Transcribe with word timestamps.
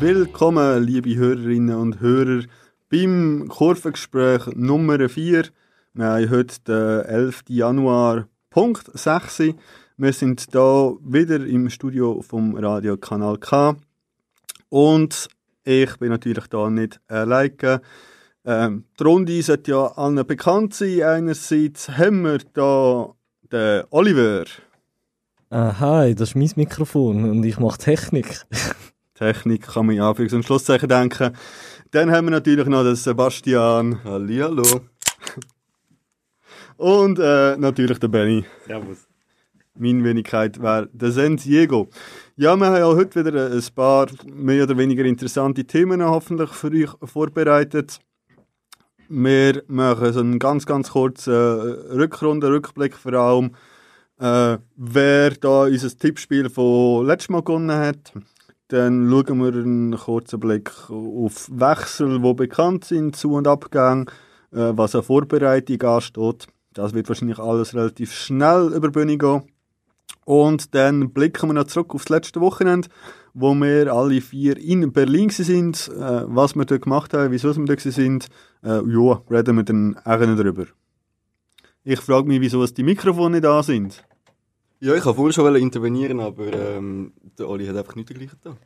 Willkommen, 0.00 0.82
liebe 0.82 1.14
Hörerinnen 1.14 1.76
und 1.76 2.00
Hörer, 2.00 2.44
beim 2.88 3.48
Kurvengespräch 3.50 4.46
Nummer 4.54 5.10
4. 5.10 5.44
Wir 5.92 6.06
haben 6.06 6.30
heute 6.30 6.54
den 6.66 7.04
11. 7.04 7.42
Januar, 7.48 8.26
Punkt 8.48 8.90
6. 8.94 9.52
Wir 9.98 10.12
sind 10.14 10.46
hier 10.50 10.96
wieder 11.02 11.44
im 11.44 11.68
Studio 11.68 12.22
vom 12.22 12.56
Radio 12.56 12.96
Kanal 12.96 13.36
K. 13.36 13.76
Und 14.70 15.28
ich 15.64 15.94
bin 15.98 16.08
natürlich 16.08 16.46
da 16.46 16.70
nicht 16.70 16.98
alleine. 17.06 17.82
Ähm, 18.46 18.84
die 18.98 19.04
Runde 19.04 19.42
sollte 19.42 19.72
ja 19.72 19.84
allen 19.84 20.26
bekannt 20.26 20.72
sein. 20.72 21.02
Einerseits 21.02 21.90
haben 21.90 22.22
wir 22.22 22.38
hier 22.54 23.14
den 23.52 23.84
Oliver. 23.90 24.44
Ah, 25.50 25.78
hi, 25.78 26.14
das 26.14 26.30
ist 26.30 26.36
mein 26.36 26.50
Mikrofon 26.56 27.28
und 27.28 27.44
ich 27.44 27.58
mache 27.58 27.76
Technik. 27.76 28.46
Technik 29.20 29.66
kann 29.66 29.84
man 29.84 29.96
ja 29.96 30.14
für 30.14 30.34
und 30.34 30.44
Schlusszeichen 30.46 30.88
denken. 30.88 31.36
Dann 31.90 32.10
haben 32.10 32.28
wir 32.28 32.30
natürlich 32.30 32.66
noch 32.66 32.84
den 32.84 32.96
Sebastian. 32.96 34.02
Hallihallo. 34.02 34.80
Und 36.78 37.18
äh, 37.18 37.58
natürlich 37.58 37.98
den 37.98 38.10
Benny. 38.10 38.44
Servus. 38.66 39.06
Meine 39.74 40.02
Wenigkeit 40.04 40.62
wäre 40.62 40.88
der 40.94 41.10
San 41.12 41.36
Diego. 41.36 41.90
Ja, 42.36 42.56
wir 42.56 42.66
haben 42.66 42.76
ja 42.76 42.86
heute 42.86 43.26
wieder 43.26 43.50
ein 43.50 43.62
paar 43.74 44.06
mehr 44.24 44.64
oder 44.64 44.78
weniger 44.78 45.04
interessante 45.04 45.64
Themen 45.64 46.02
hoffentlich 46.02 46.50
für 46.50 46.70
euch 46.72 46.90
vorbereitet. 47.04 47.98
Wir 49.10 49.62
machen 49.66 50.14
so 50.14 50.20
einen 50.20 50.38
ganz, 50.38 50.64
ganz 50.64 50.92
kurzen 50.92 51.34
Rückrunde, 51.34 52.48
Rückblick 52.48 52.96
vor 52.96 53.12
allem, 53.12 53.50
äh, 54.18 54.56
wer 54.76 55.30
da 55.32 55.64
unser 55.64 55.90
Tippspiel 55.90 56.48
von 56.48 57.04
letztes 57.04 57.28
Mal 57.28 57.42
gewonnen 57.42 57.70
hat. 57.70 58.14
Dann 58.70 59.10
schauen 59.10 59.38
wir 59.40 59.52
einen 59.52 59.96
kurzen 59.96 60.38
Blick 60.38 60.70
auf 60.88 61.50
Wechsel, 61.50 62.20
die 62.20 62.34
bekannt 62.34 62.84
sind, 62.84 63.16
Zu- 63.16 63.34
und 63.34 63.48
Abgang, 63.48 64.08
äh, 64.52 64.70
was 64.76 64.94
an 64.94 65.02
Vorbereitung 65.02 65.82
ansteht. 65.82 66.46
Das 66.72 66.94
wird 66.94 67.08
wahrscheinlich 67.08 67.40
alles 67.40 67.74
relativ 67.74 68.12
schnell 68.12 68.72
über 68.72 68.86
die 68.86 68.92
Bühne 68.92 69.18
gehen. 69.18 69.42
Und 70.24 70.72
dann 70.76 71.10
blicken 71.10 71.48
wir 71.48 71.54
noch 71.54 71.64
zurück 71.64 71.96
auf 71.96 72.04
das 72.04 72.10
letzte 72.10 72.40
Wochenende, 72.40 72.88
wo 73.34 73.52
wir 73.54 73.92
alle 73.92 74.20
vier 74.20 74.56
in 74.56 74.92
Berlin 74.92 75.30
sind, 75.30 75.88
äh, 75.88 76.22
was 76.26 76.54
wir 76.54 76.64
dort 76.64 76.82
gemacht 76.82 77.12
haben, 77.12 77.32
wieso 77.32 77.52
wir 77.56 77.64
dort 77.64 77.80
sind. 77.80 78.28
Äh, 78.62 78.82
ja, 78.86 79.22
reden 79.28 79.56
wir 79.56 79.64
dann 79.64 79.96
auch 79.96 80.20
darüber. 80.20 80.66
Ich 81.82 81.98
frage 81.98 82.28
mich, 82.28 82.40
wieso 82.40 82.64
die 82.64 82.84
Mikrofone 82.84 83.40
da 83.40 83.64
sind. 83.64 84.04
Ja, 84.80 84.94
ich 84.94 85.04
wollte 85.04 85.34
schon 85.34 85.54
intervenieren, 85.56 86.20
aber 86.20 86.52
ähm, 86.52 87.12
der 87.38 87.48
Oli 87.48 87.66
hat 87.66 87.76
einfach 87.76 87.94
nichts 87.96 88.08
dergleichen 88.12 88.38
getan. 88.42 88.56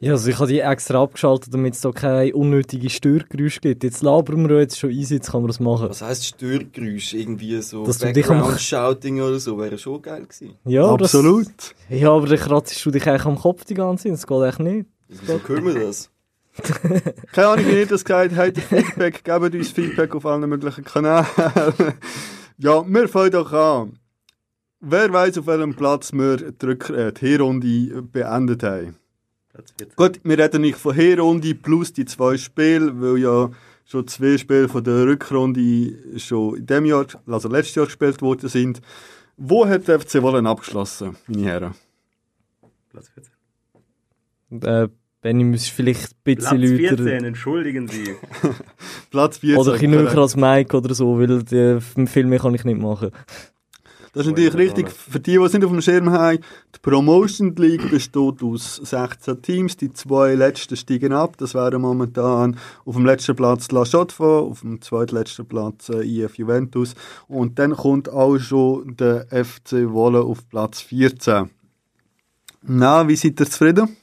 Ja, 0.00 0.12
also 0.12 0.30
ich 0.30 0.38
habe 0.38 0.46
die 0.46 0.60
extra 0.60 1.02
abgeschaltet, 1.02 1.52
damit 1.52 1.74
es 1.74 1.80
da 1.80 1.90
keine 1.90 2.32
unnötige 2.32 2.88
Störgeräusche 2.88 3.58
gibt. 3.58 3.82
Jetzt 3.82 4.00
labern 4.02 4.48
wir 4.48 4.60
jetzt 4.60 4.78
schon 4.78 4.90
easy, 4.90 5.14
jetzt 5.16 5.32
kann 5.32 5.40
man 5.40 5.48
das 5.48 5.58
machen. 5.58 5.88
Was 5.88 6.02
heisst 6.02 6.24
Störgeräusch? 6.26 7.14
Irgendwie 7.14 7.60
so 7.60 7.84
Dass 7.84 7.98
du 7.98 8.12
dich 8.12 8.24
am- 8.30 8.36
Background-Shouting 8.38 9.20
oder 9.20 9.40
so, 9.40 9.58
wäre 9.58 9.76
schon 9.76 10.00
geil 10.00 10.22
gewesen. 10.26 10.54
Ja, 10.64 10.84
aber 10.84 10.98
das- 10.98 11.12
Absolut. 11.16 11.48
Ja, 11.88 12.12
aber 12.12 12.28
dann 12.28 12.38
kratzt 12.38 12.86
du 12.86 12.92
dich 12.92 13.04
eigentlich 13.08 13.24
am 13.24 13.36
Kopf 13.40 13.64
die 13.64 13.74
ganze 13.74 14.04
Zeit, 14.04 14.12
das 14.12 14.26
geht 14.28 14.42
echt 14.42 14.60
nicht. 14.60 14.86
Wieso 15.08 15.38
können 15.38 15.66
wir 15.66 15.74
das? 15.86 16.10
Keine 17.32 17.48
Ahnung, 17.48 17.66
wie 17.66 17.78
ihr 17.80 17.86
das 17.86 18.04
gesagt 18.04 18.36
habt. 18.36 18.58
Feedback, 18.58 19.24
gebt 19.24 19.54
uns 19.54 19.70
Feedback 19.70 20.14
auf 20.14 20.24
allen 20.26 20.48
möglichen 20.48 20.84
Kanälen. 20.84 21.26
ja, 22.58 22.84
wir 22.86 23.08
fangen 23.08 23.30
doch 23.32 23.52
an. 23.52 23.98
Wer 24.80 25.12
weiß, 25.12 25.38
auf 25.38 25.46
welchem 25.46 25.74
Platz 25.74 26.12
wir 26.12 26.36
die, 26.36 26.66
Rück 26.66 26.90
äh, 26.90 27.12
die 27.12 27.26
Hinrunde 27.26 28.02
beendet 28.02 28.62
haben? 28.62 28.96
Platz 29.52 29.74
14. 29.76 29.96
Gut, 29.96 30.20
wir 30.22 30.38
reden 30.38 30.62
nicht 30.62 30.78
von 30.78 30.94
Hinrunde 30.94 31.54
plus 31.54 31.92
die 31.92 32.04
zwei 32.04 32.36
Spiele, 32.36 33.00
weil 33.00 33.18
ja 33.18 33.50
schon 33.84 34.06
zwei 34.06 34.38
Spiele 34.38 34.68
von 34.68 34.84
der 34.84 35.06
Rückrunde 35.06 36.18
schon 36.18 36.58
in 36.58 36.66
dem 36.66 36.84
Jahr, 36.84 37.06
also 37.26 37.48
letztes 37.48 37.74
Jahr 37.74 37.86
gespielt 37.86 38.22
worden 38.22 38.48
sind. 38.48 38.80
Wo 39.36 39.66
hat 39.66 39.88
der 39.88 39.98
FC 39.98 40.22
Wollen 40.22 40.46
abgeschlossen, 40.46 41.16
meine 41.26 41.42
Herren? 41.42 41.74
Platz 42.90 43.10
14. 44.50 44.62
Äh, 44.62 44.88
Benny, 45.20 45.42
müsstest 45.42 45.74
vielleicht 45.74 46.12
ein 46.12 46.36
Platz 46.36 46.50
bisschen 46.50 46.76
14, 46.76 46.98
lauter... 46.98 47.26
entschuldigen 47.26 47.88
Sie. 47.88 48.14
Platz 49.10 49.38
14. 49.38 49.58
Oder 49.58 49.72
ein 49.72 49.80
bisschen 49.80 49.90
näher 49.90 50.18
als 50.18 50.36
Mike 50.36 50.76
oder 50.76 50.94
so, 50.94 51.18
weil 51.18 51.42
die, 51.42 52.06
viel 52.06 52.26
mehr 52.26 52.38
kann 52.38 52.54
ich 52.54 52.64
nicht 52.64 52.80
machen. 52.80 53.10
Das 54.12 54.24
ist 54.24 54.30
natürlich 54.30 54.54
richtig, 54.54 54.90
für 54.90 55.20
die, 55.20 55.32
die 55.32 55.36
es 55.38 55.52
nicht 55.52 55.64
auf 55.64 55.70
dem 55.70 55.82
Schirm 55.82 56.10
haben, 56.10 56.38
die 56.74 56.78
Promotion 56.80 57.54
League 57.56 57.90
besteht 57.90 58.42
aus 58.42 58.76
16 58.76 59.42
Teams, 59.42 59.76
die 59.76 59.92
zwei 59.92 60.34
letzten 60.34 60.76
steigen 60.76 61.12
ab, 61.12 61.36
das 61.36 61.54
wären 61.54 61.82
momentan 61.82 62.58
auf 62.84 62.94
dem 62.94 63.04
letzten 63.04 63.36
Platz 63.36 63.70
La 63.70 63.84
Chaux-de-Fonds, 63.84 64.50
auf 64.50 64.60
dem 64.62 64.80
zweitletzten 64.80 65.46
Platz 65.46 65.90
äh, 65.90 66.02
IF 66.02 66.36
Juventus 66.36 66.94
und 67.28 67.58
dann 67.58 67.76
kommt 67.76 68.08
auch 68.08 68.38
schon 68.38 68.96
der 68.96 69.26
FC 69.26 69.92
Wolle 69.92 70.22
auf 70.22 70.48
Platz 70.48 70.80
14. 70.80 71.50
Na, 72.62 73.06
wie 73.06 73.16
seid 73.16 73.38
ihr 73.40 73.46
zufrieden? 73.46 73.96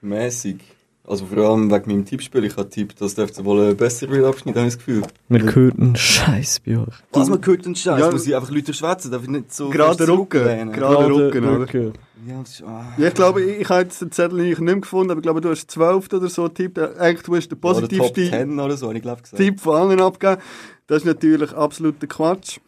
Mäßig. 0.00 0.75
Also 1.08 1.26
vor 1.26 1.38
allem 1.38 1.70
wegen 1.70 1.90
meinem 1.90 2.04
Tippspiel. 2.04 2.44
Ich 2.44 2.56
habe 2.56 2.68
tippt, 2.68 3.00
dass 3.00 3.14
der 3.14 3.28
FC 3.28 3.44
wohl 3.44 3.74
besser 3.74 4.08
wird 4.10 4.24
abschneiden, 4.24 4.60
habe 4.60 4.68
ich 4.68 4.74
das 4.74 4.84
Gefühl. 4.84 5.02
Wir 5.28 5.54
hören 5.54 5.78
einen 5.78 5.96
Scheiß 5.96 6.60
bei 6.66 6.78
euch. 6.78 6.94
Was, 7.12 7.28
man 7.28 7.44
hört 7.44 7.64
den 7.64 7.76
Scheiß? 7.76 8.00
Ja. 8.00 8.10
Muss 8.10 8.26
ich 8.26 8.34
einfach 8.34 8.50
Leute 8.50 8.74
schwätzen? 8.74 9.12
Darf 9.12 9.22
ich 9.22 9.28
nicht 9.28 9.54
so... 9.54 9.70
Gerade 9.70 10.08
Rücken, 10.08 10.72
gerade 10.72 11.14
Rücken, 11.14 11.44
oder? 11.44 11.92
Ja, 12.26 12.42
ist... 12.42 12.64
Ah. 12.66 12.92
Ja, 12.98 13.08
ich 13.08 13.14
glaube, 13.14 13.42
ich, 13.42 13.60
ich 13.60 13.68
habe 13.68 13.82
jetzt 13.82 14.00
den 14.00 14.10
Zettel 14.10 14.42
nicht 14.42 14.60
mehr 14.60 14.74
gefunden, 14.76 15.12
aber 15.12 15.18
ich 15.18 15.22
glaube, 15.22 15.40
du 15.40 15.50
hast 15.50 15.70
12 15.70 16.12
oder 16.12 16.28
so. 16.28 16.46
Äh, 16.46 16.70
Eigentlich, 16.98 17.22
du 17.22 17.36
hast 17.36 17.48
den 17.48 17.58
Oder 17.58 17.72
Top 17.72 17.88
positivsten 17.88 18.30
10 18.30 18.60
oder 18.60 18.76
so, 18.76 18.86
habe 18.86 18.96
ich 18.96 19.02
glaube 19.02 19.22
gesagt. 19.22 19.40
Tipp 19.40 19.60
von 19.60 19.76
allen 19.76 20.00
abgeben. 20.00 20.40
Das 20.88 20.98
ist 20.98 21.04
natürlich 21.04 21.52
absoluter 21.52 22.06
Quatsch. 22.08 22.58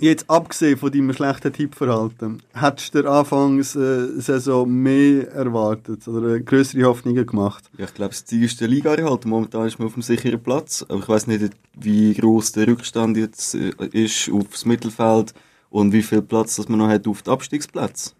Jetzt 0.00 0.28
abgesehen 0.28 0.78
von 0.78 0.92
deinem 0.92 1.12
schlechten 1.12 1.52
Tippverhalten, 1.52 2.42
hättest 2.54 2.94
du 2.94 3.02
der 3.02 3.10
Anfangssaison 3.10 4.70
mehr 4.70 5.32
erwartet 5.32 6.06
oder 6.06 6.38
größere 6.40 6.84
Hoffnungen 6.84 7.26
gemacht? 7.26 7.70
Ja, 7.76 7.86
ich 7.86 7.94
glaube, 7.94 8.10
das 8.10 8.24
Ziel 8.24 8.44
ist 8.44 8.60
der 8.60 8.68
Liga 8.68 8.94
erhalten. 8.94 9.28
Momentan 9.28 9.66
ist 9.66 9.78
man 9.78 9.88
auf 9.88 9.94
dem 9.94 10.02
sicheren 10.02 10.42
Platz. 10.42 10.84
Aber 10.88 11.00
ich 11.00 11.08
weiß 11.08 11.26
nicht, 11.26 11.50
wie 11.74 12.14
groß 12.14 12.52
der 12.52 12.68
Rückstand 12.68 13.16
jetzt 13.16 13.54
äh, 13.54 13.72
ist 13.92 14.30
aufs 14.30 14.64
Mittelfeld 14.64 15.34
und 15.70 15.92
wie 15.92 16.02
viel 16.02 16.22
Platz 16.22 16.56
das 16.56 16.68
man 16.68 16.78
noch 16.78 16.88
hat 16.88 17.06
auf 17.06 17.22
den 17.22 17.32
Abstiegsplatz. 17.32 18.14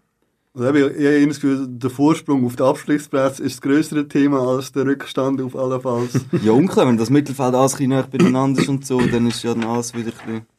Also 0.55 0.73
ich 0.73 0.83
habe 0.83 1.27
das 1.27 1.39
Gefühl, 1.39 1.67
der 1.69 1.89
Vorsprung 1.89 2.45
auf 2.45 2.55
den 2.55 2.65
Abstiegsplatz 2.65 3.39
ist 3.39 3.55
das 3.55 3.61
größere 3.61 4.07
Thema 4.07 4.39
als 4.39 4.71
der 4.71 4.85
Rückstand 4.85 5.41
auf 5.41 5.55
alle 5.55 5.79
Falls. 5.79 6.25
Ja, 6.43 6.51
unklar, 6.51 6.87
wenn 6.87 6.97
das 6.97 7.09
Mittelfeld 7.09 7.53
alles 7.53 7.73
ein 7.73 7.77
bisschen 7.77 7.89
näher 7.89 8.07
beieinander 8.11 8.61
ist 8.61 8.67
und 8.67 8.85
so, 8.85 8.99
dann 8.99 9.27
ist 9.27 9.43
ja 9.43 9.53
dann 9.53 9.63
alles 9.65 9.93
wieder 9.93 10.11
ein 10.11 10.27
bisschen... 10.27 10.58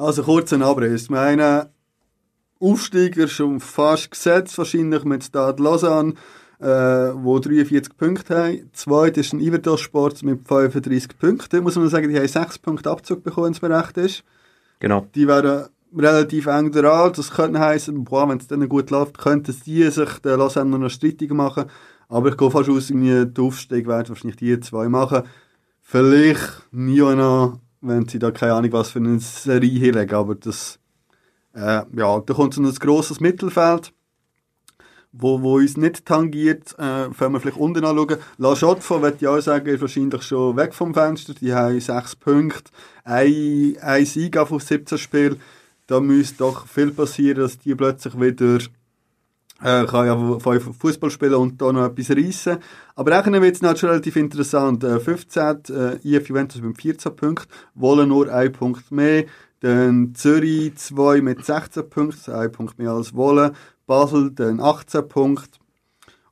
Also 0.00 0.22
kurz 0.22 0.50
ein 0.54 0.62
Abriss. 0.62 1.02
Ich 1.02 1.10
meine, 1.10 1.68
Aufsteiger 2.58 3.28
schon 3.28 3.60
fast 3.60 4.10
gesetzt, 4.10 4.56
wahrscheinlich 4.56 5.04
mit 5.04 5.22
Stade 5.22 5.62
Lausanne, 5.62 6.14
äh, 6.58 6.64
wo 6.64 7.38
43 7.38 7.98
Punkte 7.98 8.34
haben. 8.34 8.70
Zweit 8.72 9.18
ist 9.18 9.34
ein 9.34 9.40
Iverdos 9.40 9.82
Sport 9.82 10.22
mit 10.22 10.48
35 10.48 11.18
Punkten. 11.18 11.62
Muss 11.62 11.76
man 11.76 11.90
sagen, 11.90 12.08
die 12.08 12.16
haben 12.16 12.26
6 12.26 12.60
Punkte 12.60 12.90
Abzug 12.90 13.22
bekommen, 13.22 13.48
wenn 13.48 13.52
es 13.52 13.60
mir 13.60 13.78
recht 13.78 13.98
ist. 13.98 14.24
Genau. 14.78 15.06
Die 15.14 15.28
wären 15.28 15.68
relativ 15.94 16.46
eng 16.46 16.72
dran. 16.72 17.12
Das 17.14 17.30
könnte 17.30 17.60
heißen, 17.60 18.02
boah, 18.04 18.26
wenn 18.26 18.38
es 18.38 18.46
dann 18.46 18.66
gut 18.70 18.88
läuft, 18.88 19.18
könnten 19.18 19.54
die 19.66 19.90
sich 19.90 20.18
den 20.20 20.38
Lausanne 20.38 20.78
noch 20.78 20.88
strittig 20.88 21.30
machen. 21.34 21.66
Aber 22.08 22.30
ich 22.30 22.38
gehe 22.38 22.50
fast 22.50 22.70
aus, 22.70 22.88
irgendwie, 22.88 23.26
der 23.26 23.44
Aufstieg 23.44 23.86
werden 23.86 24.08
wahrscheinlich 24.08 24.36
die 24.36 24.58
zwei 24.60 24.88
machen. 24.88 25.24
Vielleicht 25.82 26.68
Niona, 26.72 27.60
wenn 27.80 28.08
sie 28.08 28.18
da 28.18 28.30
keine 28.30 28.54
Ahnung 28.54 28.72
was 28.72 28.90
für 28.90 28.98
eine 28.98 29.18
Serie 29.20 29.78
hinlegen, 29.78 30.14
aber 30.14 30.34
das, 30.34 30.78
äh, 31.54 31.82
ja, 31.96 32.20
da 32.20 32.34
kommt 32.34 32.54
so 32.54 32.62
ein 32.62 32.74
grosses 32.74 33.20
Mittelfeld, 33.20 33.92
wo, 35.12 35.42
wo 35.42 35.56
uns 35.56 35.76
nicht 35.76 36.06
tangiert, 36.06 36.74
äh, 36.78 37.08
wenn 37.18 37.32
wir 37.32 37.40
vielleicht 37.40 37.58
unten 37.58 37.84
anschauen. 37.84 38.18
La 38.38 38.54
Chaux-de-Fonds, 38.54 39.02
würde 39.02 39.16
ich 39.20 39.26
auch 39.26 39.40
sagen, 39.40 39.66
ist 39.66 39.80
wahrscheinlich 39.80 40.22
schon 40.22 40.56
weg 40.56 40.72
vom 40.72 40.94
Fenster. 40.94 41.34
Die 41.34 41.52
haben 41.52 41.80
sechs 41.80 42.14
Punkte, 42.14 42.70
ein, 43.04 43.76
ein 43.80 44.06
Sieg 44.06 44.36
auf 44.36 44.50
17 44.50 44.98
Spiel. 44.98 45.36
Da 45.86 45.98
müsste 45.98 46.38
doch 46.38 46.66
viel 46.68 46.92
passieren, 46.92 47.40
dass 47.40 47.58
die 47.58 47.74
plötzlich 47.74 48.20
wieder 48.20 48.60
äh, 49.62 49.84
kann 49.86 50.06
ja 50.06 50.38
Fußball 50.38 51.10
spielen 51.10 51.34
und 51.34 51.60
da 51.60 51.72
noch 51.72 51.86
etwas 51.86 52.10
reissen. 52.10 52.58
Aber 52.94 53.16
eigentlich 53.16 53.42
wird 53.42 53.62
es 53.62 53.80
schon 53.80 53.90
relativ 53.90 54.16
interessant. 54.16 54.84
Äh, 54.84 55.00
15, 55.00 55.62
äh, 55.70 55.96
IF 56.02 56.28
Juventus 56.28 56.60
mit 56.62 56.80
14 56.80 57.14
Punkten, 57.14 57.48
wollen 57.74 58.08
nur 58.08 58.32
einen 58.32 58.52
Punkt 58.52 58.90
mehr. 58.90 59.24
Dann 59.60 60.14
Zürich 60.14 60.74
2 60.76 61.20
mit 61.20 61.44
16 61.44 61.88
Punkten, 61.90 62.30
also 62.30 62.32
ein 62.32 62.52
Punkt 62.52 62.78
mehr 62.78 62.92
als 62.92 63.14
Wolle. 63.14 63.52
Basel 63.86 64.30
dann 64.30 64.60
18 64.60 65.08
Punkte 65.08 65.58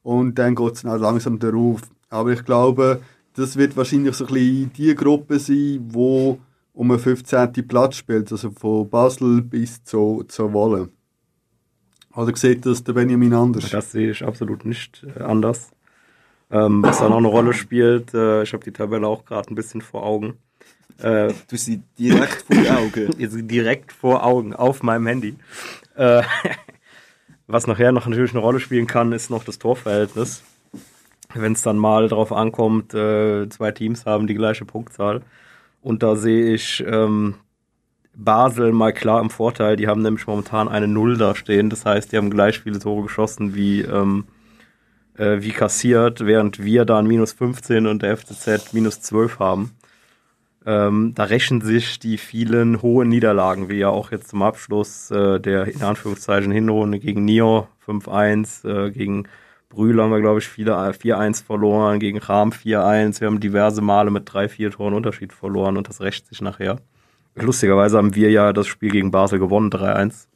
und 0.03 0.39
dann 0.39 0.55
geht 0.55 0.75
es 0.75 0.83
langsam 0.85 1.39
darauf. 1.39 1.83
Aber 2.09 2.33
ich 2.33 2.45
glaube, 2.45 3.03
das 3.35 3.57
wird 3.57 3.77
wahrscheinlich 3.77 4.17
so 4.17 4.27
ein 4.27 4.33
bisschen 4.33 4.73
die 4.75 4.95
Gruppe 4.95 5.39
sein, 5.39 5.81
wo 5.91 6.39
um 6.73 6.91
einen 6.91 7.01
15. 7.01 7.67
Platz 7.67 7.97
spielt, 7.97 8.31
also 8.31 8.51
von 8.53 8.89
Basel 8.89 9.43
bis 9.43 9.83
zu, 9.83 10.25
zu 10.29 10.53
Wolle. 10.53 10.91
Oder 12.19 12.35
sieht 12.35 12.67
das 12.67 12.83
der 12.83 12.95
Benjamin 12.95 13.33
anders? 13.33 13.71
Das 13.71 13.93
sehe 13.93 14.11
ich 14.11 14.25
absolut 14.25 14.65
nicht 14.65 15.07
äh, 15.17 15.23
anders. 15.23 15.71
Ähm, 16.51 16.83
was 16.83 16.99
dann 16.99 17.13
auch 17.13 17.19
eine 17.19 17.29
Rolle 17.29 17.53
spielt, 17.53 18.13
äh, 18.13 18.43
ich 18.43 18.53
habe 18.53 18.65
die 18.65 18.73
Tabelle 18.73 19.07
auch 19.07 19.25
gerade 19.25 19.53
ein 19.53 19.55
bisschen 19.55 19.83
vor 19.83 20.05
Augen. 20.05 20.37
Äh, 20.99 21.33
Du 21.49 21.57
sie 21.57 21.81
direkt 21.97 22.43
vor 22.43 22.57
die 22.57 22.71
Augen. 22.71 23.15
jetzt 23.19 23.37
direkt 23.49 23.93
vor 23.93 24.27
Augen 24.27 24.53
auf 24.53 24.83
meinem 24.83 25.07
Handy. 25.07 25.37
Äh, 25.95 26.25
was 27.47 27.69
nachher 27.69 27.93
noch 27.93 28.09
natürlich 28.09 28.33
eine 28.33 28.41
Rolle 28.41 28.59
spielen 28.59 28.89
kann, 28.89 29.13
ist 29.13 29.31
noch 29.31 29.45
das 29.45 29.61
Torverhältnis. 29.61 30.43
Wenn 31.35 31.53
es 31.53 31.63
dann 31.63 31.79
mal 31.79 32.09
darauf 32.09 32.33
ankommt, 32.33 32.95
äh, 32.95 33.49
zwei 33.49 33.71
Teams 33.71 34.07
haben 34.07 34.27
die 34.27 34.35
gleiche 34.35 34.65
Punktzahl. 34.65 35.23
Und 35.83 36.03
da 36.03 36.17
sehe 36.17 36.53
ich 36.53 36.85
ähm, 36.85 37.37
Basel 38.19 38.73
mal 38.73 38.93
klar 38.93 39.21
im 39.21 39.31
Vorteil. 39.31 39.77
Die 39.77 39.87
haben 39.87 40.03
nämlich 40.03 40.27
momentan 40.27 40.69
eine 40.69 40.89
Null 40.89 41.17
da 41.17 41.35
stehen. 41.35 41.71
Das 41.71 41.87
heißt, 41.87 42.13
die 42.13 42.17
haben 42.17 42.31
gleich 42.31 42.61
viele 42.61 42.81
Tore 42.81 43.05
geschossen 43.05 43.55
wie, 43.55 43.83
ähm, 43.83 44.25
äh, 45.17 45.41
wie 45.41 45.53
kassiert, 45.53 46.27
während 46.27 46.63
wir 46.63 46.85
dann 46.85 47.07
minus 47.07 47.33
15 47.33 47.87
und 47.87 48.03
der 48.03 48.17
FCZ 48.17 48.75
minus 48.75 49.01
12 49.01 49.39
haben. 49.39 49.73
Ähm, 50.67 51.13
da 51.15 51.25
rächen 51.25 51.61
sich 51.61 52.01
die 52.01 52.19
vielen 52.19 52.83
hohen 52.83 53.09
Niederlagen, 53.09 53.69
wie 53.69 53.79
ja 53.79 53.89
auch 53.89 54.11
jetzt 54.11 54.29
zum 54.29 54.43
Abschluss 54.43 55.11
äh, 55.11 55.39
der 55.41 55.67
in 55.69 55.83
Anführungszeichen 55.83 56.51
Hinrunde 56.51 56.99
gegen 56.99 57.25
Nio 57.25 57.69
5-1, 57.87 58.69
äh, 58.69 58.91
gegen 58.91 59.29
Brühl 59.69 60.03
haben 60.03 60.11
wir, 60.11 60.21
glaube 60.21 60.41
ich, 60.41 60.49
viele 60.49 60.73
4-1 60.75 61.45
verloren, 61.45 62.01
gegen 62.01 62.19
Rahm 62.19 62.51
4-1. 62.51 63.21
Wir 63.21 63.29
haben 63.29 63.39
diverse 63.39 63.81
Male 63.83 64.11
mit 64.11 64.33
drei, 64.33 64.49
vier 64.49 64.71
Toren 64.71 64.95
Unterschied 64.95 65.33
verloren 65.33 65.77
und 65.77 65.89
das 65.89 66.01
rächt 66.01 66.27
sich 66.27 66.41
nachher. 66.41 66.79
Lustigerweise 67.41 67.97
haben 67.99 68.15
wir 68.15 68.31
ja 68.31 68.53
das 68.53 68.67
Spiel 68.67 68.91
gegen 68.91 69.11
Basel 69.11 69.39
gewonnen, 69.39 69.71
3-1. 69.71 70.27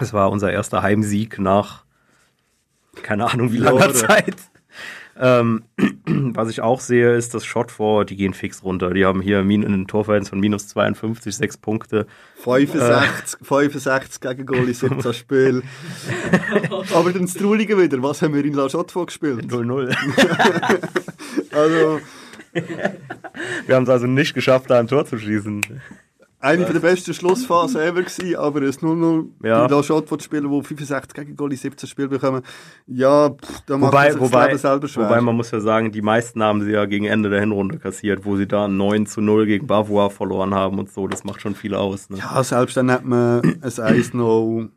Es 0.00 0.12
war 0.12 0.30
unser 0.30 0.52
erster 0.52 0.82
Heimsieg 0.82 1.38
nach 1.38 1.84
keine 3.02 3.30
Ahnung 3.30 3.52
wie 3.52 3.58
langer. 3.58 3.92
Zeit. 3.94 4.36
Ähm, 5.20 5.64
was 6.06 6.48
ich 6.48 6.60
auch 6.60 6.80
sehe, 6.80 7.14
ist, 7.14 7.34
dass 7.34 7.44
Shotfor, 7.44 8.04
die 8.04 8.16
gehen 8.16 8.34
fix 8.34 8.62
runter. 8.62 8.90
Die 8.94 9.04
haben 9.04 9.20
hier 9.20 9.42
min- 9.42 9.64
ein 9.64 9.86
Torverhältnis 9.88 10.28
von 10.30 10.38
minus 10.40 10.68
52, 10.68 11.34
sechs 11.36 11.56
Punkte. 11.56 12.06
65, 12.44 13.40
65 13.46 14.20
gegen 14.20 14.46
Goalie, 14.46 14.74
17 14.74 15.12
Spiel. 15.14 15.62
Aber 16.94 17.12
dann 17.12 17.22
das 17.22 17.34
Trulige 17.34 17.80
wieder, 17.80 18.00
was 18.02 18.22
haben 18.22 18.34
wir 18.34 18.44
in 18.44 18.54
La 18.54 18.68
Chaux 18.68 19.06
gespielt? 19.06 19.46
0-0. 19.46 19.96
Also, 21.50 22.00
Wir 23.66 23.74
haben 23.74 23.82
es 23.84 23.88
also 23.88 24.06
nicht 24.06 24.34
geschafft, 24.34 24.70
da 24.70 24.78
ein 24.78 24.86
Tor 24.86 25.04
zu 25.06 25.18
schießen. 25.18 25.80
Eine 26.40 26.64
der 26.64 26.78
besten 26.78 27.12
Schlussphasen 27.14 27.80
ever 27.80 28.02
gewesen, 28.02 28.36
aber 28.36 28.60
ein 28.60 28.66
0-0 28.70 29.26
Ja. 29.44 29.64
in 29.64 29.70
La 29.70 29.82
Chaux 29.82 30.22
spielen, 30.22 30.48
wo 30.50 30.62
65 30.62 31.14
gegen 31.14 31.36
Goalie 31.36 31.56
17 31.56 31.88
Spiel 31.88 32.08
bekommen. 32.08 32.42
Ja, 32.86 33.30
pff, 33.30 33.60
da 33.66 33.76
macht 33.76 33.92
man 33.92 34.20
Wobei, 34.20 34.44
das 34.44 34.46
Leben 34.46 34.58
selber 34.58 34.88
schwer. 34.88 35.04
wobei 35.04 35.20
man 35.20 35.34
muss 35.36 35.50
ja 35.50 35.60
sagen, 35.60 35.90
die 35.90 36.02
meisten 36.02 36.42
haben 36.42 36.62
sie 36.62 36.70
ja 36.70 36.84
gegen 36.86 37.06
Ende 37.06 37.28
der 37.30 37.40
Hinrunde 37.40 37.78
kassiert, 37.78 38.24
wo 38.24 38.36
sie 38.36 38.46
da 38.46 38.68
9 38.68 39.06
zu 39.06 39.20
0 39.20 39.46
gegen 39.46 39.66
Bavois 39.66 40.10
verloren 40.10 40.54
haben 40.54 40.78
und 40.78 40.90
so. 40.92 41.08
Das 41.08 41.24
macht 41.24 41.40
schon 41.40 41.54
viel 41.56 41.74
aus. 41.74 42.08
Ne? 42.10 42.18
ja, 42.18 42.42
selbst 42.44 42.76
dann 42.76 42.88
hätte 42.88 43.06
man 43.06 43.40
ein 43.42 43.60
1-0 43.62 44.68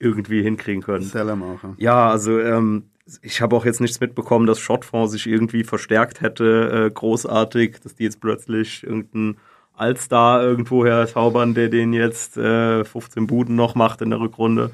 Irgendwie 0.00 0.42
hinkriegen 0.42 0.82
können. 0.82 1.04
Zellen 1.04 1.38
machen. 1.38 1.74
Ja, 1.78 2.10
also 2.10 2.38
ähm, 2.40 2.84
ich 3.22 3.40
habe 3.40 3.54
auch 3.54 3.64
jetzt 3.64 3.80
nichts 3.80 4.00
mitbekommen, 4.00 4.46
dass 4.46 4.58
Shotfonds 4.58 5.12
sich 5.12 5.26
irgendwie 5.26 5.62
verstärkt 5.62 6.20
hätte, 6.22 6.86
äh, 6.86 6.90
großartig, 6.90 7.76
dass 7.82 7.94
die 7.94 8.04
jetzt 8.04 8.20
plötzlich 8.20 8.82
irgendeinen 8.82 9.36
Allstar 9.76 10.42
irgendwo 10.42 10.84
herzaubern, 10.84 11.54
der 11.54 11.68
den 11.68 11.92
jetzt 11.92 12.36
äh, 12.36 12.84
15 12.84 13.26
Buden 13.26 13.56
noch 13.56 13.74
macht 13.74 14.02
in 14.02 14.10
der 14.10 14.20
Rückrunde. 14.20 14.70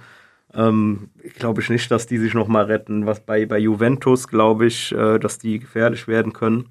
Ähm, 0.52 1.10
glaube 1.38 1.60
ich 1.60 1.70
nicht, 1.70 1.90
dass 1.90 2.06
die 2.06 2.18
sich 2.18 2.34
noch 2.34 2.48
mal 2.48 2.64
retten. 2.64 3.06
Was 3.06 3.20
bei, 3.20 3.46
bei 3.46 3.58
Juventus 3.58 4.28
glaube 4.28 4.66
ich, 4.66 4.92
äh, 4.92 5.18
dass 5.18 5.38
die 5.38 5.58
gefährlich 5.60 6.08
werden 6.08 6.32
können. 6.32 6.70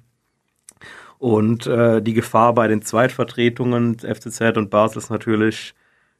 Und 1.18 1.66
äh, 1.66 2.00
die 2.00 2.14
Gefahr 2.14 2.54
bei 2.54 2.66
den 2.66 2.82
Zweitvertretungen, 2.82 3.98
FCZ 3.98 4.56
und 4.56 4.70
Basel 4.70 4.98
ist 4.98 5.10
natürlich, 5.10 5.74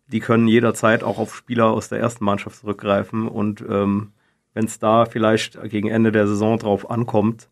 die 0.09 0.21
können 0.21 0.49
jederzeit 0.49 1.03
auch 1.03 1.19
auf 1.19 1.35
Spieler 1.35 1.71
aus 1.71 1.89
der 1.89 2.01
ersten 2.01 2.25
Mannschaft 2.25 2.61
zurückgreifen. 2.61 3.29
Und 3.29 3.65
ähm, 3.69 4.13
wenn 4.53 4.67
es 4.67 4.79
da 4.79 5.07
vielleicht 5.07 5.59
gegen 5.71 5.89
Ende 5.89 6.13
der 6.13 6.27
Saison 6.27 6.59
drauf 6.59 6.91
ankommt, 6.91 7.49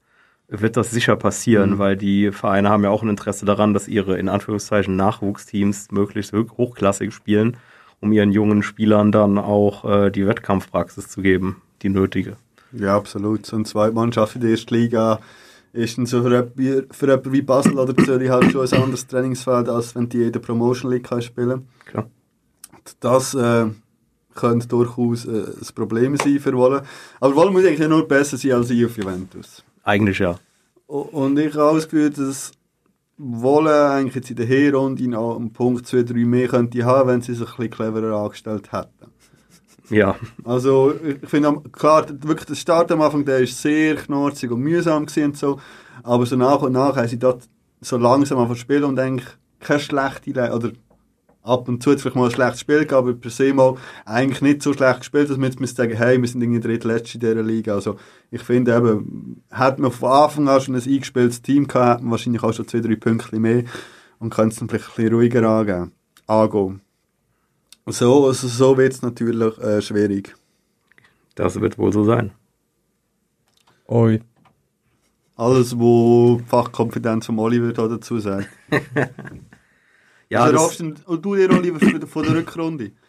wird 0.48 0.76
das 0.76 0.90
sicher 0.90 1.16
passieren, 1.16 1.78
weil 1.78 1.96
die 1.96 2.32
Vereine 2.32 2.70
haben 2.70 2.82
ja 2.82 2.90
auch 2.90 3.02
ein 3.02 3.10
Interesse 3.10 3.44
daran, 3.44 3.74
dass 3.74 3.86
ihre 3.86 4.18
in 4.18 4.28
Anführungszeichen 4.28 4.96
Nachwuchsteams 4.96 5.90
möglichst 5.90 6.32
hoch- 6.32 6.56
hochklassig 6.56 7.12
spielen, 7.12 7.58
um 8.00 8.12
ihren 8.12 8.32
jungen 8.32 8.62
Spielern 8.62 9.12
dann 9.12 9.38
auch 9.38 9.84
äh, 9.84 10.10
die 10.10 10.26
Wettkampfpraxis 10.26 11.08
zu 11.08 11.20
geben, 11.20 11.60
die 11.82 11.90
nötige. 11.90 12.36
Ja, 12.72 12.96
absolut. 12.96 13.44
So 13.46 13.56
eine 13.56 13.64
Zweitmannschaft 13.64 14.36
in 14.36 14.40
der 14.40 14.50
ersten 14.50 14.74
Liga 14.74 15.20
ist 15.72 15.96
so 16.06 16.22
für 16.22 16.30
jemanden 16.30 16.86
für 16.92 17.06
jemanden 17.06 17.32
wie 17.32 17.42
Basel 17.42 17.78
oder 17.78 17.94
Zürich 17.96 18.30
halt 18.30 18.50
schon 18.50 18.66
ein 18.66 18.82
anderes 18.82 19.06
Trainingsfeld, 19.06 19.68
als 19.68 19.94
wenn 19.94 20.08
die 20.08 20.24
in 20.24 20.32
der 20.32 20.40
Promotion 20.40 20.90
League 20.90 21.04
kann 21.04 21.22
spielen 21.22 21.68
Klar. 21.84 22.08
Das 23.00 23.34
äh, 23.34 23.66
könnte 24.34 24.68
durchaus 24.68 25.26
äh, 25.26 25.30
ein 25.30 25.74
Problem 25.74 26.16
sein 26.16 26.38
für 26.38 26.54
Wolle. 26.54 26.84
Aber 27.20 27.36
Wolle 27.36 27.50
muss 27.50 27.66
eigentlich 27.66 27.86
nur 27.88 28.08
besser 28.08 28.38
sein 28.38 28.52
als 28.52 28.70
ich 28.70 28.84
auf 28.86 28.96
Juventus. 28.96 29.62
Eigentlich 29.88 30.18
ja. 30.18 30.38
Und 30.86 31.38
ich 31.38 31.54
habe 31.54 31.76
das 31.76 31.88
Gefühl, 31.88 32.10
dass 32.10 32.52
Wolle 33.16 33.88
eigentlich 33.88 34.16
jetzt 34.16 34.28
in 34.28 34.36
der 34.36 34.44
Hinrunde 34.44 35.08
noch 35.08 35.36
einen 35.36 35.50
Punkt 35.50 35.86
2, 35.86 36.02
3 36.02 36.14
mehr 36.26 36.48
könnte 36.48 36.84
haben, 36.84 37.08
wenn 37.08 37.22
sie 37.22 37.32
sich 37.32 37.48
ein 37.48 37.56
bisschen 37.56 37.70
cleverer 37.70 38.14
angestellt 38.14 38.70
hätten. 38.70 39.10
Ja, 39.88 40.14
Also, 40.44 40.92
ich 41.02 41.26
finde, 41.26 41.62
klar, 41.72 42.06
wirklich 42.06 42.44
der 42.44 42.54
Start 42.54 42.92
am 42.92 43.00
Anfang, 43.00 43.24
der 43.24 43.38
ist 43.38 43.62
sehr 43.62 43.96
knorzig 43.96 44.50
und 44.50 44.60
mühsam 44.60 45.06
und 45.16 45.36
so. 45.38 45.58
Aber 46.02 46.26
so 46.26 46.36
nach 46.36 46.60
und 46.60 46.72
nach 46.72 46.94
haben 46.96 47.08
sie 47.08 47.18
dort 47.18 47.48
so 47.80 47.96
langsam 47.96 48.36
angefangen 48.36 48.58
zu 48.58 48.60
spielen 48.60 48.84
und 48.84 49.00
eigentlich 49.00 49.28
keine 49.58 49.80
schlechte, 49.80 50.32
Le 50.32 50.54
oder 50.54 50.70
ab 51.42 51.68
und 51.68 51.82
zu 51.82 51.96
vielleicht 51.96 52.16
mal 52.16 52.26
ein 52.26 52.30
schlechtes 52.30 52.60
Spiel 52.60 52.80
gegeben, 52.80 52.96
aber 52.96 53.14
per 53.14 53.30
se 53.30 53.54
mal 53.54 53.76
eigentlich 54.04 54.42
nicht 54.42 54.62
so 54.62 54.72
schlecht 54.72 55.00
gespielt, 55.00 55.30
dass 55.30 55.36
man 55.36 55.50
jetzt 55.50 55.60
müsste 55.60 55.82
sagen, 55.82 55.96
hey, 55.96 56.20
wir 56.20 56.28
sind 56.28 56.42
irgendwie 56.42 56.60
drittletzte 56.60 57.14
in 57.14 57.20
dieser 57.20 57.42
Liga. 57.42 57.74
Also, 57.74 57.96
ich 58.30 58.42
finde 58.42 58.76
eben, 58.76 59.42
hätte 59.50 59.80
man 59.80 59.92
von 59.92 60.10
Anfang 60.10 60.48
an 60.48 60.60
schon 60.60 60.74
ein 60.74 60.82
eingespieltes 60.82 61.42
Team 61.42 61.66
gehabt, 61.66 61.94
hätte 61.94 62.02
man 62.02 62.10
wahrscheinlich 62.12 62.42
auch 62.42 62.52
schon 62.52 62.68
zwei, 62.68 62.80
drei 62.80 62.96
Punkte 62.96 63.38
mehr 63.38 63.64
und 64.18 64.30
könnte 64.30 64.52
es 64.52 64.58
dann 64.58 64.68
vielleicht 64.68 64.90
ein 64.90 64.94
bisschen 64.96 65.14
ruhiger 65.14 65.48
angehen. 65.48 65.92
angehen. 66.26 66.80
So, 67.86 68.26
also 68.26 68.48
so 68.48 68.76
wird 68.76 68.92
es 68.92 69.02
natürlich 69.02 69.58
äh, 69.58 69.80
schwierig. 69.80 70.34
das 71.34 71.58
wird 71.60 71.78
wohl 71.78 71.92
so 71.92 72.04
sein. 72.04 72.32
Oi. 73.86 74.20
Alles, 75.36 75.78
wo 75.78 76.40
Fachkompetenz 76.46 77.26
von 77.26 77.38
Oliver 77.38 77.72
da 77.72 77.88
dazu 77.88 78.18
sagt. 78.18 78.48
Ja, 80.30 80.44
also, 80.44 80.70
du 80.84 80.94
und 81.06 81.24
du 81.24 81.34
dir, 81.36 81.50
Oliver, 81.50 81.78
von 81.80 82.00
der- 82.00 82.08
von 82.08 82.22
der 82.24 82.34
Rückrunde? 82.36 82.92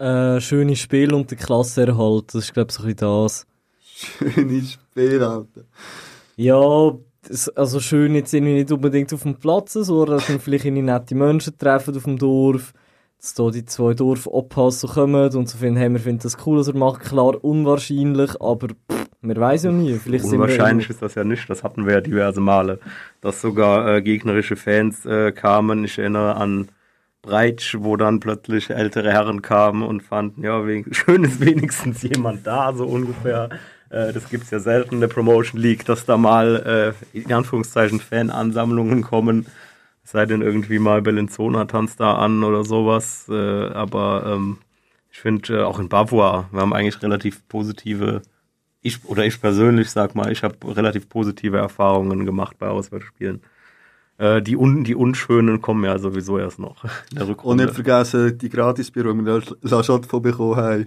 Äh, 0.00 0.40
schönes 0.40 0.78
Spiel 0.78 1.12
und 1.12 1.28
der 1.28 1.36
Klassenerhalt, 1.38 2.32
das 2.32 2.44
ist 2.44 2.54
glaube 2.54 2.68
ich 2.70 2.76
so 2.76 2.84
ein 2.84 2.94
bisschen 2.94 2.96
das. 3.24 3.46
Schönes 3.82 4.72
Spiel, 4.74 5.22
Alter. 5.24 5.62
Ja, 6.36 6.92
das, 7.22 7.48
also 7.48 7.80
schön 7.80 8.14
jetzt 8.14 8.32
irgendwie 8.32 8.54
nicht 8.54 8.70
unbedingt 8.70 9.12
auf 9.12 9.24
dem 9.24 9.34
Platz, 9.34 9.72
sondern 9.72 10.18
dass 10.18 10.28
wir 10.28 10.38
vielleicht 10.38 10.66
irgendwie 10.66 10.82
nette 10.84 11.16
Menschen 11.16 11.58
treffen 11.58 11.96
auf 11.96 12.04
dem 12.04 12.16
Dorf, 12.16 12.72
dass 13.20 13.34
da 13.34 13.50
die 13.50 13.64
zwei 13.64 13.94
Dorfoppassen 13.94 14.88
kommen 14.90 15.34
und 15.34 15.48
so 15.48 15.58
finden, 15.58 15.78
hey, 15.78 15.90
wir 15.90 15.98
finden 15.98 16.22
das 16.22 16.36
cool, 16.46 16.58
was 16.60 16.68
er 16.68 16.76
macht. 16.76 17.00
Klar, 17.00 17.42
unwahrscheinlich, 17.42 18.40
aber 18.40 18.68
pff, 18.68 18.97
man 19.20 19.36
weiß 19.36 19.64
ja 19.64 19.72
nie. 19.72 19.94
Vielleicht 19.94 20.24
Unwahrscheinlich 20.24 20.90
ist 20.90 21.02
das 21.02 21.14
ja 21.14 21.24
nicht, 21.24 21.48
das 21.50 21.64
hatten 21.64 21.86
wir 21.86 21.94
ja 21.94 22.00
diverse 22.00 22.40
Male, 22.40 22.78
dass 23.20 23.40
sogar 23.40 23.96
äh, 23.96 24.02
gegnerische 24.02 24.56
Fans 24.56 25.04
äh, 25.06 25.32
kamen. 25.32 25.84
Ich 25.84 25.98
erinnere 25.98 26.36
an 26.36 26.68
Breitsch, 27.22 27.76
wo 27.78 27.96
dann 27.96 28.20
plötzlich 28.20 28.70
ältere 28.70 29.10
Herren 29.10 29.42
kamen 29.42 29.82
und 29.82 30.02
fanden, 30.02 30.42
ja, 30.44 30.66
wegen, 30.66 30.92
schön 30.94 31.24
ist 31.24 31.40
wenigstens 31.40 32.02
jemand 32.02 32.46
da, 32.46 32.72
so 32.74 32.86
ungefähr. 32.86 33.50
Äh, 33.90 34.12
das 34.12 34.28
gibt's 34.28 34.50
ja 34.50 34.60
selten 34.60 34.96
in 34.96 35.00
der 35.00 35.08
Promotion 35.08 35.60
League, 35.60 35.84
dass 35.84 36.04
da 36.04 36.16
mal 36.16 36.94
äh, 37.12 37.18
in 37.18 37.32
Anführungszeichen 37.32 38.00
Fanansammlungen 38.00 39.02
kommen. 39.02 39.46
Es 40.04 40.12
sei 40.12 40.26
denn 40.26 40.42
irgendwie 40.42 40.78
mal 40.78 41.02
Bellinzona 41.02 41.66
tanzt 41.66 42.00
da 42.00 42.14
an 42.14 42.44
oder 42.44 42.64
sowas. 42.64 43.26
Äh, 43.28 43.34
aber 43.34 44.24
ähm, 44.26 44.58
ich 45.10 45.20
finde 45.20 45.66
auch 45.66 45.78
in 45.78 45.88
Bavois, 45.88 46.46
wir 46.52 46.60
haben 46.60 46.72
eigentlich 46.72 47.02
relativ 47.02 47.46
positive 47.48 48.22
ich 48.80 49.04
oder 49.04 49.24
ich 49.26 49.40
persönlich 49.40 49.90
sag 49.90 50.14
mal, 50.14 50.30
ich 50.30 50.42
habe 50.42 50.56
relativ 50.76 51.08
positive 51.08 51.56
Erfahrungen 51.58 52.24
gemacht 52.24 52.58
bei 52.58 52.68
Auswärtsspielen. 52.68 53.42
Äh, 54.18 54.42
die, 54.42 54.56
un, 54.56 54.84
die 54.84 54.94
Unschönen 54.94 55.60
kommen 55.60 55.84
ja 55.84 55.98
sowieso 55.98 56.38
erst 56.38 56.58
noch 56.58 56.84
in 56.84 56.90
der 57.16 57.22
Und 57.24 57.30
Rückrunde. 57.30 57.64
nicht 57.64 57.74
vergessen, 57.74 58.38
die 58.38 58.48
Gratisbüro, 58.48 59.12
die 59.12 59.24
wir 59.24 59.42
La 59.62 59.82
Chaux 59.82 60.06
von 60.06 60.22
bekommen 60.22 60.56
haben. 60.56 60.86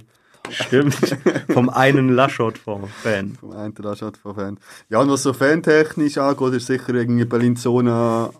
Stimmt. 0.50 0.96
Vom 1.50 1.70
einen 1.70 2.10
Laschot-Fan. 2.10 3.38
Vom 3.40 3.52
einen 3.52 3.74
Raschat 3.78 4.18
von 4.18 4.36
Fan. 4.36 4.60
Ja, 4.90 5.00
und 5.00 5.10
was 5.10 5.24
so 5.24 5.34
fantechnisch 5.34 6.18
angeht, 6.18 6.54
ist 6.56 6.66
sicher 6.68 6.94
irgendwie 6.96 7.26
Bellinzona 7.26 8.32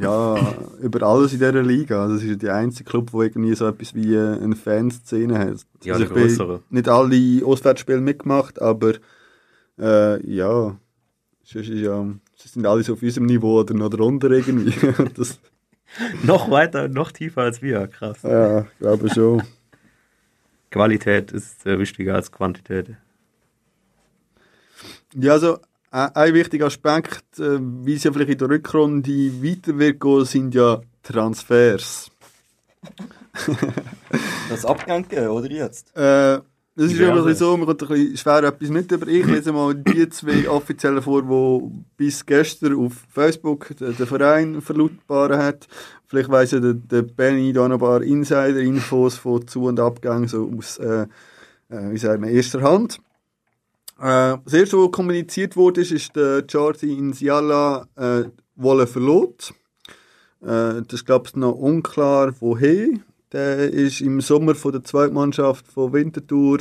ja, 0.00 0.54
über 0.80 1.02
alles 1.06 1.32
in 1.32 1.38
dieser 1.38 1.62
Liga. 1.62 2.02
Also, 2.02 2.14
Das 2.14 2.24
ist 2.24 2.42
der 2.42 2.54
einzige 2.54 2.88
Club, 2.88 3.10
der 3.12 3.20
irgendwie 3.20 3.54
so 3.54 3.66
etwas 3.66 3.94
wie 3.94 4.14
äh, 4.14 4.40
eine 4.40 4.56
Fanszene 4.56 5.38
hat. 5.38 5.66
Ja, 5.82 5.94
also 5.94 6.06
der 6.06 6.26
ich 6.26 6.38
bin 6.38 6.58
nicht 6.70 6.88
alle 6.88 7.46
Auswärtsspiele 7.46 8.00
mitgemacht, 8.00 8.60
aber 8.60 8.94
äh, 9.78 10.26
ja, 10.26 10.76
ist 11.42 11.54
ja, 11.54 12.04
sie 12.36 12.48
sind 12.48 12.66
alle 12.66 12.82
so 12.82 12.92
auf 12.92 13.02
unserem 13.02 13.26
Niveau 13.26 13.60
oder 13.60 13.74
noch 13.74 13.90
drunter 13.90 14.30
irgendwie. 14.30 14.74
Noch 16.22 16.50
weiter, 16.50 16.88
noch 16.88 17.12
tiefer 17.12 17.42
als 17.42 17.62
wir. 17.62 17.86
Krass. 17.88 18.22
ja, 18.22 18.60
ich 18.60 18.78
glaube 18.78 19.10
schon. 19.10 19.42
Qualität 20.70 21.32
ist 21.32 21.66
äh, 21.66 21.78
wichtiger 21.78 22.14
als 22.14 22.30
Quantität. 22.30 22.94
Ja, 25.14 25.32
also 25.32 25.58
ein 25.90 26.34
wichtiger 26.34 26.66
Aspekt, 26.66 27.38
äh, 27.38 27.58
wie 27.60 27.94
es 27.94 28.04
ja 28.04 28.12
vielleicht 28.12 28.30
in 28.30 28.38
der 28.38 28.50
Rückrunde 28.50 29.10
weiter 29.10 29.78
wird 29.78 30.00
gehen, 30.00 30.24
sind 30.24 30.54
ja 30.54 30.80
Transfers. 31.02 32.10
Das 34.48 34.64
Abgang 34.64 35.08
gegeben, 35.08 35.28
oder 35.28 35.48
jetzt? 35.48 35.96
Äh, 35.96 36.40
das 36.80 36.92
ist 36.92 36.98
immer 36.98 37.10
ein 37.10 37.24
bisschen 37.24 37.36
so, 37.36 37.56
man 37.56 37.66
kommt 37.66 37.82
ein 37.82 37.88
bisschen 37.88 38.16
schwer 38.16 38.42
etwas 38.42 38.68
mit 38.70 38.90
über. 38.90 39.06
Ich 39.06 39.26
lese 39.26 39.52
mal 39.52 39.74
die 39.74 40.08
zwei 40.08 40.48
offiziellen 40.48 41.02
vor, 41.02 41.22
die 41.22 41.84
bis 41.96 42.24
gestern 42.24 42.74
auf 42.74 42.94
Facebook 43.08 43.76
der, 43.78 43.92
der 43.92 44.06
Verein 44.06 44.60
verlautbaren 44.60 45.38
hat. 45.38 45.68
Vielleicht 46.06 46.30
weiss 46.30 46.52
ja 46.52 46.60
der, 46.60 46.74
der 46.74 47.02
Benny 47.02 47.52
da 47.52 47.68
noch 47.68 47.76
ein 47.76 47.80
paar 47.80 48.02
Insider-Infos 48.02 49.18
von 49.18 49.46
Zu- 49.46 49.64
und 49.64 49.78
Abgang 49.78 50.26
so 50.26 50.50
aus, 50.56 50.78
äh, 50.78 51.06
äh, 51.68 51.90
wie 51.90 51.98
sagt 51.98 52.20
man, 52.20 52.30
erster 52.30 52.62
Hand. 52.62 52.98
Äh, 54.00 54.38
das 54.44 54.54
erste, 54.54 54.78
was 54.78 54.92
kommuniziert 54.92 55.56
wurde, 55.56 55.82
ist, 55.82 55.92
ist 55.92 56.16
der 56.16 56.44
Jordi 56.48 56.96
Insiala 56.96 57.86
äh, 57.96 58.24
wolle 58.56 58.86
verlot. 58.86 59.52
Äh, 60.40 60.80
das 60.82 60.92
ist, 60.92 61.06
glaube 61.06 61.26
ich, 61.28 61.36
noch 61.36 61.52
unklar, 61.52 62.32
woher. 62.40 62.88
Der 63.32 63.70
ist 63.70 64.00
im 64.00 64.22
Sommer 64.22 64.54
von 64.54 64.72
der 64.72 64.82
Zweitmannschaft 64.82 65.66
von 65.66 65.92
Winterthur 65.92 66.60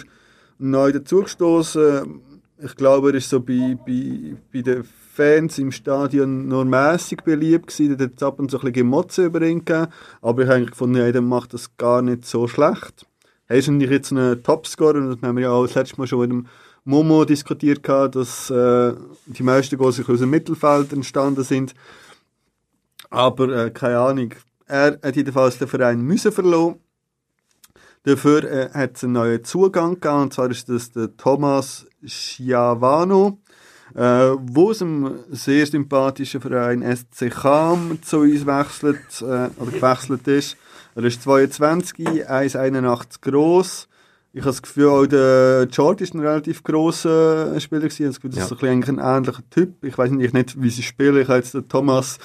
neu 0.58 0.92
dazugestoßen. 0.92 2.22
Ich 2.62 2.76
glaube, 2.76 3.12
er 3.12 3.16
ist 3.16 3.30
so 3.30 3.40
bei, 3.40 3.78
bei, 3.88 4.36
bei 4.52 4.62
den 4.62 4.84
Fans 5.14 5.58
im 5.60 5.72
Stadion 5.72 6.50
nur 6.50 6.66
mäßig 6.66 7.24
beliebt 7.24 7.68
gewesen. 7.68 7.98
Da 7.98 8.04
hat 8.04 8.22
ab 8.22 8.40
und 8.40 8.52
zu 8.52 8.58
ein 8.58 8.62
bisschen 8.62 8.74
Gemotze. 8.74 9.32
Aber 10.22 10.42
ich 10.44 10.50
habe 10.50 10.66
gefunden, 10.66 10.98
ja, 10.98 11.10
der 11.10 11.22
macht 11.22 11.54
das 11.54 11.78
gar 11.78 12.02
nicht 12.02 12.26
so 12.26 12.48
schlecht. 12.48 13.06
Er 13.48 13.56
ist 13.56 13.68
natürlich 13.68 13.92
jetzt 13.92 14.12
ein 14.12 14.44
Topscorer 14.44 14.98
und 14.98 15.08
das 15.08 15.22
haben 15.28 15.38
wir 15.38 15.46
ja 15.46 15.52
auch 15.52 15.66
das 15.66 15.76
letzte 15.76 15.98
Mal 15.98 16.06
schon 16.06 16.20
mit 16.20 16.30
dem 16.30 16.48
Momo 16.90 17.24
diskutiert, 17.24 17.84
gehabt, 17.84 18.16
dass 18.16 18.50
äh, 18.50 18.94
die 19.28 19.44
meisten 19.44 19.78
Goals 19.78 20.00
aus 20.10 20.20
dem 20.20 20.32
Mittelfeld 20.32 20.92
entstanden 20.92 21.44
sind. 21.44 21.76
Aber 23.12 23.50
äh, 23.50 23.70
keine 23.70 24.00
Ahnung. 24.00 24.34
Er 24.66 25.00
hat 25.02 25.16
jedenfalls 25.16 25.60
den 25.60 25.68
Verein 25.68 26.02
müssen 26.02 26.32
verloren. 26.32 26.80
Dafür 28.04 28.44
äh, 28.44 28.70
hat 28.74 28.96
es 28.96 29.04
einen 29.04 29.14
neuen 29.14 29.44
Zugang 29.44 29.96
gegeben, 29.96 30.24
und 30.24 30.34
zwar 30.34 30.50
ist 30.50 30.68
das 30.68 30.92
der 30.92 31.16
Thomas 31.16 31.86
Schiavano, 32.04 33.40
äh, 33.94 34.32
wo 34.40 34.72
aus 34.72 34.82
einem 34.82 35.20
sehr 35.30 35.68
sympathischen 35.68 36.42
Verein 36.42 36.82
SC 36.82 37.30
Cham 37.30 38.00
zu 38.02 38.20
uns 38.20 38.48
wechselt, 38.48 39.22
äh, 39.22 39.50
oder 39.62 39.72
gewechselt 39.72 40.28
ist. 40.28 40.58
Er 40.96 41.04
ist 41.04 41.22
22, 41.22 42.28
1,81 42.28 43.22
groß. 43.22 43.90
Ich 44.32 44.42
habe 44.42 44.52
das 44.52 44.62
Gefühl, 44.62 44.88
auch 44.90 45.06
der 45.08 45.68
George 45.72 46.04
ist 46.04 46.14
ein 46.14 46.20
relativ 46.20 46.64
grosser 46.64 47.60
Spieler 47.60 47.82
gewesen. 47.82 48.04
Ich 48.04 48.06
habe 48.06 48.10
das 48.10 48.16
Gefühl, 48.22 48.30
das 48.30 48.38
Ja. 48.40 48.44
ist 48.56 48.60
so 48.60 48.66
ein, 48.68 48.84
ein 49.00 49.18
ähnlicher 49.18 49.44
Typ. 49.50 49.84
Ich 49.84 49.98
weiß 49.98 50.12
nicht, 50.12 50.34
nicht, 50.34 50.62
wie 50.62 50.70
sie 50.70 50.84
spielen. 50.84 51.18
Ich 51.22 51.28
habe 51.28 51.40
jetzt 51.40 51.56
den 51.56 51.68
Thomas 51.68 52.20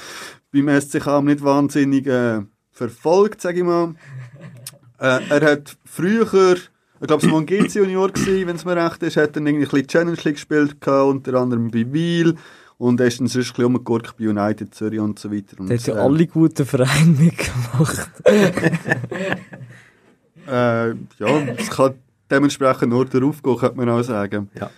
beim 0.52 0.68
SC 0.80 1.02
Cham 1.02 1.24
nicht 1.24 1.42
wahnsinnig 1.42 2.06
äh, 2.06 2.42
verfolgt, 2.72 3.40
sage 3.40 3.58
ich 3.58 3.64
mal. 3.64 3.94
Äh, 4.98 5.20
er 5.30 5.50
hat 5.52 5.76
früher, 5.86 6.56
ich 7.00 7.06
glaube, 7.06 7.24
es 7.26 7.32
war 7.32 7.38
ein 7.40 7.46
GC 7.46 7.74
Junior, 7.76 8.10
gewesen, 8.10 8.46
wenn 8.48 8.56
es 8.56 8.64
mir 8.66 8.76
recht 8.76 9.02
ist, 9.02 9.16
hat 9.16 9.34
er 9.36 9.42
irgendwie 9.42 9.64
ein 9.64 9.70
bisschen 9.70 9.86
Challenge 9.88 10.18
League 10.24 10.34
gespielt, 10.34 10.80
gehabt, 10.82 11.08
unter 11.10 11.34
anderem 11.40 11.70
bei 11.70 11.90
Wiel. 11.92 12.36
Und 12.76 13.00
er 13.00 13.06
ist 13.06 13.18
dann 13.20 13.28
sonst 13.28 13.58
ein 13.58 13.72
bisschen 13.82 14.12
bei 14.18 14.28
United 14.28 14.74
Zürich 14.74 15.00
und 15.00 15.18
so 15.18 15.32
weiter. 15.32 15.56
Der 15.58 15.78
hat 15.78 15.86
ja 15.86 15.94
äh, 15.94 15.98
alle 16.00 16.26
guten 16.26 16.66
Vereine 16.66 17.06
mitgemacht. 17.18 18.10
Äh, 20.48 20.88
ja, 21.18 21.42
es 21.58 21.70
kann 21.70 21.94
dementsprechend 22.30 22.90
nur 22.90 23.04
darauf 23.06 23.42
gehen, 23.42 23.56
könnte 23.56 23.76
man 23.76 23.88
auch 23.88 24.02
sagen. 24.02 24.50
Ja, 24.54 24.70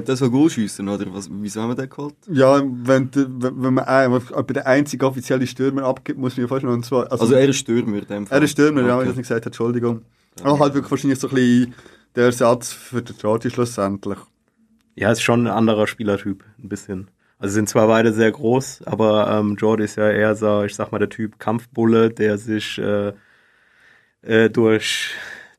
das 0.00 0.18
soll 0.18 0.30
Goal 0.30 0.50
schiessen, 0.50 0.88
oder? 0.88 1.06
Was, 1.14 1.28
wieso 1.30 1.62
haben 1.62 1.70
wir 1.70 1.76
den 1.76 1.88
geholt? 1.88 2.14
Ja, 2.30 2.60
wenn, 2.64 3.10
du- 3.10 3.26
wenn 3.40 3.62
wenn 3.62 3.74
man 3.74 3.84
ein, 3.84 4.12
wenn 4.12 4.46
der 4.48 4.66
einzige 4.66 5.06
offizielle 5.06 5.46
Stürmer 5.46 5.84
abgibt, 5.84 6.18
muss 6.18 6.36
man 6.36 6.42
ja 6.44 6.48
fast 6.48 6.64
noch 6.64 6.72
und 6.72 6.84
zwar, 6.84 7.10
Also, 7.12 7.32
er 7.34 7.48
ist 7.48 7.56
Stürmer 7.58 7.98
in 7.98 8.06
dem 8.06 8.26
Fall. 8.26 8.38
Er 8.38 8.42
ist 8.44 8.50
Stürmer, 8.50 8.80
ja, 8.82 8.86
wenn 8.86 8.92
ich 8.94 8.98
Okay. 8.98 9.06
das 9.08 9.16
nicht 9.16 9.24
gesagt 9.28 9.40
habe, 9.42 9.50
Entschuldigung. 9.50 10.02
Aber 10.42 10.58
halt 10.58 10.74
wirklich 10.74 10.90
wahrscheinlich 10.90 11.20
so 11.20 11.28
ein 11.28 11.34
bisschen 11.34 11.74
der 12.16 12.24
Ersatz 12.24 12.72
für 12.72 13.02
den 13.02 13.14
Jordi 13.16 13.50
schlussendlich. 13.50 14.18
Ja, 14.96 15.12
ist 15.12 15.22
schon 15.22 15.46
ein 15.46 15.52
anderer 15.52 15.86
Spielertyp, 15.86 16.44
ein 16.62 16.68
bisschen. 16.68 17.08
Also 17.38 17.54
sind 17.54 17.68
zwar 17.68 17.86
beide 17.86 18.12
sehr 18.12 18.32
groß, 18.32 18.82
aber 18.86 19.28
ähm, 19.30 19.56
Jordi 19.56 19.84
ist 19.84 19.96
ja 19.96 20.08
eher 20.10 20.34
so, 20.34 20.62
ich 20.64 20.74
sag 20.74 20.90
mal, 20.92 20.98
der 20.98 21.08
Typ 21.08 21.38
Kampfbulle, 21.38 22.10
der 22.10 22.38
sich 22.38 22.78
äh, 22.78 23.12
äh, 24.26 24.50
durch, 24.50 25.10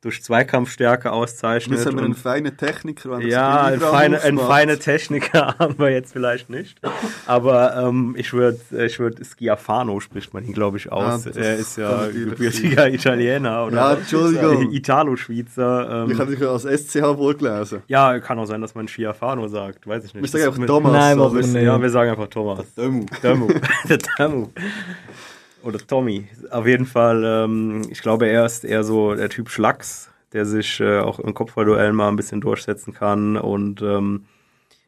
durch 0.02 0.22
Zweikampfstärke 0.22 1.10
auszeichnet. 1.10 1.78
Müssen 1.78 1.96
wir 1.96 2.04
einen 2.04 2.14
feinen 2.14 2.56
Techniker, 2.56 3.10
wenn 3.18 3.26
ja, 3.26 3.62
ein 3.64 3.74
Spiel 3.76 3.88
feine, 3.88 4.20
ein 4.22 4.38
feine 4.38 4.78
Techniker 4.78 5.54
haben 5.58 5.78
wir 5.78 5.90
jetzt 5.90 6.12
vielleicht 6.12 6.48
nicht. 6.50 6.78
Aber 7.26 7.76
ähm, 7.76 8.14
ich 8.16 8.32
würde, 8.32 8.58
ich 8.84 8.98
würd, 9.00 9.20
Schiafano 9.26 9.98
spricht 10.00 10.32
man 10.32 10.44
ihn, 10.44 10.52
glaube 10.52 10.76
ich, 10.76 10.92
aus. 10.92 11.24
Ja, 11.24 11.30
das 11.32 11.36
er 11.36 11.56
ist 11.56 11.76
ja 11.76 12.06
gebürtiger 12.08 12.88
Italiener 12.88 13.66
oder 13.66 13.76
Ja, 13.76 13.92
Entschuldigung. 13.94 14.70
Italo-Schweizer. 14.72 16.04
Ich 16.06 16.12
Ähm, 16.12 16.18
habe 16.18 16.30
dich 16.30 16.40
ja 16.40 16.52
als 16.52 16.62
SCH 16.64 17.02
wohl 17.16 17.34
gelesen. 17.34 17.82
ja, 17.88 18.18
kann 18.20 18.38
auch 18.38 18.46
sein, 18.46 18.60
dass 18.60 18.74
man 18.74 18.86
Schiafano 18.86 19.48
sagt, 19.48 19.86
weiß 19.88 20.04
ich 20.04 20.14
nicht. 20.14 20.22
Wir 20.22 20.28
sagen 20.40 20.52
einfach 20.52 20.66
Thomas. 20.66 20.92
Nein, 20.92 21.18
wir. 21.18 21.62
Ja, 21.62 21.80
wir 21.82 21.90
sagen 21.90 22.10
einfach 22.10 22.28
Thomas. 22.28 22.64
Dömu. 22.74 23.06
Dömu. 23.22 23.48
Der 23.88 23.98
Dömu. 24.18 24.48
Oder 25.66 25.78
Tommy. 25.78 26.28
Auf 26.50 26.66
jeden 26.68 26.86
Fall, 26.86 27.24
ähm, 27.24 27.82
ich 27.90 28.00
glaube, 28.00 28.28
er 28.28 28.46
ist 28.46 28.64
eher 28.64 28.84
so 28.84 29.16
der 29.16 29.28
Typ 29.28 29.50
Schlacks, 29.50 30.12
der 30.32 30.46
sich 30.46 30.78
äh, 30.78 31.00
auch 31.00 31.18
im 31.18 31.34
Kopfballduell 31.34 31.92
mal 31.92 32.08
ein 32.08 32.14
bisschen 32.14 32.40
durchsetzen 32.40 32.94
kann 32.94 33.36
und 33.36 33.82
ähm, 33.82 34.26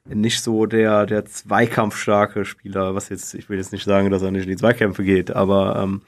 nicht 0.05 0.41
so 0.41 0.67
der, 0.67 1.05
der 1.07 1.25
zweikampfstarke 1.25 2.45
Spieler, 2.45 2.95
was 2.95 3.09
jetzt, 3.09 3.35
ich 3.35 3.51
will 3.51 3.59
jetzt 3.59 3.73
nicht 3.73 3.85
sagen, 3.85 4.11
dass 4.11 4.23
er 4.23 4.31
nicht 4.31 4.45
in 4.45 4.51
die 4.51 4.57
Zweikämpfe 4.57 5.03
geht, 5.03 5.35
aber 5.35 5.83
ähm, 5.83 6.03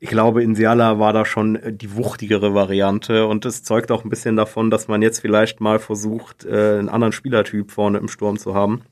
ich 0.00 0.08
glaube, 0.08 0.42
Insiala 0.42 0.98
war 0.98 1.12
da 1.12 1.24
schon 1.24 1.60
die 1.64 1.94
wuchtigere 1.94 2.54
Variante 2.54 3.28
und 3.28 3.44
das 3.44 3.62
zeugt 3.62 3.92
auch 3.92 4.02
ein 4.02 4.10
bisschen 4.10 4.34
davon, 4.34 4.68
dass 4.68 4.88
man 4.88 5.00
jetzt 5.00 5.20
vielleicht 5.20 5.60
mal 5.60 5.78
versucht, 5.78 6.44
äh, 6.44 6.78
einen 6.80 6.88
anderen 6.88 7.12
Spielertyp 7.12 7.70
vorne 7.70 7.98
im 7.98 8.08
Sturm 8.08 8.36
zu 8.36 8.52
haben. 8.52 8.82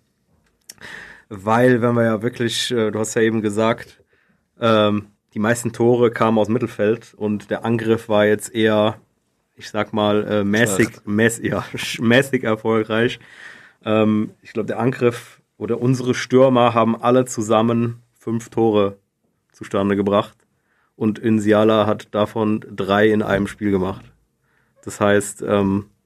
Weil, 1.29 1.83
wenn 1.83 1.95
wir 1.95 2.05
ja 2.05 2.23
wirklich, 2.23 2.71
äh, 2.71 2.93
du 2.93 3.01
hast 3.01 3.15
ja 3.15 3.23
eben 3.23 3.43
gesagt, 3.43 4.01
ähm, 4.61 5.07
die 5.35 5.39
meisten 5.39 5.73
Tore 5.73 6.11
kamen 6.11 6.39
aus 6.39 6.49
Mittelfeld 6.49 7.15
und 7.15 7.51
der 7.51 7.65
Angriff 7.65 8.09
war 8.09 8.27
jetzt 8.27 8.55
eher, 8.55 8.99
ich 9.57 9.71
sag 9.71 9.93
mal, 9.93 10.27
äh, 10.27 10.45
mäßig, 10.45 10.89
mäß, 11.05 11.41
ja, 11.43 11.65
mäßig 12.01 12.45
erfolgreich. 12.45 13.21
Ähm, 13.85 14.31
ich 14.43 14.53
glaube, 14.53 14.67
der 14.67 14.79
Angriff 14.79 15.41
oder 15.57 15.81
unsere 15.81 16.15
Stürmer 16.15 16.75
haben 16.75 17.01
alle 17.01 17.25
zusammen 17.27 18.03
fünf 18.19 18.49
Tore 18.51 18.97
zustande 19.53 19.97
gebracht 19.97 20.37
und 20.97 21.19
Insiala 21.19 21.87
hat 21.87 22.09
davon 22.15 22.65
drei 22.71 23.09
in 23.09 23.23
einem 23.23 23.47
Spiel 23.47 23.71
gemacht. 23.71 24.05
Das 24.85 25.01
heißt, 25.01 25.43
ähm, 25.43 25.87
äh, 25.87 26.00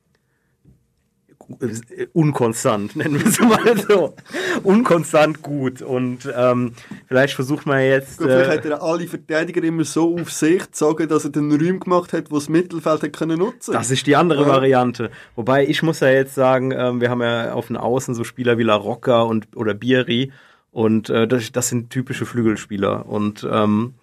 unkonstant, 2.12 2.96
nennen 2.96 3.18
wir 3.18 3.26
es 3.26 3.40
mal 3.40 3.76
so. 3.88 4.14
unkonstant 4.62 5.42
gut. 5.42 5.82
Und 5.82 6.28
ähm, 6.36 6.72
vielleicht 7.06 7.34
versucht 7.34 7.66
man 7.66 7.80
jetzt. 7.82 8.18
Gut, 8.18 8.28
vielleicht 8.28 8.50
Äh, 8.50 8.56
hat 8.56 8.64
er 8.66 8.82
alle 8.82 9.06
Verteidiger 9.06 9.62
immer 9.62 9.84
so 9.84 10.18
auf 10.18 10.30
sich 10.30 10.60
gezogen, 10.62 11.08
dass 11.08 11.24
er 11.24 11.30
den 11.30 11.50
Räum 11.52 11.80
gemacht 11.80 12.12
hat, 12.12 12.30
wo 12.30 12.36
das 12.36 12.48
Mittelfeld 12.48 13.02
hat 13.02 13.12
können 13.12 13.38
nutzen 13.38 13.72
das 13.72 13.90
ist 13.90 14.06
die 14.06 14.16
andere 14.16 14.42
Ja. 14.42 14.48
Variante. 14.48 15.10
Wobei 15.36 15.66
ich 15.66 15.82
muss 15.82 16.00
ja 16.00 16.08
jetzt 16.08 16.34
sagen, 16.34 16.72
ähm, 16.72 17.00
wir 17.00 17.10
haben 17.10 17.22
ja 17.22 17.52
auf 17.52 17.68
den 17.68 17.76
Außen 17.76 18.14
so 18.14 18.24
Spieler 18.24 18.58
wie 18.58 18.62
La 18.62 18.74
Rocca 18.74 19.22
und 19.22 19.56
oder 19.56 19.74
Bieri 19.74 20.32
und 20.72 21.08
äh, 21.10 21.28
das, 21.28 21.52
das 21.52 21.68
sind 21.68 21.90
typische 21.90 22.26
Flügelspieler. 22.26 23.06
Und 23.06 23.46
ähm, 23.50 23.94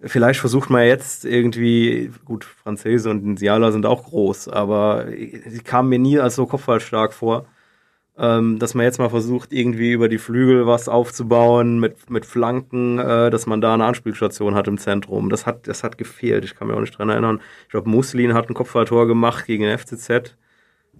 vielleicht 0.00 0.40
versucht 0.40 0.70
man 0.70 0.86
jetzt 0.86 1.24
irgendwie, 1.24 2.10
gut, 2.24 2.44
Franzese 2.44 3.10
und 3.10 3.24
Insiala 3.24 3.72
sind 3.72 3.86
auch 3.86 4.04
groß, 4.04 4.48
aber 4.48 5.06
sie 5.08 5.60
kamen 5.60 5.88
mir 5.88 5.98
nie 5.98 6.18
als 6.18 6.36
so 6.36 6.46
kopfballstark 6.46 7.12
vor. 7.12 7.46
Ähm, 8.20 8.58
dass 8.58 8.74
man 8.74 8.84
jetzt 8.84 8.98
mal 8.98 9.10
versucht, 9.10 9.52
irgendwie 9.52 9.92
über 9.92 10.08
die 10.08 10.18
Flügel 10.18 10.66
was 10.66 10.88
aufzubauen 10.88 11.78
mit, 11.78 12.10
mit 12.10 12.26
Flanken, 12.26 12.98
äh, 12.98 13.30
dass 13.30 13.46
man 13.46 13.60
da 13.60 13.74
eine 13.74 13.84
Anspielstation 13.84 14.56
hat 14.56 14.66
im 14.66 14.76
Zentrum. 14.78 15.30
Das 15.30 15.46
hat, 15.46 15.68
das 15.68 15.84
hat 15.84 15.98
gefehlt. 15.98 16.44
Ich 16.44 16.56
kann 16.56 16.66
mich 16.66 16.76
auch 16.76 16.80
nicht 16.80 16.98
dran 16.98 17.10
erinnern. 17.10 17.40
Ich 17.64 17.68
glaube, 17.70 17.88
Muslin 17.88 18.34
hat 18.34 18.50
ein 18.50 18.54
Kopfballtor 18.54 19.06
gemacht 19.06 19.46
gegen 19.46 19.62
den 19.62 19.78
FCZ. 19.78 20.36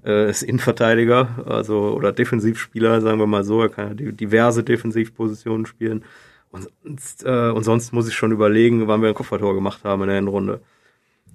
äh, 0.05 0.31
ist 0.31 0.43
Innenverteidiger, 0.43 1.45
also 1.47 1.93
oder 1.95 2.13
Defensivspieler, 2.13 3.01
sagen 3.01 3.19
wir 3.19 3.27
mal 3.27 3.45
so. 3.45 3.63
Er 3.63 3.69
kann 3.69 3.99
ja 3.99 4.13
diverse 4.13 4.63
Defensivpositionen 4.65 5.67
spielen. 5.67 6.05
Und, 6.51 6.69
sonst, 6.83 7.25
äh, 7.25 7.51
und 7.51 7.63
sonst 7.65 7.93
muss 7.93 8.09
ich 8.09 8.15
schon 8.15 8.33
überlegen, 8.33 8.87
wann 8.89 9.03
wir 9.03 9.09
ein 9.09 9.15
Kopfballtor 9.15 9.55
gemacht 9.55 9.85
haben 9.85 10.03
in 10.03 10.09
der 10.09 10.17
Hinrunde. 10.17 10.61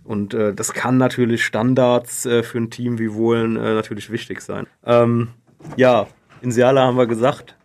Und 0.03 0.34
äh, 0.34 0.53
das 0.53 0.74
kann 0.74 0.98
natürlich 0.98 1.46
Standards 1.46 2.25
äh, 2.25 2.43
für 2.43 2.58
ein 2.58 2.70
Team 2.70 3.00
wie 3.00 3.13
Wohlen 3.13 3.55
äh, 3.55 3.74
natürlich 3.74 4.12
wichtig 4.12 4.41
sein. 4.41 4.67
Ähm, 4.86 5.29
ja, 5.77 6.08
in 6.41 6.51
Seala 6.51 6.82
haben 6.82 6.98
wir 6.98 7.08
gesagt, 7.08 7.55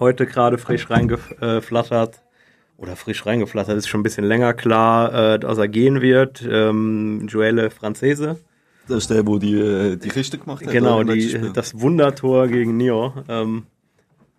heute 0.00 0.26
gerade 0.26 0.58
frisch 0.58 0.90
reingeflattert, 0.90 2.22
oder 2.76 2.96
frisch 2.96 3.24
reingeflattert, 3.24 3.78
ist 3.78 3.88
schon 3.88 4.00
ein 4.00 4.02
bisschen 4.02 4.24
länger 4.24 4.54
klar, 4.54 5.34
äh, 5.34 5.38
dass 5.38 5.58
er 5.58 5.68
gehen 5.68 6.00
wird. 6.00 6.44
Ähm, 6.48 7.28
Joelle 7.28 7.70
Franzese. 7.70 8.40
Das 8.88 8.98
ist 8.98 9.10
der, 9.10 9.22
der 9.22 9.38
die, 9.38 9.54
äh, 9.54 9.96
die 9.96 10.08
Kiste 10.08 10.38
gemacht 10.38 10.66
hat. 10.66 10.72
Genau, 10.72 11.04
die, 11.04 11.52
das 11.52 11.80
Wundertor 11.80 12.48
gegen 12.48 12.76
Nio. 12.76 13.14
Ähm, 13.28 13.66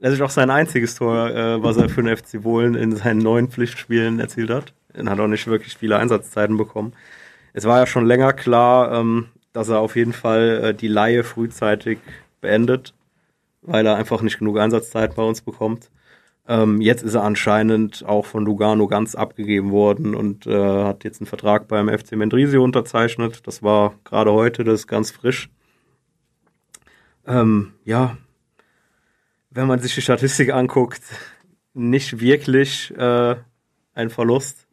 das 0.03 0.15
ist 0.15 0.21
auch 0.21 0.29
sein 0.29 0.49
einziges 0.49 0.95
Tor, 0.95 1.29
äh, 1.29 1.63
was 1.63 1.77
er 1.77 1.87
für 1.87 2.03
den 2.03 2.17
FC 2.17 2.43
Wohlen 2.43 2.75
in 2.75 2.93
seinen 2.93 3.19
neuen 3.19 3.47
Pflichtspielen 3.47 4.19
erzielt 4.19 4.49
hat. 4.49 4.73
Er 4.91 5.05
hat 5.05 5.17
auch 5.17 5.27
nicht 5.27 5.47
wirklich 5.47 5.77
viele 5.77 5.97
Einsatzzeiten 5.97 6.57
bekommen. 6.57 6.91
Es 7.53 7.63
war 7.63 7.79
ja 7.79 7.87
schon 7.87 8.05
länger 8.05 8.33
klar, 8.33 8.91
ähm, 8.91 9.27
dass 9.53 9.69
er 9.69 9.79
auf 9.79 9.95
jeden 9.95 10.11
Fall 10.11 10.61
äh, 10.61 10.73
die 10.73 10.89
Laie 10.89 11.23
frühzeitig 11.23 11.99
beendet, 12.41 12.93
weil 13.61 13.85
er 13.85 13.95
einfach 13.95 14.21
nicht 14.21 14.39
genug 14.39 14.59
Einsatzzeit 14.59 15.15
bei 15.15 15.23
uns 15.23 15.39
bekommt. 15.39 15.89
Ähm, 16.49 16.81
jetzt 16.81 17.03
ist 17.03 17.13
er 17.13 17.23
anscheinend 17.23 18.03
auch 18.05 18.25
von 18.25 18.43
Lugano 18.43 18.87
ganz 18.87 19.15
abgegeben 19.15 19.71
worden 19.71 20.15
und 20.15 20.45
äh, 20.47 20.83
hat 20.83 21.05
jetzt 21.05 21.21
einen 21.21 21.27
Vertrag 21.27 21.69
beim 21.69 21.87
FC 21.87 22.17
Mendrisio 22.17 22.61
unterzeichnet. 22.61 23.47
Das 23.47 23.63
war 23.63 23.93
gerade 24.03 24.33
heute, 24.33 24.65
das 24.65 24.81
ist 24.81 24.87
ganz 24.87 25.11
frisch. 25.11 25.49
Ähm, 27.25 27.71
ja, 27.85 28.17
wenn 29.53 29.67
man 29.67 29.79
sich 29.79 29.93
die 29.95 30.01
Statistik 30.01 30.51
anguckt, 30.51 31.01
nicht 31.73 32.19
wirklich 32.19 32.93
äh, 32.97 33.35
ein 33.93 34.09
Verlust. 34.09 34.67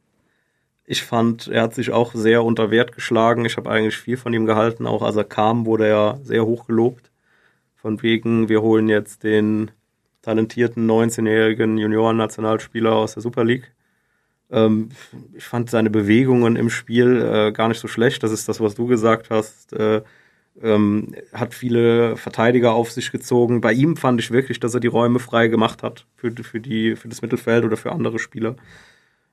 Ich 0.85 1.03
fand, 1.03 1.49
er 1.49 1.63
hat 1.63 1.75
sich 1.75 1.91
auch 1.91 2.15
sehr 2.15 2.43
unter 2.43 2.71
Wert 2.71 2.93
geschlagen. 2.93 3.45
Ich 3.45 3.57
habe 3.57 3.71
eigentlich 3.71 3.97
viel 3.97 4.17
von 4.17 4.33
ihm 4.33 4.47
gehalten. 4.47 4.87
Auch 4.87 5.03
als 5.03 5.17
er 5.17 5.25
kam, 5.25 5.67
wurde 5.67 5.87
er 5.87 6.19
sehr 6.23 6.45
hoch 6.45 6.67
gelobt. 6.67 7.11
Von 7.77 8.03
wegen, 8.03 8.49
wir 8.49 8.63
holen 8.63 8.89
jetzt 8.89 9.23
den 9.23 9.71
talentierten 10.23 10.91
19-jährigen 10.91 11.79
Junioren-Nationalspieler 11.79 12.93
aus 12.93 13.15
der 13.15 13.23
Super 13.23 13.45
League. 13.45 13.73
Ähm, 14.51 14.91
ich 15.35 15.45
fand 15.45 15.71
seine 15.71 15.91
Bewegungen 15.91 16.57
im 16.57 16.71
Spiel 16.71 17.23
äh, 17.23 17.53
gar 17.53 17.69
nicht 17.69 17.81
so 17.81 17.89
schlecht. 17.89 18.23
Das 18.23 18.33
ist 18.33 18.49
das, 18.49 18.61
was 18.61 18.75
du 18.75 18.87
gesagt 18.87 19.31
hast. 19.31 19.73
Äh, 19.73 20.03
ähm, 20.63 21.15
hat 21.33 21.55
viele 21.55 22.17
Verteidiger 22.17 22.73
auf 22.73 22.91
sich 22.91 23.13
gezogen. 23.13 23.61
Bei 23.61 23.73
ihm 23.73 23.97
fand 23.97 24.21
ich 24.21 24.31
wirklich, 24.31 24.61
dass 24.61 24.75
er 24.75 24.81
die 24.81 24.89
Räume 24.89 25.19
frei 25.19 25.49
gemacht 25.49 25.83
hat 25.83 26.07
für, 26.17 26.33
für, 26.43 26.61
die, 26.61 26.97
für 26.97 27.09
das 27.09 27.23
Mittelfeld 27.23 27.65
oder 27.65 27.77
für 27.77 27.93
andere 27.93 28.19
Spieler. 28.19 28.57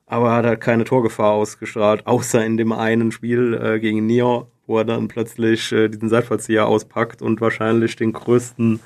Aber 0.06 0.28
er 0.30 0.36
hat 0.36 0.46
halt 0.46 0.60
keine 0.60 0.84
Torgefahr 0.84 1.32
ausgestrahlt, 1.32 2.06
außer 2.06 2.44
in 2.44 2.56
dem 2.56 2.72
einen 2.72 3.12
Spiel 3.12 3.54
äh, 3.54 3.78
gegen 3.78 4.06
Nio, 4.06 4.50
wo 4.66 4.78
er 4.78 4.84
dann 4.84 5.08
plötzlich 5.08 5.70
äh, 5.72 5.88
diesen 5.88 6.08
Seitfallzieher 6.08 6.66
auspackt 6.66 7.20
und 7.20 7.40
wahrscheinlich 7.40 7.96
den 7.96 8.12
größten 8.12 8.80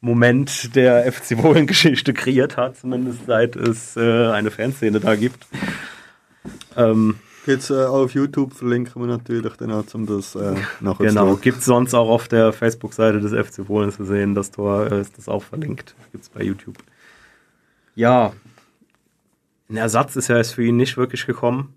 Moment 0.00 0.74
der 0.74 1.10
FC 1.10 1.42
Wohlen-Geschichte 1.42 2.12
kreiert 2.12 2.56
hat, 2.56 2.76
zumindest 2.76 3.26
seit 3.26 3.56
es 3.56 3.96
äh, 3.96 4.28
eine 4.28 4.50
Fanszene 4.50 5.00
da 5.00 5.14
gibt. 5.14 5.46
Ähm, 6.76 7.16
Jetzt 7.46 7.70
äh, 7.70 7.84
auf 7.84 8.12
YouTube 8.12 8.52
verlinken 8.54 9.00
wir 9.00 9.06
natürlich 9.06 9.56
dann 9.56 9.70
auch, 9.70 9.84
um 9.94 10.06
das 10.06 10.34
äh, 10.34 10.54
nachher 10.80 11.06
Genau, 11.06 11.36
gibt 11.36 11.62
sonst 11.62 11.94
auch 11.94 12.08
auf 12.08 12.26
der 12.26 12.52
Facebook-Seite 12.52 13.20
des 13.20 13.32
FC 13.32 13.68
Wohlen 13.68 13.92
zu 13.92 14.04
sehen. 14.04 14.34
Das 14.34 14.50
Tor 14.50 14.90
äh, 14.90 15.00
ist 15.00 15.16
das 15.16 15.28
auch 15.28 15.44
verlinkt. 15.44 15.94
Gibt's 16.10 16.28
bei 16.28 16.42
YouTube. 16.42 16.78
Ja, 17.94 18.32
ein 19.68 19.76
Ersatz 19.76 20.16
ist 20.16 20.28
ja 20.28 20.36
jetzt 20.36 20.54
für 20.54 20.64
ihn 20.64 20.76
nicht 20.76 20.96
wirklich 20.96 21.24
gekommen. 21.26 21.74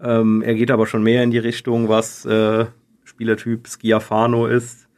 Ähm, 0.00 0.42
er 0.42 0.54
geht 0.54 0.70
aber 0.70 0.86
schon 0.86 1.02
mehr 1.02 1.22
in 1.22 1.30
die 1.30 1.38
Richtung, 1.38 1.88
was 1.88 2.24
äh, 2.24 2.66
Spielertyp 3.04 3.68
Schiafano 3.68 4.46
ist. 4.46 4.88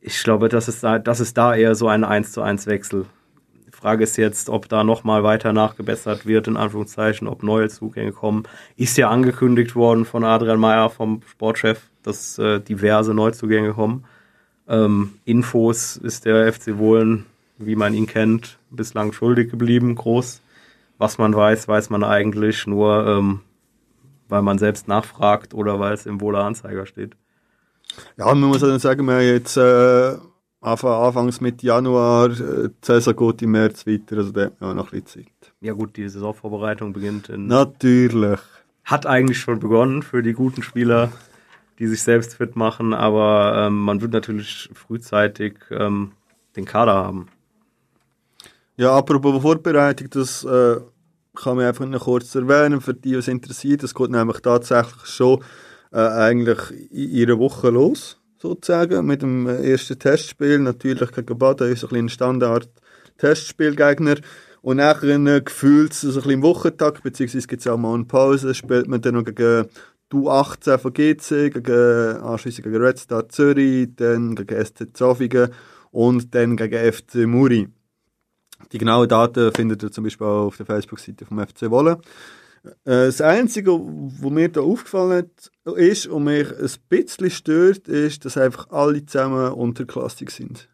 Ich 0.00 0.22
glaube, 0.22 0.48
das 0.48 0.68
ist, 0.68 0.82
da, 0.84 0.98
das 0.98 1.20
ist 1.20 1.36
da 1.36 1.54
eher 1.54 1.74
so 1.74 1.88
ein 1.88 2.04
1 2.04 2.32
zu 2.32 2.42
1 2.42 2.66
Wechsel. 2.66 3.06
Frage 3.86 4.02
ist 4.02 4.16
jetzt, 4.16 4.50
ob 4.50 4.68
da 4.68 4.82
nochmal 4.82 5.22
weiter 5.22 5.52
nachgebessert 5.52 6.26
wird, 6.26 6.48
in 6.48 6.56
Anführungszeichen, 6.56 7.28
ob 7.28 7.44
neue 7.44 7.68
Zugänge 7.68 8.10
kommen. 8.10 8.42
Ist 8.76 8.96
ja 8.96 9.10
angekündigt 9.10 9.76
worden 9.76 10.04
von 10.04 10.24
Adrian 10.24 10.58
Meyer, 10.58 10.90
vom 10.90 11.22
Sportchef, 11.30 11.82
dass 12.02 12.36
äh, 12.36 12.58
diverse 12.58 13.14
Neuzugänge 13.14 13.74
kommen. 13.74 14.04
Ähm, 14.66 15.20
Infos 15.24 15.96
ist 15.96 16.24
der 16.24 16.52
FC 16.52 16.78
Wohlen, 16.78 17.26
wie 17.58 17.76
man 17.76 17.94
ihn 17.94 18.08
kennt, 18.08 18.58
bislang 18.70 19.12
schuldig 19.12 19.52
geblieben, 19.52 19.94
groß. 19.94 20.42
Was 20.98 21.18
man 21.18 21.32
weiß, 21.32 21.68
weiß 21.68 21.88
man 21.90 22.02
eigentlich 22.02 22.66
nur, 22.66 23.06
ähm, 23.06 23.42
weil 24.28 24.42
man 24.42 24.58
selbst 24.58 24.88
nachfragt 24.88 25.54
oder 25.54 25.78
weil 25.78 25.94
es 25.94 26.06
im 26.06 26.20
Wohler 26.20 26.42
Anzeiger 26.42 26.86
steht. 26.86 27.14
Ja, 28.16 28.34
man 28.34 28.48
muss 28.48 28.62
sagen, 28.82 29.06
wir 29.06 29.22
jetzt 29.22 29.56
äh, 29.56 30.16
Anfang, 30.60 30.92
Anfangs 30.92 31.40
mit 31.40 31.62
Januar, 31.62 32.30
äh, 32.30 32.68
die 32.68 32.74
Saison 32.82 33.16
geht 33.16 33.42
im 33.42 33.50
März 33.52 33.86
weiter, 33.86 34.16
also 34.16 34.32
da 34.32 34.46
hat 34.46 34.60
man 34.60 34.70
auch 34.70 34.74
noch 34.74 34.92
ein 34.92 35.02
bisschen 35.02 35.26
Zeit. 35.26 35.52
Ja 35.60 35.72
gut, 35.74 35.96
die 35.96 36.08
Saisonvorbereitung 36.08 36.92
beginnt 36.92 37.28
in... 37.28 37.46
Natürlich. 37.46 38.40
Hat 38.84 39.06
eigentlich 39.06 39.38
schon 39.38 39.58
begonnen 39.58 40.02
für 40.02 40.22
die 40.22 40.32
guten 40.32 40.62
Spieler, 40.62 41.12
die 41.78 41.86
sich 41.86 42.02
selbst 42.02 42.34
fit 42.34 42.56
machen, 42.56 42.94
aber 42.94 43.66
ähm, 43.66 43.78
man 43.78 44.00
wird 44.00 44.12
natürlich 44.12 44.70
frühzeitig 44.72 45.58
ähm, 45.70 46.12
den 46.56 46.64
Kader 46.64 46.94
haben. 46.94 47.28
Ja, 48.76 48.96
apropos 48.96 49.42
Vorbereitung, 49.42 50.08
das 50.10 50.44
äh, 50.44 50.76
kann 51.34 51.56
man 51.56 51.66
einfach 51.66 51.86
noch 51.86 52.04
kurz 52.04 52.34
erwähnen, 52.34 52.80
für 52.80 52.94
die, 52.94 53.16
was 53.16 53.28
interessiert. 53.28 53.82
Das 53.82 53.94
geht 53.94 54.10
nämlich 54.10 54.40
tatsächlich 54.40 55.06
schon 55.06 55.42
äh, 55.92 55.98
eigentlich 55.98 56.58
in 56.90 57.10
ihrer 57.10 57.38
Woche 57.38 57.70
los, 57.70 58.20
sozusagen, 58.46 59.06
mit 59.06 59.22
dem 59.22 59.46
äh, 59.46 59.70
ersten 59.70 59.98
Testspiel. 59.98 60.58
Natürlich 60.58 61.12
gegen 61.12 61.38
Baden 61.38 61.72
ist 61.72 61.90
ein 61.92 62.08
Standard-Testspielgegner. 62.08 64.16
Und 64.62 64.78
nachher 64.78 65.24
äh, 65.26 65.40
gefühlt 65.40 65.94
so 65.94 66.08
ein 66.08 66.14
bisschen 66.14 66.30
im 66.32 66.42
Wochentag, 66.42 67.02
beziehungsweise 67.02 67.46
gibt 67.46 67.60
es 67.60 67.68
auch 67.68 67.76
mal 67.76 67.94
eine 67.94 68.04
Pause, 68.04 68.54
spielt 68.54 68.88
man 68.88 69.00
dann 69.00 69.14
noch 69.14 69.24
gegen 69.24 69.66
die 70.12 70.16
U18 70.16 70.78
von 70.78 70.92
GC, 70.92 71.52
gegen, 71.52 72.16
anschliessend 72.22 72.64
gegen 72.64 72.82
Red 72.82 72.98
Star 72.98 73.28
Zürich, 73.28 73.88
dann 73.96 74.34
gegen 74.34 74.64
SC 74.64 74.88
Zofingen 74.92 75.50
und 75.90 76.34
dann 76.34 76.56
gegen 76.56 76.92
FC 76.92 77.26
Muri. 77.26 77.68
Die 78.72 78.78
genauen 78.78 79.08
Daten 79.08 79.52
findet 79.52 79.82
ihr 79.82 79.92
zum 79.92 80.04
Beispiel 80.04 80.26
auch 80.26 80.46
auf 80.46 80.56
der 80.56 80.66
Facebook-Seite 80.66 81.26
vom 81.26 81.38
FC 81.38 81.70
Wolle. 81.70 81.98
Äh, 82.84 83.06
Das 83.06 83.20
Einzige, 83.20 83.72
was 83.72 84.30
mir 84.30 84.48
da 84.48 84.60
aufgefallen 84.60 85.28
hat, 85.64 85.76
ist 85.76 86.06
und 86.06 86.24
mich 86.24 86.48
ein 86.50 86.70
bisschen 86.88 87.30
stört, 87.30 87.88
ist, 87.88 88.24
dass 88.24 88.36
einfach 88.36 88.70
alle 88.70 89.04
zusammen 89.04 89.52
unterklassig 89.52 90.30
sind. 90.30 90.68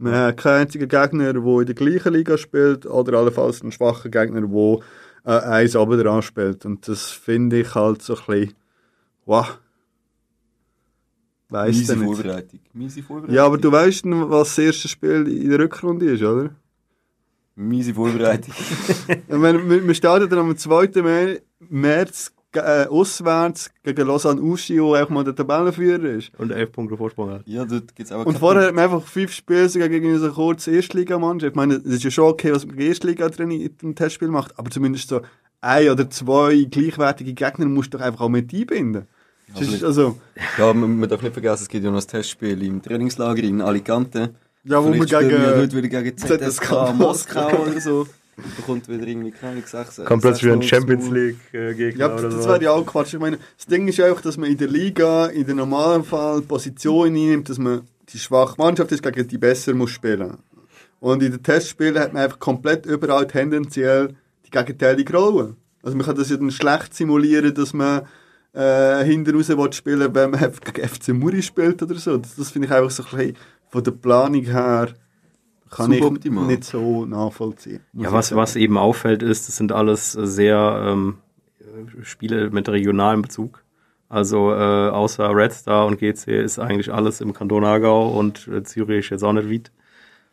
Wir 0.00 0.12
haben 0.12 0.36
keinen 0.36 0.60
einzigen 0.62 0.88
Gegner, 0.88 1.32
der 1.32 1.42
in 1.42 1.66
der 1.66 1.74
gleichen 1.74 2.12
Liga 2.12 2.38
spielt 2.38 2.86
oder 2.86 3.18
allenfalls 3.18 3.62
einen 3.62 3.72
schwachen 3.72 4.12
Gegner, 4.12 4.42
der 4.42 4.78
äh, 5.24 5.40
eins 5.40 5.74
aber 5.74 5.96
dran 5.96 6.22
spielt. 6.22 6.64
Und 6.64 6.86
das 6.86 7.10
finde 7.10 7.60
ich 7.60 7.74
halt 7.74 8.02
so 8.02 8.14
ein 8.14 8.22
bisschen, 8.26 8.54
wow. 9.26 9.58
Weiss 11.48 11.76
Miese. 11.76 11.96
Vorbereitung. 11.96 12.60
Miese 12.74 13.02
Vorbereitung. 13.02 13.34
Ja, 13.34 13.46
aber 13.46 13.58
du 13.58 13.72
weißt, 13.72 14.04
was 14.04 14.54
das 14.54 14.58
erste 14.58 14.86
Spiel 14.88 15.26
in 15.26 15.50
der 15.50 15.58
Rückrunde 15.58 16.06
ist, 16.12 16.22
oder? 16.22 16.50
Miese 17.58 17.94
Vorbereitung. 17.94 18.54
Meine, 19.28 19.68
wir, 19.68 19.86
wir 19.86 19.94
starten 19.94 20.28
dann 20.30 20.38
am 20.38 20.56
2. 20.56 20.84
Mä- 21.02 21.40
März 21.68 22.32
äh, 22.54 22.86
auswärts 22.86 23.70
gegen 23.82 24.06
Lausanne 24.06 24.40
Uschi, 24.40 24.80
wo 24.80 24.94
auch 24.94 25.08
mal 25.10 25.24
der 25.24 25.34
Tabellenführer 25.34 26.04
ist. 26.10 26.30
Und 26.38 26.50
elf 26.50 26.72
Punkte 26.72 26.96
Vorsprung 26.96 27.30
hat. 27.30 27.42
ja, 27.46 27.64
dort 27.64 27.94
gibt 27.94 28.08
es 28.08 28.12
auch 28.12 28.24
Und 28.24 28.38
vorher 28.38 28.68
hat 28.68 28.74
man 28.74 28.84
einfach 28.84 29.02
fünf 29.06 29.32
Spiele 29.32 29.68
gegen 29.68 30.14
eine 30.14 30.30
kurze 30.30 30.70
Erstligamannschaft. 30.70 31.50
Ich 31.52 31.56
meine, 31.56 31.74
es 31.74 31.84
ist 31.84 32.04
ja 32.04 32.10
schon 32.10 32.24
okay, 32.24 32.52
was 32.52 32.64
man 32.64 32.76
gegen 32.76 32.88
Erstliga 32.88 33.26
im 33.36 33.94
Testspiel 33.94 34.28
macht, 34.28 34.58
aber 34.58 34.70
zumindest 34.70 35.08
so 35.08 35.20
ein 35.60 35.90
oder 35.90 36.08
zwei 36.08 36.64
gleichwertige 36.70 37.34
Gegner 37.34 37.66
musst 37.66 37.92
du 37.92 37.98
doch 37.98 38.04
einfach 38.04 38.20
auch 38.22 38.28
mit 38.28 38.52
einbinden. 38.54 39.06
Ist 39.58 39.82
also, 39.82 40.18
Ja, 40.58 40.72
man, 40.74 40.98
man 41.00 41.08
darf 41.08 41.22
nicht 41.22 41.32
vergessen, 41.32 41.62
es 41.62 41.68
gibt 41.68 41.82
ja 41.84 41.90
noch 41.90 41.98
das 41.98 42.06
Testspiel 42.06 42.62
im 42.62 42.82
Trainingslager 42.82 43.42
in 43.42 43.60
Alicante. 43.62 44.34
Ja, 44.68 44.82
wo 44.82 44.88
man 44.88 45.08
spielen 45.08 45.30
wir 45.30 45.38
ja 45.38 45.50
gegen... 45.50 45.60
heute 45.60 45.76
wieder 45.76 46.02
gegen 46.02 46.16
ZSK 46.16 46.94
Moskau 46.94 47.62
oder 47.62 47.80
so. 47.80 48.06
Da 48.36 48.62
kommt 48.64 48.88
wieder 48.88 49.04
irgendwie, 49.04 49.32
keine 49.32 49.52
Ahnung, 49.52 49.64
6 49.66 50.02
Kommt 50.04 50.22
plötzlich 50.22 50.44
wieder 50.44 50.54
ein 50.54 50.60
6-0 50.60 50.68
Champions 50.68 51.10
League-Gegner 51.10 52.06
Ja, 52.06 52.14
oder 52.14 52.28
das 52.30 52.44
so. 52.44 52.48
wäre 52.48 52.62
ja 52.62 52.70
auch 52.70 52.86
Quatsch. 52.86 53.14
Ich 53.14 53.20
meine, 53.20 53.38
das 53.56 53.66
Ding 53.66 53.88
ist 53.88 54.00
einfach, 54.00 54.20
dass 54.20 54.36
man 54.36 54.48
in 54.48 54.56
der 54.56 54.68
Liga, 54.68 55.26
in 55.26 55.44
der 55.44 55.56
normalen 55.56 56.04
Fall, 56.04 56.42
Position 56.42 57.08
einnimmt, 57.08 57.48
dass 57.48 57.58
man 57.58 57.82
die 58.10 58.18
schwache 58.18 58.54
Mannschaft 58.56 58.92
ist, 58.92 59.02
gegen 59.02 59.26
die 59.26 59.38
besser 59.38 59.74
muss 59.74 59.90
spielen. 59.90 60.38
Und 61.00 61.22
in 61.22 61.32
den 61.32 61.42
Testspielen 61.42 61.98
hat 61.98 62.12
man 62.12 62.22
einfach 62.22 62.38
komplett 62.38 62.86
überall 62.86 63.26
tendenziell 63.26 64.14
die 64.46 64.50
gegenteilige 64.50 65.16
Rolle. 65.16 65.56
Also 65.82 65.96
man 65.96 66.06
kann 66.06 66.16
das 66.16 66.30
ja 66.30 66.36
dann 66.36 66.50
schlecht 66.50 66.94
simulieren, 66.94 67.54
dass 67.54 67.72
man 67.72 68.02
äh, 68.52 69.04
hinten 69.04 69.36
raus 69.36 69.48
will 69.48 69.72
spielen 69.72 70.14
wenn 70.14 70.30
man 70.30 70.40
gegen 70.40 70.88
FC 70.88 71.08
Muri 71.08 71.42
spielt 71.42 71.82
oder 71.82 71.94
so. 71.96 72.16
Das, 72.16 72.36
das 72.36 72.50
finde 72.50 72.66
ich 72.66 72.74
einfach 72.74 72.90
so 72.90 73.04
ein 73.04 73.16
bisschen 73.16 73.36
von 73.68 73.84
der 73.84 73.90
Planung 73.92 74.44
her 74.44 74.88
kann 75.70 75.92
ich 75.92 76.02
nicht 76.02 76.64
so 76.64 77.04
nachvollziehen. 77.04 77.80
Ja, 77.92 78.12
was, 78.12 78.34
was 78.34 78.56
eben 78.56 78.78
auffällt, 78.78 79.22
ist, 79.22 79.48
das 79.48 79.56
sind 79.56 79.72
alles 79.72 80.12
sehr 80.12 80.82
ähm, 80.86 81.18
Spiele 82.02 82.50
mit 82.50 82.68
regionalem 82.68 83.22
Bezug. 83.22 83.62
Also 84.08 84.52
äh, 84.52 84.88
außer 84.88 85.34
Red 85.34 85.52
Star 85.52 85.86
und 85.86 85.98
GC 85.98 86.28
ist 86.28 86.58
eigentlich 86.58 86.92
alles 86.92 87.20
im 87.20 87.34
Kanton 87.34 87.64
Aargau 87.64 88.08
und 88.08 88.48
äh, 88.48 88.62
Zürich 88.62 89.10
jetzt 89.10 89.22
auch 89.22 89.34
nicht 89.34 89.50
weit. 89.50 89.70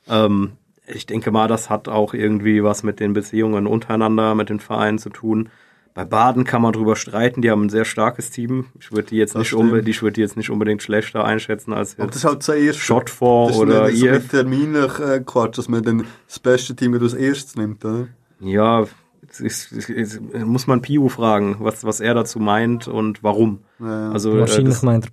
Ähm, 0.07 0.53
ich 0.87 1.05
denke 1.05 1.31
mal, 1.31 1.47
das 1.47 1.69
hat 1.69 1.89
auch 1.89 2.13
irgendwie 2.13 2.63
was 2.63 2.83
mit 2.83 2.99
den 2.99 3.13
Beziehungen 3.13 3.67
untereinander, 3.67 4.35
mit 4.35 4.49
den 4.49 4.59
Vereinen 4.59 4.99
zu 4.99 5.09
tun. 5.09 5.49
Bei 5.95 6.03
Baden 6.03 6.43
kann 6.43 6.61
man 6.61 6.73
drüber 6.73 6.97
streiten, 6.97 7.41
die 7.41 7.49
haben 7.49 7.63
ein 7.63 7.69
sehr 7.69 7.85
starkes 7.85 8.29
Team. 8.29 8.65
Ich 8.77 8.91
würde 8.91 9.07
die 9.07 9.15
jetzt 9.15 9.33
Das 9.33 9.39
nicht 9.39 9.87
ich 9.87 10.01
würde 10.01 10.13
die 10.13 10.21
jetzt 10.21 10.35
nicht 10.35 10.49
unbedingt 10.49 10.83
schlechter 10.83 11.23
einschätzen 11.23 11.71
als 11.71 11.97
Aber 11.97 12.07
das 12.07 12.15
jetzt 12.15 12.23
ist 12.23 12.29
halt 12.29 12.43
zuerst 12.43 12.79
Shotford 12.79 13.49
das 13.49 13.55
ist 13.55 13.61
oder 13.61 13.85
so 13.89 14.05
IF. 14.05 14.11
mit 14.11 14.29
terminlich 14.29 14.99
äh, 14.99 15.21
Quatsch, 15.25 15.57
dass 15.57 15.69
man 15.69 15.83
dann 15.83 16.05
das 16.27 16.39
beste 16.39 16.75
Team 16.75 16.93
als 17.01 17.13
erstes 17.13 17.55
nimmt, 17.55 17.85
oder? 17.85 18.09
Ja, 18.41 18.85
es 19.29 19.39
ist, 19.39 19.71
es 19.71 19.89
ist, 19.89 20.21
muss 20.33 20.67
man 20.67 20.81
Piu 20.81 21.07
fragen, 21.07 21.55
was, 21.59 21.85
was 21.85 22.01
er 22.01 22.13
dazu 22.13 22.39
meint 22.39 22.89
und 22.89 23.23
warum. 23.23 23.61
Ja. 23.79 24.11
Also, 24.11 24.35
äh, 24.35 24.41
Wahrscheinlich 24.41 24.73
das, 24.73 24.83
meint 24.83 25.05
er, 25.05 25.11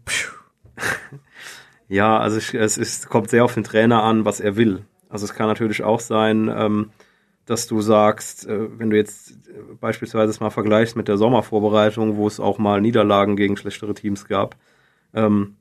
ja, 1.89 2.19
also 2.19 2.39
ich, 2.39 2.55
es 2.55 2.77
ist, 2.77 3.09
kommt 3.09 3.31
sehr 3.31 3.45
auf 3.45 3.55
den 3.55 3.63
Trainer 3.63 4.03
an, 4.03 4.25
was 4.25 4.41
er 4.41 4.57
will. 4.57 4.85
Also 5.09 5.27
es 5.27 5.35
kann 5.35 5.47
natürlich 5.47 5.85
auch 5.85 6.01
sein, 6.01 6.51
ähm, 6.53 6.91
dass 7.47 7.67
du 7.67 7.81
sagst, 7.81 8.47
äh, 8.47 8.79
wenn 8.79 8.91
du 8.91 8.97
jetzt 8.97 9.33
äh, 9.49 9.75
beispielsweise 9.81 10.31
es 10.31 10.41
mal 10.41 10.51
vergleichst 10.51 10.97
mit 10.97 11.09
der 11.09 11.17
Sommervorbereitung, 11.17 12.17
wo 12.17 12.27
es 12.27 12.41
auch 12.41 12.59
mal 12.59 12.81
Niederlagen 12.81 13.37
gegen 13.37 13.57
schlechtere 13.57 13.95
Teams 13.95 14.27
gab, 14.27 14.57
ähm, 15.15 15.57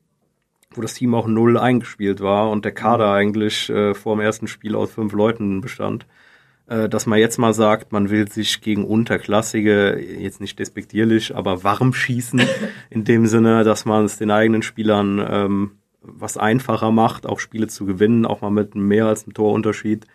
wo 0.73 0.81
das 0.81 0.93
Team 0.93 1.15
auch 1.15 1.27
null 1.27 1.57
eingespielt 1.57 2.21
war 2.21 2.49
und 2.49 2.65
der 2.65 2.71
Kader 2.71 3.11
eigentlich 3.11 3.69
äh, 3.69 3.93
vor 3.93 4.15
dem 4.15 4.21
ersten 4.21 4.47
Spiel 4.47 4.75
aus 4.75 4.91
fünf 4.91 5.13
Leuten 5.13 5.61
bestand, 5.61 6.05
äh, 6.67 6.87
dass 6.87 7.05
man 7.05 7.19
jetzt 7.19 7.37
mal 7.37 7.53
sagt, 7.53 7.91
man 7.91 8.09
will 8.09 8.31
sich 8.31 8.61
gegen 8.61 8.85
Unterklassige, 8.85 9.99
jetzt 9.99 10.39
nicht 10.39 10.59
despektierlich, 10.59 11.35
aber 11.35 11.63
warm 11.63 11.93
schießen, 11.93 12.41
in 12.89 13.03
dem 13.03 13.25
Sinne, 13.25 13.63
dass 13.63 13.85
man 13.85 14.05
es 14.05 14.17
den 14.17 14.31
eigenen 14.31 14.61
Spielern 14.61 15.25
ähm, 15.27 15.71
was 16.01 16.37
einfacher 16.37 16.91
macht, 16.91 17.25
auch 17.25 17.39
Spiele 17.39 17.67
zu 17.67 17.85
gewinnen, 17.85 18.25
auch 18.25 18.41
mal 18.41 18.49
mit 18.49 18.75
mehr 18.75 19.07
als 19.07 19.23
einem 19.23 19.33
Torunterschied. 19.33 20.07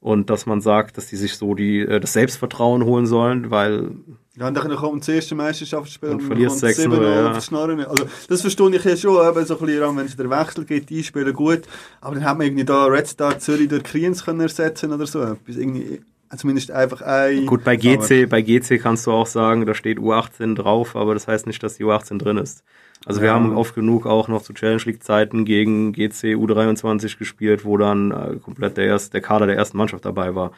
Und 0.00 0.30
dass 0.30 0.46
man 0.46 0.62
sagt, 0.62 0.96
dass 0.96 1.08
die 1.08 1.16
sich 1.16 1.34
so 1.36 1.54
die, 1.54 1.80
äh, 1.80 2.00
das 2.00 2.14
Selbstvertrauen 2.14 2.84
holen 2.84 3.06
sollen, 3.06 3.50
weil 3.50 3.90
Ja, 4.34 4.48
und 4.48 4.54
dann 4.54 4.74
kommt 4.76 5.02
das 5.02 5.08
erste 5.08 5.34
Meisterschaftsspiel 5.34 6.08
Und 6.08 6.20
und 6.22 6.26
verlierst 6.26 6.62
dann 6.62 6.74
kommt 6.74 6.94
6-0, 6.94 7.38
7-0 7.38 7.80
ja. 7.80 7.86
Also, 7.86 8.06
das 8.28 8.40
verstehe 8.40 8.70
ich 8.76 8.84
ja 8.84 8.96
schon, 8.96 9.28
eben 9.28 9.44
so 9.44 9.58
ein 9.58 9.66
bisschen, 9.66 9.96
wenn 9.96 10.06
es 10.06 10.16
der 10.16 10.30
Wechsel 10.30 10.64
geht, 10.64 10.88
die 10.88 11.04
spielen 11.04 11.34
gut. 11.34 11.62
Aber 12.00 12.14
dann 12.14 12.24
hat 12.24 12.38
man 12.38 12.46
irgendwie 12.46 12.64
da 12.64 12.86
Red 12.86 13.08
Star 13.08 13.38
Zürich 13.38 13.68
durch 13.68 13.82
Kriens 13.82 14.24
können 14.24 14.40
ersetzen 14.40 14.90
oder 14.90 15.06
so. 15.06 15.20
Etwas 15.20 15.56
irgendwie, 15.56 16.00
zumindest 16.36 16.70
einfach 16.70 17.02
ein... 17.02 17.46
Gut, 17.46 17.64
bei 17.64 17.76
GC, 17.76 18.28
bei 18.28 18.42
GC 18.42 18.78
kannst 18.80 19.06
du 19.06 19.12
auch 19.12 19.26
sagen, 19.26 19.66
da 19.66 19.74
steht 19.74 19.98
U18 19.98 20.54
drauf, 20.54 20.94
aber 20.96 21.14
das 21.14 21.26
heißt 21.28 21.46
nicht, 21.46 21.62
dass 21.62 21.74
die 21.76 21.84
U18 21.84 22.18
drin 22.18 22.36
ist. 22.36 22.62
Also 23.06 23.20
wir 23.20 23.28
Ja. 23.28 23.34
haben 23.34 23.56
oft 23.56 23.74
genug 23.74 24.06
auch 24.06 24.28
noch 24.28 24.42
zu 24.42 24.52
Challenge 24.52 24.82
League 24.84 25.02
Zeiten 25.02 25.44
gegen 25.44 25.92
GC 25.92 26.34
U23 26.36 27.18
gespielt, 27.18 27.64
wo 27.64 27.76
dann 27.78 28.10
äh, 28.10 28.36
komplett 28.36 28.76
der, 28.76 28.86
erste, 28.86 29.12
der 29.12 29.20
Kader 29.22 29.46
der 29.46 29.56
ersten 29.56 29.76
Mannschaft 29.78 30.04
dabei 30.04 30.34
war. 30.34 30.52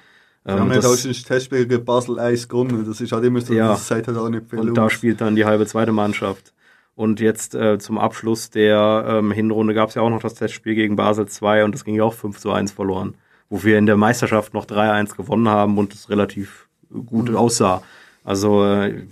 Wir 0.45 0.55
Ähm, 0.55 0.61
haben 0.61 0.71
halt 0.71 0.79
das- 0.83 0.93
auch 0.93 0.97
schon 1.01 1.13
das 1.13 1.23
Testspiel 1.23 1.67
gegen 1.67 1.85
Basel 1.85 2.19
1 2.19 2.49
gewonnen. 2.49 2.85
Das 2.87 3.01
ist 3.01 3.13
halt 3.13 3.25
immer 3.25 3.41
so, 3.41 3.55
Ja. 3.55 3.77
sagt 3.77 4.09
halt 4.09 4.19
auch 4.19 4.29
nicht 4.29 4.51
viel 4.51 4.59
Und 4.59 4.75
da 4.75 4.91
spielt 4.91 5.21
dann 5.21 5.37
die 5.37 5.45
halbe 5.45 5.67
zweite 5.67 5.93
Mannschaft. 5.93 6.53
Und 6.95 7.21
jetzt 7.21 7.55
äh, 7.55 7.79
zum 7.79 7.97
Abschluss 7.97 8.51
der 8.51 9.05
ähm, 9.09 9.31
Hinrunde 9.33 9.73
gab 9.73 9.89
es 9.91 9.95
ja 9.95 10.03
auch 10.03 10.11
noch 10.11 10.21
das 10.21 10.35
Testspiel 10.35 10.75
gegen 10.75 10.97
Basel 10.97 11.27
2 11.27 11.65
und 11.65 11.75
das 11.75 11.85
ging 11.85 11.95
ja 11.95 12.03
auch 12.03 12.13
5 12.13 12.39
zu 12.39 12.51
1 12.53 12.73
verloren. 12.73 13.15
Wo 13.53 13.63
wir 13.65 13.77
in 13.77 13.85
der 13.85 13.99
Meisterschaft 13.99 14.55
noch 14.55 14.65
3-1 14.65 15.15
gewonnen 15.15 15.47
haben 15.47 15.77
und 15.77 15.93
es 15.93 16.09
relativ 16.09 16.69
gut 17.05 17.29
Mhm. 17.29 17.37
aussah. 17.37 17.83
Also 18.25 18.65
äh, 18.65 19.05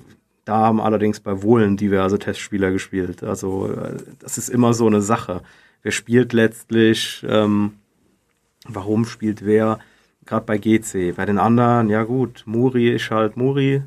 da 0.46 0.56
haben 0.56 0.80
allerdings 0.80 1.20
bei 1.20 1.42
Wohlen 1.42 1.76
diverse 1.76 2.18
Testspieler 2.18 2.70
gespielt. 2.70 3.22
Also 3.22 3.70
äh, 3.70 3.98
das 4.18 4.38
ist 4.38 4.48
immer 4.48 4.72
so 4.72 4.86
eine 4.86 5.02
Sache. 5.02 5.42
Wer 5.82 5.92
spielt 5.92 6.32
letztlich, 6.32 7.22
ähm, 7.28 7.74
warum 8.66 9.04
spielt 9.04 9.44
wer? 9.44 9.78
Gerade 10.24 10.46
bei 10.46 10.56
GC. 10.56 11.12
Bei 11.16 11.26
den 11.26 11.38
anderen, 11.38 11.90
ja 11.90 12.04
gut, 12.04 12.44
Muri 12.46 12.88
ist 12.88 13.10
halt 13.10 13.36
Muri 13.36 13.82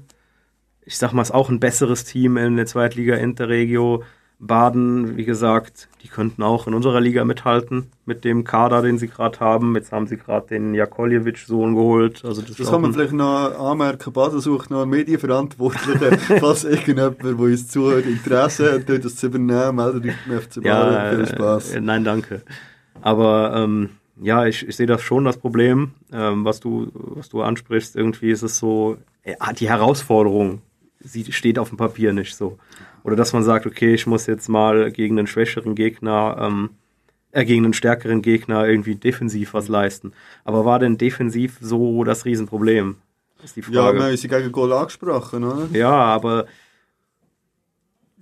ich 0.86 0.98
sag 0.98 1.14
mal, 1.14 1.22
ist 1.22 1.34
auch 1.34 1.50
ein 1.50 1.60
besseres 1.60 2.04
Team 2.04 2.38
in 2.38 2.58
der 2.58 2.66
Zweitliga 2.66 3.16
Interregio. 3.16 4.04
Baden, 4.46 5.16
wie 5.16 5.24
gesagt, 5.24 5.88
die 6.04 6.08
könnten 6.08 6.44
auch 6.44 6.68
in 6.68 6.74
unserer 6.74 7.00
Liga 7.00 7.24
mithalten 7.24 7.88
mit 8.06 8.26
dem 8.26 8.44
Kader, 8.44 8.82
den 8.82 8.98
sie 8.98 9.08
gerade 9.08 9.40
haben. 9.40 9.76
Jetzt 9.76 9.92
haben 9.92 10.08
sie 10.08 10.18
gerade 10.18 10.48
den 10.48 10.74
Jakoljevic-Sohn 10.74 11.76
geholt. 11.76 12.24
Also 12.26 12.42
das, 12.42 12.58
Das 12.58 12.70
kann 12.70 12.82
man 12.82 12.94
vielleicht 12.94 13.14
noch 13.14 13.58
anmerken. 13.58 14.12
Baden 14.12 14.42
sucht 14.42 14.70
noch 14.70 14.82
einen 14.82 14.92
Medienverantwortlichen, 14.92 16.20
falls 16.40 16.66
irgendjemand, 16.66 17.24
der 17.24 17.40
uns 17.40 17.68
zuhört, 17.70 18.06
Interesse 18.06 18.74
hat, 18.74 19.04
das 19.04 19.16
zu 19.16 19.28
übernehmen, 19.28 19.76
meldet 19.78 20.06
euch 20.06 20.16
beim 20.28 20.42
FC 20.42 20.64
ja, 20.64 20.84
Baden. 20.84 21.26
Viel 21.26 21.36
Spaß. 21.36 21.76
Äh, 21.76 21.82
nein, 21.82 22.04
danke. 22.04 22.42
Aber 23.02 23.54
ähm, 23.56 23.90
ja, 24.22 24.46
ich, 24.46 24.68
ich 24.68 24.76
sehe 24.76 24.88
das 24.88 25.02
schon 25.02 25.26
das 25.26 25.38
Problem, 25.38 25.92
ähm, 26.12 26.46
was 26.46 26.60
du 26.60 26.92
was 26.94 27.30
du 27.30 27.42
ansprichst. 27.42 27.96
Irgendwie 27.96 28.32
ist 28.32 28.44
es 28.44 28.58
so, 28.58 28.98
äh, 29.24 29.36
die 29.58 29.70
Herausforderung, 29.70 30.62
sie 31.00 31.32
steht 31.32 31.58
auf 31.60 31.70
dem 31.70 31.78
Papier 31.78 32.14
nicht 32.14 32.36
so. 32.36 32.58
Oder 33.04 33.16
dass 33.16 33.34
man 33.34 33.44
sagt, 33.44 33.66
okay, 33.66 33.94
ich 33.94 34.08
muss 34.08 34.28
jetzt 34.28 34.48
mal 34.50 34.92
gegen 34.92 35.18
einen 35.18 35.28
schwächeren 35.28 35.76
Gegner, 35.76 36.38
ähm, 36.40 36.70
äh, 37.32 37.44
gegen 37.46 37.66
einen 37.66 37.74
stärkeren 37.74 38.22
Gegner 38.22 38.66
irgendwie 38.68 38.96
defensiv 38.96 39.54
was 39.54 39.68
leisten. 39.68 40.14
Aber 40.46 40.66
war 40.66 40.80
denn 40.80 40.98
defensiv 40.98 41.58
so 41.60 42.04
das 42.04 42.26
Riesenproblem? 42.26 42.96
Ist 43.44 43.56
die 43.58 43.62
Ja, 43.62 43.84
Frage. 43.84 43.98
wir 44.00 44.06
haben 44.06 44.18
sie 44.18 44.28
gegen 44.28 44.52
Goal 44.52 44.72
angesprochen, 44.72 45.44
oder? 45.44 45.68
Ja, 45.74 45.92
aber 45.92 46.46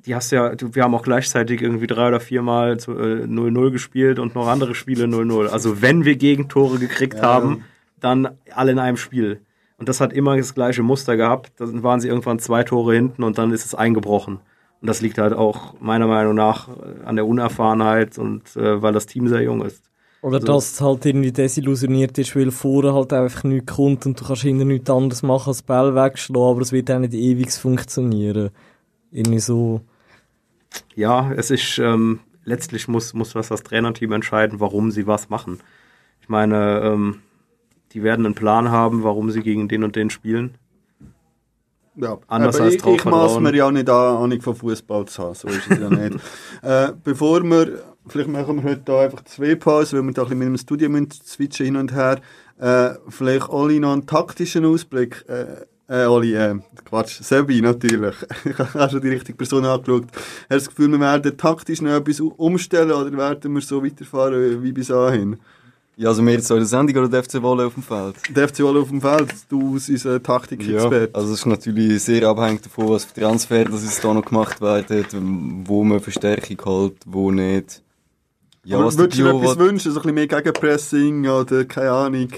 die 0.06 0.16
hast 0.16 0.32
ja, 0.32 0.52
wir 0.60 0.84
haben 0.84 0.96
auch 0.96 1.04
gleichzeitig 1.04 1.62
irgendwie 1.62 1.86
drei 1.86 2.08
oder 2.08 2.20
viermal 2.20 2.80
zu, 2.80 2.94
äh, 2.94 3.28
0-0 3.28 3.70
gespielt 3.72 4.18
und 4.18 4.34
noch 4.34 4.48
andere 4.48 4.74
Spiele 4.74 5.06
0-0. 5.06 5.48
Also 5.48 5.82
wenn 5.84 6.06
wir 6.06 6.16
Gegentore 6.16 6.80
gekriegt 6.80 7.16
Ja. 7.16 7.22
haben, 7.22 7.64
dann 8.00 8.30
alle 8.56 8.72
in 8.72 8.80
einem 8.80 8.98
Spiel. 8.98 9.42
Und 9.78 9.90
das 9.90 10.02
hat 10.02 10.12
immer 10.14 10.38
das 10.38 10.56
gleiche 10.56 10.82
Muster 10.82 11.18
gehabt. 11.18 11.52
Dann 11.58 11.84
waren 11.84 12.00
sie 12.00 12.08
irgendwann 12.08 12.40
zwei 12.40 12.64
Tore 12.64 12.96
hinten 12.96 13.22
und 13.24 13.38
dann 13.38 13.52
ist 13.52 13.66
es 13.66 13.76
eingebrochen. 13.76 14.40
Und 14.82 14.88
das 14.88 15.02
liegt 15.02 15.20
halt 15.20 15.34
auch 15.34 15.80
meiner 15.80 16.08
Meinung 16.08 16.36
nach 16.36 16.68
äh, 16.68 17.06
an 17.06 17.16
der 17.16 17.26
Unerfahrenheit 17.26 18.18
und 18.18 18.56
äh, 18.56 18.82
weil 18.82 18.94
das 18.94 19.06
Team 19.06 19.28
sehr 19.28 19.42
jung 19.42 19.64
ist. 19.64 19.84
Oder 20.22 20.40
So. 20.40 20.48
dass 20.48 20.74
es 20.74 20.82
halt 20.82 21.06
irgendwie 21.06 21.32
desillusioniert 21.32 22.18
ist, 22.18 22.36
weil 22.36 22.52
vorne 22.52 22.94
halt 22.94 23.14
einfach 23.14 23.44
nichts 23.44 23.74
kommt 23.74 24.06
und 24.06 24.20
du 24.20 24.26
kannst 24.26 24.44
hinten 24.44 24.68
nichts 24.68 24.90
anderes 24.90 25.24
machen 25.24 25.50
als 25.50 25.64
Ball 25.64 25.96
wegschlagen, 25.96 26.50
aber 26.50 26.62
es 26.62 26.72
wird 26.72 26.92
auch 26.92 27.00
nicht 27.00 27.14
ewig 27.14 27.52
funktionieren. 27.52 28.50
Irgendwie 29.12 29.40
so. 29.40 29.82
Ja, 30.96 31.32
es 31.34 31.52
ist 31.52 31.80
ähm, 31.80 32.20
letztlich 32.46 32.88
muss, 32.88 33.14
muss 33.14 33.34
das 33.34 33.50
das 33.50 33.64
Trainerteam 33.64 34.12
entscheiden, 34.14 34.60
warum 34.60 34.92
sie 34.92 35.08
was 35.08 35.30
machen. 35.30 35.60
Ich 36.22 36.30
meine, 36.30 36.82
ähm, 36.82 37.20
die 37.94 38.04
werden 38.04 38.26
einen 38.26 38.36
Plan 38.36 38.70
haben, 38.70 39.04
warum 39.04 39.32
sie 39.32 39.42
gegen 39.42 39.68
den 39.68 39.84
und 39.84 39.96
den 39.96 40.10
spielen. 40.10 40.56
Ja, 42.02 42.18
Anders 42.28 42.56
aber 42.56 42.66
als 42.66 42.76
ich, 42.76 42.86
ich 42.86 43.06
maß 43.06 43.40
mir 43.40 43.56
ja 43.56 43.72
nicht 43.72 43.88
an, 43.88 44.24
Ahnung 44.24 44.42
von 44.42 44.56
Fußball 44.56 45.06
zu 45.06 45.22
haben, 45.22 45.36
so 45.36 45.48
ist 45.48 45.70
es 45.70 45.80
ja 45.80 45.90
nicht. 45.90 46.16
äh, 46.64 46.94
bevor 47.04 47.44
wir, 47.44 47.84
vielleicht 48.08 48.30
machen 48.30 48.58
wir 48.58 48.72
heute 48.72 48.82
da 48.84 49.02
einfach 49.02 49.24
zwei 49.26 49.54
Pausen, 49.54 50.00
weil 50.00 50.08
wir 50.08 50.14
da 50.14 50.24
ein 50.24 50.30
bisschen 50.30 50.40
mit 50.40 50.48
dem 50.48 50.58
Studio 50.58 50.90
müssen 50.90 51.12
switchen 51.12 51.66
hin 51.68 51.76
und 51.76 51.94
her. 51.94 52.20
Äh, 52.60 52.96
vielleicht 53.08 53.50
Oli 53.50 53.80
noch 53.80 53.94
einen 53.94 54.08
taktischen 54.08 54.66
Ausblick. 54.66 55.24
Äh, 55.28 55.66
äh, 55.88 56.06
Oli, 56.06 56.34
äh, 56.34 56.56
Quatsch, 56.86 57.22
Sebi 57.22 57.62
natürlich. 57.62 58.16
ich 58.46 58.58
habe 58.58 58.90
schon 58.90 59.02
die 59.02 59.10
richtige 59.10 59.38
Person 59.38 59.66
angeschaut. 59.66 60.06
Hast 60.12 60.50
du 60.50 60.56
das 60.56 60.70
Gefühl, 60.70 60.92
wir 60.92 61.00
werden 61.00 61.38
taktisch 61.38 61.82
noch 61.82 61.92
etwas 61.92 62.20
umstellen 62.20 62.92
oder 62.92 63.16
werden 63.16 63.54
wir 63.54 63.62
so 63.62 63.84
weiterfahren 63.84 64.64
wie 64.64 64.72
bis 64.72 64.88
dahin? 64.88 65.38
Ja, 66.02 66.10
also 66.10 66.26
wir 66.26 66.34
jetzt 66.34 66.50
der 66.50 66.66
Sendung 66.66 66.98
oder 66.98 67.10
der 67.10 67.24
FC 67.24 67.40
Wolle 67.44 67.68
auf 67.68 67.76
dem 67.76 67.84
Feld? 67.84 68.16
Der 68.36 68.50
FC 68.50 68.62
Wolle 68.62 68.80
auf 68.80 68.90
dem 68.90 69.02
Feld, 69.02 69.36
du 69.50 69.76
als 69.76 69.88
unser 69.88 70.24
Taktik-Experte. 70.24 71.12
also 71.14 71.32
es 71.32 71.42
ist 71.42 71.46
natürlich 71.46 72.02
sehr 72.02 72.28
abhängig 72.28 72.64
davon, 72.64 72.90
was 72.90 73.06
für 73.06 73.22
Transfer 73.22 73.66
das 73.66 73.84
jetzt 73.84 74.04
da 74.04 74.12
noch 74.12 74.26
gemacht 74.26 74.60
werden, 74.62 75.64
wo 75.68 75.84
man 75.84 76.00
Verstärkung 76.00 76.58
holt, 76.66 76.96
wo 77.06 77.30
nicht. 77.30 77.84
Ja, 78.64 78.78
Aber 78.78 78.88
was 78.88 78.98
würdest 78.98 79.20
du 79.20 79.26
dir 79.26 79.30
etwas 79.30 79.60
wünschen? 79.60 79.92
So 79.92 80.00
ein 80.00 80.02
bisschen 80.02 80.16
mehr 80.16 80.28
Gegenpressing 80.28 81.28
oder 81.28 81.66
keine 81.66 81.92
Ahnung? 81.92 82.30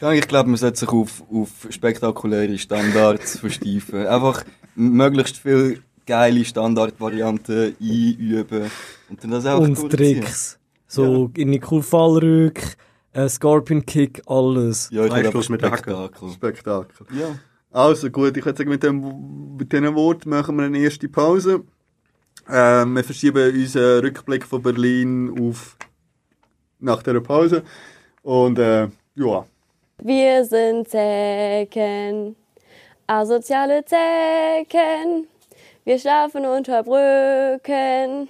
Ja, 0.00 0.10
ich 0.10 0.26
glaube, 0.26 0.48
man 0.48 0.58
sollte 0.58 0.76
sich 0.80 0.88
auf, 0.88 1.22
auf 1.32 1.50
spektakuläre 1.70 2.58
Standards 2.58 3.38
versteifen. 3.38 4.08
Einfach 4.08 4.42
möglichst 4.74 5.36
viel 5.36 5.84
geile 6.04 6.44
Standardvarianten 6.44 7.76
einüben 7.80 8.72
und 9.08 9.22
dann 9.22 9.30
das 9.30 9.46
auch 9.46 9.60
und. 9.60 9.88
Tricks. 9.92 10.57
So 10.88 11.30
in 11.36 11.52
die 11.52 11.60
Fallrück, 11.60 12.60
äh, 13.12 13.28
Scorpion 13.28 13.84
Kick, 13.84 14.22
alles. 14.26 14.88
Ja, 14.90 15.04
ich 15.04 15.12
einfach 15.12 15.34
mit. 15.48 15.60
Spektakel. 15.60 16.10
Spektakel. 16.32 17.06
Ja. 17.12 17.38
Also 17.70 18.10
gut, 18.10 18.36
ich 18.36 18.44
würde 18.44 18.56
sagen, 18.56 18.70
mit, 18.70 18.82
dem, 18.82 19.56
mit 19.56 19.70
diesen 19.70 19.94
Worten 19.94 20.30
machen 20.30 20.56
wir 20.56 20.64
eine 20.64 20.78
erste 20.78 21.08
Pause. 21.08 21.62
Äh, 22.48 22.86
wir 22.86 23.04
verschieben 23.04 23.54
unseren 23.54 24.00
Rückblick 24.00 24.44
von 24.44 24.62
Berlin 24.62 25.30
auf 25.38 25.76
nach 26.80 27.02
dieser 27.02 27.20
Pause. 27.20 27.62
Und 28.22 28.58
äh, 28.58 28.88
ja, 29.14 29.44
Wir 30.02 30.44
sind 30.44 30.88
Zecken, 30.88 32.34
asoziale 33.06 33.84
Zecken. 33.84 35.26
Wir 35.84 35.98
schlafen 35.98 36.46
unter 36.46 36.82
Brücken 36.82 38.28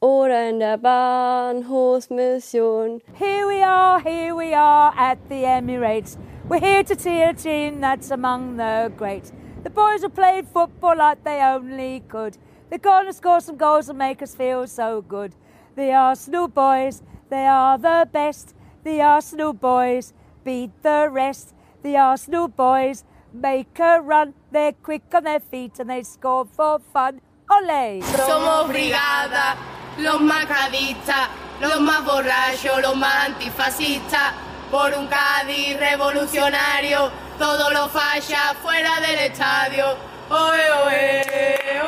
oder 0.00 0.48
in 0.48 0.60
der 0.60 0.78
Bahnhofsmission. 0.78 3.02
Here 3.16 3.46
we 3.46 3.62
are, 3.62 4.00
here 4.00 4.34
we 4.34 4.54
are 4.54 4.94
at 4.96 5.18
the 5.28 5.44
Emirates. 5.44 6.16
We're 6.48 6.60
here 6.60 6.82
to 6.84 6.98
see 6.98 7.20
a 7.22 7.34
team 7.34 7.82
that's 7.82 8.10
among 8.10 8.56
the 8.56 8.90
great. 8.96 9.30
The 9.62 9.68
boys 9.68 10.00
have 10.02 10.14
played 10.14 10.48
football 10.48 10.96
like 10.96 11.22
they 11.22 11.42
only 11.42 12.02
could. 12.08 12.38
They're 12.70 12.78
gonna 12.78 13.12
score 13.12 13.40
some 13.40 13.58
goals 13.58 13.90
and 13.90 13.98
make 13.98 14.22
us 14.22 14.34
feel 14.34 14.66
so 14.66 15.02
good. 15.02 15.34
The 15.76 15.92
Arsenal 15.92 16.48
boys, 16.48 17.02
they 17.28 17.46
are 17.46 17.76
the 17.76 18.08
best. 18.10 18.54
The 18.84 19.02
Arsenal 19.02 19.52
boys 19.52 20.14
beat 20.44 20.70
the 20.82 21.10
rest. 21.10 21.52
The 21.82 21.98
Arsenal 21.98 22.48
boys 22.48 23.04
make 23.34 23.78
a 23.78 24.00
run. 24.00 24.32
They're 24.50 24.72
quick 24.72 25.02
on 25.12 25.24
their 25.24 25.40
feet 25.40 25.78
and 25.78 25.90
they 25.90 26.04
score 26.04 26.46
for 26.46 26.78
fun. 26.78 27.20
Ole! 27.50 28.00
Somos 28.00 28.66
brigada, 28.68 29.58
los 30.00 30.20
macadistas, 30.20 31.28
los 31.60 31.80
más 31.80 32.04
borrachos, 32.04 32.80
los 32.82 32.96
más 32.96 33.26
antifascistas. 33.26 34.32
Por 34.70 34.94
un 34.94 35.08
Cádiz 35.08 35.78
revolucionario, 35.80 37.10
todos 37.38 37.72
los 37.72 37.90
fachas 37.90 38.54
fuera 38.62 39.00
del 39.00 39.18
estadio. 39.18 39.84
Oe, 40.30 40.70
oe, 40.84 41.22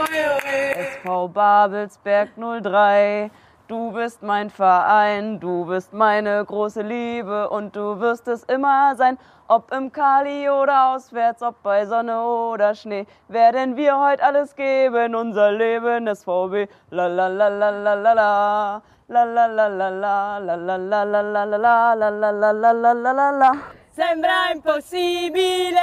oe, 0.01 0.29
oe. 0.29 1.01
SV 1.05 1.33
Babelsberg 1.33 2.33
03. 2.37 3.31
Du 3.73 3.91
bist 3.91 4.23
mein 4.23 4.51
Verein, 4.51 5.41
du 5.41 5.65
bist 5.65 5.95
meine 5.95 6.45
große 6.45 6.83
Liebe 6.83 7.49
und 7.49 7.75
du 7.75 8.01
wirst 8.01 8.29
es 8.29 8.45
immer 8.45 8.95
sein. 8.97 9.17
Ob 9.49 9.73
im 9.73 9.91
Kali 9.91 10.51
oder 10.51 10.89
auswärts, 10.89 11.43
ob 11.43 11.63
bei 11.63 11.87
Sonne 11.87 12.23
oder 12.23 12.75
Schnee, 12.75 13.07
werden 13.29 13.75
wir 13.79 13.99
heute 13.99 14.23
alles 14.23 14.55
geben. 14.57 15.15
Unser 15.15 15.53
Leben 15.53 16.07
ist 16.07 16.27
la 16.27 17.07
la 17.07 17.29
la 17.29 17.49
la 17.49 17.71
la 17.71 17.95
la. 17.95 18.83
La 19.09 19.25
la 19.25 19.47
la 19.47 19.67
la 19.69 19.89
la 19.89 20.39
la 20.39 20.55
la 20.55 20.77
la 20.77 20.77
la 20.77 21.25
la 21.25 21.45
la 21.45 21.45
la 21.45 21.95
la 21.95 22.11
la 22.11 22.31
la 22.31 22.53
la 22.53 22.73
la 22.73 22.93
la 22.93 23.13
la 23.13 23.31
la. 23.31 23.53
Sembra 23.89 24.53
impossibile 24.53 25.81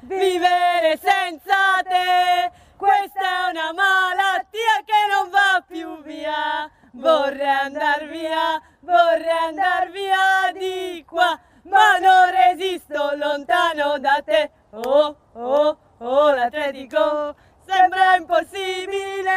vivere 0.00 0.98
senza 0.98 1.80
te. 1.84 2.61
Questa 2.82 3.20
è 3.20 3.50
una 3.50 3.72
malattia 3.72 4.82
che 4.84 5.06
non 5.08 5.30
va 5.30 5.62
più 5.64 6.02
via. 6.02 6.68
Vorrei 6.94 7.46
andar 7.46 8.08
via, 8.08 8.60
vorrei 8.80 9.38
andar 9.46 9.88
via 9.92 10.50
di 10.52 11.04
qua, 11.06 11.38
ma 11.66 11.98
non 11.98 12.28
resisto 12.28 13.12
lontano 13.14 14.00
da 14.00 14.20
te. 14.24 14.50
Oh, 14.70 15.16
oh, 15.34 15.78
oh, 15.98 16.34
l'Atletico 16.34 17.36
sembra 17.64 18.16
impossibile 18.16 19.30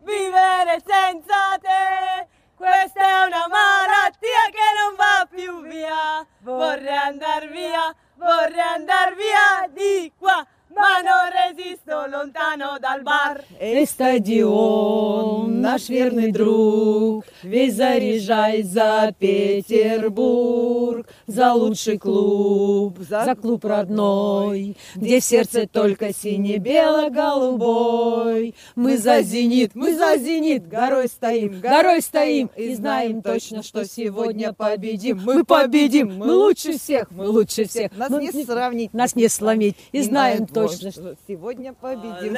vivere 0.00 0.80
senza 0.82 1.58
te. 1.60 2.26
Questa 2.56 3.00
è 3.02 3.26
una 3.26 3.46
malattia 3.48 4.48
che 4.50 4.72
non 4.80 4.96
va 4.96 5.26
più 5.28 5.60
via. 5.60 6.26
Vorrei 6.40 6.96
andar 6.96 7.48
via, 7.48 7.94
vorrei 8.14 8.60
andar 8.60 9.14
via 9.14 9.68
di 9.68 10.10
qua, 10.18 10.42
ma 10.74 11.00
non 11.02 11.30
resisto 11.30 12.06
lontano 12.06 12.78
dal 12.80 13.02
bar. 13.02 13.44
Эй, 13.58 13.86
стадион, 13.86 15.60
наш 15.60 15.88
верный 15.88 16.32
друг, 16.32 17.24
Весь 17.42 17.74
заряжай 17.74 18.62
за 18.62 19.14
Петербург, 19.18 21.03
За 21.26 21.54
лучший 21.54 21.96
клуб, 21.98 22.98
за 23.00 23.34
клуб 23.34 23.64
родной, 23.64 24.76
Где 24.94 25.20
в 25.20 25.24
сердце 25.24 25.66
только 25.66 26.12
сине-бело-голубой. 26.12 28.54
Мы 28.74 28.98
за 28.98 29.22
«Зенит», 29.22 29.70
мы 29.74 29.96
за 29.96 30.18
«Зенит», 30.18 30.68
горой 30.68 31.08
стоим, 31.08 31.60
горой 31.60 32.02
стоим, 32.02 32.50
И 32.56 32.74
знаем 32.74 33.22
точно, 33.22 33.62
что 33.62 33.86
сегодня 33.86 34.52
победим. 34.52 35.22
Мы 35.24 35.44
победим, 35.44 36.14
мы 36.16 36.34
лучше 36.34 36.76
всех, 36.78 37.10
мы 37.10 37.26
лучше 37.28 37.66
всех. 37.66 37.96
Нас 37.96 38.10
Мы- 38.10 38.22
не 38.22 38.44
сравнить. 38.44 38.92
Нас 38.92 39.16
не 39.16 39.28
сломить. 39.28 39.76
И 39.92 40.02
знаем 40.02 40.46
точно, 40.46 40.90
что 40.90 41.14
сегодня 41.26 41.72
победим. 41.72 42.34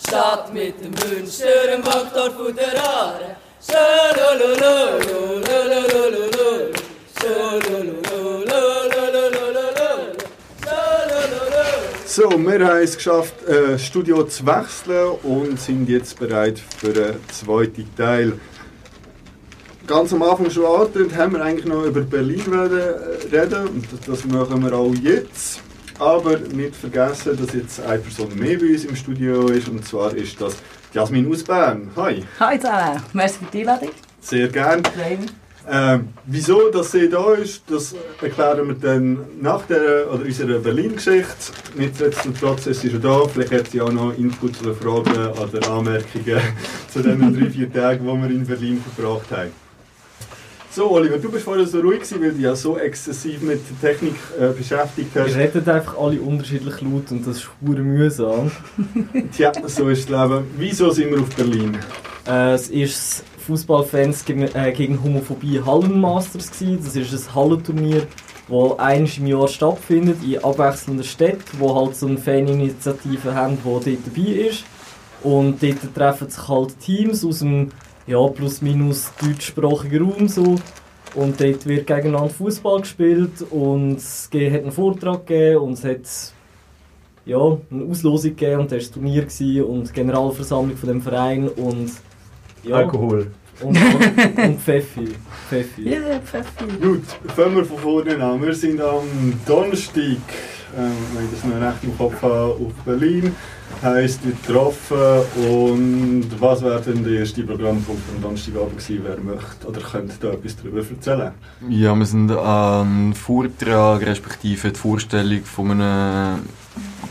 Stadt 0.00 0.54
mit 0.54 0.80
dem 0.80 0.94
Wünscher 0.96 1.74
im 1.74 1.82
Backtor 1.82 2.30
von 2.30 2.54
der 2.54 2.72
Aare. 2.82 3.36
So, 12.06 12.30
wir 12.30 12.66
haben 12.66 12.82
es 12.82 12.96
geschafft, 12.96 13.34
das 13.46 13.84
Studio 13.84 14.22
zu 14.24 14.46
wechseln 14.46 15.10
und 15.24 15.58
sind 15.58 15.88
jetzt 15.88 16.18
bereit 16.20 16.60
für 16.78 16.92
den 16.92 17.16
zweiten 17.32 17.86
Teil. 17.96 18.34
Ganz 19.88 20.12
am 20.12 20.22
Anfang 20.22 20.50
schon 20.50 20.64
angetönt, 20.64 21.16
haben 21.16 21.32
wir 21.32 21.42
eigentlich 21.42 21.66
noch 21.66 21.84
über 21.84 22.02
Berlin 22.02 22.42
reden 23.32 23.66
äh, 23.66 23.68
und 23.68 23.86
das 24.06 24.24
machen 24.24 24.62
wir 24.62 24.72
auch 24.72 24.94
jetzt. 24.94 25.60
Aber 25.98 26.38
nicht 26.38 26.76
vergessen, 26.76 27.36
dass 27.36 27.54
jetzt 27.54 27.80
eine 27.80 27.98
Person 27.98 28.28
mehr 28.36 28.56
bei 28.56 28.66
uns 28.66 28.84
im 28.84 28.94
Studio 28.94 29.48
ist 29.48 29.68
und 29.68 29.84
zwar 29.84 30.14
ist 30.14 30.40
das 30.40 30.54
Jasmin 30.92 31.30
aus 31.30 31.42
Bern. 31.44 31.90
Hi, 31.96 32.24
Hallo 32.40 32.56
zusammen, 32.58 33.02
merci 33.12 33.38
für 33.38 33.50
die 33.52 33.60
Einladung. 33.60 33.90
sehr 34.20 34.48
gern. 34.48 34.82
Ähm, 35.70 36.08
wieso 36.24 36.70
dass 36.70 36.92
sie 36.92 37.10
da 37.10 37.34
ist, 37.34 37.62
das 37.68 37.94
erklären 38.22 38.68
wir 38.68 38.74
dann 38.74 39.18
nach 39.42 39.66
der, 39.66 40.10
oder 40.10 40.24
unserer 40.24 40.60
Berlin-Geschichte. 40.60 41.52
Nichtsdestotrotz 41.76 42.66
ist 42.68 42.80
sie 42.80 42.90
schon 42.90 43.02
da. 43.02 43.28
Vielleicht 43.28 43.52
hat 43.52 43.68
sie 43.68 43.82
auch 43.82 43.92
noch 43.92 44.16
Input 44.16 44.62
oder 44.62 44.74
Fragen 44.74 45.26
oder 45.26 45.70
Anmerkungen 45.70 46.40
zu 46.90 47.02
den 47.02 47.38
drei, 47.38 47.50
vier 47.50 47.70
Tagen, 47.70 48.06
die 48.06 48.22
wir 48.22 48.30
in 48.30 48.46
Berlin 48.46 48.82
verbracht 48.96 49.30
haben. 49.30 49.67
So, 50.78 50.92
Oliver, 50.92 51.18
du 51.18 51.28
bist 51.28 51.42
vorher 51.44 51.66
so 51.66 51.80
ruhig, 51.80 52.02
gewesen, 52.02 52.22
weil 52.22 52.30
du 52.30 52.40
ja 52.40 52.54
so 52.54 52.78
exzessiv 52.78 53.42
mit 53.42 53.60
der 53.68 53.90
Technik 53.90 54.14
äh, 54.38 54.52
beschäftigt 54.56 55.12
Wir 55.12 55.24
hast. 55.24 55.34
reden 55.34 55.68
einfach 55.68 55.98
alle 55.98 56.20
unterschiedlich 56.20 56.80
laut 56.82 57.10
und 57.10 57.26
das 57.26 57.38
ist 57.38 57.50
hure 57.60 57.80
mühsam. 57.80 58.52
Tja, 59.36 59.50
so 59.66 59.88
ist 59.88 60.08
das 60.08 60.22
Leben. 60.30 60.44
Wieso 60.56 60.90
sind 60.90 61.10
wir 61.10 61.20
auf 61.20 61.34
Berlin? 61.34 61.76
Äh, 62.28 62.52
es 62.52 62.70
das 62.70 63.24
Fußballfans 63.44 64.24
gegen, 64.24 64.42
äh, 64.42 64.70
gegen 64.70 65.02
Homophobie 65.02 65.60
Hallenmasters. 65.60 66.52
Gewesen. 66.52 66.78
Das 66.84 66.94
ist 66.94 67.28
ein 67.28 67.34
Hallenturnier, 67.34 68.06
das 68.48 68.78
einmal 68.78 69.10
im 69.16 69.26
Jahr 69.26 69.48
stattfindet, 69.48 70.18
in 70.22 70.44
abwechselnden 70.44 71.02
Städten, 71.02 71.58
wo 71.58 71.74
halt 71.74 71.96
so 71.96 72.06
eine 72.06 72.18
Faninitiative 72.18 73.34
haben, 73.34 73.58
die 73.64 73.64
dort 73.64 73.84
dabei 73.84 74.30
ist. 74.30 74.62
Und 75.24 75.60
dort 75.60 75.92
treffen 75.92 76.30
sich 76.30 76.48
halt 76.48 76.78
Teams 76.78 77.24
aus 77.24 77.40
dem 77.40 77.72
ja, 78.08 78.26
plus 78.28 78.62
minus 78.62 79.12
deutschsprachigen 79.20 80.10
Raum 80.10 80.28
so. 80.28 80.56
Und 81.14 81.40
dort 81.40 81.66
wird 81.66 81.86
gegeneinander 81.86 82.30
Fußball 82.30 82.80
gespielt 82.80 83.42
und 83.50 83.96
es 83.96 84.28
hat 84.32 84.40
einen 84.40 84.72
Vortrag 84.72 85.26
gegeben 85.26 85.62
und 85.62 85.72
es 85.74 85.84
hat 85.84 86.34
ja, 87.24 87.58
eine 87.70 87.84
Auslosung 87.84 88.36
gegeben 88.36 88.60
und 88.60 88.72
das 88.72 88.72
war 88.72 88.78
das 88.78 88.90
Turnier 88.90 89.22
gewesen 89.22 89.62
und 89.64 89.92
Generalversammlung 89.92 90.76
von 90.76 90.88
dem 90.88 91.02
Verein 91.02 91.48
und 91.48 91.92
ja, 92.62 92.76
Alkohol. 92.76 93.30
Und, 93.60 93.76
und, 93.76 94.38
und 94.38 94.60
Pfeffi. 94.60 95.08
Pfeffi. 95.48 95.90
Ja, 95.90 96.20
Pfeffi. 96.20 96.64
Gut, 96.80 97.04
fangen 97.34 97.56
wir 97.56 97.64
von 97.64 97.78
vorne 97.78 98.22
an. 98.22 98.40
Wir 98.40 98.54
sind 98.54 98.80
am 98.80 99.32
Donnerstag, 99.46 100.18
ähm, 100.76 100.92
wenn 101.14 101.24
ich 101.24 101.30
das 101.32 101.44
noch 101.44 101.60
recht 101.60 101.84
im 101.84 101.96
Kopf 101.96 102.22
habe, 102.22 102.44
auf 102.52 102.72
Berlin. 102.84 103.34
Wir 103.82 104.08
getroffen 104.08 104.96
und 105.36 106.26
was 106.40 106.62
wäre 106.62 106.80
denn 106.80 107.04
der 107.04 107.20
erste 107.20 107.42
Programmpunkt 107.44 108.02
am 108.14 108.22
Donnerstagabend 108.22 108.78
gewesen? 108.78 109.04
Wer 109.04 109.20
möchte 109.20 109.66
oder 109.66 109.80
könnte 109.80 110.14
da 110.20 110.28
etwas 110.32 110.56
darüber 110.56 110.78
erzählen? 110.78 111.32
Ja, 111.68 111.94
wir 111.94 112.06
sind 112.06 112.30
an 112.32 113.14
Vortrag 113.14 114.04
respektive 114.04 114.72
die 114.72 114.78
Vorstellung 114.78 115.44
von 115.44 115.70
einem 115.70 116.40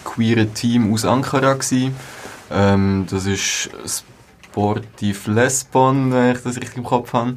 queeren 0.03 0.53
Team 0.53 0.93
aus 0.93 1.05
Ankara. 1.05 1.57
Ähm, 2.51 3.05
das 3.09 3.25
ist 3.25 3.69
Sportiv 4.57 5.27
Lesbon, 5.27 6.11
wenn 6.11 6.35
ich 6.35 6.41
das 6.41 6.57
richtig 6.57 6.77
im 6.77 6.83
Kopf 6.83 7.13
habe. 7.13 7.35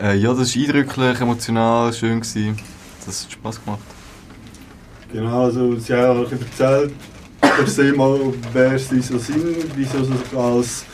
Äh, 0.00 0.16
ja, 0.16 0.32
das 0.32 0.56
war 0.56 0.62
eindrücklich, 0.62 1.20
emotional, 1.20 1.92
schön 1.92 2.20
gsi. 2.20 2.54
Das 3.04 3.24
hat 3.24 3.32
Spaß 3.32 3.64
gemacht. 3.64 3.80
Genau, 5.12 5.44
also 5.44 5.76
sie 5.76 5.92
haben 5.92 6.24
auch 6.24 6.32
erzählt, 6.32 6.92
wer 8.54 8.78
sie 8.78 9.00
so 9.02 9.18
sind, 9.18 9.76
wieso 9.76 10.04
sie 10.04 10.12
sich 10.16 10.34
als 10.34 10.84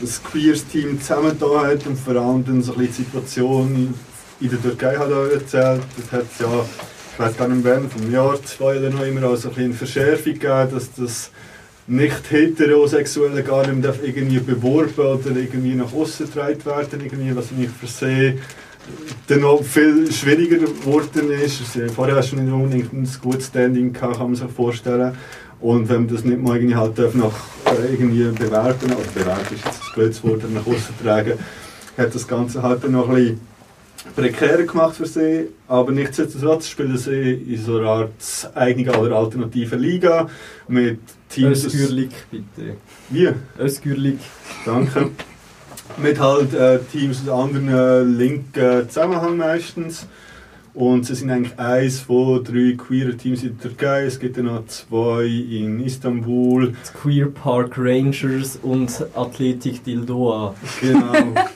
ein 0.00 0.30
queers 0.30 0.66
Team 0.66 0.98
zusammengetan 0.98 1.66
hat 1.66 1.86
und 1.86 1.98
vor 1.98 2.16
allem 2.16 2.44
dann 2.46 2.62
so 2.62 2.72
die 2.72 2.86
Situation 2.86 3.92
in 4.40 4.50
der 4.50 4.62
Türkei 4.62 4.96
hat 4.96 5.10
er 5.10 5.32
erzählt, 5.32 5.82
das 5.98 6.12
hat 6.12 6.26
ja, 6.40 6.64
ich 7.12 7.18
weiß 7.18 7.36
gar 7.36 7.48
nicht 7.48 7.62
mehr, 7.62 7.82
vom 7.82 8.10
Jahr 8.10 8.42
zwei 8.42 8.78
oder 8.78 8.88
noch 8.88 9.04
immer 9.04 9.24
auch 9.28 9.36
so 9.36 9.48
ein 9.48 9.54
bisschen 9.54 9.64
eine 9.64 9.74
Verschärfung 9.74 10.32
gegeben, 10.32 10.68
dass 10.72 10.94
das 10.94 11.30
nicht 11.86 12.30
heterosexuelle 12.30 13.42
gar 13.42 13.66
nicht 13.66 13.86
irgendwie 14.02 14.38
beworben 14.38 14.98
oder 14.98 15.36
irgendwie 15.36 15.74
nach 15.74 15.92
außen 15.92 16.26
getragen 16.26 16.64
werden, 16.64 17.00
irgendwie, 17.04 17.36
was 17.36 17.46
ich 17.58 17.68
versehe 17.68 18.38
dann 19.26 19.40
noch 19.40 19.62
viel 19.62 20.10
schwieriger 20.10 20.58
geworden 20.58 21.30
ist. 21.30 21.60
Also, 21.60 21.92
Vorher 21.92 22.16
hast 22.16 22.32
du 22.32 22.36
nicht 22.36 22.52
unbedingt 22.52 22.92
ein 22.92 23.08
gutes 23.22 23.46
Standing 23.46 23.92
gehabt, 23.92 24.16
kann 24.16 24.26
man 24.26 24.34
sich 24.34 24.50
vorstellen. 24.50 25.12
Und 25.60 25.88
wenn 25.88 26.06
man 26.06 26.14
das 26.14 26.24
nicht 26.24 26.40
mal 26.40 26.56
irgendwie 26.56 26.76
halt 26.76 26.98
darf 26.98 27.14
nach 27.14 27.34
äh, 27.66 27.92
irgendwie 27.92 28.24
bewerben, 28.24 28.92
oder 28.92 29.10
bewerben 29.14 29.54
ist 29.54 29.64
jetzt 29.64 29.82
ein 29.82 29.94
blödes 29.94 30.24
Wort, 30.24 30.50
nach 30.52 30.66
außen 30.66 30.94
tragen, 31.02 31.32
hat 31.96 32.14
das 32.14 32.28
Ganze 32.28 32.62
halt 32.62 32.84
dann 32.84 32.92
noch 32.92 33.08
ein 33.08 33.14
bisschen 33.14 33.40
prekärer 34.14 34.62
gemacht 34.62 34.96
für 34.96 35.06
sie. 35.06 35.48
Aber 35.66 35.90
nichtsdestotrotz 35.90 36.68
spielen 36.68 36.96
sie 36.96 37.32
in 37.32 37.62
so 37.62 37.78
einer 37.78 37.88
Art 37.88 38.50
eigene 38.54 38.96
oder 38.96 39.16
alternative 39.16 39.76
Liga 39.76 40.28
mit 40.68 41.00
Teams. 41.28 41.64
Özgürlik, 41.64 42.12
bitte. 42.30 42.76
Wie? 43.10 43.28
Özgürlik. 43.58 44.20
Danke. 44.64 45.10
Mit 45.96 46.20
halt 46.20 46.54
äh, 46.54 46.78
Teams 46.92 47.22
aus 47.26 47.44
anderen 47.44 47.68
äh, 47.68 48.02
linken 48.02 48.88
Zusammenhang 48.88 49.36
meistens. 49.36 50.06
Und 50.74 51.06
sie 51.06 51.16
sind 51.16 51.30
eigentlich 51.30 51.58
eins 51.58 51.98
von 52.00 52.44
drei 52.44 52.76
queer 52.76 53.16
Teams 53.16 53.42
in 53.42 53.58
der 53.58 53.68
Türkei. 53.70 54.04
Es 54.04 54.20
gibt 54.20 54.36
dann 54.36 54.44
noch 54.44 54.64
zwei 54.66 55.24
in 55.24 55.80
Istanbul. 55.80 56.72
Das 56.80 56.92
Queer 56.92 57.26
Park 57.26 57.76
Rangers 57.78 58.60
und 58.62 59.04
Athletik 59.14 59.82
Dildoa. 59.82 60.54
Genau. 60.80 61.12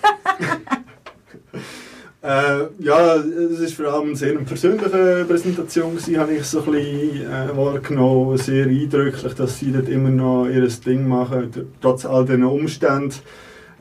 Äh, 2.24 2.68
ja, 2.78 3.16
es 3.16 3.58
ist 3.58 3.74
vor 3.74 3.86
allem 3.92 4.10
eine 4.10 4.16
sehr 4.16 4.34
persönliche 4.34 5.24
Präsentation 5.26 5.96
gewesen, 5.96 6.18
habe 6.18 6.34
ich 6.34 6.44
so 6.44 6.62
ein 6.62 6.70
bisschen 6.70 7.26
äh, 7.26 7.56
wahrgenommen. 7.56 8.38
Sehr 8.38 8.66
eindrücklich, 8.66 9.34
dass 9.34 9.58
sie 9.58 9.72
dort 9.72 9.88
immer 9.88 10.08
noch 10.08 10.46
ihr 10.46 10.64
Ding 10.68 11.08
machen, 11.08 11.50
trotz 11.80 12.06
all 12.06 12.24
diesen 12.24 12.44
Umständen. 12.44 13.16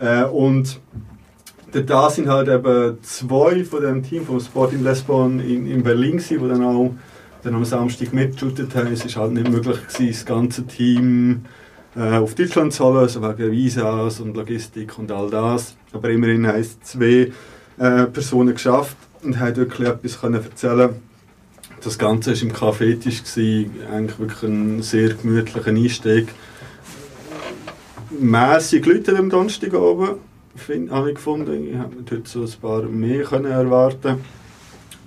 Äh, 0.01 0.23
und 0.23 0.79
da 1.71 2.09
sind 2.09 2.27
halt 2.27 2.49
eben 2.49 2.97
zwei 3.01 3.63
von 3.63 3.81
dem 3.81 4.03
Team 4.03 4.25
vom 4.25 4.39
Sporting 4.39 4.83
Lesbon 4.83 5.39
in, 5.39 5.67
in 5.67 5.83
Berlin 5.83 6.17
gewesen, 6.17 6.39
die 6.41 6.49
dann 6.49 6.63
auch 6.63 6.93
dann 7.43 7.55
am 7.55 7.65
Samstag 7.65 8.13
mitgeschootet 8.13 8.75
haben. 8.75 8.91
Es 8.91 9.05
ist 9.05 9.15
halt 9.15 9.31
nicht 9.31 9.49
möglich 9.49 9.77
gewesen, 9.87 10.07
das 10.07 10.25
ganze 10.25 10.65
Team 10.67 11.45
äh, 11.95 12.17
auf 12.17 12.35
Deutschland 12.35 12.73
zu 12.73 12.83
holen, 12.83 12.97
also 12.97 13.21
wegen 13.21 13.51
Visas 13.51 14.19
und 14.19 14.35
Logistik 14.35 14.97
und 14.97 15.11
all 15.11 15.29
das. 15.29 15.75
Aber 15.93 16.09
immerhin 16.09 16.45
haben 16.45 16.59
es 16.59 16.79
zwei 16.81 17.31
äh, 17.77 18.05
Personen 18.05 18.53
geschafft 18.53 18.97
und 19.23 19.39
haben 19.39 19.55
wirklich 19.55 19.87
etwas 19.87 20.19
können 20.19 20.43
erzählen 20.43 20.89
Das 21.83 21.97
Ganze 21.97 22.33
war 22.33 22.41
im 22.41 22.53
Café 22.53 22.99
Tisch, 22.99 23.23
gewesen, 23.23 23.71
eigentlich 23.91 24.19
wirklich 24.19 24.43
ein 24.43 24.81
sehr 24.81 25.09
gemütlicher 25.09 25.69
Einstieg. 25.69 26.29
Mässig 28.19 28.85
Leute 28.85 29.17
am 29.17 29.29
Donnerstag 29.29 29.73
oben, 29.73 30.17
habe 30.89 31.09
ich 31.09 31.15
gefunden. 31.15 31.67
Ich 31.67 31.77
hätte 31.77 31.95
mir 31.95 32.03
dort 32.03 32.27
so 32.27 32.41
ein 32.41 32.51
paar 32.61 32.81
mehr 32.83 33.23
können 33.23 33.49
erwarten 33.49 34.17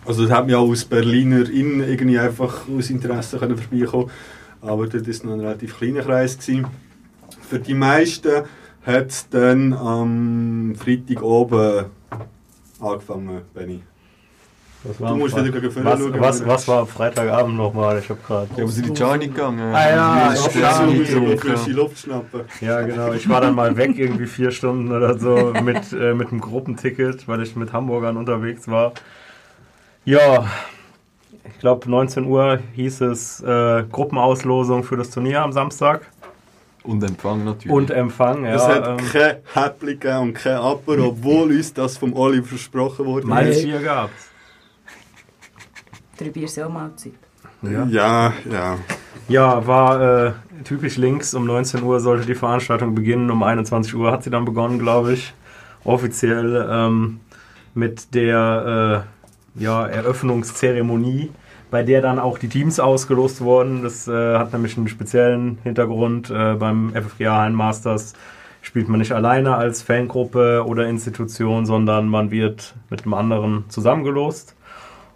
Also 0.07 0.23
das 0.23 0.33
hat 0.33 0.47
mich 0.47 0.55
auch 0.55 0.69
aus 0.69 0.87
Berliner 0.87 1.49
Innen 1.51 1.87
irgendwie 1.87 2.19
einfach 2.19 2.67
aus 2.69 2.89
Interesse 2.89 3.39
können 3.39 3.59
vorbeikommen. 3.59 4.11
Aber 4.63 4.87
dort 4.87 5.07
war 5.07 5.27
noch 5.27 5.35
ein 5.35 5.41
relativ 5.41 5.77
kleiner 5.77 6.01
Kreis. 6.01 6.39
Gewesen. 6.39 6.67
Für 7.43 7.59
die 7.59 7.75
meisten 7.75 8.45
hat 8.83 9.11
es 9.11 9.29
dann 9.29 9.75
am 9.75 10.75
Freitag 10.75 11.23
oben 11.23 11.87
angefangen, 12.81 13.43
Benny. 13.53 13.81
Was 14.87 14.99
Du 14.99 15.17
musst 15.17 15.35
wieder 15.35 15.71
Füller 15.71 15.99
was, 15.99 16.21
was, 16.21 16.47
was 16.47 16.69
war 16.69 16.81
am 16.81 16.87
Freitagabend 16.87 17.57
nochmal? 17.57 17.99
Ich 18.01 18.11
habe 18.11 18.21
gerade. 18.27 18.49
Ja, 18.55 18.65
aber 18.65 18.73
sind 18.73 18.87
die 18.87 19.01
Johnny 19.01 19.29
gegangen? 19.29 19.75
Ah 19.75 19.91
ja, 19.91 20.35
Die 20.35 21.03
ich 21.03 21.11
ja. 21.11 21.37
frische 21.39 21.71
Luft 21.71 21.99
schnappen. 22.01 22.43
Ja, 22.61 22.83
genau. 22.83 23.15
Ich 23.15 23.27
war 23.27 23.41
dann 23.41 23.55
mal 23.55 23.75
weg, 23.79 23.97
irgendwie 23.97 24.27
vier 24.27 24.51
Stunden 24.51 24.93
oder 24.93 25.19
so, 25.19 25.55
mit, 25.63 25.91
äh, 25.93 26.13
mit 26.13 26.31
einem 26.31 26.41
Gruppenticket, 26.41 27.27
weil 27.27 27.43
ich 27.43 27.57
mit 27.57 27.73
Hamburgern 27.73 28.19
unterwegs 28.19 28.69
war. 28.69 28.93
Ja, 30.05 30.47
ich 31.45 31.59
glaube 31.61 31.89
19 31.89 32.27
Uhr 32.27 32.59
hieß 32.75 33.01
es 33.01 33.41
äh, 33.41 33.85
Gruppenauslosung 33.91 34.85
für 34.85 34.99
das 34.99 35.09
Turnier 35.09 35.41
am 35.41 35.53
Samstag. 35.53 36.03
Und 36.83 37.03
Empfang 37.03 37.43
natürlich. 37.43 37.75
Und 37.75 37.91
Empfang, 37.91 38.45
ja. 38.45 38.55
es 38.55 38.69
hat 38.69 38.87
ähm, 38.87 38.99
kein 39.11 39.37
Häppchen 39.55 39.89
gegeben 39.89 40.19
und 40.19 40.35
kein 40.35 40.57
Apero, 40.57 41.07
obwohl 41.07 41.51
uns 41.53 41.73
das 41.73 41.97
vom 41.97 42.13
Oli 42.13 42.43
versprochen 42.43 43.07
wurde. 43.07 43.27
Meins 43.27 43.63
Bier 43.63 43.81
gab's. 43.81 44.34
Drei 46.19 46.31
Bier 46.31 46.49
sind 46.49 46.65
auch 46.65 46.71
Mahlzeit. 46.71 47.13
Ja, 47.63 47.85
ja. 47.87 48.33
ja. 48.51 48.79
Ja, 49.27 49.67
war 49.67 50.27
äh, 50.27 50.33
typisch 50.65 50.97
links. 50.97 51.35
Um 51.35 51.47
19 51.47 51.83
Uhr 51.83 51.99
sollte 52.01 52.27
die 52.27 52.35
Veranstaltung 52.35 52.95
beginnen. 52.95 53.31
Um 53.31 53.43
21 53.43 53.95
Uhr 53.95 54.13
hat 54.13 54.23
sie 54.23 54.31
dann 54.31 54.45
begonnen, 54.45 54.79
glaube 54.79 55.15
ich. 55.15 55.33
Offiziell 55.83 56.69
ähm, 56.71 57.21
mit 57.75 58.15
der 58.15 59.07
äh, 59.57 59.63
ja, 59.63 59.87
Eröffnungszeremonie, 59.87 61.31
bei 61.71 61.83
der 61.83 62.03
dann 62.03 62.19
auch 62.19 62.39
die 62.39 62.49
Teams 62.49 62.79
ausgelost 62.79 63.41
wurden. 63.41 63.83
Das 63.83 64.07
äh, 64.09 64.37
hat 64.37 64.53
nämlich 64.53 64.77
einen 64.77 64.89
speziellen 64.89 65.59
Hintergrund. 65.63 66.31
Äh, 66.31 66.55
beim 66.55 66.93
FFGA 66.95 67.39
Hallen 67.39 67.55
Masters 67.55 68.13
spielt 68.61 68.89
man 68.89 68.99
nicht 68.99 69.13
alleine 69.13 69.57
als 69.57 69.83
Fangruppe 69.83 70.65
oder 70.67 70.87
Institution, 70.87 71.67
sondern 71.67 72.09
man 72.09 72.31
wird 72.31 72.75
mit 72.91 73.05
einem 73.05 73.15
anderen 73.15 73.65
zusammengelost. 73.69 74.55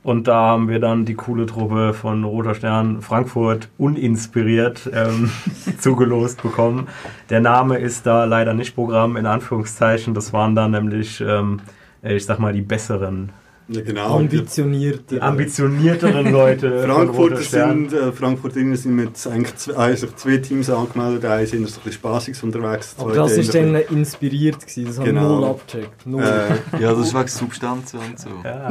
Und 0.03 0.29
da 0.29 0.37
haben 0.37 0.69
wir 0.69 0.79
dann 0.79 1.05
die 1.05 1.15
coole 1.15 1.47
Truppe 1.47 1.93
von 1.93 2.25
Roter 2.25 2.55
Stern 2.55 3.03
Frankfurt 3.03 3.69
uninspiriert 3.79 4.89
ähm, 4.95 5.31
zugelost 5.79 6.43
bekommen. 6.43 6.87
Der 7.31 7.41
Name 7.41 7.79
ist 7.79 8.07
da 8.07 8.25
leider 8.25 8.55
nicht 8.55 8.75
Programm, 8.75 9.17
in 9.17 9.27
Anführungszeichen. 9.27 10.15
Das 10.15 10.33
waren 10.33 10.55
dann 10.55 10.71
nämlich, 10.71 11.21
ähm, 11.21 11.61
äh, 12.03 12.15
ich 12.15 12.25
sag 12.25 12.39
mal, 12.39 12.53
die 12.53 12.63
besseren, 12.63 13.31
ja 13.69 13.81
genau. 13.83 14.17
Ambitionierte. 14.17 15.17
die 15.17 15.21
ambitionierteren 15.23 16.33
Leute 16.33 16.83
Frankfurter 16.87 17.43
sind, 17.43 17.93
äh, 17.93 18.13
Frankfurterinnen 18.13 18.77
sind 18.77 18.97
mit 18.97 19.27
eigentlich 19.27 19.57
zwei, 19.57 19.75
also 19.75 20.07
zwei 20.17 20.39
Teams 20.39 20.71
angemeldet. 20.71 21.25
Eins 21.25 21.51
sind 21.51 21.69
so 21.69 21.81
ein 21.81 21.85
bisschen 21.85 21.93
spaßig 21.93 22.43
unterwegs. 22.43 22.95
Aber 22.99 23.13
das 23.13 23.37
ist 23.37 23.55
dann 23.55 23.75
inspiriert 23.75 24.61
gewesen, 24.61 24.87
das 24.87 25.05
Genau. 25.05 25.41
null 25.41 25.45
abgecheckt. 25.45 26.07
Null. 26.07 26.23
Äh, 26.23 26.81
ja, 26.83 26.95
das 26.95 27.09
ist 27.09 27.15
wegen 27.15 27.29
Substanzen 27.29 28.01
und 28.01 28.19
so. 28.19 28.29
Ja. 28.45 28.69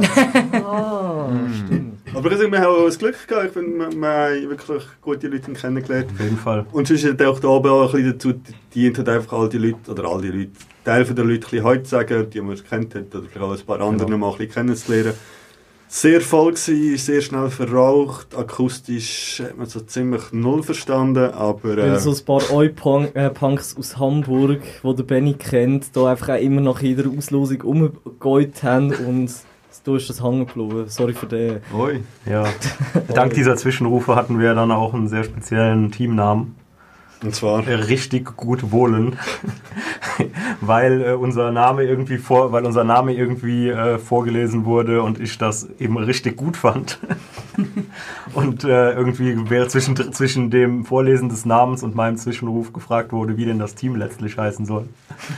ah, 0.64 1.30
stimmt. 1.64 1.98
Aber 2.14 2.32
ich 2.32 2.38
wir 2.38 2.58
haben 2.58 2.66
auch 2.66 2.86
das 2.86 2.98
Glück 2.98 3.28
gehabt. 3.28 3.46
Ich 3.46 3.52
finde, 3.52 3.78
wir, 3.78 3.92
wir 3.92 4.08
haben 4.08 4.50
wirklich 4.50 4.82
gute 5.02 5.28
Leute 5.28 5.52
kennengelernt. 5.52 6.10
Auf 6.12 6.20
jeden 6.20 6.38
Fall. 6.38 6.66
Und 6.72 6.88
sonst 6.88 7.04
hat 7.04 7.22
auch 7.22 7.38
da 7.38 7.48
oben 7.48 7.70
auch 7.70 7.94
ein 7.94 8.02
bisschen 8.02 8.12
dazu 8.12 8.32
dient, 8.74 8.98
hat 8.98 9.08
einfach 9.08 9.32
all 9.38 9.48
die 9.48 9.58
Leute, 9.58 9.90
oder 9.90 10.04
all 10.08 10.20
die 10.20 10.28
Leute, 10.28 10.50
Teil 10.88 11.04
der 11.04 11.24
Leute 11.24 11.46
ein 11.46 11.50
bisschen 11.50 11.64
heute 11.64 11.82
zu 11.82 11.90
sagen, 11.90 12.30
die 12.30 12.40
man 12.40 12.56
kennt 12.56 12.94
hat, 12.94 13.14
oder 13.14 13.24
vielleicht 13.28 13.44
auch 13.46 13.52
ein 13.52 13.66
paar 13.66 13.80
andere 13.80 14.06
Genau. 14.06 14.18
mal 14.18 14.32
ein 14.32 14.38
bisschen 14.38 14.54
kennenzulernen. 14.54 15.12
Sehr 15.90 16.20
voll 16.20 16.52
gewesen, 16.52 16.96
sehr 16.98 17.20
schnell 17.22 17.48
verraucht, 17.50 18.36
akustisch 18.36 19.42
hat 19.42 19.56
man 19.56 19.66
so 19.66 19.80
ziemlich 19.80 20.32
null 20.32 20.62
verstanden, 20.62 21.30
aber... 21.32 21.76
Weil 21.76 21.94
Äh, 21.94 21.98
so 21.98 22.10
ein 22.10 22.24
paar 22.26 22.42
Oi-Punks 22.52 23.76
aus 23.78 23.98
Hamburg, 23.98 24.60
die 24.82 24.94
der 24.94 25.02
Benny 25.02 25.34
kennt, 25.34 25.96
da 25.96 26.10
einfach 26.10 26.30
auch 26.30 26.40
immer 26.40 26.60
nach 26.60 26.80
jeder 26.82 27.08
Auslosung 27.16 27.62
umgegeut 27.62 28.62
haben 28.62 28.92
und 28.94 29.30
da 29.84 29.96
ist 29.96 30.10
das 30.10 30.22
hängen 30.22 30.46
geblieben. 30.46 30.84
Sorry 30.88 31.14
für 31.14 31.26
den. 31.26 31.60
Oi. 31.74 32.00
Ja. 32.26 32.44
Dank 33.14 33.32
dieser 33.32 33.56
Zwischenrufe 33.56 34.14
hatten 34.14 34.38
wir 34.38 34.54
dann 34.54 34.70
auch 34.70 34.92
einen 34.92 35.08
sehr 35.08 35.24
speziellen 35.24 35.90
Teamnamen. 35.90 36.54
Und 37.22 37.34
zwar... 37.34 37.66
richtig 37.66 38.36
gut 38.36 38.70
wohnen, 38.70 39.18
weil 40.60 41.02
äh, 41.02 41.12
unser 41.12 41.50
Name 41.50 41.84
irgendwie 41.84 42.18
vor, 42.18 42.52
weil 42.52 42.64
unser 42.64 42.84
Name 42.84 43.12
irgendwie 43.14 43.68
äh, 43.68 43.98
vorgelesen 43.98 44.64
wurde 44.64 45.02
und 45.02 45.20
ich 45.20 45.38
das 45.38 45.68
eben 45.78 45.96
richtig 45.96 46.36
gut 46.36 46.56
fand. 46.56 46.98
und 48.34 48.64
äh, 48.64 48.92
irgendwie 48.92 49.50
wäre 49.50 49.68
zwischen, 49.68 49.96
zwischen 50.12 50.50
dem 50.50 50.84
Vorlesen 50.84 51.28
des 51.28 51.44
Namens 51.44 51.82
und 51.82 51.94
meinem 51.94 52.16
Zwischenruf 52.16 52.72
gefragt 52.72 53.12
wurde, 53.12 53.36
wie 53.36 53.44
denn 53.44 53.58
das 53.58 53.74
Team 53.74 53.96
letztlich 53.96 54.38
heißen 54.38 54.66
soll. 54.66 54.88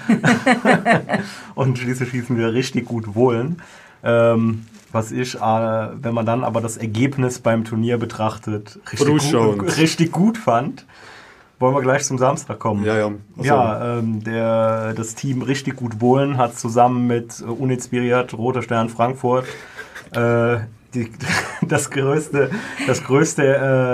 und 1.55 1.79
schließlich 1.79 2.11
hießen 2.11 2.37
wir 2.37 2.53
richtig 2.53 2.87
gut 2.87 3.15
wohlen. 3.15 3.63
Ähm, 4.03 4.67
was 4.93 5.13
ich, 5.13 5.37
äh, 5.37 5.41
wenn 5.41 6.15
man 6.15 6.27
dann 6.27 6.43
aber 6.43 6.61
das 6.61 6.77
Ergebnis 6.77 7.39
beim 7.39 7.65
Turnier 7.65 7.97
betrachtet, 7.99 8.79
richtig 8.91 9.33
gut, 9.33 9.77
richtig 9.77 10.13
gut 10.13 10.37
fand, 10.37 10.85
wollen 11.61 11.75
wir 11.75 11.83
gleich 11.83 12.05
zum 12.05 12.19
Samstag 12.19 12.59
kommen. 12.59 12.85
Ja, 12.85 12.97
ja. 12.99 13.07
Also, 13.37 13.49
Ja, 13.49 13.99
ähm, 13.99 14.25
der, 14.25 14.95
das 14.95 15.15
Team 15.15 15.43
richtig 15.43 15.77
gut 15.77 16.01
wohlen 16.01 16.37
hat 16.39 16.59
zusammen 16.59 17.07
mit 17.07 17.41
äh, 17.41 17.45
Uninspiriert, 17.45 18.35
Roter 18.37 18.63
Stern 18.63 18.89
Frankfurt 18.89 19.45
äh, 20.15 20.57
die, 20.95 21.09
das 21.63 21.91
größte, 21.91 22.51
das 22.89 23.05
größte 23.05 23.45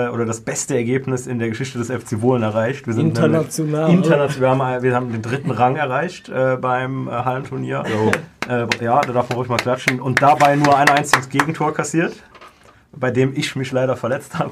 äh, 0.09 0.13
oder 0.13 0.25
das 0.25 0.41
beste 0.41 0.75
Ergebnis 0.75 1.27
in 1.27 1.37
der 1.37 1.49
Geschichte 1.49 1.77
des 1.77 1.91
FC 1.91 2.21
Wohlen 2.21 2.41
erreicht. 2.41 2.87
Wir 2.87 2.93
sind 2.95 3.09
International. 3.09 3.87
nämlich- 3.89 4.05
International. 4.07 4.57
Wir 4.57 4.65
haben, 4.65 4.83
wir 4.83 4.95
haben 4.95 5.11
den 5.11 5.21
dritten 5.21 5.51
Rang 5.51 5.75
erreicht 5.75 6.29
äh, 6.29 6.57
beim 6.59 7.07
äh, 7.07 7.11
Hallenturnier. 7.11 7.83
Äh, 8.49 8.65
ja, 8.83 9.01
da 9.01 9.11
darf 9.13 9.29
man 9.29 9.37
ruhig 9.37 9.49
mal 9.49 9.57
klatschen. 9.57 9.99
Und 9.99 10.21
dabei 10.23 10.55
nur 10.55 10.75
ein 10.75 10.89
einziges 10.89 11.29
Gegentor 11.29 11.73
kassiert, 11.73 12.13
bei 12.91 13.11
dem 13.11 13.33
ich 13.35 13.55
mich 13.55 13.71
leider 13.71 13.95
verletzt 13.95 14.37
habe. 14.39 14.51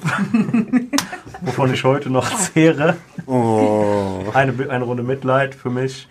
Wovon 1.41 1.73
ich 1.73 1.83
heute 1.83 2.09
noch 2.09 2.29
zehre. 2.37 2.95
Oh. 3.25 4.23
Eine, 4.33 4.69
eine 4.69 4.83
Runde 4.83 5.03
Mitleid 5.03 5.55
für 5.55 5.69
mich. 5.69 6.07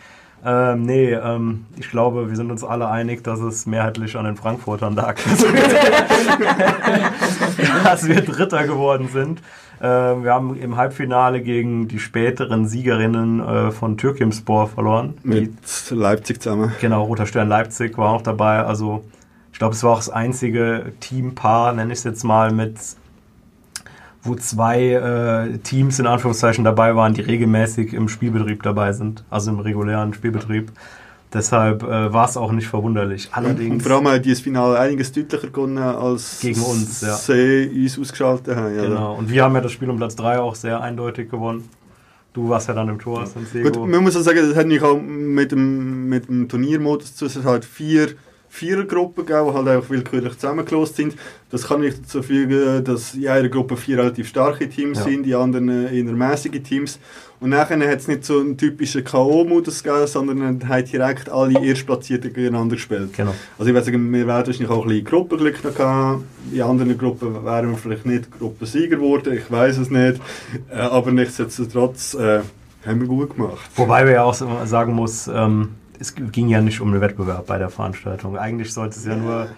Ähm, 0.46 0.82
nee, 0.82 1.12
ähm, 1.12 1.64
ich 1.76 1.88
glaube, 1.88 2.28
wir 2.28 2.36
sind 2.36 2.50
uns 2.50 2.62
alle 2.62 2.88
einig, 2.88 3.24
dass 3.24 3.40
es 3.40 3.64
mehrheitlich 3.64 4.14
an 4.16 4.26
den 4.26 4.36
Frankfurtern 4.36 4.94
lag, 4.94 5.14
dass 5.14 5.42
wir, 5.52 5.62
dass 7.84 8.06
wir 8.06 8.20
Dritter 8.20 8.66
geworden 8.66 9.08
sind. 9.10 9.40
Ähm, 9.80 10.24
wir 10.24 10.34
haben 10.34 10.56
im 10.56 10.76
Halbfinale 10.76 11.40
gegen 11.40 11.88
die 11.88 11.98
späteren 11.98 12.68
Siegerinnen 12.68 13.40
äh, 13.40 13.70
von 13.70 13.96
Türkimspor 13.96 14.68
verloren. 14.68 15.14
Mit 15.22 15.54
Leipzig 15.90 16.42
zusammen. 16.42 16.72
Genau, 16.80 17.04
Roter 17.04 17.26
Stern 17.26 17.48
Leipzig 17.48 17.96
war 17.96 18.10
auch 18.10 18.22
dabei. 18.22 18.64
Also 18.64 19.04
ich 19.54 19.58
glaube, 19.60 19.72
es 19.72 19.84
war 19.84 19.92
auch 19.92 19.98
das 19.98 20.10
einzige 20.10 20.92
Teampaar, 20.98 21.72
nenne 21.74 21.92
ich 21.92 22.00
es 22.00 22.04
jetzt 22.04 22.24
mal, 22.24 22.50
mit 22.50 22.76
wo 24.24 24.34
zwei 24.34 24.90
äh, 24.90 25.58
Teams 25.58 26.00
in 26.00 26.08
Anführungszeichen 26.08 26.64
dabei 26.64 26.96
waren, 26.96 27.14
die 27.14 27.20
regelmäßig 27.20 27.94
im 27.94 28.08
Spielbetrieb 28.08 28.64
dabei 28.64 28.92
sind, 28.92 29.22
also 29.30 29.52
im 29.52 29.60
regulären 29.60 30.12
Spielbetrieb. 30.12 30.72
Deshalb 31.32 31.84
äh, 31.84 32.12
war 32.12 32.28
es 32.28 32.36
auch 32.36 32.50
nicht 32.50 32.66
verwunderlich. 32.66 33.28
Und 33.28 33.36
Allerdings 33.36 33.86
vor 33.86 33.92
allem 33.94 34.08
haben 34.08 34.22
die 34.22 34.30
das 34.30 34.40
Finale 34.40 34.76
einiges 34.76 35.12
deutlicher 35.12 35.46
gewonnen, 35.46 35.78
als 35.78 36.40
Gegen 36.40 36.60
uns, 36.60 37.02
ja. 37.02 37.14
sie 37.14 37.70
uns 37.84 37.96
ausgeschaltet 37.96 38.56
haben. 38.56 38.74
Ja. 38.74 38.82
genau. 38.82 39.14
Und 39.14 39.30
wir 39.30 39.44
haben 39.44 39.54
ja 39.54 39.60
das 39.60 39.70
Spiel 39.70 39.88
um 39.88 39.98
Platz 39.98 40.16
3 40.16 40.40
auch 40.40 40.56
sehr 40.56 40.80
eindeutig 40.80 41.30
gewonnen. 41.30 41.68
Du 42.32 42.48
warst 42.48 42.66
ja 42.66 42.74
dann 42.74 42.88
im 42.88 42.98
Tor, 42.98 43.24
Santiago. 43.24 43.70
Gut, 43.70 43.88
man 43.88 44.02
muss 44.02 44.16
auch 44.16 44.22
sagen, 44.22 44.38
das 44.48 44.56
hat 44.56 44.66
nicht 44.66 44.82
auch 44.82 45.00
mit 45.00 45.52
dem, 45.52 46.08
mit 46.08 46.26
dem 46.26 46.48
Turniermodus 46.48 47.14
zu. 47.14 47.26
Es 47.26 47.36
hat 47.36 47.44
halt 47.44 47.64
vier 47.64 48.16
Vierergruppen 48.54 49.26
gegeben, 49.26 49.48
die 49.50 49.54
halt 49.54 49.68
einfach 49.68 49.90
willkürlich 49.90 50.34
zusammengelost 50.34 50.94
sind. 50.96 51.16
Das 51.50 51.66
kann 51.66 51.80
nicht 51.80 51.98
dazu 52.04 52.22
fügen, 52.22 52.84
dass 52.84 53.14
in 53.14 53.26
einer 53.26 53.48
Gruppe 53.48 53.76
vier 53.76 53.98
relativ 53.98 54.28
starke 54.28 54.68
Teams 54.68 54.98
Ja. 54.98 55.04
sind, 55.04 55.24
die 55.24 55.34
anderen 55.34 55.68
eher 55.68 56.04
mäßige 56.04 56.62
Teams. 56.62 57.00
Und 57.40 57.50
nachher 57.50 57.78
hat 57.90 57.98
es 57.98 58.06
nicht 58.06 58.24
so 58.24 58.38
einen 58.38 58.56
typischen 58.56 59.02
K.O.-Modus 59.02 59.82
gegeben, 59.82 60.06
sondern 60.06 60.38
dann 60.60 60.68
haben 60.68 60.84
direkt 60.84 61.28
alle 61.28 61.62
Erstplatzierten 61.66 62.32
gegeneinander 62.32 62.76
gespielt. 62.76 63.12
Genau. 63.16 63.34
Also 63.58 63.68
ich 63.68 63.74
würde 63.74 63.84
sagen, 63.84 64.12
wir 64.12 64.26
werden 64.26 64.46
wahrscheinlich 64.46 64.70
auch 64.70 64.82
ein 64.82 64.88
bisschen 64.88 65.04
Gruppenglück 65.04 65.64
noch 65.64 65.74
gehabt. 65.74 66.22
In 66.52 66.62
anderen 66.62 66.96
Gruppen 66.96 67.44
wären 67.44 67.70
wir 67.70 67.76
vielleicht 67.76 68.06
nicht 68.06 68.30
Gruppensieger 68.38 68.96
geworden, 68.96 69.34
ich 69.36 69.50
weiß 69.50 69.78
es 69.78 69.90
nicht. 69.90 70.20
Äh, 70.70 70.76
aber 70.76 71.10
nichtsdestotrotz 71.10 72.14
äh, 72.14 72.40
haben 72.86 73.00
wir 73.00 73.08
gut 73.08 73.34
gemacht. 73.36 73.68
Wobei 73.74 74.04
wir 74.06 74.12
ja 74.12 74.22
auch 74.24 74.34
sagen 74.34 74.94
muss, 74.94 75.26
ähm, 75.28 75.70
es 76.04 76.14
ging 76.14 76.48
ja 76.48 76.60
nicht 76.60 76.80
um 76.80 76.92
den 76.92 77.00
Wettbewerb 77.00 77.46
bei 77.46 77.58
der 77.58 77.70
Veranstaltung. 77.70 78.36
Eigentlich 78.36 78.72
sollte 78.72 78.98
es 78.98 79.04
ja 79.04 79.16
nur, 79.16 79.48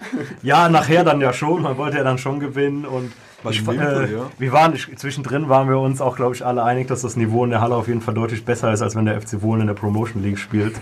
ja, 0.42 0.68
nachher 0.68 1.05
dann 1.05 1.20
ja 1.20 1.32
schon, 1.32 1.62
man 1.62 1.76
wollte 1.76 1.99
ja 1.99 2.05
dann 2.05 2.18
schon 2.18 2.40
gewinnen 2.40 2.84
und 2.84 3.12
ich, 3.51 3.66
äh, 3.68 4.12
ja. 4.12 4.30
wir 4.38 4.53
waren, 4.53 4.74
ich, 4.74 4.97
zwischendrin 4.97 5.49
waren 5.49 5.68
wir 5.68 5.78
uns 5.78 6.01
auch, 6.01 6.16
glaube 6.16 6.34
ich, 6.34 6.44
alle 6.44 6.64
einig, 6.64 6.88
dass 6.88 7.03
das 7.03 7.16
Niveau 7.16 7.44
in 7.44 7.51
der 7.51 7.61
Halle 7.61 7.76
auf 7.76 7.86
jeden 7.86 8.01
Fall 8.01 8.14
deutlich 8.14 8.44
besser 8.44 8.72
ist, 8.72 8.82
als 8.82 8.97
wenn 8.97 9.05
der 9.05 9.20
FC 9.20 9.42
Wohlen 9.42 9.61
in 9.61 9.66
der 9.68 9.74
Promotion 9.74 10.22
League 10.22 10.38
spielt. 10.38 10.74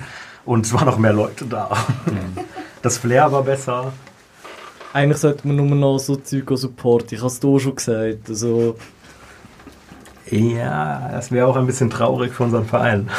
Und 0.47 0.67
es 0.67 0.73
waren 0.73 0.87
noch 0.87 0.99
mehr 0.99 1.13
Leute 1.13 1.47
da. 1.47 1.71
Das 2.83 2.99
Flair 2.99 3.33
war 3.33 3.43
besser. 3.43 3.93
Eigentlich 4.93 5.19
sollte 5.19 5.47
man 5.49 5.57
nur 5.57 5.67
noch 5.75 5.99
so 5.99 6.17
Zeug 6.17 6.51
supporten. 6.55 7.15
Ich 7.15 7.21
habe 7.21 7.29
es 7.29 7.41
dir 7.41 7.49
auch 7.49 7.59
schon 7.59 7.75
gesagt. 7.75 8.29
Also, 8.29 8.77
Ja, 10.31 11.09
das 11.13 11.33
wäre 11.33 11.47
auch 11.47 11.57
ein 11.57 11.67
bisschen 11.67 11.91
traurig 11.91 12.33
für 12.33 12.45
unseren 12.45 12.67
Verein. 12.67 13.11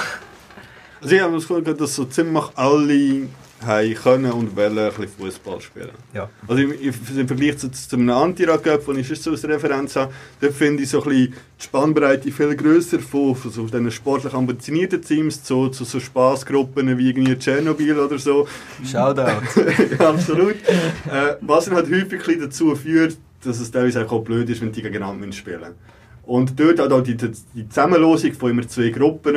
Also 1.05 1.17
ich 1.17 1.21
habe 1.21 1.33
das 1.33 1.47
Gefühl, 1.47 1.61
gehabt, 1.61 1.81
dass 1.81 1.95
so 1.95 2.05
ziemlich 2.05 2.45
alle 2.55 3.27
haben 3.63 3.93
können 3.93 4.31
und 4.31 4.55
wollen 4.55 4.79
ein 4.79 4.87
bisschen 4.87 5.07
Fußball 5.07 5.61
spielen. 5.61 5.91
Ja. 6.15 6.31
Also 6.47 6.63
im, 6.63 6.71
im 6.71 7.27
Vergleich 7.27 7.59
zu, 7.59 7.69
zu 7.69 7.95
einem 7.95 8.09
Anti-Cup, 8.09 8.87
den 8.87 8.97
ich 8.97 9.07
sonst 9.07 9.21
so 9.21 9.29
als 9.29 9.47
Referenz 9.47 9.95
habe, 9.97 10.11
dort 10.41 10.53
finde 10.53 10.81
ich 10.81 10.89
so 10.89 11.03
ein 11.03 11.09
bisschen 11.09 11.33
die 11.59 11.63
Spannbreite 11.63 12.31
viel 12.31 12.55
grösser 12.55 12.97
von, 12.97 13.35
von 13.35 13.51
so 13.51 13.65
diesen 13.67 13.91
sportlich 13.91 14.33
ambitionierten 14.33 14.99
Teams 15.03 15.43
zu, 15.43 15.69
zu 15.69 15.83
so 15.83 15.99
Spaßgruppen 15.99 16.97
wie 16.97 17.09
irgendwie 17.09 17.37
Tschernobyl 17.37 17.99
oder 17.99 18.17
so. 18.17 18.47
Shoutout. 18.83 19.43
ja, 19.99 20.09
absolut. 20.09 20.55
äh, 20.55 21.35
was 21.41 21.65
dann 21.65 21.75
halt 21.75 21.91
häufig 21.91 22.39
dazu 22.39 22.75
führt, 22.75 23.15
dass 23.43 23.59
es 23.59 23.69
teilweise 23.69 24.09
auch 24.09 24.23
blöd 24.23 24.49
ist, 24.49 24.59
wenn 24.59 24.71
die 24.71 24.81
gegeneinander 24.81 25.31
spielen. 25.33 25.75
Und 26.23 26.59
dort 26.59 26.79
hat 26.79 26.91
auch 26.91 27.01
die, 27.01 27.15
die, 27.15 27.31
die 27.53 27.69
Zusammenlosung 27.69 28.33
von 28.33 28.49
immer 28.49 28.67
zwei 28.67 28.89
Gruppen, 28.89 29.35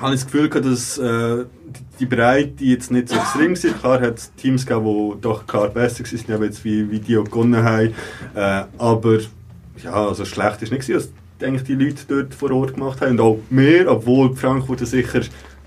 habe 0.00 0.12
das 0.12 0.24
Gefühl 0.24 0.48
gehabt, 0.48 0.66
dass 0.66 0.98
äh, 0.98 1.44
die- 2.00 2.06
Breite 2.06 2.64
jetzt 2.64 2.90
nicht 2.90 3.08
so 3.08 3.16
extrem 3.16 3.52
ist. 3.52 3.80
Klar 3.80 4.00
hat 4.00 4.18
es 4.18 4.34
Teams 4.34 4.66
gegeben, 4.66 5.12
die 5.14 5.20
doch 5.20 5.46
klar 5.46 5.68
besser 5.68 6.04
waren, 6.04 6.34
aber 6.34 6.44
jetzt 6.46 6.64
wie, 6.64 6.90
wie 6.90 6.98
die 7.00 7.16
auch 7.16 7.24
gewonnen 7.24 7.62
haben. 7.62 7.94
Äh, 8.34 8.64
aber 8.78 9.18
ja, 9.82 9.92
also 10.08 10.24
schlecht 10.24 10.62
ist 10.62 10.72
nicht 10.72 10.86
gewesen, 10.86 11.08
was 11.38 11.46
eigentlich 11.46 11.64
die 11.64 11.74
Leute 11.74 12.02
dort 12.08 12.34
vor 12.34 12.50
Ort 12.52 12.74
gemacht 12.74 13.00
haben. 13.00 13.12
Und 13.12 13.20
auch 13.20 13.38
mehr, 13.50 13.90
obwohl 13.90 14.30
die 14.30 14.36
Frankfurter 14.36 14.86
sicher 14.86 15.20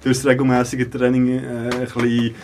durch 0.04 0.18
das 0.18 0.26
regelmäßige 0.26 0.90
Training 0.90 1.40
äh, 1.40 1.70
ein 1.74 1.80
bisschen 1.82 2.36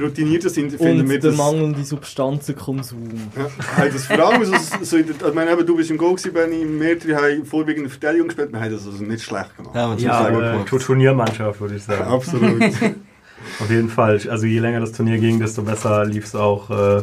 routinierter 0.00 0.50
sind, 0.50 0.72
finden 0.72 1.00
und 1.00 1.10
wir 1.10 1.20
der 1.20 1.30
das... 1.30 1.38
mangelnde 1.38 1.84
Substanzenkonsum. 1.84 3.08
Ja, 3.36 3.86
das 3.86 4.06
vor 4.06 4.18
allem 4.18 4.44
so, 4.44 4.54
so 4.82 4.96
in 4.96 5.06
der, 5.06 5.28
ich 5.28 5.34
meine, 5.34 5.52
eben, 5.52 5.66
du 5.66 5.76
bist 5.76 5.90
im 5.90 5.98
Goal 5.98 6.14
gewesen, 6.14 6.32
Benni, 6.32 6.64
wir 6.80 6.98
drei 6.98 7.36
haben 7.36 7.44
vorwiegend 7.44 7.78
in 7.78 7.82
der 7.84 7.90
Verteidigung 7.90 8.28
gespielt, 8.28 8.52
wir 8.52 8.60
haben 8.60 8.72
das 8.72 8.86
also 8.86 9.02
nicht 9.02 9.22
schlecht 9.22 9.56
gemacht. 9.56 9.74
Ja, 9.74 9.88
man 9.88 9.98
Ja, 9.98 10.28
äh. 10.28 10.64
Turniermannschaft, 10.64 11.60
würde 11.60 11.76
ich 11.76 11.82
sagen. 11.82 12.04
Absolut. 12.04 12.62
Auf 13.60 13.70
jeden 13.70 13.88
Fall. 13.88 14.20
Also 14.28 14.46
je 14.46 14.58
länger 14.58 14.80
das 14.80 14.92
Turnier 14.92 15.18
ging, 15.18 15.38
desto 15.38 15.62
besser 15.62 16.04
lief 16.04 16.24
es 16.24 16.34
auch 16.34 16.70
äh, 16.70 17.02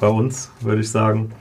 bei 0.00 0.08
uns, 0.08 0.50
würde 0.60 0.80
ich 0.80 0.90
sagen. 0.90 1.32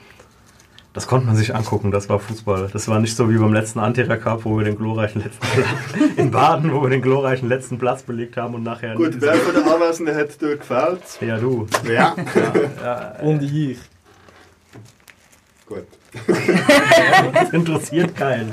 Das 0.99 1.07
konnte 1.07 1.27
man 1.27 1.37
sich 1.37 1.55
angucken, 1.55 1.91
das 1.91 2.09
war 2.09 2.19
Fußball. 2.19 2.71
Das 2.73 2.89
war 2.89 2.99
nicht 2.99 3.15
so 3.15 3.29
wie 3.29 3.37
beim 3.37 3.53
letzten 3.53 3.79
Antira 3.79 4.17
Cup, 4.17 4.43
wo 4.43 4.57
wir 4.57 4.65
den 4.65 4.75
glorreichen 4.75 5.23
letzten 5.23 5.47
Platz, 5.47 5.67
in 6.17 6.29
Baden, 6.29 6.73
wo 6.73 6.81
wir 6.81 6.89
den 6.89 7.01
glorreichen 7.01 7.47
letzten 7.47 7.77
Platz 7.77 8.03
belegt 8.03 8.35
haben 8.35 8.53
und 8.53 8.63
nachher... 8.63 8.95
Gut, 8.95 9.13
wer 9.17 9.35
von 9.35 9.55
den 9.55 9.63
Anwesenden 9.63 10.13
hat 10.13 10.27
dort 10.41 10.59
gefällt? 10.59 11.01
Ja, 11.21 11.37
du. 11.37 11.67
Ja. 11.89 12.13
Ja, 12.83 13.15
Und 13.21 13.41
ich. 13.43 13.77
Gut. 15.65 15.85
das 17.33 17.49
interessiert 17.51 18.13
keinen. 18.17 18.51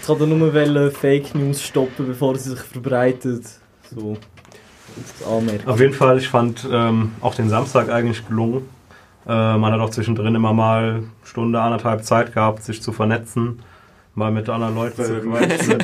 Ich 0.00 0.06
kann 0.06 0.18
da 0.18 0.24
nur 0.24 0.90
Fake 0.90 1.34
News 1.34 1.62
stoppen, 1.62 2.06
bevor 2.06 2.34
sie 2.38 2.48
sich 2.48 2.60
verbreitet. 2.60 3.44
So. 3.94 4.16
Auf 5.66 5.80
jeden 5.80 5.92
Fall, 5.92 6.16
ich 6.16 6.30
fand 6.30 6.66
ähm, 6.72 7.12
auch 7.20 7.34
den 7.34 7.50
Samstag 7.50 7.90
eigentlich 7.90 8.26
gelungen. 8.26 8.77
Äh, 9.28 9.58
man 9.58 9.72
hat 9.72 9.80
auch 9.80 9.90
zwischendrin 9.90 10.34
immer 10.34 10.54
mal 10.54 11.02
Stunde, 11.22 11.60
anderthalb 11.60 12.02
Zeit 12.02 12.32
gehabt, 12.32 12.62
sich 12.62 12.80
zu 12.80 12.92
vernetzen, 12.92 13.60
mal 14.14 14.30
mit 14.30 14.48
anderen 14.48 14.74
Leuten 14.74 15.04
zu 15.04 15.20
quatschen. 15.20 15.78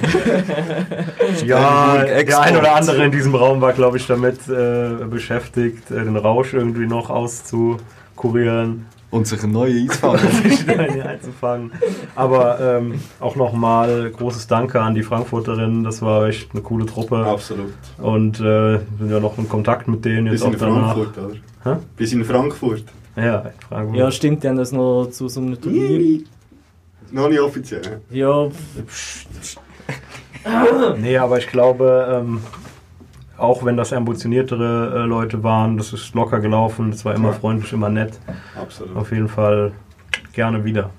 ja, 1.46 2.02
der 2.04 2.40
ein 2.40 2.56
oder 2.56 2.74
andere 2.74 3.04
in 3.04 3.12
diesem 3.12 3.34
Raum 3.34 3.60
war, 3.60 3.74
glaube 3.74 3.98
ich, 3.98 4.06
damit 4.06 4.48
äh, 4.48 5.04
beschäftigt, 5.04 5.90
äh, 5.90 6.04
den 6.04 6.16
Rausch 6.16 6.54
irgendwie 6.54 6.86
noch 6.86 7.10
auszukurieren. 7.10 8.86
Und 9.10 9.28
sich 9.28 9.44
eine 9.44 9.52
neue 9.52 11.04
einzufangen. 11.04 11.70
Aber 12.16 12.58
ähm, 12.60 13.00
auch 13.20 13.36
nochmal 13.36 14.10
großes 14.10 14.46
Danke 14.48 14.80
an 14.80 14.94
die 14.94 15.04
Frankfurterinnen. 15.04 15.84
Das 15.84 16.02
war 16.02 16.26
echt 16.26 16.50
eine 16.52 16.62
coole 16.62 16.86
Truppe. 16.86 17.24
Absolut. 17.24 17.74
Und 17.98 18.40
äh, 18.40 18.78
sind 18.98 19.10
ja 19.10 19.20
noch 19.20 19.38
in 19.38 19.48
Kontakt 19.48 19.86
mit 19.86 20.04
denen 20.04 20.30
Bis 20.30 20.40
jetzt 20.40 20.48
auch 20.48 20.52
in 20.54 20.58
danach. 20.58 20.94
Frankfurt, 20.94 21.18
oder? 21.62 21.74
Hä? 21.76 21.80
Bis 21.96 22.12
in 22.12 22.24
Frankfurt. 22.24 22.84
Ja, 23.16 23.40
in 23.40 23.50
Frankfurt. 23.68 23.96
Ja, 23.96 24.10
stimmt, 24.10 24.42
die 24.42 24.48
haben 24.48 24.56
das 24.56 24.72
noch 24.72 25.06
zu 25.10 25.28
so 25.28 25.40
einem 25.40 25.60
Turnier. 25.60 26.20
Noch 27.12 27.28
nicht 27.28 27.40
offiziell. 27.40 28.00
Ja, 28.10 28.48
Nee, 30.98 31.16
aber 31.16 31.38
ich 31.38 31.46
glaube, 31.46 32.20
ähm, 32.22 32.40
auch 33.38 33.64
wenn 33.64 33.76
das 33.76 33.92
ambitioniertere 33.92 35.02
äh, 35.02 35.06
Leute 35.06 35.42
waren, 35.42 35.76
das 35.76 35.92
ist 35.92 36.14
locker 36.14 36.40
gelaufen, 36.40 36.90
das 36.90 37.04
war 37.04 37.14
immer 37.14 37.30
Ja. 37.30 37.34
freundlich, 37.34 37.72
immer 37.72 37.88
nett. 37.88 38.18
Absolut. 38.60 38.96
Auf 38.96 39.10
jeden 39.10 39.28
Fall 39.28 39.72
gerne 40.32 40.64
wieder. 40.64 40.90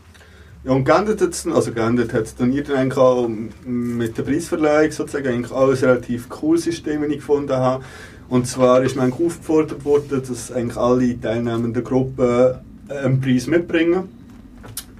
Ja, 0.63 0.71
und 0.71 0.83
geendet 0.83 1.21
hat 1.21 1.29
es 1.29 1.45
also 1.45 1.71
geendet 1.71 2.11
hat 2.11 2.23
es 2.23 2.35
dann 2.35 2.51
eigentlich 2.51 2.97
auch 2.97 3.29
mit 3.65 4.17
der 4.17 4.23
Preisverleihung 4.23 4.91
sozusagen 4.91 5.27
eigentlich 5.27 5.51
alles 5.51 5.83
relativ 5.83 6.27
cooles 6.27 6.63
System, 6.63 7.03
ich 7.03 7.17
gefunden 7.17 7.53
habe. 7.55 7.83
Und 8.29 8.47
zwar 8.47 8.83
ist 8.83 8.97
eigentlich 8.97 9.25
aufgefordert 9.25 9.85
worden, 9.85 10.21
dass 10.27 10.51
eigentlich 10.51 10.77
alle 10.77 11.19
teilnehmenden 11.19 11.83
Gruppen 11.83 12.55
einen 12.89 13.21
Preis 13.21 13.47
mitbringen. 13.47 14.09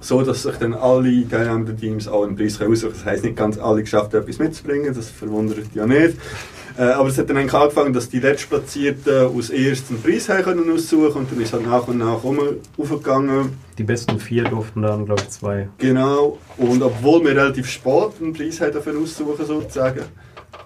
so, 0.00 0.22
dass 0.22 0.42
sich 0.44 0.56
dann 0.56 0.74
alle 0.74 1.28
teilnehmenden 1.28 1.76
Teams 1.76 2.06
auch 2.06 2.24
einen 2.24 2.36
Preis 2.36 2.60
aussuchen 2.60 2.80
können. 2.80 2.92
Das 2.94 3.04
heisst 3.04 3.24
nicht 3.24 3.36
ganz 3.36 3.58
alle 3.58 3.82
geschafft, 3.82 4.14
etwas 4.14 4.38
mitzubringen, 4.38 4.94
das 4.94 5.10
verwundert 5.10 5.66
ja 5.74 5.86
nicht. 5.86 6.16
Äh, 6.78 6.82
aber 6.82 7.08
es 7.08 7.16
hat 7.16 7.30
dann 7.30 7.38
eigentlich 7.38 7.54
angefangen, 7.54 7.92
dass 7.94 8.10
die 8.10 8.20
Letztplatzierten 8.20 9.26
aus 9.26 9.50
ersten 9.50 10.00
Preis 10.00 10.28
haben 10.28 10.44
können 10.44 10.70
aussuchen 10.70 11.20
und 11.20 11.32
dann 11.32 11.40
ist 11.40 11.52
halt 11.54 11.66
nach 11.66 11.88
und 11.88 11.98
nach 11.98 12.22
aufgegangen. 12.76 13.58
Die 13.78 13.82
besten 13.82 14.20
vier 14.20 14.44
durften 14.44 14.82
dann, 14.82 15.06
glaube 15.06 15.22
ich, 15.22 15.30
zwei. 15.30 15.68
Genau. 15.78 16.38
Und 16.58 16.82
obwohl 16.82 17.24
wir 17.24 17.30
relativ 17.30 17.68
spät 17.68 18.12
einen 18.20 18.34
Preis 18.34 18.60
haben 18.60 18.74
dafür 18.74 18.94
aussuchen 18.98 19.46
sozusagen, 19.46 20.02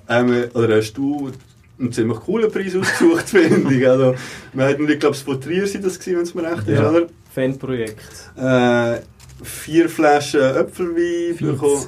wir, 0.08 0.50
oder 0.54 0.76
hast 0.76 0.94
du 0.94 1.30
einen 1.80 1.92
ziemlich 1.92 2.20
coolen 2.20 2.50
Preis 2.50 2.76
ausgesucht, 2.76 3.28
finde 3.30 3.74
ich. 3.74 3.88
Also, 3.88 4.14
wir 4.52 4.64
hatten, 4.66 4.88
ich 4.88 5.00
glaube, 5.00 5.16
es 5.16 5.22
von 5.22 5.40
Trier 5.40 5.66
sind 5.66 5.84
das 5.84 5.98
gewesen, 5.98 6.16
wenn 6.16 6.22
es 6.24 6.34
mir 6.34 6.42
recht 6.44 6.68
ist, 6.68 6.78
Ja. 6.78 6.90
oder? 6.90 7.06
Fanprojekt. 7.32 8.30
Äh, 8.36 9.00
vier 9.42 9.88
Flaschen 9.88 10.40
Äpfelwein 10.40 11.36
bekommen. 11.36 11.86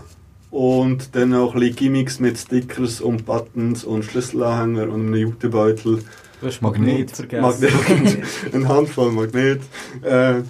Und 0.50 1.14
dann 1.16 1.30
noch 1.30 1.54
ein 1.54 1.60
bisschen 1.60 1.76
Gimmicks 1.76 2.20
mit 2.20 2.36
Stickers 2.38 3.00
und 3.00 3.24
Buttons 3.24 3.84
und 3.84 4.04
Schlüsselanhänger 4.04 4.92
und 4.92 5.06
einem 5.06 5.14
Jutebeutel. 5.14 6.02
Du 6.40 6.46
hast 6.46 6.60
Magnet 6.60 7.10
vergessen. 7.10 7.42
Magnet. 7.42 8.18
Eine 8.52 8.68
Handvoll 8.68 9.12
Magnet. 9.12 9.62
Äh, 10.02 10.42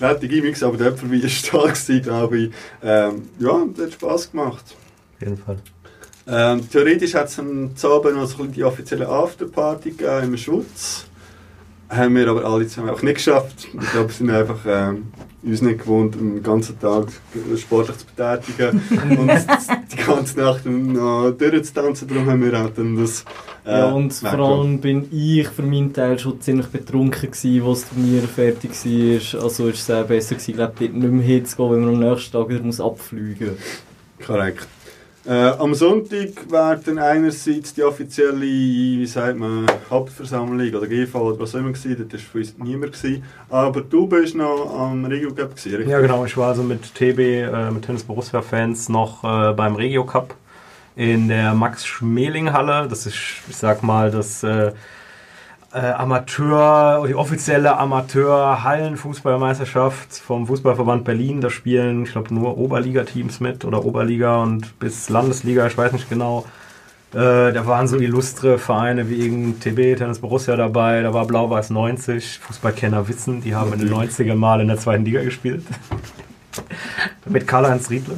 nette 0.00 0.28
Gimmicks, 0.28 0.62
aber 0.62 0.76
der 0.78 0.88
Äpfelwein 0.88 1.22
war 1.22 1.28
stark, 1.28 1.74
gewesen, 1.74 2.02
glaube 2.02 2.38
ich. 2.38 2.50
Ähm, 2.82 3.22
ja, 3.38 3.64
das 3.76 3.86
hat 3.86 3.92
Spass 3.92 4.30
gemacht. 4.30 4.64
Auf 5.16 5.20
jeden 5.20 5.36
Fall. 5.36 5.58
Ähm, 6.26 6.68
theoretisch 6.70 7.14
hat 7.14 7.28
es 7.28 7.38
am 7.38 7.70
Abend 7.82 8.16
noch 8.16 8.26
so 8.26 8.44
die 8.44 8.62
offizielle 8.62 9.08
Afterparty 9.08 9.90
gegeben 9.90 10.24
im 10.24 10.36
Schutz. 10.36 11.06
Haben 11.88 12.14
wir 12.16 12.28
aber 12.28 12.44
alle 12.44 12.66
zusammen 12.66 12.90
auch 12.90 13.02
nicht 13.02 13.16
geschafft. 13.16 13.68
Ich 13.72 13.90
glaube, 13.90 14.08
wir 14.08 14.14
sind 14.14 14.30
einfach 14.30 14.60
ähm, 14.66 15.08
uns 15.42 15.60
nicht 15.60 15.80
gewohnt, 15.80 16.14
den 16.14 16.42
ganzen 16.42 16.78
Tag 16.78 17.08
sportlich 17.58 17.98
zu 17.98 18.06
betätigen 18.06 18.80
und 19.18 19.30
die 19.92 19.96
ganze 19.96 20.38
Nacht 20.38 20.64
noch 20.64 21.32
durchzutanzen. 21.32 22.08
Darum 22.08 22.30
haben 22.30 22.42
wir 22.44 22.64
auch 22.64 22.70
dann 22.70 22.96
das. 22.96 23.24
Äh, 23.66 23.78
Ja, 23.78 23.90
und 23.90 24.12
vor 24.14 24.38
allem 24.38 24.80
bin 24.80 25.06
ich 25.12 25.48
für 25.48 25.62
meinen 25.62 25.92
Teil 25.92 26.18
schon 26.18 26.40
ziemlich 26.40 26.68
betrunken 26.68 27.30
gewesen, 27.30 27.62
als 27.66 27.80
das 27.80 27.90
Turnier 27.90 28.22
fertig 28.22 28.70
war. 28.70 29.42
Also 29.42 29.68
ist 29.68 29.80
es 29.80 29.90
auch 29.90 30.04
besser 30.06 30.36
gewesen, 30.36 30.54
glaube 30.54 30.74
dort 30.78 30.94
nicht 30.94 31.12
mehr 31.12 31.26
hinzugehen, 31.26 31.72
wenn 31.72 31.80
man 31.84 31.94
am 31.94 32.10
nächsten 32.10 32.32
Tag 32.32 32.48
wieder 32.48 32.62
muss 32.62 32.80
abfliegen 32.80 33.48
muss. 33.48 34.26
Korrekt. 34.26 34.66
Äh, 35.24 35.30
am 35.32 35.72
Sonntag 35.74 36.50
war 36.50 36.74
dann 36.76 36.98
einerseits 36.98 37.74
die 37.74 37.84
offizielle, 37.84 38.40
wie 38.40 39.06
sagt 39.06 39.38
man, 39.38 39.66
Hauptversammlung 39.88 40.74
oder 40.74 40.88
GV 40.88 41.14
oder 41.14 41.38
was 41.38 41.54
auch 41.54 41.60
immer 41.60 41.70
gewesen. 41.70 42.08
Das 42.08 42.20
war 42.20 42.30
für 42.32 42.38
uns 42.38 42.54
niemand. 42.58 42.96
Aber 43.48 43.82
du 43.82 44.08
bist 44.08 44.34
noch 44.34 44.76
am 44.76 45.04
Regio 45.04 45.32
Cup 45.32 45.54
gewesen? 45.54 45.88
Ja, 45.88 46.00
genau. 46.00 46.24
Ich 46.24 46.36
war 46.36 46.48
also 46.48 46.64
mit 46.64 46.94
TB, 46.94 47.18
äh, 47.18 47.70
mit 47.70 47.84
Tennis 47.84 48.02
Borussia 48.02 48.42
Fans 48.42 48.88
noch 48.88 49.22
äh, 49.22 49.52
beim 49.52 49.76
Regio 49.76 50.04
Cup 50.04 50.34
in 50.96 51.28
der 51.28 51.54
Max-Schmeling-Halle. 51.54 52.88
Das 52.88 53.06
ist, 53.06 53.14
ich 53.48 53.56
sag 53.56 53.84
mal, 53.84 54.10
das 54.10 54.44
äh, 55.74 55.78
Amateur, 55.78 57.06
die 57.06 57.14
offizielle 57.14 57.78
Amateur-Hallen-Fußballmeisterschaft 57.78 60.14
vom 60.14 60.46
Fußballverband 60.46 61.04
Berlin. 61.04 61.40
Da 61.40 61.48
spielen, 61.50 62.04
ich 62.04 62.12
glaube, 62.12 62.34
nur 62.34 62.58
Oberliga-Teams 62.58 63.40
mit 63.40 63.64
oder 63.64 63.82
Oberliga 63.84 64.42
und 64.42 64.78
bis 64.78 65.08
Landesliga, 65.08 65.66
ich 65.66 65.78
weiß 65.78 65.92
nicht 65.92 66.10
genau. 66.10 66.44
Äh, 67.14 67.52
da 67.52 67.66
waren 67.66 67.88
so 67.88 67.98
illustre 67.98 68.58
Vereine 68.58 69.10
wie 69.10 69.16
irgendein 69.16 69.60
TB, 69.60 69.98
Tennis 69.98 70.18
Borussia 70.18 70.56
dabei, 70.56 71.02
da 71.02 71.12
war 71.12 71.26
Blau-Weiß 71.26 71.68
90, 71.70 72.38
Fußballkenner 72.38 73.06
wissen, 73.08 73.42
die 73.42 73.54
haben 73.54 73.74
in 73.74 73.80
den 73.80 73.90
90er 73.90 74.34
Mal 74.34 74.62
in 74.62 74.68
der 74.68 74.78
zweiten 74.78 75.04
Liga 75.04 75.22
gespielt. 75.22 75.62
Mit 77.26 77.46
Karl-Heinz 77.46 77.90
Riedle. 77.90 78.16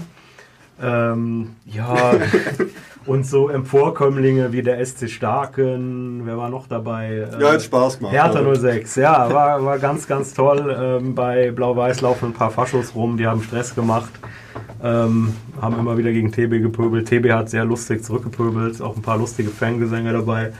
Ähm, 0.83 1.57
ja, 1.67 2.15
und 3.07 3.27
so 3.27 3.49
Emporkömmlinge 3.49 4.53
wie 4.53 4.63
der 4.63 4.85
SC 4.85 5.09
Starken, 5.11 6.23
wer 6.25 6.37
war 6.39 6.49
noch 6.49 6.67
dabei? 6.67 7.27
Ja, 7.39 7.53
hat 7.53 7.63
Spaß 7.63 7.99
gemacht, 7.99 8.15
Hertha 8.15 8.39
aber- 8.41 8.57
06, 8.57 8.97
ja, 8.97 9.33
war, 9.33 9.65
war 9.65 9.79
ganz, 9.79 10.07
ganz 10.07 10.33
toll. 10.35 10.75
Ähm, 10.79 11.15
bei 11.15 11.51
Blau-Weiß 11.51 12.01
laufen 12.01 12.27
ein 12.27 12.33
paar 12.33 12.51
Faschos 12.51 12.95
rum, 12.95 13.17
die 13.17 13.27
haben 13.27 13.43
Stress 13.43 13.75
gemacht, 13.75 14.11
ähm, 14.83 15.35
haben 15.61 15.79
immer 15.79 15.99
wieder 15.99 16.13
gegen 16.13 16.33
TB 16.33 16.61
gepöbelt. 16.63 17.09
TB 17.09 17.31
hat 17.33 17.51
sehr 17.51 17.65
lustig 17.65 18.03
zurückgepöbelt, 18.05 18.81
auch 18.81 18.97
ein 18.97 19.03
paar 19.03 19.19
lustige 19.19 19.51
Fangesänge 19.51 20.13
dabei. 20.13 20.53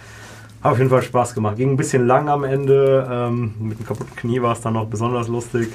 Hat 0.63 0.73
auf 0.73 0.79
jeden 0.79 0.91
Fall 0.91 1.03
Spaß 1.03 1.35
gemacht. 1.35 1.57
Ging 1.57 1.71
ein 1.71 1.77
bisschen 1.77 2.07
lang 2.07 2.29
am 2.29 2.45
Ende, 2.45 3.07
ähm, 3.11 3.55
mit 3.59 3.79
dem 3.79 3.87
kaputten 3.87 4.17
Knie 4.17 4.41
war 4.43 4.53
es 4.53 4.61
dann 4.61 4.75
noch 4.75 4.87
besonders 4.87 5.29
lustig, 5.29 5.69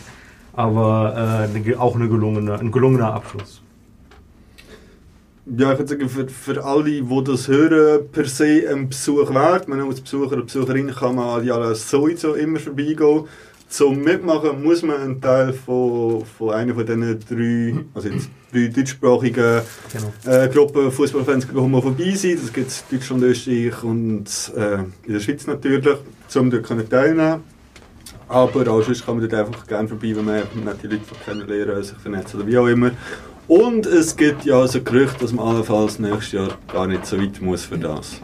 aber 0.53 1.47
äh, 1.55 1.76
auch 1.76 1.95
eine 1.95 2.07
gelungene, 2.07 2.59
ein 2.59 2.72
gelungener 2.72 3.13
Abschluss. 3.13 3.61
Ja, 5.57 5.73
ich 5.73 5.79
würde 5.79 5.89
sagen, 5.89 6.09
für, 6.09 6.27
für 6.27 6.63
alle, 6.63 6.83
die 6.83 7.03
das 7.25 7.47
hören, 7.47 8.07
per 8.11 8.25
se 8.25 8.69
ein 8.69 8.89
Besuch 8.89 9.33
wert. 9.33 9.67
Man 9.67 9.79
als 9.81 10.01
Besucher 10.01 10.33
oder 10.33 10.43
Besucherin 10.43 10.93
kann 10.93 11.15
man 11.15 11.39
an 11.39 11.43
die 11.43 11.51
alle 11.51 11.73
sowieso 11.73 12.35
immer 12.35 12.59
vorbeigehen. 12.59 13.23
Zum 13.67 14.01
Mitmachen 14.01 14.63
muss 14.63 14.83
man 14.83 15.01
ein 15.01 15.21
Teil 15.21 15.53
von, 15.53 16.23
von 16.25 16.51
einer 16.51 16.73
von 16.73 16.85
diesen 16.85 17.19
drei, 17.19 17.85
also 17.93 18.09
jetzt 18.09 18.29
drei 18.51 18.67
deutschsprachigen 18.67 19.61
äh, 20.25 20.49
Gruppen 20.49 20.91
Fußballfans 20.91 21.51
mal 21.51 21.81
vorbei 21.81 22.13
sein. 22.15 22.37
Das 22.41 22.53
gibt 22.53 22.69
es 22.69 22.83
in 22.89 22.97
Deutschland, 22.97 23.23
Österreich 23.23 23.83
und 23.83 24.51
äh, 24.55 24.75
in 25.05 25.13
der 25.13 25.19
Schweiz 25.19 25.47
natürlich, 25.47 25.97
um 26.35 26.51
dort 26.51 26.89
teilnehmen 26.89 27.43
aber 28.29 28.71
auch 28.71 28.83
sonst 28.83 29.03
kann 29.05 29.17
man 29.17 29.27
dort 29.27 29.47
einfach 29.47 29.65
gerne 29.65 29.87
vorbei, 29.87 30.15
wenn 30.15 30.25
man 30.25 30.35
nette 30.63 30.87
Leute 30.87 31.01
kennenlernen, 31.25 31.83
sich 31.83 31.97
vernetzen 31.97 32.39
oder 32.39 32.47
wie 32.47 32.57
auch 32.59 32.67
immer. 32.67 32.91
Und 33.49 33.87
es 33.87 34.15
gibt 34.15 34.45
ja 34.45 34.59
also 34.59 34.79
Gerüchte, 34.83 35.21
dass 35.21 35.33
man 35.33 35.47
allenfalls 35.47 35.97
nächstes 35.97 36.33
Jahr 36.33 36.49
gar 36.71 36.85
nicht 36.85 37.07
so 37.07 37.19
weit 37.19 37.41
muss 37.41 37.65
für 37.65 37.79
das. 37.79 38.21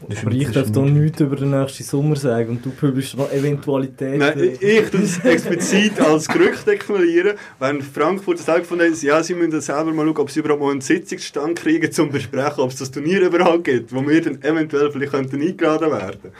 Aber 0.00 0.30
ich 0.32 0.50
darf 0.50 0.70
da 0.70 0.80
nichts 0.82 1.20
über 1.20 1.34
den 1.34 1.50
nächsten 1.50 1.82
Sommer 1.82 2.14
sagen 2.14 2.50
und 2.50 2.64
du 2.64 2.70
pöbelst 2.70 3.16
noch 3.16 3.32
Eventualitäten. 3.32 4.18
Nein, 4.18 4.56
ich- 4.60 4.90
das 4.90 5.18
explizit 5.24 6.00
als 6.04 6.28
Gerücht 6.28 6.66
deklarieren, 6.66 7.36
wenn 7.58 7.82
Frankfurt 7.82 8.38
das 8.38 8.48
auch 8.48 8.56
gefunden 8.58 8.92
hat, 8.92 9.02
ja, 9.02 9.22
sie 9.22 9.34
müssen 9.34 9.60
selber 9.60 9.92
mal 9.92 10.06
schauen, 10.06 10.16
ob 10.18 10.30
sie 10.30 10.40
überhaupt 10.40 10.62
mal 10.62 10.70
einen 10.70 10.80
Sitzungsstand 10.80 11.58
kriegen, 11.58 11.90
zum 11.90 12.10
besprechen, 12.10 12.62
ob 12.62 12.70
es 12.70 12.76
das 12.76 12.90
Turnier 12.90 13.22
überhaupt 13.26 13.64
gibt, 13.64 13.92
wo 13.92 14.06
wir 14.06 14.22
dann 14.22 14.40
eventuell 14.42 14.90
vielleicht 14.92 15.12
könnten 15.12 15.42
eingeladen 15.42 15.90
werden. 15.90 16.32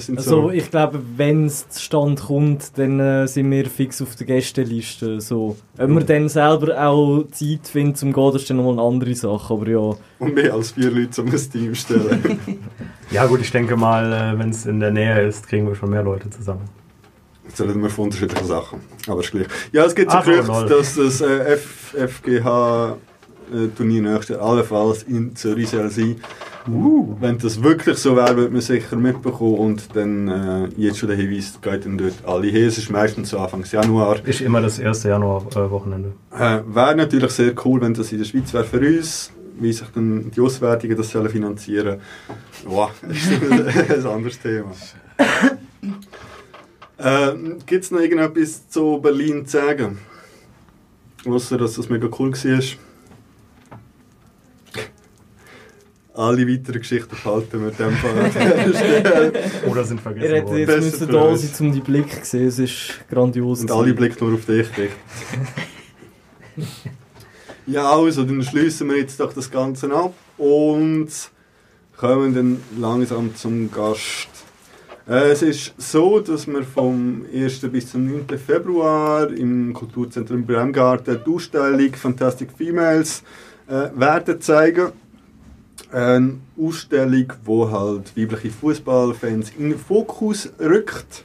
Sind 0.00 0.18
Also 0.18 0.30
so... 0.42 0.50
ich 0.50 0.68
glaube, 0.70 1.00
wenn 1.16 1.46
es 1.46 1.68
zustande 1.68 2.20
kommt, 2.20 2.76
dann 2.76 2.98
äh, 2.98 3.28
sind 3.28 3.48
wir 3.50 3.66
fix 3.66 4.02
auf 4.02 4.16
der 4.16 4.26
Gästeliste. 4.26 5.20
So. 5.20 5.56
Ob 5.78 5.88
wir 5.88 6.00
dann 6.00 6.28
selber 6.28 6.84
auch 6.84 7.22
Zeit 7.30 7.68
finden 7.68 7.94
zum 7.94 8.12
gehen, 8.12 8.32
das 8.32 8.42
ist 8.42 8.50
dann 8.50 8.56
nochmal 8.56 8.72
eine 8.72 8.82
andere 8.82 9.14
Sache. 9.14 9.54
Aber 9.54 9.68
ja. 9.68 9.94
Und 10.18 10.34
mehr 10.34 10.54
als 10.54 10.72
vier 10.72 10.90
Leute 10.90 11.10
zum 11.10 11.30
Team 11.30 11.74
stellen. 11.74 12.38
Ja 13.10 13.24
gut, 13.24 13.40
ich 13.40 13.50
denke 13.50 13.74
mal, 13.74 14.12
äh, 14.12 14.38
wenn 14.38 14.50
es 14.50 14.66
in 14.66 14.80
der 14.80 14.90
Nähe 14.90 15.26
ist, 15.26 15.48
kriegen 15.48 15.66
wir 15.66 15.74
schon 15.74 15.88
mehr 15.88 16.02
Leute 16.02 16.28
zusammen. 16.28 16.68
Jetzt 17.46 17.58
reden 17.58 17.82
wir 17.82 17.88
von 17.88 18.04
unterschiedlichen 18.04 18.46
Sachen. 18.46 18.80
Aber 19.06 19.20
ist 19.20 19.30
gleich. 19.30 19.46
Ja, 19.72 19.86
es 19.86 19.94
gibt 19.94 20.10
so 20.10 20.18
Ach 20.18 20.24
so, 20.26 20.30
Gerüchte, 20.30 20.66
dass 20.66 20.94
das 20.94 21.22
äh, 21.22 21.54
F 21.54 21.96
FGH-Turnier 21.96 24.02
nächstes 24.02 24.36
Jahr 24.36 24.42
allenfalls 24.42 25.04
in 25.04 25.34
Zürich 25.34 25.70
soll 25.70 25.88
sein. 25.88 26.16
Wenn 27.20 27.38
das 27.38 27.62
wirklich 27.62 27.96
so 27.96 28.14
wäre, 28.14 28.36
würde 28.36 28.52
man 28.52 28.60
sicher 28.60 28.96
mitbekommen. 28.96 29.54
Und 29.54 29.96
dann 29.96 30.28
äh, 30.28 30.68
jetzt 30.76 30.98
schon 30.98 31.08
der 31.08 31.16
Hinweis, 31.16 31.58
geht 31.62 31.86
dann 31.86 31.96
dort 31.96 32.12
alle 32.26 32.48
hin. 32.48 32.66
Es 32.66 32.76
ist 32.76 32.90
meistens 32.90 33.30
so 33.30 33.38
Anfang 33.38 33.64
Januar. 33.64 34.18
Ist 34.26 34.42
immer 34.42 34.60
das 34.60 34.78
erste 34.78 35.08
Januar-Wochenende. 35.08 36.12
Äh, 36.30 36.60
wäre 36.66 36.94
natürlich 36.94 37.30
sehr 37.30 37.54
cool, 37.64 37.80
wenn 37.80 37.94
das 37.94 38.12
in 38.12 38.18
der 38.18 38.26
Schweiz 38.26 38.52
wäre 38.52 38.64
für 38.64 38.80
uns. 38.80 39.32
Wie 39.60 39.72
sich 39.72 39.88
dann 39.88 40.30
die 40.30 40.40
Auswärtigen 40.40 40.96
das 40.96 41.10
sollen 41.10 41.28
finanzieren 41.28 42.00
Wow, 42.64 42.90
das 43.02 43.16
ist 43.16 44.04
ein 44.04 44.06
anderes 44.06 44.38
Thema. 44.38 44.72
äh, 46.98 47.32
Gibt 47.66 47.84
es 47.84 47.90
noch 47.90 48.00
irgendetwas 48.00 48.68
zu 48.68 49.00
Berlin 49.00 49.46
zu 49.46 49.58
sagen? 49.58 49.98
Außer, 51.26 51.58
dass 51.58 51.74
das 51.74 51.88
mega 51.88 52.08
cool 52.18 52.32
war. 52.32 52.62
Alle 56.14 56.48
weiteren 56.48 56.80
Geschichten 56.80 57.10
behalten 57.10 57.62
wir 57.62 57.70
dem 57.70 57.92
Fall. 57.92 59.32
Oder 59.70 59.84
sind 59.84 60.00
Ihr 60.04 60.28
hättet 60.28 60.68
jetzt 60.68 60.80
müssen 60.80 61.12
da 61.12 61.36
sein, 61.36 61.66
um 61.68 61.72
die 61.72 61.80
Blick 61.80 62.24
zu 62.24 62.30
sehen. 62.30 62.48
Es 62.48 62.58
ist 62.58 63.00
grandios. 63.08 63.60
Und 63.60 63.70
alle 63.70 63.94
blicken 63.94 64.24
nur 64.24 64.34
auf 64.34 64.44
dich 64.44 64.68
gerichtet. 64.72 64.90
ja, 67.68 67.90
also, 67.90 68.24
dann 68.24 68.42
schließen 68.42 68.88
wir 68.88 68.96
jetzt 68.96 69.20
doch 69.20 69.32
das 69.32 69.50
Ganze 69.50 69.92
ab 69.92 70.14
und 70.38 71.08
kommen 71.96 72.34
dann 72.34 72.62
langsam 72.80 73.34
zum 73.36 73.70
Gast. 73.70 74.28
Äh, 75.06 75.32
es 75.32 75.42
ist 75.42 75.74
so, 75.76 76.20
dass 76.20 76.46
wir 76.46 76.62
vom 76.62 77.26
1. 77.32 77.60
bis 77.70 77.90
zum 77.90 78.06
9. 78.06 78.38
Februar 78.38 79.30
im 79.30 79.74
Kulturzentrum 79.74 80.46
Bremgarten 80.46 81.20
die 81.24 81.30
Ausstellung 81.30 81.92
Fantastic 81.94 82.50
Females 82.56 83.22
äh, 83.66 83.88
werden 83.94 84.40
zeigen. 84.40 84.92
Eine 85.92 86.38
Ausstellung, 86.58 87.32
wo 87.44 87.70
halt 87.70 88.16
weibliche 88.16 88.50
Fußballfans 88.50 89.52
in 89.58 89.70
den 89.70 89.78
Fokus 89.78 90.50
rückt. 90.58 91.24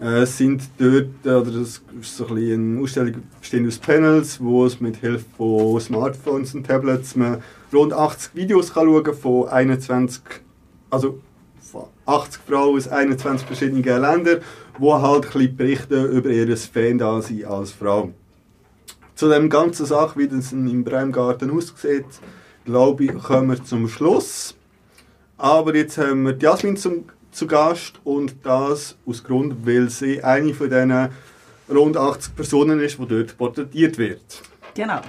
Äh, 0.00 0.26
sind 0.26 0.62
dort, 0.78 1.08
äh, 1.24 1.28
oder 1.28 1.50
das 1.50 1.82
ist 2.00 2.16
so 2.16 2.26
ein 2.28 2.36
eine 2.36 2.80
Ausstellung 2.80 3.14
bestehend 3.40 3.66
aus 3.66 3.78
Panels, 3.78 4.40
wo 4.40 4.64
es 4.64 4.80
mit 4.80 4.96
Hilfe 4.96 5.24
von 5.36 5.80
Smartphones 5.80 6.54
und 6.54 6.64
Tablets 6.64 7.16
man 7.16 7.42
rund 7.72 7.92
80 7.92 8.34
Videos 8.36 8.74
kann 8.74 8.86
schauen 8.86 9.14
von 9.14 9.48
21, 9.48 10.22
also 10.90 11.18
von 11.60 11.86
80 12.06 12.40
Frauen 12.46 12.76
aus 12.76 12.86
21 12.86 13.44
verschiedenen 13.44 13.82
Ländern, 13.82 14.40
die 14.78 14.84
halt 14.84 15.24
ein 15.24 15.32
bisschen 15.32 15.56
berichten 15.56 16.04
über 16.12 16.30
ihr 16.30 16.56
Fan-Dasein 16.56 17.44
als 17.46 17.72
Frau. 17.72 18.12
Zu 19.16 19.28
dem 19.28 19.50
ganzen 19.50 19.84
Sache, 19.84 20.16
wie 20.16 20.28
das 20.28 20.52
im 20.52 20.84
Breimgarten 20.84 21.50
aussieht, 21.50 22.06
glaube 22.64 23.04
ich, 23.04 23.14
kommen 23.14 23.50
wir 23.50 23.64
zum 23.64 23.88
Schluss. 23.88 24.54
Aber 25.36 25.74
jetzt 25.74 25.98
haben 25.98 26.24
wir 26.24 26.36
Jasmin 26.38 26.76
zum, 26.76 27.04
zu 27.30 27.46
Gast 27.46 28.00
und 28.04 28.36
das 28.42 28.96
aus 29.06 29.24
Grund, 29.24 29.66
weil 29.66 29.90
sie 29.90 30.22
eine 30.22 30.54
von 30.54 30.68
diesen 30.70 31.08
rund 31.70 31.96
80 31.96 32.36
Personen 32.36 32.80
ist, 32.80 32.98
die 32.98 33.06
dort 33.06 33.36
porträtiert 33.36 33.98
wird. 33.98 34.42
Genau. 34.74 35.00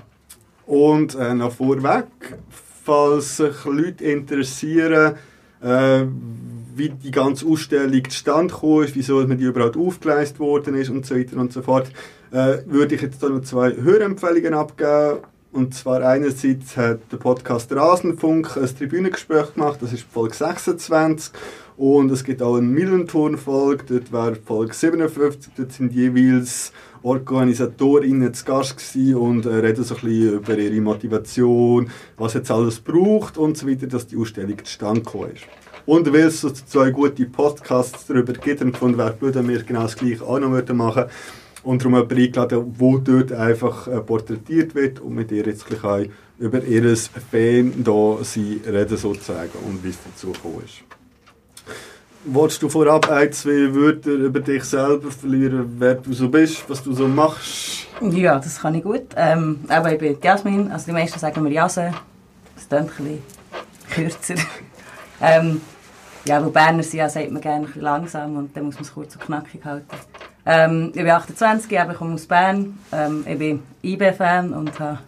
Und 0.65 1.15
äh, 1.15 1.33
noch 1.33 1.53
vorweg, 1.53 2.05
falls 2.83 3.37
sich 3.37 3.65
Leute 3.65 4.03
interessieren, 4.03 5.15
äh, 5.61 6.03
wie 6.75 6.89
die 6.89 7.11
ganze 7.11 7.45
Ausstellung 7.45 8.09
zustande 8.09 8.53
gekommen 8.53 8.85
ist, 8.85 8.95
wieso 8.95 9.25
man 9.27 9.37
die 9.37 9.45
überhaupt 9.45 9.77
aufgeleistet 9.77 10.39
worden 10.39 10.75
ist 10.75 10.89
und 10.89 11.05
so 11.05 11.15
weiter 11.15 11.37
und 11.37 11.51
so 11.51 11.61
fort, 11.61 11.91
äh, 12.31 12.59
würde 12.65 12.95
ich 12.95 13.01
jetzt 13.01 13.21
da 13.21 13.29
noch 13.29 13.41
zwei 13.41 13.75
Hörempfehlungen 13.75 14.53
abgeben. 14.53 15.19
Und 15.51 15.73
zwar 15.73 16.03
einerseits 16.03 16.77
hat 16.77 16.99
der 17.11 17.17
Podcast 17.17 17.71
Rasenfunk 17.71 18.55
ein 18.55 18.67
Tribünengespräch 18.67 19.55
gemacht, 19.55 19.79
das 19.81 19.93
ist 19.93 20.03
Folge 20.03 20.35
26. 20.35 21.33
Und 21.79 22.11
es 22.11 22.25
gibt 22.25 22.41
auch 22.41 22.57
eine 22.57 22.67
Millenton-Folge, 22.67 23.85
dort 23.87 24.11
wäre 24.11 24.35
Folge 24.35 24.73
57, 24.73 25.53
dort 25.55 25.71
sind 25.71 25.93
jeweils 25.93 26.73
OrganisatorInnen 27.03 28.33
zu 28.33 28.43
Gast 28.43 28.75
gewesen 28.75 29.15
und 29.15 29.45
äh, 29.45 29.49
reden 29.49 29.85
so 29.85 29.95
ein 29.95 30.01
bisschen 30.01 30.33
über 30.33 30.57
ihre 30.57 30.81
Motivation, 30.81 31.89
was 32.17 32.33
jetzt 32.33 32.51
alles 32.51 32.81
braucht 32.81 33.37
und 33.37 33.57
so 33.57 33.65
weiter, 33.65 33.87
dass 33.87 34.07
die 34.07 34.17
Ausstellung 34.17 34.57
zustande 34.61 35.03
gekommen 35.03 35.31
ist. 35.35 35.43
Und 35.85 36.11
weil 36.11 36.23
es 36.23 36.41
so 36.41 36.49
zwei 36.49 36.91
gute 36.91 37.25
Podcasts 37.27 38.07
darüber 38.07 38.33
gibt, 38.33 38.61
und 38.61 38.75
von 38.75 38.97
wer 38.97 39.15
würden 39.21 39.47
wir 39.47 39.63
genau 39.63 39.83
das 39.83 39.95
gleiche 39.95 40.25
auch 40.25 40.37
noch 40.37 40.49
machen 40.73 41.05
und 41.63 41.81
darum 41.81 41.95
jemanden 41.95 42.17
eingeladen, 42.17 42.75
wo 42.77 42.97
dort 42.97 43.31
einfach 43.31 43.87
äh, 43.87 44.01
porträtiert 44.01 44.75
wird 44.75 44.99
und 44.99 45.15
mit 45.15 45.31
ihr 45.31 45.45
jetzt 45.45 45.65
gleich 45.65 46.09
über 46.39 46.61
ihr 46.61 46.97
Fan 46.97 47.85
da 47.85 48.17
sie 48.21 48.59
reden 48.67 48.97
sozusagen 48.97 49.51
und 49.65 49.81
wie 49.81 49.91
es 49.91 49.97
dazu 50.03 50.33
gekommen 50.33 50.63
ist. 50.65 50.98
Wolltest 52.25 52.61
du 52.61 52.69
vorab 52.69 53.09
ein, 53.09 53.31
zwei 53.31 53.73
Wörter 53.73 54.11
über 54.11 54.41
dich 54.41 54.63
selber 54.65 55.09
verlieren, 55.09 55.75
wer 55.77 55.95
du 55.95 56.11
so 56.11 56.27
bist, 56.27 56.69
was 56.69 56.83
du 56.83 56.93
so 56.93 57.07
machst? 57.07 57.87
Ja, 58.01 58.37
das 58.37 58.59
kann 58.59 58.75
ich 58.75 58.83
gut. 58.83 59.07
Ähm, 59.15 59.63
aber 59.69 59.93
ich 59.93 59.99
bin 59.99 60.17
Jasmin, 60.21 60.69
also 60.71 60.85
die 60.87 60.91
meisten 60.91 61.17
sagen 61.17 61.41
mir 61.41 61.51
Jase. 61.51 61.93
Das 62.55 62.67
klingt 62.67 62.91
ein 62.99 63.21
bisschen 63.95 64.19
kürzer. 64.35 64.35
ähm, 65.21 65.61
ja, 66.25 66.45
wo 66.45 66.49
Berner 66.49 66.83
sind, 66.83 66.99
ja, 66.99 67.07
sagt 67.07 67.31
man 67.31 67.41
gerne 67.41 67.61
ein 67.61 67.65
bisschen 67.67 67.81
langsam 67.83 68.35
und 68.35 68.55
dann 68.55 68.65
muss 68.65 68.75
man 68.75 68.83
es 68.83 68.93
kurz 68.93 69.15
und 69.15 69.21
knackig 69.21 69.63
halten. 69.63 69.87
Ähm, 70.45 70.87
ich 70.89 71.01
bin 71.01 71.09
28, 71.09 71.71
ich 71.71 71.97
komme 71.97 72.15
aus 72.15 72.25
Bern. 72.25 72.77
Ähm, 72.91 73.23
ich 73.27 73.37
bin 73.37 73.63
IB-Fan 73.81 74.53
und 74.53 74.77
habe 74.77 74.99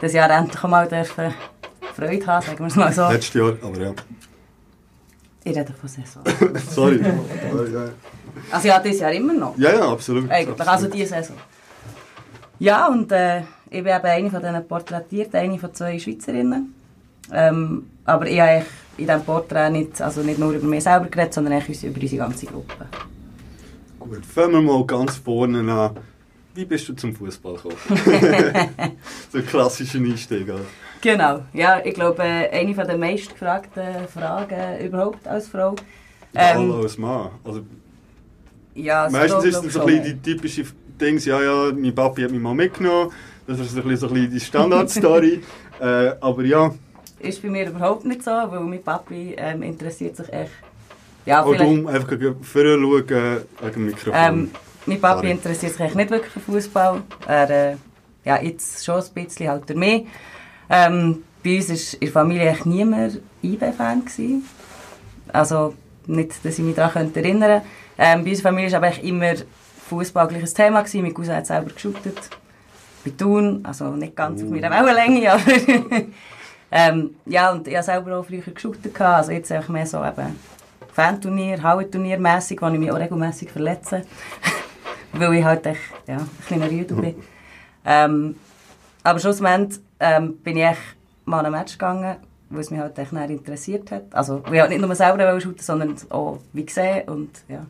das 0.00 0.12
Jahr 0.12 0.30
endlich 0.30 0.62
mal 0.62 0.86
dürfen 0.86 1.34
Freude 1.96 2.26
haben, 2.26 2.46
sagen 2.46 2.58
wir 2.58 2.66
es 2.66 2.76
mal 2.76 2.92
so. 2.92 3.08
Letztes 3.08 3.34
Jahr, 3.34 3.56
aber 3.62 3.78
ja. 3.78 3.92
Ich 5.46 5.56
rede 5.56 5.72
von 5.72 5.88
Saison. 5.88 6.22
Sorry. 6.70 7.00
Also 8.50 8.66
ja, 8.66 8.80
dieses 8.80 9.00
Jahr 9.00 9.12
immer 9.12 9.32
noch. 9.32 9.56
Ja, 9.56 9.72
ja, 9.72 9.92
absolut. 9.92 10.28
Eigentlich, 10.28 10.60
absolut. 10.60 10.72
also 10.72 10.88
diese 10.88 11.06
Saison. 11.06 11.36
Ja, 12.58 12.88
und 12.88 13.12
äh, 13.12 13.42
ich 13.70 13.84
bin 13.84 13.94
eben 13.94 14.04
eine 14.04 14.30
von 14.30 14.40
diesen 14.40 14.66
Porträtierten, 14.66 15.38
eine 15.38 15.56
von 15.56 15.72
zwei 15.72 16.00
Schweizerinnen. 16.00 16.74
Ähm, 17.32 17.86
aber 18.04 18.26
ich 18.26 18.40
habe 18.40 18.64
in 18.98 19.06
diesem 19.06 19.22
Porträt 19.22 19.70
nicht, 19.70 20.02
also 20.02 20.22
nicht 20.22 20.40
nur 20.40 20.50
über 20.50 20.66
mich 20.66 20.82
selber 20.82 21.06
geredet, 21.06 21.34
sondern 21.34 21.52
eigentlich 21.52 21.84
über 21.84 22.00
unsere 22.00 22.22
ganze 22.22 22.46
Gruppe. 22.46 22.86
Gut, 24.00 24.26
fangen 24.26 24.52
wir 24.52 24.62
mal 24.62 24.84
ganz 24.84 25.14
vorne 25.14 25.72
an. 25.72 25.96
Wie 26.56 26.64
bist 26.64 26.88
du 26.88 26.94
zum 26.94 27.14
Fußball 27.14 27.54
gekommen? 27.54 27.76
so 29.32 29.38
ein 29.38 29.46
klassischer 29.46 29.98
Einstieg. 29.98 30.48
Oder? 30.48 30.62
Genau, 31.00 31.40
ja, 31.52 31.80
ich 31.84 31.94
glaube, 31.94 32.22
äh, 32.22 32.48
eine 32.50 32.74
der 32.74 32.98
meistgefragten 32.98 34.08
Fragen 34.12 34.84
überhaupt 34.84 35.26
als 35.26 35.48
Frau. 35.48 35.76
Ähm, 36.34 36.72
als 36.72 36.98
Mann. 36.98 37.30
Also, 37.44 37.62
ja, 38.74 39.08
meistens 39.10 39.44
ist 39.44 39.64
es 39.64 39.72
so 39.72 39.80
ein 39.80 39.86
bisschen 39.86 40.04
die 40.04 40.32
typische 40.32 40.64
Ding, 41.00 41.18
ja, 41.18 41.42
ja, 41.42 41.72
mein 41.72 41.94
Papi 41.94 42.22
hat 42.22 42.30
mich 42.30 42.40
mal 42.40 42.54
mitgenommen. 42.54 43.10
Das 43.46 43.58
ist 43.60 43.72
so 43.72 43.80
ein 43.80 43.88
bisschen, 43.88 43.96
so 43.96 44.06
ein 44.08 44.14
bisschen 44.14 44.30
die 44.32 44.40
Standardstory. 44.40 45.42
äh, 45.80 46.12
aber 46.20 46.42
ja. 46.44 46.74
Ist 47.18 47.42
bei 47.42 47.48
mir 47.48 47.68
überhaupt 47.68 48.04
nicht 48.04 48.22
so, 48.22 48.30
weil 48.30 48.60
mein 48.60 48.82
Papi 48.82 49.34
ähm, 49.38 49.62
interessiert 49.62 50.16
sich 50.16 50.32
echt. 50.32 50.50
Ja, 51.24 51.42
Und 51.42 51.60
um 51.60 51.86
einfach 51.86 52.08
vorher 52.42 52.78
schauen 52.78 53.08
wegen 53.08 53.72
dem 53.72 53.86
Mikrofon. 53.86 54.12
Ähm, 54.14 54.50
mein 54.86 55.00
Papi 55.00 55.16
Sorry. 55.16 55.30
interessiert 55.32 55.72
sich 55.72 55.80
echt 55.80 55.94
nicht 55.94 56.10
wirklich 56.10 56.32
für 56.32 56.40
Fußball. 56.40 57.02
Er, 57.26 57.50
äh, 57.50 57.76
ja, 58.24 58.40
jetzt 58.42 58.84
schon 58.84 59.00
ein 59.00 59.24
bisschen 59.24 59.48
halt 59.48 59.68
durch 59.68 59.78
mich. 59.78 60.06
Ähm, 60.68 61.22
bei 61.42 61.56
uns 61.56 61.68
war 61.68 61.92
in 61.94 62.00
der 62.00 62.12
Familie 62.12 62.50
echt 62.50 62.66
niemand 62.66 63.20
IB-Fan. 63.42 64.02
Also 65.32 65.74
nicht, 66.06 66.44
dass 66.44 66.58
ich 66.58 66.64
mich 66.64 66.74
daran 66.74 67.14
erinnern 67.14 67.40
könnte. 67.50 67.66
Ähm, 67.98 68.24
bei 68.24 68.30
unserer 68.30 68.48
Familie 68.50 68.72
war 68.72 68.88
aber 68.88 69.02
immer 69.02 69.34
Fußball 69.88 70.28
ein 70.28 70.44
Thema. 70.44 70.82
Gewesen. 70.82 71.02
Mein 71.02 71.14
Cousin 71.14 71.34
hat 71.34 71.46
selber 71.46 71.70
geshootet. 71.72 72.30
Bei 73.04 73.12
Thun, 73.16 73.60
also 73.62 73.90
nicht 73.90 74.16
ganz 74.16 74.42
auf 74.42 74.48
meiner 74.48 74.70
Wellenlänge, 74.70 75.32
aber... 75.32 75.42
ähm, 76.72 77.10
ja, 77.26 77.52
und 77.52 77.68
ich 77.68 77.74
habe 77.74 77.84
selber 77.84 78.18
auch 78.18 78.26
früher 78.26 78.40
geshootet. 78.40 79.00
Also 79.00 79.32
jetzt 79.32 79.52
einfach 79.52 79.68
mehr 79.68 79.86
so 79.86 80.04
eben 80.04 80.36
Fanturnier, 80.92 81.62
Hallenturnier 81.62 82.18
mässig, 82.18 82.60
wo 82.60 82.68
ich 82.68 82.78
mich 82.78 82.90
auch 82.90 82.96
regelmässig 82.96 83.50
verletze. 83.50 84.02
Weil 85.12 85.34
ich 85.34 85.44
halt 85.44 85.66
echt, 85.66 85.80
ja, 86.06 86.16
ein 86.16 86.30
kleiner 86.46 86.70
Rüde 86.70 86.94
bin. 86.94 87.14
Ähm, 87.84 88.36
aber 89.04 89.18
schlussendlich 89.18 89.80
ähm, 90.00 90.36
bin 90.38 90.56
ich 90.56 90.76
mal 91.24 91.40
an 91.40 91.46
ein 91.46 91.52
Match 91.52 91.72
gegangen, 91.72 92.16
weil 92.50 92.60
es 92.60 92.70
mich 92.70 92.80
halt 92.80 92.98
echt 92.98 93.12
interessiert 93.12 93.90
hat. 93.90 94.04
Also, 94.12 94.42
weil 94.44 94.54
ich 94.54 94.60
halt 94.60 94.70
nicht 94.70 94.80
nur 94.80 94.94
selber 94.94 95.40
shooten 95.40 95.62
sondern 95.62 95.96
auch 96.10 96.38
wie 96.52 96.64
gesehen. 96.64 97.08
Und 97.08 97.30
ja, 97.48 97.66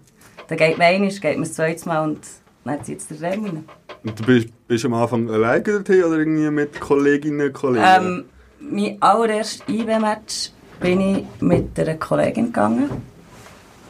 dann 0.49 0.59
geht 0.59 0.79
man 0.79 0.87
einmal, 0.87 1.09
geht 1.09 1.37
man 1.37 1.43
das 1.43 1.55
zweite 1.55 1.89
Mal 1.89 2.05
und 2.05 2.21
dann 2.65 2.85
zieht 2.85 3.01
es 3.01 3.09
der 3.09 3.21
Rem 3.21 3.45
rein. 3.45 3.65
Und 4.05 4.21
du 4.21 4.25
bist, 4.25 4.49
bist 4.69 4.85
am 4.85 4.95
Anfang 4.95 5.31
alleine 5.31 5.63
dorthin 5.63 6.05
oder 6.05 6.19
irgendwie 6.19 6.51
mit 6.51 6.81
Kolleginnen 6.81 7.49
und 7.49 7.53
Kollegen? 7.53 7.85
Ähm, 7.87 8.25
mein 8.61 9.01
allererstes 9.01 9.63
IB-Match 9.69 10.51
bin 10.81 11.01
ich 11.01 11.25
mit 11.41 11.79
einer 11.79 11.95
Kollegin 11.95 12.47
gegangen. 12.47 12.91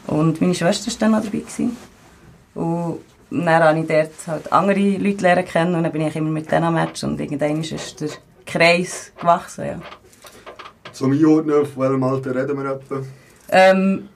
Und 0.06 0.40
meine 0.40 0.54
Schwester 0.54 0.90
war 0.90 0.98
dann 1.00 1.10
noch 1.12 1.22
dabei. 1.24 1.38
Gewesen. 1.38 1.76
Und 2.54 3.00
dann 3.30 3.62
habe 3.62 3.80
ich 3.80 3.86
dort 3.86 4.26
halt 4.26 4.52
andere 4.52 4.96
Leute 4.98 5.22
lernen 5.22 5.44
kennen 5.44 5.74
und 5.74 5.82
dann 5.82 5.92
bin 5.92 6.06
ich 6.06 6.16
immer 6.16 6.30
mit 6.30 6.50
denen 6.50 6.64
am 6.64 6.74
Match 6.74 7.02
und 7.04 7.20
irgendwann 7.20 7.60
ist 7.60 8.00
der 8.00 8.08
Kreis 8.46 9.12
gewachsen, 9.18 9.66
ja. 9.66 9.80
Zum 10.92 11.12
Einordnen, 11.12 11.62
auf 11.62 11.76
welchem 11.76 12.02
Alter 12.02 12.34
reden 12.34 12.56
wir 12.56 12.70
etwa? 12.70 13.02
Ähm, 13.50 14.08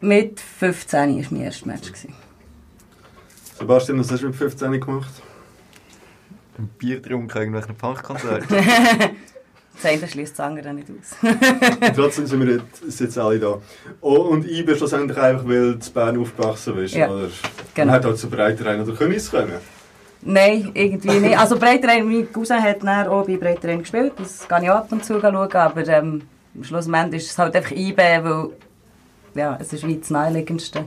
mit 0.00 0.40
15 0.40 0.98
war 0.98 1.24
mein 1.30 1.42
erstes 1.42 1.66
Match. 1.66 1.88
Gewesen. 1.88 2.14
Sebastian, 3.58 4.00
was 4.00 4.10
hast 4.10 4.22
du 4.22 4.26
mit 4.26 4.36
15 4.36 4.80
gemacht? 4.80 5.10
Ein 6.58 6.68
Bier 6.78 7.00
getrunken, 7.00 7.36
irgendwelchen 7.36 7.76
Punkkonzert. 7.76 8.44
Das 9.76 9.92
eine 9.92 10.08
schließt 10.08 10.38
das 10.38 10.46
andere 10.46 10.72
nicht 10.72 10.88
aus. 10.88 11.16
trotzdem 11.94 12.26
sind 12.26 12.46
wir 12.46 12.54
jetzt, 12.54 12.98
jetzt 13.00 13.18
alle 13.18 13.38
da. 13.38 13.60
Oh, 14.00 14.14
und 14.14 14.46
ich 14.48 14.64
bin 14.64 14.74
schlussendlich 14.74 15.18
einfach, 15.18 15.46
weil 15.46 15.74
du 15.74 15.86
in 15.86 15.92
Bern 15.92 16.18
aufgewachsen 16.18 16.76
bist. 16.76 16.94
Ja, 16.94 17.10
oder? 17.10 17.28
genau. 17.74 17.86
Man 17.86 17.94
hat 17.94 18.04
halt 18.06 18.18
zu 18.18 18.30
Breiterein 18.30 18.80
oder 18.80 18.94
Königs 18.94 19.30
können. 19.30 19.52
Nein, 20.28 20.72
irgendwie 20.74 21.20
nicht. 21.20 21.38
Also 21.38 21.56
Breiterein, 21.56 22.04
mein 22.06 22.32
Cousin 22.32 22.60
hat 22.60 22.82
dann 22.82 23.06
auch 23.06 23.24
bei 23.24 23.36
Breiterein 23.36 23.78
gespielt. 23.78 24.14
Das 24.18 24.46
kann 24.48 24.64
ich 24.64 24.70
ab 24.70 24.90
und 24.90 25.04
zu 25.04 25.20
schauen. 25.20 25.36
Aber 25.36 25.86
ähm, 25.86 26.22
schlussendlich 26.60 27.22
ist 27.22 27.30
es 27.30 27.38
halt 27.38 27.54
einfach 27.54 27.70
IB, 27.70 27.96
weil 27.96 28.50
ja, 29.36 29.56
es 29.60 29.72
ist 29.72 29.86
wie 29.86 29.96
das 29.96 30.10
Naheliegendste. 30.10 30.86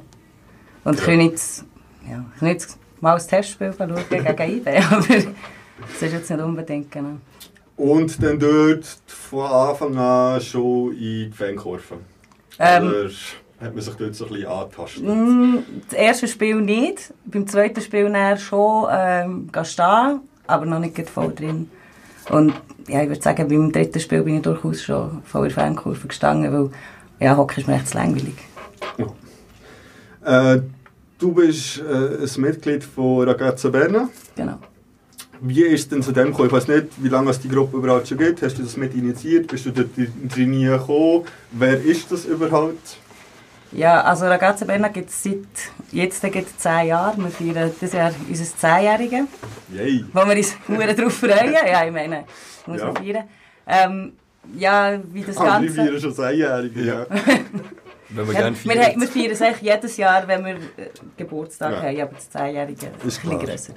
Und 0.83 0.99
ja. 0.99 1.05
Königs, 1.05 1.65
ja, 2.09 2.25
Königs 2.37 2.77
mal 2.99 3.15
ein 3.15 3.25
Testspiel 3.25 3.73
schauen 3.77 3.95
gegen 4.09 4.27
IB. 4.57 4.67
Aber 4.67 5.05
das 5.07 6.01
ist 6.01 6.11
jetzt 6.11 6.29
nicht 6.29 6.41
unbedingt 6.41 6.91
genau. 6.91 7.17
Und 7.77 8.21
dann 8.21 8.37
dort 8.37 8.85
von 9.07 9.45
Anfang 9.45 9.97
an 9.97 10.41
schon 10.41 10.91
in 10.91 10.97
die 10.97 11.31
Fankurve? 11.31 11.99
Ähm, 12.59 12.87
Oder 12.89 13.09
hat 13.61 13.73
man 13.73 13.81
sich 13.81 13.93
dort 13.95 14.15
so 14.15 14.25
ein 14.25 14.31
bisschen 14.31 14.47
angetastet? 14.47 15.03
Mm, 15.03 15.55
das 15.89 15.99
erste 15.99 16.27
Spiel 16.27 16.61
nicht. 16.61 17.13
Beim 17.25 17.47
zweiten 17.47 17.81
Spiel 17.81 18.09
dann 18.09 18.37
schon 18.37 18.87
ähm, 18.91 19.49
stehen, 19.63 20.21
aber 20.47 20.65
noch 20.65 20.79
nicht 20.79 21.09
voll 21.09 21.33
drin. 21.33 21.69
Und 22.29 22.53
ja, 22.87 23.01
ich 23.01 23.09
würde 23.09 23.21
sagen, 23.21 23.47
beim 23.47 23.71
dritten 23.71 23.99
Spiel 23.99 24.23
bin 24.23 24.37
ich 24.37 24.41
durchaus 24.41 24.81
schon 24.81 25.21
voll 25.23 25.47
in 25.47 25.53
der 25.53 25.63
Fankurve 25.63 26.07
gestanden, 26.07 26.51
weil 26.51 26.69
ja, 27.19 27.35
Hockey 27.35 27.61
ist 27.61 27.67
mir 27.67 27.75
echt 27.75 27.89
zu 27.89 27.97
langweilig. 27.97 28.35
Ja. 28.97 30.55
Äh, 30.55 30.61
Du 31.19 31.33
bist 31.33 31.79
äh, 31.79 32.23
ein 32.23 32.41
Mitglied 32.41 32.81
von 32.81 33.27
Ragazza 33.27 33.67
Berna. 33.67 34.09
Genau. 34.37 34.57
Wie 35.41 35.63
ist 35.63 35.81
es 35.81 35.89
denn 35.89 36.01
zu 36.01 36.13
dem 36.13 36.27
gekommen? 36.27 36.47
Ich 36.47 36.53
weiß 36.53 36.69
nicht, 36.69 36.87
wie 36.97 37.09
lange 37.09 37.29
es 37.31 37.41
die 37.41 37.49
Gruppe 37.49 37.75
überhaupt 37.75 38.07
schon 38.07 38.17
gibt. 38.17 38.41
Hast 38.41 38.57
du 38.57 38.63
das 38.63 38.77
mit 38.77 38.95
initiiert? 38.95 39.47
Bist 39.47 39.65
du 39.65 39.71
dort 39.71 39.89
drin 39.97 40.61
gekommen? 40.61 41.25
Wer 41.51 41.83
ist 41.83 42.09
das 42.09 42.23
überhaupt? 42.23 42.97
Ja, 43.71 44.01
also 44.01 44.25
Ragazza 44.25 44.65
Berna 44.65 44.87
gibt 44.87 45.09
es 45.09 45.21
seit 45.23 45.37
jetzt 45.91 46.21
gibt 46.23 46.37
es 46.49 46.57
zehn 46.57 46.87
Jahren. 46.87 47.23
Wir 47.23 47.29
feiern 47.53 47.71
dieses 47.79 47.93
Jahr 47.93 48.11
unser 48.27 48.43
Zehnjährige. 48.57 49.27
Yay! 49.71 50.05
Wo 50.11 50.25
wir 50.25 50.35
uns 50.37 50.55
sehr 50.67 50.93
darauf 50.93 51.13
freuen. 51.13 51.53
Ja, 51.71 51.85
ich 51.85 51.91
meine, 51.91 52.23
muss 52.65 52.79
Ja. 52.79 52.85
man 52.87 52.95
feiern. 52.95 53.23
Ähm, 53.67 54.13
ja, 54.57 54.99
wie 55.13 55.21
das 55.23 55.37
Ah, 55.37 55.43
wir 55.43 55.49
Ganze... 55.67 55.73
feiern 55.75 55.99
schon 56.01 56.13
Zehnjährige, 56.15 56.81
ja. 56.81 57.05
Wenn 58.11 58.25
wir 58.27 58.33
Ja, 58.33 58.39
gerne 58.39 58.55
wir, 58.63 58.71
feiern. 58.75 58.99
wir 59.01 59.07
feiern 59.07 59.31
es 59.31 59.41
eigentlich 59.43 59.61
jedes 59.61 59.97
Jahr, 59.97 60.27
wenn 60.27 60.43
wir 60.45 60.55
äh, 60.55 60.57
Geburtstag 61.15 61.71
Ja. 61.73 61.81
haben, 61.83 62.01
aber 62.01 62.13
das 62.15 62.29
Zehnjährige 62.31 62.73
ist 62.73 62.83
ein 62.85 62.93
Ist 62.95 63.03
bisschen 63.21 63.29
klar. 63.29 63.43
grösser. 63.45 63.73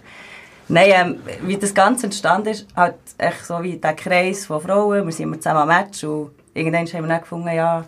Nein, 0.68 0.90
ähm, 0.90 1.16
wie 1.42 1.58
das 1.58 1.74
Ganze 1.74 2.06
entstanden 2.06 2.48
ist, 2.48 2.66
halt 2.74 2.94
echt 3.18 3.44
so 3.44 3.62
wie 3.62 3.76
der 3.76 3.92
Kreis 3.94 4.46
von 4.46 4.60
Frauen, 4.62 5.04
wir 5.04 5.12
sind 5.12 5.24
immer 5.24 5.36
zusammen 5.38 5.58
am 5.60 5.68
Match 5.68 6.02
und 6.04 6.30
irgendwann 6.54 6.86
haben 6.86 7.02
wir 7.04 7.08
dann 7.08 7.20
gefunden, 7.20 7.48
ja, 7.54 7.84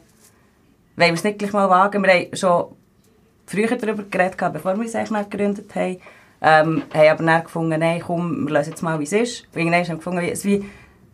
wollen 0.96 1.10
wir 1.10 1.14
es 1.14 1.24
nicht 1.24 1.38
gleich 1.38 1.52
mal 1.52 1.68
wagen. 1.68 2.02
Wir 2.02 2.12
haben 2.12 2.36
schon 2.36 2.66
früher 3.46 3.76
darüber 3.76 4.04
geredet, 4.04 4.36
bevor 4.52 4.76
wir 4.76 4.84
nicht 4.84 5.30
gegründet 5.30 5.74
haben. 5.74 5.98
Ähm, 6.40 6.82
haben 6.92 7.08
aber 7.08 7.24
dann 7.24 7.44
gefunden, 7.44 7.80
nein, 7.80 8.02
komm, 8.04 8.46
wir 8.46 8.52
lassen 8.52 8.70
jetzt 8.70 8.82
mal, 8.82 8.98
wie 9.00 9.04
es 9.04 9.12
ist. 9.12 9.46
Und 9.52 9.60
irgendwann 9.60 9.86
haben 9.86 9.96
gefunden, 9.96 10.20
es 10.20 10.44
wie, 10.44 10.64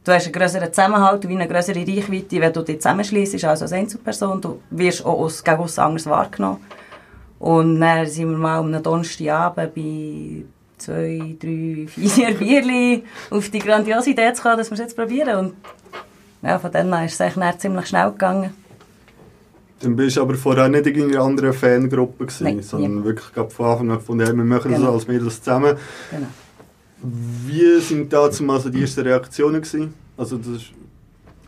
du 0.05 0.12
hast 0.12 0.24
einen 0.24 0.33
grösseren 0.33 0.72
Zusammenhalt, 0.72 1.28
wie 1.28 1.35
eine 1.35 1.47
grössere 1.47 1.78
Reichweite, 1.81 2.41
wenn 2.41 2.53
du 2.53 2.62
dich 2.62 2.78
zusammenschliessest, 2.78 3.45
also 3.45 3.64
als 3.64 3.72
Einzelperson. 3.72 4.41
Du 4.41 4.61
wirst 4.70 5.05
auch 5.05 5.18
aus, 5.18 5.45
gegen 5.45 5.59
aussen 5.59 5.81
anders 5.81 6.07
wahrgenommen. 6.07 6.59
Und 7.39 7.81
dann 7.81 8.07
sind 8.07 8.31
wir 8.31 8.39
mal 8.39 8.59
am 8.59 8.66
einem 8.66 8.83
Donnerstagabend 8.83 9.74
bei 9.74 10.45
zwei, 10.78 11.37
drei, 11.39 11.87
vier 11.87 12.35
Bierchen 12.39 13.03
auf 13.31 13.49
die 13.51 13.61
grandiose 13.61 14.11
Idee 14.11 14.33
zu 14.33 14.43
kommen, 14.43 14.59
dass 14.59 14.70
wir 14.70 14.74
es 14.74 14.81
jetzt 14.81 14.97
probieren. 14.97 15.39
Und 15.39 15.55
ja, 16.43 16.59
von 16.59 16.72
dann 16.72 16.93
an 16.93 17.05
ist 17.05 17.14
es 17.14 17.20
eigentlich 17.20 17.59
ziemlich 17.59 17.87
schnell 17.87 18.11
gegangen. 18.11 18.55
Dann 19.81 19.97
bist 19.97 20.16
du 20.16 20.20
aber 20.22 20.35
vorher 20.35 20.68
nicht 20.68 20.87
in 20.87 21.11
einer 21.11 21.22
anderen 21.22 21.53
Fangruppe 21.55 22.26
gewesen, 22.26 22.45
Nein, 22.45 22.62
sondern 22.62 23.03
wirklich 23.05 23.33
gerade 23.33 23.51
von 23.51 23.66
Anfang 23.66 23.91
an 23.91 23.97
gefunden, 23.99 24.26
hey, 24.26 24.37
wir 24.37 24.45
machen 24.45 24.72
Genau. 24.72 24.87
das 24.87 24.95
als 24.95 25.09
Mädels 25.09 25.43
zusammen. 25.43 25.76
Genau. 26.11 26.26
Wie 27.03 27.81
sind 27.81 28.12
dazu 28.12 28.43
mal 28.45 28.61
so 28.61 28.68
die 28.68 28.83
ersten 28.83 29.01
Reaktionen 29.01 29.62
gewesen? 29.62 29.95
Also 30.18 30.37
das 30.37 30.49
ist, 30.49 30.66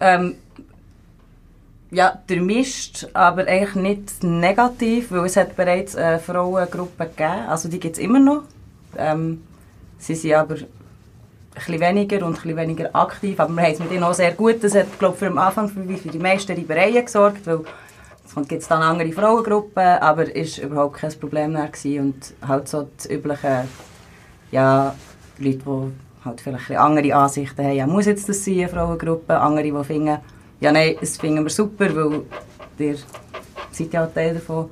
Ähm, 0.01 0.35
ja, 1.91 2.18
durchmischt, 2.26 3.07
aber 3.12 3.47
eigentlich 3.47 3.74
nicht 3.74 4.22
negativ, 4.24 5.11
weil 5.12 5.26
es 5.26 5.37
hat 5.37 5.55
bereits 5.55 5.95
eine 5.95 6.18
Frauengruppe 6.18 7.05
gegeben, 7.05 7.47
also 7.49 7.68
die 7.68 7.78
gibt 7.78 7.97
es 7.97 8.03
immer 8.03 8.18
noch. 8.18 8.45
Ähm, 8.97 9.43
sie 9.99 10.14
sind 10.14 10.33
aber 10.33 10.55
ein 10.55 11.80
weniger 11.80 12.24
und 12.26 12.45
ein 12.47 12.57
weniger 12.57 12.97
aktiv, 12.97 13.39
aber 13.39 13.53
wir 13.55 13.62
haben 13.62 13.72
es 13.74 13.78
mit 13.78 13.93
ihnen 13.93 14.05
auch 14.05 14.14
sehr 14.14 14.33
gut. 14.33 14.64
Das 14.64 14.74
hat, 14.74 14.99
glaube 14.99 15.14
ich, 15.14 15.18
für 15.18 15.26
den 15.28 15.37
Anfang 15.37 15.68
für, 15.68 15.83
für 15.99 16.09
die 16.09 16.18
meisten 16.18 16.53
Reibereien 16.53 17.05
gesorgt, 17.05 17.47
weil 17.47 17.61
es 18.35 18.49
gibt 18.49 18.70
dann 18.70 18.83
andere 18.83 19.12
Frauengruppen, 19.12 19.83
aber 19.83 20.35
es 20.35 20.59
war 20.59 20.64
überhaupt 20.64 20.97
kein 20.97 21.12
Problem 21.18 21.53
mehr 21.53 21.68
gewesen 21.68 22.01
und 22.01 22.49
halt 22.49 22.68
so 22.68 22.89
die 23.05 23.14
üblichen 23.14 23.68
ja, 24.51 24.95
Leute, 25.39 25.59
die 25.59 26.24
halt 26.24 26.41
vielleicht 26.41 26.70
andere 26.72 27.14
Ansichten 27.14 27.64
haben, 27.64 27.74
ja, 27.74 27.87
muss 27.87 28.07
jetzt 28.07 28.28
das 28.28 28.45
sein, 28.45 28.61
eine 28.61 28.68
Frauengruppe, 28.68 29.39
andere, 29.39 29.64
die 29.64 29.85
finden, 29.85 30.18
ja 30.61 30.72
nein, 30.72 30.97
das 31.01 31.16
finden 31.16 31.45
wir 31.45 31.51
super, 31.51 31.95
weil 31.95 32.22
ihr 32.78 32.97
seid 33.70 33.93
ja 33.93 34.07
Teil 34.07 34.35
davon. 34.35 34.70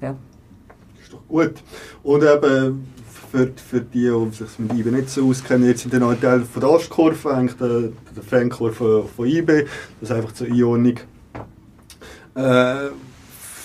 Ja. 0.00 0.14
gut. 1.28 1.54
Und 2.02 2.22
eben 2.22 2.86
für, 3.30 3.52
für 3.56 3.80
die, 3.80 4.10
die 4.10 4.30
sich 4.34 4.58
mit 4.58 4.72
IB 4.78 4.90
nicht 4.90 5.10
so 5.10 5.28
auskennen, 5.28 5.68
jetzt 5.68 5.82
sind 5.82 5.94
dann 5.94 6.02
auch 6.02 6.14
Teil 6.14 6.40
von 6.42 6.60
der 6.60 6.70
Ostkurve, 6.70 7.34
eigentlich 7.34 7.56
der, 7.56 7.92
der 8.14 8.22
Fankurve 8.22 9.04
von 9.04 9.26
IB. 9.26 9.66
Das 10.00 10.10
ist 10.10 10.12
einfach 10.12 10.32
zur 10.32 10.48
Einordnung. 10.48 10.96
Äh, 12.40 12.90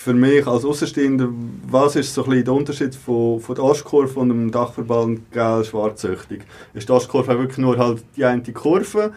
für 0.05 0.13
mich 0.13 0.45
als 0.45 0.63
Außenstehender, 0.63 1.29
was 1.67 1.95
ist 1.95 2.13
so 2.13 2.25
ein 2.25 2.43
der 2.43 2.53
Unterschied 2.53 2.93
von, 2.93 3.39
von 3.39 3.55
der 3.55 3.63
Ostkurve 3.63 4.19
und 4.19 4.29
dem 4.29 4.51
Dachverband 4.51 5.31
Gel-Schwarzsüchtig? 5.31 6.43
Ist 6.75 6.87
die 6.87 6.91
Ostkurve 6.91 7.39
wirklich 7.39 7.57
nur 7.57 7.79
halt 7.79 8.03
die 8.15 8.23
eine 8.23 8.43
Kurve? 8.43 9.13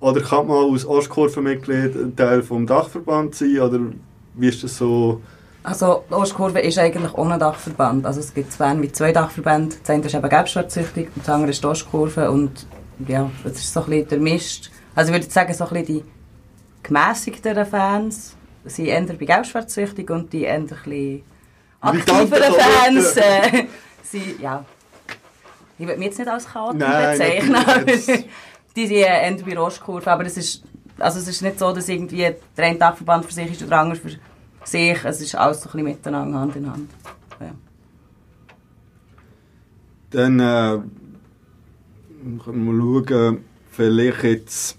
Oder 0.00 0.20
kann 0.20 0.48
man 0.48 0.72
als 0.72 0.84
Ostkurve-Mitglied 0.84 1.94
ein 1.94 2.16
Teil 2.16 2.42
vom 2.42 2.66
Dachverband 2.66 3.36
sein? 3.36 3.60
Oder 3.60 3.78
wie 4.34 4.48
ist 4.48 4.64
das 4.64 4.76
so? 4.76 5.20
Also 5.62 6.02
die 6.10 6.14
Ostkurve 6.14 6.58
ist 6.60 6.78
eigentlich 6.78 7.14
ohne 7.14 7.38
Dachverband. 7.38 8.04
Also 8.04 8.18
es 8.18 8.34
gibt 8.34 8.58
Bern 8.58 8.80
mit 8.80 8.96
zwei 8.96 9.12
Dachverbänden. 9.12 9.78
Das 9.80 9.90
eine 9.90 10.04
ist 10.04 10.14
eben 10.14 10.28
gelbschwarzsüchtig 10.28 11.10
und 11.14 11.24
das 11.24 11.28
andere 11.28 11.50
ist 11.52 11.62
die 11.62 11.66
Ostkurve. 11.68 12.28
Und 12.32 12.66
ja, 13.06 13.30
es 13.44 13.52
ist 13.52 13.72
so 13.72 13.84
ein 13.84 13.86
bisschen 13.86 14.08
durchmischt. 14.08 14.70
Also 14.96 15.12
ich 15.12 15.20
würde 15.20 15.32
sagen, 15.32 15.54
so 15.54 15.64
ein 15.64 15.70
bisschen 15.70 15.86
die 15.86 16.04
gemässigteren 16.82 17.66
Fans 17.66 18.34
sind 18.64 18.86
eher 18.86 19.02
bei 19.02 19.24
gelbschwarzsüchtig 19.24 20.10
und 20.10 20.32
die 20.32 20.42
eher 20.42 20.54
ein 20.54 20.66
bisschen 20.66 21.22
aktiveren 21.80 22.54
Fans 22.54 23.16
äh, 23.16 23.66
sind, 24.02 24.40
ja... 24.40 24.64
Ich 25.76 25.86
würde 25.86 25.98
mich 25.98 26.06
jetzt 26.08 26.18
nicht 26.18 26.28
als 26.28 26.46
Nein, 26.54 27.18
bezeichnen, 27.18 27.86
die 28.76 28.86
sind 28.86 28.96
eher 28.96 29.36
bei 29.44 29.50
der 29.50 29.62
Ostkurve. 29.62 30.10
Aber 30.10 30.24
es 30.24 30.36
ist, 30.36 30.62
also 30.98 31.18
es 31.18 31.26
ist 31.26 31.42
nicht 31.42 31.58
so, 31.58 31.72
dass 31.72 31.88
irgendwie 31.88 32.32
der 32.56 32.64
eine 32.64 32.78
Dachverband 32.78 33.24
für 33.24 33.32
sich 33.32 33.50
ist 33.50 33.62
und 33.62 33.70
der 33.70 33.80
andere 33.80 33.98
für 33.98 34.16
sich. 34.64 35.04
Es 35.04 35.20
ist 35.20 35.34
alles 35.34 35.60
so 35.60 35.68
ein 35.68 35.72
bisschen 35.72 35.84
miteinander, 35.84 36.38
Hand 36.38 36.56
in 36.56 36.70
Hand. 36.70 36.90
Ja. 37.40 37.50
Dann 40.10 40.38
äh, 40.38 40.78
können 42.44 42.64
wir 42.66 43.08
schauen, 43.08 43.44
vielleicht 43.72 44.22
jetzt 44.22 44.78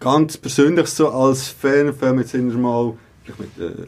ganz 0.00 0.36
persönlich 0.36 0.88
so 0.88 1.10
als 1.10 1.48
Fan, 1.48 1.94
fangen 1.94 2.18
wir 2.18 2.24
jetzt 2.24 2.34
mal 2.34 2.94
vielleicht 3.22 3.58
mit 3.58 3.70
äh, 3.70 3.86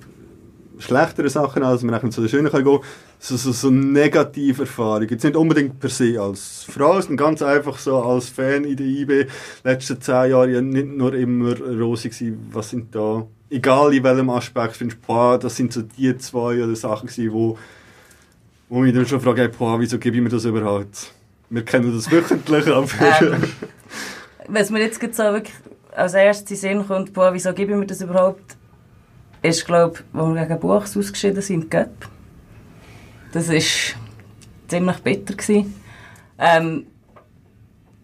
schlechteren 0.78 1.28
Sachen 1.28 1.62
als 1.62 1.82
wir 1.82 2.10
zu 2.10 2.20
den 2.20 2.28
schönen 2.28 2.50
können 2.50 2.64
gehen 2.64 2.80
so, 3.18 3.36
so, 3.36 3.52
so 3.52 3.70
negative 3.70 4.62
Erfahrungen. 4.62 5.08
Jetzt 5.08 5.22
nicht 5.22 5.36
unbedingt 5.36 5.78
per 5.78 5.90
se 5.90 6.20
als 6.20 6.66
Frau, 6.68 7.00
sondern 7.00 7.28
ganz 7.28 7.40
einfach 7.40 7.78
so 7.78 8.02
als 8.02 8.28
Fan 8.28 8.64
in 8.64 8.76
der 8.76 8.86
IB. 8.86 9.26
Letzten 9.62 10.00
zehn 10.00 10.30
Jahre 10.30 10.50
ja 10.50 10.60
nicht 10.60 10.88
nur 10.88 11.14
immer 11.14 11.56
rosig 11.56 12.12
gewesen. 12.12 12.48
Was 12.50 12.70
sind 12.70 12.92
da, 12.92 13.24
egal 13.48 13.94
in 13.94 14.02
welchem 14.02 14.28
Aspekt, 14.30 14.76
findest 14.76 15.02
du, 15.02 15.06
boah, 15.06 15.38
das 15.38 15.54
sind 15.54 15.72
so 15.72 15.82
die 15.82 16.16
zwei 16.18 16.64
oder 16.64 16.74
Sachen 16.74 17.08
gewesen, 17.08 17.32
wo 17.32 17.58
wo 18.68 18.80
mich 18.80 18.94
dann 18.94 19.06
schon 19.06 19.20
frage, 19.20 19.50
boah, 19.50 19.78
wieso 19.78 19.98
gebe 19.98 20.16
ich 20.16 20.22
mir 20.22 20.30
das 20.30 20.46
überhaupt? 20.46 21.12
Wir 21.50 21.62
kennen 21.62 21.94
das 21.94 22.10
wöchentlich, 22.10 22.66
aber... 22.68 22.86
Ähm, 23.20 23.42
Was 24.48 24.70
mir 24.70 24.80
jetzt 24.80 24.98
so 24.98 25.22
wirklich 25.22 25.54
als 25.94 26.14
erstes 26.14 26.50
in 26.50 26.56
Sinn 26.56 26.86
kommt, 26.86 27.12
boah, 27.12 27.32
wieso 27.32 27.52
gebe 27.52 27.72
ich 27.72 27.78
mir 27.78 27.86
das 27.86 28.00
überhaupt, 28.00 28.56
ist, 29.42 29.66
glaube 29.66 29.98
ich, 29.98 30.04
wo 30.12 30.32
wir 30.32 30.46
gegen 30.46 30.60
Buchs 30.60 30.96
ausgeschieden 30.96 31.42
sind, 31.42 31.70
Göpp. 31.70 32.08
Das 33.32 33.48
war 33.48 33.60
ziemlich 34.68 34.98
bitter. 34.98 35.34
Gewesen. 35.34 35.74
Ähm, 36.38 36.86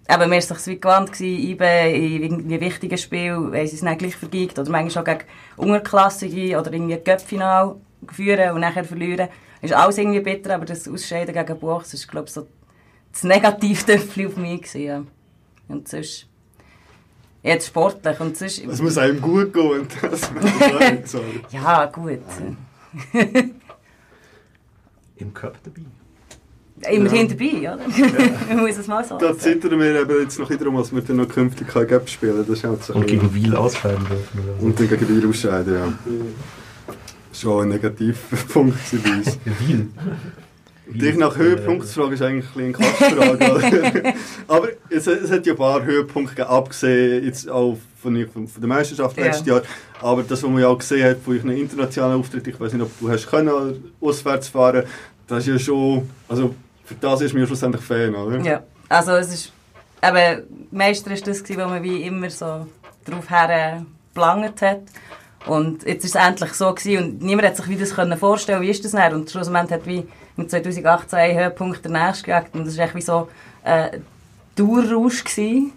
aber 0.07 0.27
mir 0.27 0.37
war 0.37 0.57
es 0.57 0.67
wie 0.67 0.81
gewandt, 0.81 1.21
IBE 1.21 1.95
in 1.95 2.23
irgendwie 2.23 2.61
wichtigen 2.61 2.97
Spielen, 2.97 3.53
weil 3.53 3.67
sie 3.67 3.77
es 3.77 3.83
nicht 3.83 3.99
gleich 3.99 4.17
vergeigt. 4.17 4.59
Oder 4.59 4.71
manchmal 4.71 5.03
auch 5.03 5.07
gegen 5.07 5.25
Unterklassige 5.57 6.59
oder 6.59 6.73
irgendwie 6.73 6.97
Göpp-Final 6.97 7.77
führen 8.11 8.55
und 8.55 8.61
nachher 8.61 8.85
verlieren. 8.85 9.29
Ist 9.61 9.75
alles 9.75 9.99
irgendwie 9.99 10.21
bitter, 10.21 10.55
aber 10.55 10.65
das 10.65 10.89
Ausscheiden 10.89 11.35
gegen 11.35 11.59
Buchs 11.59 11.93
ist, 11.93 12.09
glaube 12.09 12.27
ich, 12.27 12.33
so 12.33 12.47
das 13.13 13.25
Negativtöpfchen 13.25 14.27
auf 14.29 14.37
mich 14.37 14.63
gewesen, 14.63 14.83
ja. 14.83 15.05
Und 15.69 15.89
sonst... 15.89 16.27
Jetzt 17.49 17.69
sportlich 17.69 18.21
und 18.21 18.37
sonst... 18.37 18.63
Es 18.63 18.83
muss 18.83 18.99
einem 18.99 19.23
gut 19.23 19.55
gehen 19.55 19.81
und 19.81 19.91
das 20.03 20.21
sagen. 20.21 21.03
sorry. 21.07 21.41
Ja, 21.51 21.87
gut. 21.87 22.21
Im 25.17 25.33
Cup 25.33 25.57
dabei. 25.65 25.81
Immerhin 26.95 27.27
dabei, 27.27 27.73
oder? 27.73 27.79
Man 28.49 28.59
muss 28.59 28.77
es 28.77 28.87
mal 28.87 29.03
so 29.03 29.17
Da 29.17 29.37
zittern 29.37 29.81
wir 29.81 29.99
eben 29.99 30.21
jetzt 30.21 30.39
noch 30.39 30.51
darum, 30.51 30.77
was 30.77 30.95
wir 30.95 31.01
dann 31.01 31.17
noch 31.17 31.29
künftig 31.29 31.67
Gap 31.89 32.07
spielen. 32.11 32.37
Das 32.37 32.59
ist 32.59 32.65
halt 32.65 32.85
so 32.85 32.93
Und 32.93 33.07
gegen 33.07 33.35
Wiel 33.35 33.57
ausscheiden 33.57 34.07
dürfen. 34.07 34.41
Oder 34.41 34.59
so. 34.61 34.67
Und 34.67 34.79
dann 34.79 34.89
gegen 34.89 35.09
Wiel 35.09 35.27
ausscheiden, 35.27 35.75
ja. 35.75 35.93
Schon 37.33 37.63
ein 37.63 37.69
Negativpunkt 37.71 38.91
gewesen 38.91 39.03
bei 39.03 39.17
uns. 39.17 39.39
Wiel. 39.67 39.89
Dich 40.91 41.17
nach 41.17 41.37
Höhepunkt 41.37 41.87
zu 41.87 42.01
fragen, 42.01 42.13
ist 42.15 42.23
eigentlich 42.23 42.47
ein 42.57 42.73
bisschen 42.73 43.21
eine 43.21 43.37
Quatschfrage. 43.39 44.15
Aber 44.49 44.69
es, 44.91 45.07
es 45.07 45.31
hat 45.31 45.47
ja 45.47 45.53
ein 45.53 45.59
paar 45.59 45.85
Höhepunkte 45.85 46.35
gegeben, 46.35 46.49
abgesehen 46.49 47.25
jetzt 47.25 47.49
auch 47.49 47.77
von, 48.03 48.29
von, 48.29 48.49
von 48.49 48.61
der 48.61 48.69
Meisterschaft 48.69 49.17
Ja. 49.19 49.25
letztes 49.25 49.47
Jahr. 49.47 49.63
Aber 50.01 50.23
das, 50.23 50.43
was 50.43 50.51
man 50.51 50.61
ja 50.63 50.69
auch 50.69 50.79
gesehen 50.79 51.09
hat 51.09 51.19
von 51.19 51.37
euren 51.37 51.51
internationalen 51.51 52.19
Auftritt, 52.19 52.47
ich 52.47 52.59
weiß 52.59 52.73
nicht, 52.73 52.83
ob 52.83 52.91
du 53.01 53.11
hast 53.11 53.27
können 53.29 53.93
auswärts 54.01 54.49
fahren, 54.49 54.85
das 55.27 55.41
ist 55.41 55.49
ja 55.49 55.59
schon, 55.59 56.09
also 56.29 56.55
für 56.85 56.95
das 56.95 57.21
ist 57.21 57.33
man 57.35 57.43
ja 57.43 57.47
schlussendlich 57.47 57.85
Fan, 57.85 58.15
oder? 58.15 58.41
Ja, 58.41 58.63
also 58.89 59.13
es 59.13 59.33
ist, 59.35 59.53
eben, 60.03 60.43
Meister 60.71 61.11
ist 61.11 61.27
das 61.27 61.43
gewesen, 61.43 61.63
wo 61.63 61.69
man 61.69 61.83
wie 61.83 62.03
immer 62.03 62.31
so 62.31 62.67
drauf 63.05 63.29
her 63.29 63.85
gelangt 64.15 64.63
hat. 64.63 64.81
Und 65.47 65.85
jetzt 65.87 66.05
ist 66.05 66.15
es 66.17 66.21
endlich 66.27 66.53
so 66.55 66.75
gewesen 66.75 67.05
und 67.05 67.23
niemand 67.23 67.49
hat 67.49 67.57
sich 67.57 67.69
wie 67.69 67.77
das 67.77 67.95
können 67.95 68.19
vorstellen, 68.19 68.61
wie 68.63 68.71
ist 68.71 68.85
das 68.85 68.93
dann? 68.93 69.15
Und 69.15 69.31
schlussendlich 69.31 69.71
hat 69.71 69.87
wie 69.87 70.05
im 70.39 70.49
2018 70.49 71.19
ein 71.19 71.37
Höhepunkt 71.37 71.85
der 71.85 71.91
nächste 71.91 72.25
gekriegt 72.25 72.55
und 72.55 72.67
das 72.67 72.79
war 72.79 72.85
echt 72.85 72.95
wie 72.95 73.03
so 73.03 73.29
äh, 73.65 73.99
Dauerrausch 74.55 75.25
gewesen, 75.25 75.73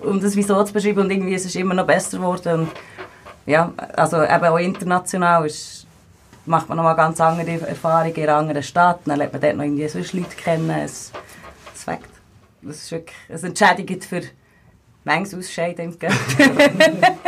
um 0.00 0.20
das 0.20 0.36
wie 0.36 0.42
so 0.42 0.62
zu 0.62 0.72
beschreiben 0.72 1.00
und 1.00 1.10
irgendwie 1.10 1.34
ist 1.34 1.46
es 1.46 1.54
immer 1.56 1.74
noch 1.74 1.86
besser 1.86 2.18
geworden 2.18 2.60
und 2.60 2.70
ja, 3.46 3.72
also 3.94 4.22
eben 4.22 4.44
auch 4.44 4.58
international 4.58 5.44
ist, 5.44 5.86
macht 6.46 6.68
man 6.68 6.76
nochmal 6.76 6.96
ganz 6.96 7.20
andere 7.20 7.60
Erfahrungen 7.68 8.14
in 8.14 8.22
einer 8.22 8.36
anderen 8.36 8.62
Stadt, 8.62 9.00
dann 9.04 9.18
lernt 9.18 9.32
man 9.32 9.42
dort 9.42 9.56
noch 9.56 9.64
irgendwie 9.64 9.88
sonst 9.88 10.12
Leute 10.12 10.36
kennen, 10.36 10.70
es, 10.70 11.12
es 11.74 11.84
fängt. 11.84 12.08
Das 12.62 12.76
ist 12.76 12.90
wirklich, 12.90 13.16
es 13.28 13.42
entschädigt 13.42 14.04
für 14.04 14.22
manches 15.04 15.34
Ausscheiden 15.34 15.92
im 15.92 15.98
Cup. 15.98 16.12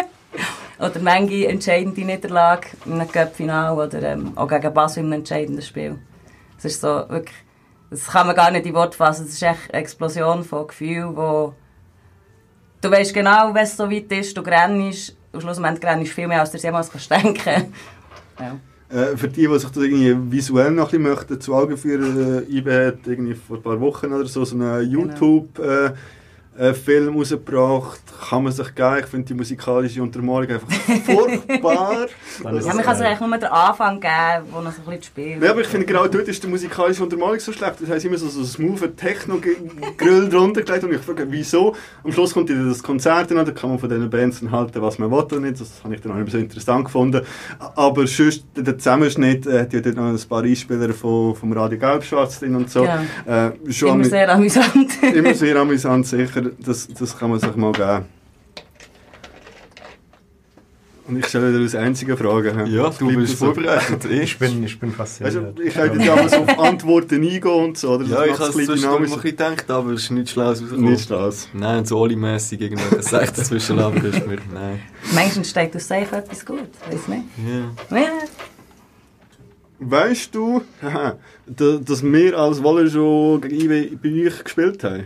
oder 0.78 1.00
manche 1.00 1.48
entscheidende 1.48 2.02
Niederlage 2.02 2.68
in 2.84 2.92
einem 2.94 3.10
Cup-Final 3.10 3.76
oder 3.76 4.02
ähm, 4.02 4.32
auch 4.36 4.48
gegen 4.48 4.72
Basel 4.72 5.00
in 5.00 5.06
einem 5.06 5.20
entscheidenden 5.20 5.62
Spiel. 5.62 5.98
Es 6.58 6.64
ist 6.64 6.80
so 6.80 6.88
wirklich, 7.08 7.36
das 7.90 8.06
kann 8.06 8.26
man 8.26 8.36
gar 8.36 8.50
nicht 8.50 8.66
in 8.66 8.74
Worte 8.74 8.96
fassen, 8.96 9.26
es 9.26 9.34
ist 9.34 9.42
echt 9.42 9.70
eine 9.72 9.82
Explosion 9.82 10.44
von 10.44 10.66
Gefühlen, 10.66 11.16
wo 11.16 11.54
du 12.80 12.90
weißt 12.90 13.14
genau, 13.14 13.54
wenn 13.54 13.64
es 13.64 13.76
so 13.76 13.90
weit 13.90 14.10
ist, 14.12 14.36
du 14.36 14.42
grennst, 14.42 15.16
und 15.32 15.40
schlussendlich 15.40 15.80
grennst 15.80 16.12
viel 16.12 16.28
mehr, 16.28 16.40
als 16.40 16.50
du 16.50 16.58
dir 16.58 16.64
jemals 16.64 16.90
kannst 16.90 17.10
denken. 17.10 17.72
Ja. 18.38 18.54
Äh, 18.90 19.16
für 19.16 19.28
die, 19.28 19.48
die 19.48 19.58
sich 19.58 19.70
das 19.70 19.82
irgendwie 19.82 20.14
visuell 20.30 20.70
noch 20.70 20.92
ein 20.92 21.02
bisschen 21.02 21.02
möchten, 21.02 21.40
zu 21.40 21.54
Augen 21.54 21.78
führen, 21.78 22.44
äh, 22.46 22.58
IBE 22.58 22.88
hat 22.88 23.06
irgendwie 23.06 23.34
vor 23.34 23.56
ein 23.56 23.62
paar 23.62 23.80
Wochen 23.80 24.12
oder 24.12 24.26
so, 24.26 24.44
so 24.44 24.54
einen 24.54 24.90
YouTube 24.90 25.58
äh, 25.58 25.92
äh, 26.58 26.74
Film 26.74 27.16
rausgebracht, 27.16 28.00
kann 28.28 28.44
man 28.44 28.52
sich 28.52 28.74
geben. 28.74 28.98
Ich 29.00 29.06
finde 29.06 29.26
die 29.26 29.34
musikalische 29.34 30.02
Untermalung 30.02 30.48
einfach 30.48 30.70
furchtbar. 31.04 32.06
ja, 32.42 32.50
man 32.74 32.82
kann 32.82 32.96
sich 32.96 33.06
eigentlich 33.06 33.20
nur 33.20 33.38
den 33.38 33.48
Anfang 33.48 34.00
geben, 34.00 34.46
wo 34.50 34.60
noch 34.60 34.72
so 34.72 34.78
ein 34.80 34.84
bisschen 34.86 35.02
spielt. 35.02 35.42
Ja, 35.42 35.50
aber 35.50 35.60
ich 35.60 35.66
finde 35.66 35.86
genau 35.86 36.06
dort 36.06 36.28
ist 36.28 36.42
die 36.42 36.46
musikalische 36.46 37.02
Untermalung 37.02 37.38
so 37.40 37.52
schlecht. 37.52 37.74
Das 37.80 37.88
heißt 37.88 38.04
immer 38.04 38.18
so, 38.18 38.28
so 38.28 38.44
smooth 38.44 38.96
Techno-Grill 38.96 40.28
drunter 40.30 40.62
gelegt 40.62 40.84
und 40.84 40.92
ich 40.94 41.00
frage, 41.00 41.26
wieso? 41.28 41.74
Am 42.02 42.12
Schluss 42.12 42.32
kommt 42.32 42.50
dann 42.50 42.68
das 42.68 42.82
Konzert 42.82 43.30
an, 43.32 43.44
da 43.44 43.52
kann 43.52 43.70
man 43.70 43.78
von 43.78 43.88
diesen 43.88 44.10
Bands 44.10 44.40
dann 44.40 44.50
halten, 44.50 44.80
was 44.80 44.98
man 44.98 45.10
will 45.10 45.18
oder 45.18 45.40
nicht. 45.40 45.60
Das 45.60 45.82
habe 45.84 45.94
ich 45.94 46.00
dann 46.00 46.12
auch 46.12 46.16
nicht 46.16 46.32
so 46.32 46.38
interessant 46.38 46.84
gefunden. 46.84 47.22
Aber 47.58 48.06
sonst, 48.06 48.44
der 48.56 48.78
Zusammenschnitt 48.78 49.46
äh, 49.46 49.60
hat 49.60 49.72
ja 49.72 49.80
dort 49.80 49.96
noch 49.96 50.04
ein 50.04 50.20
paar 50.28 50.42
Einspieler 50.42 50.92
von, 50.92 51.34
vom 51.34 51.52
Radio 51.52 51.78
Gelb-Schwarz 51.78 52.40
drin 52.40 52.56
und 52.56 52.70
so. 52.70 52.84
Ja. 52.84 53.02
Äh, 53.26 53.72
schon 53.72 54.00
Immer 54.00 54.04
sehr 54.04 54.32
amüsant. 54.32 55.02
immer 55.14 55.34
sehr 55.34 55.56
amüsant, 55.56 56.06
sicher. 56.06 56.42
Das, 56.58 56.88
das 56.88 57.18
kann 57.18 57.30
man 57.30 57.40
sich 57.40 57.54
mal 57.56 57.72
geben. 57.72 58.06
Und 61.08 61.18
ich 61.18 61.26
stelle 61.26 61.52
dir 61.52 61.60
als 61.60 61.74
einzige 61.76 62.16
Frage. 62.16 62.64
Ja, 62.68 62.90
du 62.90 63.06
bist 63.14 63.34
vorbereitet. 63.34 64.04
Ich 64.06 64.36
bin, 64.38 64.64
ich 64.64 64.78
bin 64.78 64.90
fasziniert. 64.90 65.36
Also, 65.36 65.62
ich 65.62 65.76
hätte 65.76 65.98
damals 65.98 66.32
auf 66.32 66.58
Antworten 66.58 67.22
eingehen 67.22 67.42
und 67.42 67.78
so. 67.78 67.90
Oder? 67.90 68.04
Das 68.04 68.10
Ja, 68.10 68.24
ich 68.24 68.32
habe 68.32 68.44
ein 68.44 68.50
es 68.50 68.56
bisschen 68.56 68.74
zwischendurch 68.74 69.00
ein 69.00 69.02
bisschen 69.04 69.22
gedacht, 69.22 69.70
aber 69.70 69.90
es 69.92 70.02
ist 70.02 70.10
nichts 70.10 70.30
Schlaues 70.32 70.60
rausgekommen. 70.62 70.90
Nichts 70.90 71.06
Schlaues. 71.06 71.48
Nein, 71.52 71.84
so 71.84 71.98
Oli-mässig 71.98 72.60
irgendwas 72.60 73.06
sagt 73.10 73.38
dazwischen 73.38 73.78
aber 73.78 74.02
ist 74.02 74.26
mir, 74.26 74.38
nein. 74.52 74.80
Manchmal 75.14 75.44
steht 75.44 75.76
aus 75.76 75.86
safe 75.86 76.16
etwas 76.16 76.44
gut, 76.44 76.70
weiß 76.90 77.08
nicht. 77.08 77.22
Ja. 77.90 77.96
Ja. 77.96 78.08
Weißt 79.78 80.34
du, 80.34 80.62
dass 81.46 82.02
wir 82.02 82.38
als 82.38 82.64
Waller 82.64 82.90
schon 82.90 83.42
gegen 83.42 83.60
IW 83.60 83.96
bei 84.02 84.26
euch 84.26 84.42
gespielt 84.42 84.82
haben? 84.82 85.04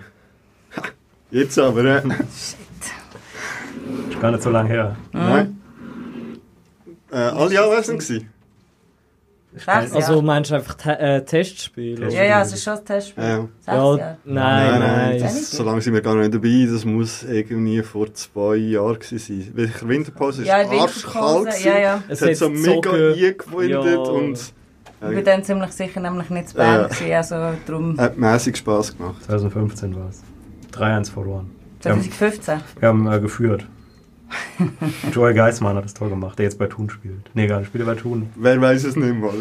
Jetzt 1.31 1.59
aber, 1.59 1.85
äh. 1.85 2.03
Ist 4.11 4.21
gar 4.21 4.31
nicht 4.31 4.43
so 4.43 4.51
lange 4.51 4.69
her. 4.69 4.97
Nein. 5.13 5.57
Äh, 7.13 7.17
alle 7.17 7.61
anwesend 7.63 8.01
gewesen? 8.01 8.29
Sechs. 9.53 9.93
Also 9.93 10.23
meinst 10.23 10.53
du 10.53 10.55
einfach 10.55 10.75
te 10.75 10.97
äh, 10.97 11.25
Testspiel? 11.25 12.01
Ja, 12.13 12.23
ja, 12.23 12.43
es 12.43 12.53
ist 12.53 12.63
schon 12.63 12.75
ein 12.79 12.85
Testspiel. 12.85 13.25
Ja. 13.25 13.39
Sechs 13.41 13.49
Ja, 13.67 13.75
Jahre. 13.75 14.17
nein, 14.25 14.79
nein. 14.81 15.19
Das, 15.21 15.51
so 15.51 15.65
lange 15.65 15.81
sind 15.81 15.95
wir 15.95 16.03
gar 16.03 16.15
nicht 16.15 16.33
dabei. 16.33 16.69
Das 16.71 16.85
muss 16.85 17.25
irgendwie 17.25 17.83
vor 17.83 18.15
zwei 18.15 18.57
Jahren 18.57 18.99
sein. 19.03 19.51
Welcher 19.55 19.89
Winterpause? 19.89 20.43
Es 20.43 20.49
Ja, 20.49 20.61
in 20.63 20.79
arschkalt. 20.79 21.65
Ja, 21.65 21.79
ja. 21.79 22.03
Es, 22.09 22.23
Es 22.23 22.29
hat 22.29 22.37
so 22.37 22.49
mega 22.49 22.91
eingewindet 22.93 23.85
Ja. 23.87 23.99
und 23.99 24.39
Ich 25.03 25.09
bin 25.17 25.25
dann 25.25 25.43
ziemlich 25.43 25.73
sicher 25.73 25.99
nämlich 25.99 26.31
nicht 26.31 26.51
zu 26.51 26.59
Ja. 26.59 26.87
Bern 26.87 26.91
gewesen, 26.91 27.13
also 27.13 27.59
darum 27.67 27.99
hat 27.99 28.17
mäßig 28.19 28.57
Spass 28.57 28.97
gemacht. 28.97 29.25
2015 29.25 29.97
war 29.97 30.11
es. 30.11 30.23
3-1 30.81 31.11
verloren. 31.13 31.51
Wir 31.83 31.93
haben, 31.93 32.03
2015. 32.03 32.61
wir 32.79 32.89
haben 32.89 33.11
äh, 33.11 33.21
geführt. 33.21 33.67
Joel 35.13 35.35
Geismann 35.35 35.77
hat 35.77 35.85
das 35.85 35.95
Tor 35.95 36.09
gemacht, 36.09 36.39
der 36.39 36.45
jetzt 36.45 36.59
bei 36.59 36.67
Thun 36.67 36.89
spielt. 36.89 37.31
Nee, 37.35 37.47
gar 37.47 37.59
nicht, 37.59 37.69
spielt 37.69 37.83
er 37.83 37.95
bei 37.95 38.01
Thun. 38.01 38.31
Wer 38.37 38.61
weiß 38.61 38.85
es 38.85 38.97
nicht 38.97 39.15
mehr? 39.15 39.33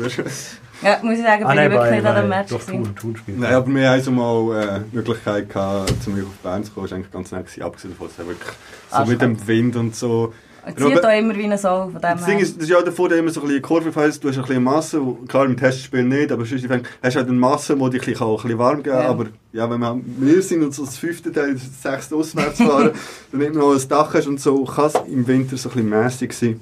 Ja, 0.81 0.97
muss 1.03 1.17
ich 1.17 1.23
sagen, 1.23 1.39
bin 1.41 1.47
Ah, 1.47 1.55
nein, 1.55 1.71
ich 1.71 1.77
wirklich 1.77 1.89
bei, 1.89 1.91
nicht 1.91 2.05
an 2.05 2.15
bei, 2.15 2.21
dem 2.21 2.29
Match 2.29 2.49
doch. 2.49 2.63
Thun, 2.63 2.95
Thun 2.95 3.15
spielt. 3.17 3.39
Nein, 3.39 3.53
aber 3.53 3.67
wir 3.67 3.89
haben 3.89 4.01
so 4.01 4.11
mal 4.11 4.61
äh, 4.61 4.79
die 4.91 4.95
Möglichkeit 4.95 5.49
gehabt, 5.49 6.01
zu 6.01 6.09
mir 6.09 6.23
auf 6.23 6.37
Bern 6.41 6.63
zu 6.63 6.71
kommen. 6.71 6.85
Das 6.85 6.91
war 6.91 6.97
eigentlich 6.97 7.11
ganz 7.11 7.31
nett, 7.31 7.45
gewesen, 7.45 7.63
abgesehen 7.63 7.93
davon, 7.93 8.07
dass 8.07 8.19
es 8.19 8.25
wirklich 8.25 8.49
so 8.89 8.95
Ah, 8.95 9.05
mit 9.05 9.21
dem 9.21 9.47
Wind 9.47 9.75
und 9.75 9.95
so... 9.95 10.33
Es 10.75 10.83
zieht 10.83 11.03
da 11.03 11.13
immer 11.13 11.35
wie 11.35 11.43
eine 11.43 11.57
Sau 11.57 11.89
von 11.89 11.93
dem 11.93 12.01
Das 12.01 12.25
Ding 12.25 12.39
ist, 12.39 12.55
das 12.55 12.63
ist 12.63 12.69
ja 12.69 12.81
davor 12.81 13.11
immer 13.11 13.29
so 13.31 13.41
ein 13.41 13.47
bisschen 13.47 13.61
Kurve, 13.61 13.95
weißt, 13.95 14.23
du 14.23 14.29
hast 14.29 14.37
ein 14.37 14.43
bisschen 14.43 14.63
Masse, 14.63 15.01
klar 15.27 15.45
im 15.45 15.57
Testspiel 15.57 16.03
nicht, 16.03 16.31
aber 16.31 16.45
sonst 16.45 16.63
hast 16.63 16.69
du 16.69 17.19
halt 17.19 17.27
eine 17.29 17.37
Masse, 17.37 17.75
die 17.75 17.89
dich 17.89 18.01
ein 18.01 18.05
bisschen, 18.05 18.21
auch 18.25 18.39
ein 18.39 18.43
bisschen 18.43 18.59
warm 18.59 18.83
geben 18.83 18.95
kann. 18.95 19.03
Ja. 19.03 19.09
Aber 19.09 19.25
ja, 19.51 19.69
wenn 19.69 19.79
wir, 19.79 19.99
wir 20.03 20.41
sind 20.41 20.63
und 20.63 20.73
so 20.73 20.85
das 20.85 20.97
fünfte 20.97 21.31
Teil, 21.31 21.53
das 21.53 21.81
sechste 21.81 22.15
auswärts 22.15 22.57
fahren, 22.57 22.91
dann 23.31 23.41
nicht 23.41 23.53
noch 23.53 23.73
ein 23.73 23.87
Dach 23.89 24.13
hast 24.13 24.27
und 24.27 24.39
so, 24.39 24.63
kann 24.65 24.85
es 24.87 24.95
im 25.07 25.27
Winter 25.27 25.57
so 25.57 25.69
ein 25.69 25.73
bisschen 25.73 25.89
mässig 25.89 26.33
sein. 26.33 26.59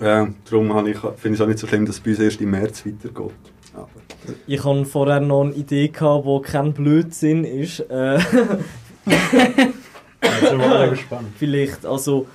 Ja, 0.00 0.28
darum 0.50 0.70
finde 0.84 0.90
ich 0.90 1.34
es 1.34 1.40
auch 1.40 1.46
nicht 1.46 1.58
so 1.58 1.66
schlimm, 1.66 1.86
dass 1.86 1.96
es 1.96 2.00
bei 2.00 2.10
uns 2.10 2.20
erst 2.20 2.40
im 2.40 2.50
März 2.50 2.84
weitergeht. 2.84 3.32
Aber, 3.74 3.88
Ich 4.46 4.62
hatte 4.64 4.84
vorher 4.84 5.20
noch 5.20 5.44
eine 5.44 5.52
Idee, 5.54 5.88
gehabt, 5.88 6.26
die 6.26 6.42
kein 6.50 6.72
Blödsinn 6.72 7.44
ist. 7.44 7.80
Äh, 7.80 8.18
Jetzt 10.22 10.48
sind 10.50 10.58
wir 10.58 10.66
alle 10.66 10.90
gespannt. 10.90 11.28
Vielleicht, 11.38 11.86
also, 11.86 12.26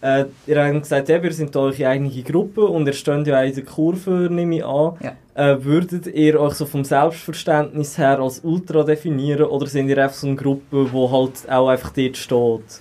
äh, 0.00 0.26
ihr 0.46 0.64
habt 0.64 0.82
gesagt, 0.82 1.08
ja, 1.08 1.22
wir 1.22 1.32
sind 1.32 1.54
da 1.54 1.60
eure 1.60 1.88
eigene 1.88 2.22
Gruppe 2.22 2.64
und 2.64 2.86
ihr 2.86 2.92
steht 2.92 3.26
ja 3.26 3.40
auch 3.40 3.44
in 3.44 3.54
der 3.54 3.64
Kurve, 3.64 4.28
nehme 4.30 4.56
ich 4.56 4.64
an. 4.64 4.96
Ja. 5.00 5.12
Äh, 5.34 5.64
würdet 5.64 6.06
ihr 6.06 6.40
euch 6.40 6.54
so 6.54 6.66
vom 6.66 6.84
Selbstverständnis 6.84 7.98
her 7.98 8.20
als 8.20 8.40
Ultra 8.40 8.84
definieren 8.84 9.44
oder 9.44 9.66
sind 9.66 9.88
ihr 9.88 9.98
einfach 9.98 10.16
so 10.16 10.26
eine 10.26 10.36
Gruppe, 10.36 10.88
die 10.92 11.10
halt 11.10 11.50
auch 11.50 11.68
einfach 11.68 11.90
dort 11.90 12.16
steht? 12.16 12.80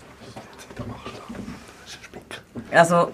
Also, 2.72 3.10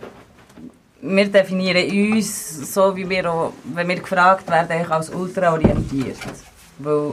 wir 1.01 1.28
definieren 1.28 2.14
uns 2.14 2.74
so, 2.74 2.95
wie 2.95 3.10
wir 3.10 3.32
auch, 3.32 3.54
wenn 3.74 3.88
wir 3.88 3.95
gefragt 3.95 4.49
werden, 4.49 4.70
eigentlich 4.70 4.89
als 4.89 5.10
ultra 5.10 5.54
orientiert. 5.54 6.18
Weil 6.80 7.12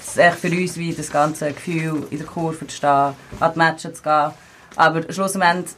es 0.00 0.08
ist 0.08 0.18
echt 0.18 0.38
für 0.38 0.50
uns 0.50 0.76
wie 0.76 0.92
das 0.92 1.10
ganze 1.10 1.52
Gefühl, 1.52 2.06
in 2.10 2.18
der 2.18 2.26
Kurve 2.26 2.66
zu 2.66 2.74
stehen, 2.74 3.14
an 3.40 3.52
die 3.54 3.58
Matches 3.58 3.94
zu 3.94 4.02
gehen. 4.02 4.32
Aber 4.78 5.12
schlussendlich 5.12 5.74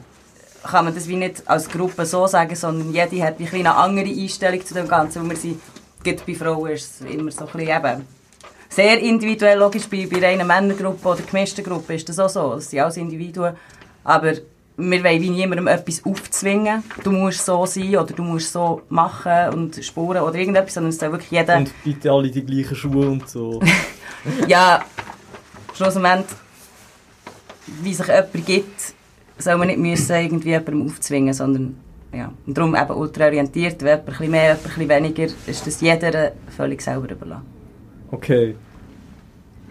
kann 0.62 0.84
man 0.84 0.94
das 0.94 1.09
wie 1.09 1.16
nicht 1.16 1.48
als 1.48 1.70
Gruppe 1.70 2.05
so 2.05 2.26
sagen, 2.26 2.55
sondern 2.55 2.92
jede 2.92 3.24
hat 3.24 3.40
ein 3.40 3.48
eine 3.51 3.74
andere 3.74 4.11
Einstellung 4.11 4.64
zu 4.64 4.74
dem 4.74 4.86
Ganzen, 4.86 5.22
weil 5.22 5.30
wir 5.30 5.36
sind, 5.38 5.61
gerade 6.05 6.20
bei 6.26 6.34
Frauen 6.34 6.70
ist 6.72 7.01
es 7.01 7.11
immer 7.11 7.30
so 7.30 7.46
ein 7.46 7.53
bisschen 7.53 7.76
eben 7.76 8.07
sehr 8.68 9.01
individuell, 9.01 9.59
logisch, 9.59 9.88
bei, 9.88 10.07
bei 10.07 10.28
einer 10.28 10.44
Männergruppe 10.44 11.09
oder 11.09 11.22
gemischten 11.22 11.64
Gruppe 11.64 11.94
ist 11.94 12.11
das 12.11 12.18
auch 12.18 12.28
so, 12.28 12.55
das 12.57 12.68
sind 12.68 12.80
alles 12.80 12.98
Individuen, 12.98 13.55
aber 14.05 14.34
wir 14.76 15.05
wollen 15.05 15.22
wie 15.22 15.30
niemandem 15.30 15.66
etwas 15.66 16.05
aufzwingen, 16.05 16.84
du 17.03 17.11
musst 17.11 17.46
so 17.46 17.64
sein 17.64 17.96
oder 17.96 18.12
du 18.12 18.22
musst 18.22 18.53
so 18.53 18.82
machen 18.90 19.48
und 19.55 19.82
spuren 19.82 20.22
oder 20.22 20.34
irgendetwas, 20.34 20.74
sondern 20.74 20.90
es 20.90 20.98
soll 20.98 21.11
wirklich 21.11 21.30
jeder... 21.30 21.57
Und 21.57 21.72
bitte 21.82 22.12
alle 22.12 22.30
die 22.30 22.44
gleichen 22.44 22.76
Schuhe 22.76 23.09
und 23.09 23.26
so. 23.26 23.61
ja, 24.46 24.84
schlussendlich, 25.74 26.36
wie 27.82 27.94
sich 27.94 28.06
jemand 28.06 28.46
gibt, 28.46 28.94
soll 29.38 29.56
man 29.56 29.68
nicht 29.68 29.78
müssen 29.78 30.16
irgendwie 30.16 30.50
jemandem 30.50 30.86
aufzwingen, 30.86 31.34
sondern 31.34 31.76
ja, 32.12 32.32
und 32.46 32.58
darum 32.58 32.74
eben 32.74 32.90
ultraorientiert, 32.90 33.82
wenn 33.82 33.88
jemand 33.88 34.08
ein 34.08 34.12
bisschen 34.12 34.30
mehr, 34.30 34.42
jemand 34.42 34.64
ein 34.64 34.68
bisschen 34.68 34.88
weniger, 34.88 35.34
ist 35.46 35.66
das 35.66 35.80
jeder 35.80 36.32
völlig 36.56 36.82
selber 36.82 37.10
überlassen. 37.10 37.46
Okay. 38.10 38.56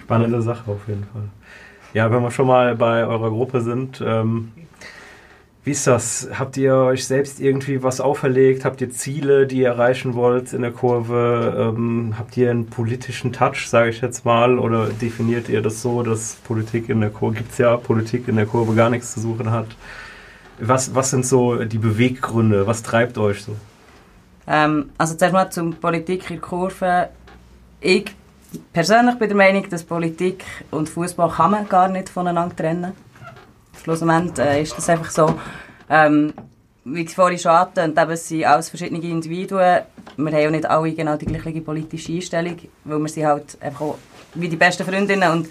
Spannende 0.01 0.41
Sache 0.41 0.71
auf 0.71 0.87
jeden 0.87 1.03
Fall. 1.03 1.29
Ja, 1.93 2.09
wenn 2.11 2.21
wir 2.23 2.31
schon 2.31 2.47
mal 2.47 2.75
bei 2.75 3.05
eurer 3.05 3.29
Gruppe 3.29 3.61
sind, 3.61 4.01
ähm, 4.05 4.51
wie 5.65 5.71
ist 5.71 5.85
das? 5.87 6.29
Habt 6.33 6.55
ihr 6.57 6.73
euch 6.73 7.05
selbst 7.05 7.39
irgendwie 7.39 7.83
was 7.83 7.99
auferlegt? 7.99 8.63
Habt 8.63 8.79
ihr 8.81 8.91
Ziele, 8.91 9.45
die 9.45 9.59
ihr 9.59 9.67
erreichen 9.67 10.15
wollt 10.15 10.53
in 10.53 10.61
der 10.61 10.71
Kurve? 10.71 11.73
Ähm, 11.75 12.15
habt 12.17 12.37
ihr 12.37 12.49
einen 12.49 12.67
politischen 12.67 13.33
Touch, 13.33 13.67
sage 13.67 13.89
ich 13.89 14.01
jetzt 14.01 14.23
mal? 14.23 14.57
Oder 14.57 14.87
definiert 14.87 15.49
ihr 15.49 15.61
das 15.61 15.81
so, 15.81 16.01
dass 16.01 16.35
Politik 16.35 16.87
in 16.87 17.01
der 17.01 17.09
Kurve, 17.09 17.35
gibt 17.35 17.51
es 17.51 17.57
ja 17.57 17.75
Politik 17.75 18.27
in 18.29 18.37
der 18.37 18.45
Kurve 18.45 18.73
gar 18.73 18.89
nichts 18.89 19.13
zu 19.13 19.19
suchen 19.19 19.51
hat? 19.51 19.67
Was, 20.59 20.95
was 20.95 21.09
sind 21.09 21.25
so 21.25 21.63
die 21.63 21.77
Beweggründe? 21.77 22.65
Was 22.65 22.81
treibt 22.81 23.17
euch 23.17 23.43
so? 23.43 23.55
Ähm, 24.47 24.91
also 24.97 25.15
zuerst 25.15 25.33
mal 25.33 25.49
zum 25.51 25.73
Politik 25.73 26.29
in 26.29 26.37
der 26.37 26.41
Kurve. 26.41 27.09
Ich 27.81 28.11
persönlich 28.73 29.15
bin 29.15 29.27
der 29.27 29.37
Meinung, 29.37 29.69
dass 29.69 29.83
Politik 29.83 30.43
und 30.71 30.89
Fußball 30.89 31.29
kann 31.29 31.51
man 31.51 31.69
gar 31.69 31.89
nicht 31.89 32.09
voneinander 32.09 32.55
trennen. 32.55 32.93
Schlussendlich 33.83 34.45
äh, 34.45 34.61
ist 34.61 34.77
das 34.77 34.89
einfach 34.89 35.09
so. 35.11 35.33
Ähm, 35.89 36.33
wie 36.85 37.01
ich 37.01 37.15
vorhin 37.15 37.37
schon 37.37 37.51
hatte, 37.51 37.83
eben, 37.83 38.09
es 38.11 38.27
sind 38.27 38.45
alles 38.45 38.69
verschiedene 38.69 39.01
Individuen. 39.01 39.81
Wir 40.17 40.31
haben 40.31 40.47
auch 40.47 40.51
nicht 40.51 40.65
alle 40.69 40.93
genau 40.93 41.15
die 41.17 41.25
gleiche 41.25 41.61
politische 41.61 42.13
Einstellung, 42.13 42.57
weil 42.83 42.99
wir 42.99 43.09
sind 43.09 43.25
halt 43.25 43.57
einfach 43.61 43.81
auch 43.81 43.97
wie 44.35 44.49
die 44.49 44.55
besten 44.55 44.83
Freundinnen 44.85 45.31
und 45.31 45.47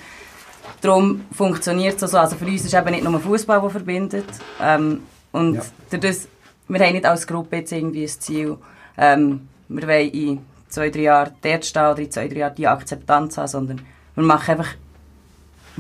darum 0.81 1.25
funktioniert 1.33 2.01
es 2.03 2.11
so. 2.11 2.19
Also 2.19 2.37
für 2.37 2.45
uns 2.47 2.65
ist 2.65 2.75
eben 2.75 2.91
nicht 2.91 3.05
nur 3.05 3.21
Fußball, 3.21 3.61
der 3.61 3.71
verbindet. 3.71 4.27
Ähm, 4.61 5.03
und 5.33 5.55
Ja. 5.57 5.63
durch 5.91 6.03
das, 6.03 6.29
wir 6.69 6.81
haben 6.81 6.93
nicht 6.93 7.07
als 7.07 7.27
Gruppe 7.27 7.57
jetzt 7.57 7.73
irgendwie 7.73 8.05
ein 8.05 8.09
Ziel, 8.09 8.57
ähm, 8.97 9.49
wir 9.69 9.87
wollen 9.87 10.11
in 10.11 10.41
zwei, 10.69 10.91
drei 10.91 11.01
Jahren 11.01 11.33
dort 11.43 11.65
stehen 11.65 11.83
oder 11.91 11.99
in 11.99 12.11
zwei, 12.11 12.29
drei 12.29 12.39
Jahren 12.39 12.55
die 12.55 12.67
Akzeptanz 12.67 13.37
haben, 13.39 13.49
sondern 13.49 13.81
wir 14.15 14.25
machen 14.25 14.53
einfach, 14.53 14.69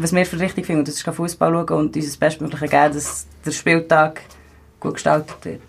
was 0.00 0.12
wir 0.12 0.24
für 0.26 0.38
richtig 0.40 0.66
finden, 0.66 0.80
und 0.80 0.88
das 0.88 0.96
ist 0.96 1.04
Fußball 1.12 1.52
schauen 1.52 1.78
und 1.78 1.96
uns 1.96 2.06
das 2.06 2.16
Bestmögliche 2.16 2.66
geben, 2.68 2.94
dass 2.94 3.26
der 3.44 3.50
Spieltag 3.50 4.22
gut 4.80 4.94
gestaltet 4.94 5.36
wird. 5.44 5.60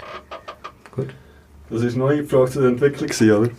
Das 1.70 1.82
war 1.82 1.88
eine 1.88 1.98
neue 1.98 2.24
Frage 2.26 2.52
zur 2.52 2.66
Entwicklung, 2.68 3.08
gewesen, 3.08 3.32
oder? 3.32 3.50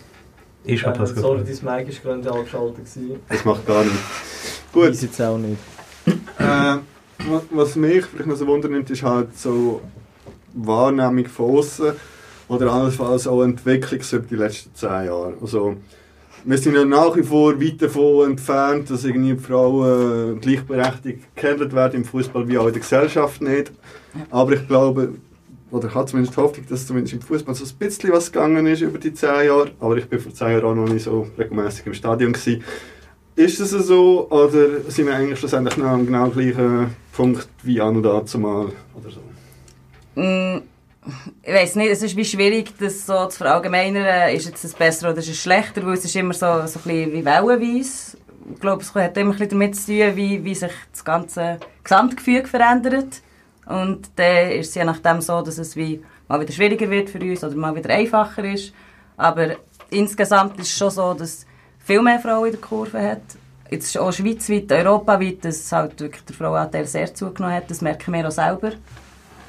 Ich 0.64 0.84
Äh, 0.84 1.06
sorry, 1.06 1.42
dein 1.44 1.46
Mic 1.86 2.04
war 2.04 2.16
gerade 2.16 2.32
angeschaltet. 2.32 2.86
Das 3.28 3.44
macht 3.44 3.66
gar 3.66 3.82
nichts. 3.84 3.98
Gut. 4.72 4.90
Ich 4.90 5.02
jetzt 5.02 5.20
auch 5.22 5.38
nicht. 5.38 5.58
Äh, 6.38 6.42
wa- 6.42 7.42
was 7.50 7.76
mich 7.76 8.04
vielleicht 8.04 8.26
noch 8.28 8.36
so 8.36 8.46
wundernimmt, 8.46 8.90
ist 8.90 9.02
halt 9.02 9.36
so 9.38 9.80
Wahrnehmung 10.54 11.26
von 11.26 11.58
außen 11.58 11.92
oder 12.48 12.72
allenfalls 12.72 13.26
auch 13.26 13.42
Entwicklung 13.42 14.00
über 14.12 14.26
die 14.26 14.34
letzten 14.36 14.74
zehn 14.74 14.88
Jahre. 15.06 15.34
Also, 15.40 15.76
wir 16.44 16.58
sind 16.58 16.74
ja 16.74 16.84
nach 16.84 17.16
wie 17.16 17.22
vor 17.22 17.60
weit 17.60 17.82
davon 17.82 18.30
entfernt, 18.30 18.90
dass 18.90 19.04
irgendwie 19.04 19.36
Frauen 19.36 20.36
äh, 20.36 20.40
gleichberechtigt 20.40 21.36
gehandelt 21.36 21.74
werden 21.74 21.96
im 21.96 22.04
Fußball 22.04 22.48
wie 22.48 22.58
auch 22.58 22.66
in 22.66 22.72
der 22.72 22.80
Gesellschaft 22.80 23.42
nicht. 23.42 23.72
Aber 24.30 24.52
ich 24.52 24.66
glaube, 24.66 25.14
oder 25.70 25.88
ich 25.88 25.94
habe 25.94 26.06
zumindest 26.06 26.36
Hoffnung, 26.36 26.66
dass 26.68 26.86
zumindest 26.86 27.14
im 27.14 27.20
Fußball 27.20 27.54
so 27.54 27.64
ein 27.64 27.78
bisschen 27.78 28.12
was 28.12 28.32
gegangen 28.32 28.66
ist 28.66 28.80
über 28.80 28.98
die 28.98 29.12
zehn 29.12 29.46
Jahre. 29.46 29.70
Aber 29.80 29.96
ich 29.96 30.08
bin 30.08 30.18
vor 30.18 30.34
zehn 30.34 30.52
Jahren 30.52 30.64
auch 30.64 30.74
noch 30.74 30.92
nicht 30.92 31.04
so 31.04 31.28
regelmäßig 31.38 31.86
im 31.86 31.94
Stadion 31.94 32.32
gewesen. 32.32 32.64
Ist 33.36 33.60
es 33.60 33.70
so 33.70 34.28
oder 34.28 34.80
sind 34.88 35.06
wir 35.06 35.14
eigentlich 35.14 35.38
schlussendlich 35.38 35.76
noch 35.76 35.86
am 35.86 36.04
genau 36.04 36.28
gleichen 36.28 36.94
Punkt 37.12 37.48
wie 37.62 37.80
an 37.80 37.96
und 37.96 38.02
dazu 38.02 38.38
mal 38.38 38.66
oder 38.94 39.10
so? 39.10 40.20
Mm, 40.20 40.62
ich 41.42 41.52
weiß 41.52 41.76
nicht, 41.76 41.90
es 41.90 42.02
ist 42.02 42.16
wie 42.16 42.24
schwierig, 42.24 42.74
das 42.78 43.06
so 43.06 43.26
zu 43.26 43.38
verallgemeinern. 43.38 44.34
Ist 44.34 44.46
jetzt 44.46 44.64
das 44.64 44.74
besser 44.74 45.10
oder 45.10 45.18
ist 45.18 45.28
es 45.28 45.40
schlechter? 45.40 45.84
Weil 45.84 45.94
es 45.94 46.04
ist 46.04 46.16
immer 46.16 46.34
so, 46.34 46.46
so 46.46 46.50
ein 46.50 46.62
bisschen 46.66 47.12
wie 47.12 47.24
wellenweise. 47.24 48.18
Ich 48.52 48.60
glaube, 48.60 48.82
es 48.82 48.94
hat 48.94 49.16
immer 49.16 49.34
damit 49.34 49.76
zu 49.76 49.86
tun, 49.86 50.16
wie, 50.16 50.44
wie 50.44 50.54
sich 50.54 50.72
das 50.90 51.04
ganze 51.04 51.58
Gesamtgefüge 51.82 52.46
verändert. 52.46 53.22
Und 53.66 54.10
dann 54.16 54.50
ist 54.50 54.70
es 54.70 54.74
je 54.74 54.84
nachdem 54.84 55.20
so, 55.20 55.40
dass 55.42 55.58
es 55.58 55.76
wie 55.76 56.02
mal 56.28 56.40
wieder 56.40 56.52
schwieriger 56.52 56.90
wird 56.90 57.10
für 57.10 57.20
uns 57.20 57.44
oder 57.44 57.54
mal 57.56 57.74
wieder 57.74 57.90
einfacher 57.90 58.44
ist. 58.44 58.72
Aber 59.16 59.56
insgesamt 59.90 60.58
ist 60.58 60.68
es 60.68 60.76
schon 60.76 60.90
so, 60.90 61.14
dass 61.14 61.46
viel 61.78 62.02
mehr 62.02 62.18
Frauen 62.18 62.46
in 62.46 62.52
der 62.52 62.60
Kurve 62.60 63.00
hat. 63.00 63.22
Jetzt 63.70 63.96
auch 63.96 64.12
schweizweit, 64.12 64.70
europaweit, 64.72 65.44
dass 65.44 65.70
halt 65.70 66.00
wirklich 66.00 66.24
der 66.24 66.34
Frauenanteil 66.34 66.86
sehr 66.86 67.14
zugenommen 67.14 67.54
hat. 67.54 67.70
Das 67.70 67.80
merken 67.80 68.12
wir 68.12 68.26
auch 68.26 68.32
selber. 68.32 68.72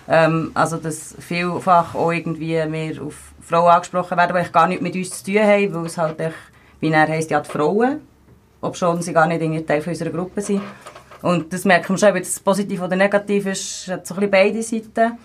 Ähm, 0.08 0.52
also, 0.54 0.78
dass 0.78 1.16
vielfach 1.20 1.96
auch 1.96 2.12
irgendwie 2.12 2.50
wir 2.50 3.04
auf 3.04 3.34
Frauen 3.42 3.70
angesprochen 3.70 4.18
werden, 4.18 4.44
die 4.44 4.52
gar 4.52 4.68
nichts 4.68 4.84
mit 4.84 4.96
uns 4.96 5.24
zu 5.24 5.32
tun 5.32 5.42
haben, 5.42 5.74
weil 5.74 5.86
es 5.86 5.98
halt 5.98 6.20
echt, 6.20 6.36
wie 6.80 6.92
er 6.92 7.08
heisst, 7.08 7.30
ja, 7.30 7.40
die 7.40 7.50
Frauen, 7.50 8.02
obwohl 8.62 9.02
sie 9.02 9.14
gar 9.14 9.28
nicht 9.28 9.42
irgendwie 9.42 9.64
Teil 9.64 9.84
unserer 9.86 10.10
Gruppe 10.10 10.42
sind. 10.42 10.62
Und 11.22 11.54
das 11.54 11.66
merken 11.66 11.94
wir 11.94 11.98
schon, 11.98 12.10
ob 12.10 12.16
jetzt 12.16 12.44
positiv 12.44 12.82
oder 12.82 12.96
negativ 12.96 13.46
ist, 13.46 13.88
hat 13.88 14.08
so 14.08 14.16
ein 14.16 14.22
bisschen 14.22 14.32
beide 14.32 14.64
Seiten. 14.64 15.18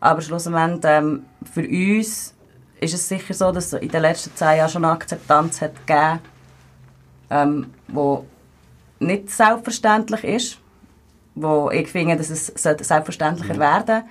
Aber 0.00 0.20
schlussendlich, 0.20 0.84
ähm, 0.84 1.24
für 1.52 1.66
uns 1.66 2.34
ist 2.80 2.94
es 2.94 3.08
sicher 3.08 3.34
so, 3.34 3.52
dass 3.52 3.72
es 3.72 3.80
in 3.80 3.88
den 3.88 4.02
letzten 4.02 4.34
zehn 4.34 4.58
Jahren 4.58 4.68
schon 4.68 4.84
eine 4.84 4.94
Akzeptanz 4.94 5.60
hat 5.62 5.86
gegeben, 5.86 6.20
ähm, 7.30 7.66
wo 7.88 8.24
nicht 8.98 9.30
selbstverständlich 9.30 10.24
ist, 10.24 10.58
wo 11.36 11.70
ich 11.70 11.88
finde, 11.88 12.16
dass 12.16 12.30
es 12.30 12.46
selbstverständlicher 12.46 13.58
werden 13.58 14.02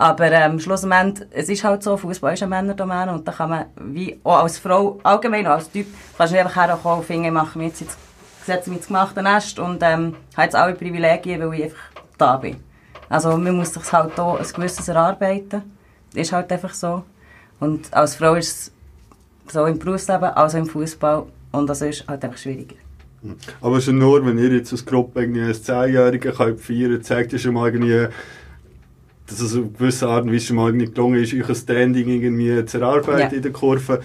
aber 0.00 0.32
ähm, 0.32 0.58
schlussendlich, 0.58 1.28
es 1.30 1.50
ist 1.50 1.62
halt 1.62 1.82
so, 1.82 1.94
Fußball 1.94 2.32
ist 2.32 2.42
eine 2.42 2.48
Männerdomäne 2.48 3.12
und 3.12 3.28
da 3.28 3.32
kann 3.32 3.50
man, 3.50 3.66
wie 3.76 4.18
auch 4.24 4.44
als 4.44 4.56
Frau, 4.56 4.98
allgemein 5.02 5.46
auch 5.46 5.56
als 5.56 5.70
Typ, 5.70 5.86
kannst 6.16 6.32
du 6.32 6.36
nicht 6.36 6.46
einfach 6.46 6.68
herkommen 6.68 7.00
und 7.00 7.04
finden, 7.04 7.26
ich 7.26 7.30
mache 7.32 7.58
mir 7.58 7.66
jetzt, 7.66 7.82
jetzt 7.82 7.98
setze 8.46 8.70
mich 8.70 8.78
ins 8.78 8.86
gemachte 8.86 9.22
Nest 9.22 9.58
und 9.58 9.82
ähm, 9.82 10.16
habe 10.34 10.44
jetzt 10.44 10.56
alle 10.56 10.72
Privilegien, 10.72 11.42
weil 11.42 11.58
ich 11.58 11.64
einfach 11.64 12.02
da 12.16 12.38
bin. 12.38 12.56
Also 13.10 13.36
man 13.36 13.56
muss 13.56 13.74
sich 13.74 13.92
halt 13.92 14.14
hier 14.14 14.38
ein 14.38 14.52
gewisses 14.54 14.88
erarbeiten. 14.88 15.62
Ist 16.14 16.32
halt 16.32 16.50
einfach 16.50 16.72
so. 16.72 17.04
Und 17.58 17.92
als 17.92 18.14
Frau 18.14 18.36
ist 18.36 18.72
es 19.46 19.52
so 19.52 19.66
im 19.66 19.78
Berufsleben, 19.78 20.30
also 20.30 20.56
im 20.56 20.66
Fußball 20.66 21.24
und 21.52 21.66
das 21.68 21.82
ist 21.82 22.08
halt 22.08 22.24
einfach 22.24 22.38
schwieriger. 22.38 22.76
Aber 23.60 23.80
schon 23.80 23.98
nur, 23.98 24.24
wenn 24.24 24.38
ihr 24.38 24.50
jetzt 24.52 24.72
als 24.72 24.84
Gruppe 24.86 25.20
irgendwie 25.20 25.42
als 25.42 25.62
Zehnjährige 25.62 26.32
könnt 26.32 26.60
feiern 26.60 27.02
zeigt 27.02 27.32
ihr 27.32 27.38
schon 27.38 27.54
mal 27.54 27.68
irgendwie, 27.72 28.06
dass 29.26 29.40
es 29.40 29.54
auf 29.56 29.64
gewisse 29.78 30.08
Art 30.08 30.24
und 30.24 30.32
Weise 30.32 30.46
schon 30.46 30.56
mal 30.56 30.68
irgendwie 30.68 30.90
gelungen 30.90 31.22
ist, 31.22 31.34
euch 31.34 31.48
ein 31.48 31.54
Standing 31.54 32.08
irgendwie 32.08 32.64
zu 32.64 32.78
erarbeiten 32.78 33.18
Ja. 33.20 33.36
in 33.36 33.42
der 33.42 33.52
Kurve. 33.52 34.00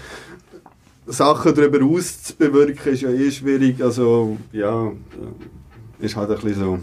Sachen 1.07 1.53
darüber 1.55 1.85
auszubewirken 1.85 2.93
ist 2.93 3.01
ja 3.01 3.09
eh 3.09 3.31
schwierig, 3.31 3.81
also 3.81 4.37
ja, 4.51 4.87
äh, 4.87 6.05
ist 6.05 6.15
halt 6.15 6.29
ein 6.31 6.35
bisschen 6.35 6.55
so. 6.55 6.79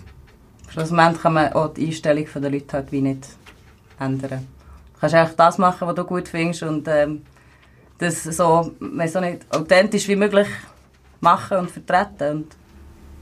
Schlussendlich 0.71 1.21
kann 1.21 1.35
man 1.35 1.53
auch 1.53 1.75
die 1.75 1.87
Einstellung 1.87 2.27
der 2.35 2.51
Leute 2.51 2.73
halt 2.73 2.93
wie 2.93 3.01
nicht 3.01 3.27
ändern. 3.99 4.47
Du 4.95 5.01
kannst 5.01 5.15
eigentlich 5.15 5.37
das 5.37 5.59
machen, 5.59 5.87
was 5.89 5.95
du 5.97 6.05
gut 6.05 6.29
findest 6.29 6.63
und 6.63 6.87
ähm, 6.89 7.23
das 7.99 8.23
so, 8.25 8.45
auch 8.45 9.21
nicht, 9.21 9.47
authentisch 9.51 10.09
wie 10.09 10.17
möglich 10.17 10.47
machen 11.23 11.59
und 11.59 11.71
vertreten. 11.71 12.37
Und 12.37 12.57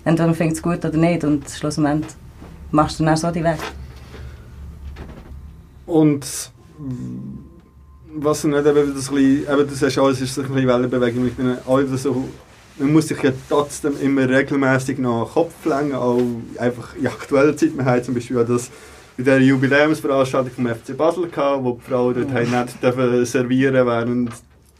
entweder 0.04 0.26
man 0.26 0.34
findet 0.34 0.56
es 0.56 0.62
gut 0.62 0.84
oder 0.84 0.96
nicht 0.96 1.22
und 1.22 1.48
schlussendlich 1.48 2.12
machst 2.72 2.98
du 2.98 3.04
dann 3.04 3.14
auch 3.14 3.18
so 3.18 3.30
die 3.30 3.44
Weg. 3.44 3.58
Und 5.86 6.50
was 8.14 8.44
nicht 8.44 8.66
eben 8.66 8.94
das 8.94 9.08
bisschen, 9.08 9.42
eben 9.42 9.68
das 9.68 9.82
hast 9.82 9.98
alles, 9.98 10.20
ist 10.20 10.34
so 10.34 10.42
ein 10.42 10.54
Wellenbewegung. 10.54 11.26
Ich 11.26 11.38
wieder 11.38 11.96
so, 11.96 12.28
man 12.78 12.92
muss 12.92 13.08
sich 13.08 13.22
ja 13.22 13.32
trotzdem 13.48 14.00
immer 14.00 14.28
regelmäßig 14.28 14.98
nach 14.98 15.26
Kopf 15.32 15.64
lenken, 15.64 15.94
auch 15.94 16.20
einfach 16.58 16.96
in 16.96 17.06
aktueller 17.06 17.56
Zeit. 17.56 17.76
Wir 17.76 17.84
haben 17.84 18.02
zum 18.02 18.14
Beispiel 18.14 18.44
das 18.44 18.70
bei 19.16 19.24
der 19.24 19.40
Jubiläumsveranstaltung 19.40 20.52
vom 20.52 20.66
FC 20.66 20.96
Basel 20.96 21.28
gehabt, 21.28 21.62
wo 21.62 21.72
die 21.72 21.82
Frauen 21.82 22.14
dort 22.14 22.32
haben 22.32 22.50
nicht 22.50 23.26
servieren 23.26 23.86
während 23.86 24.32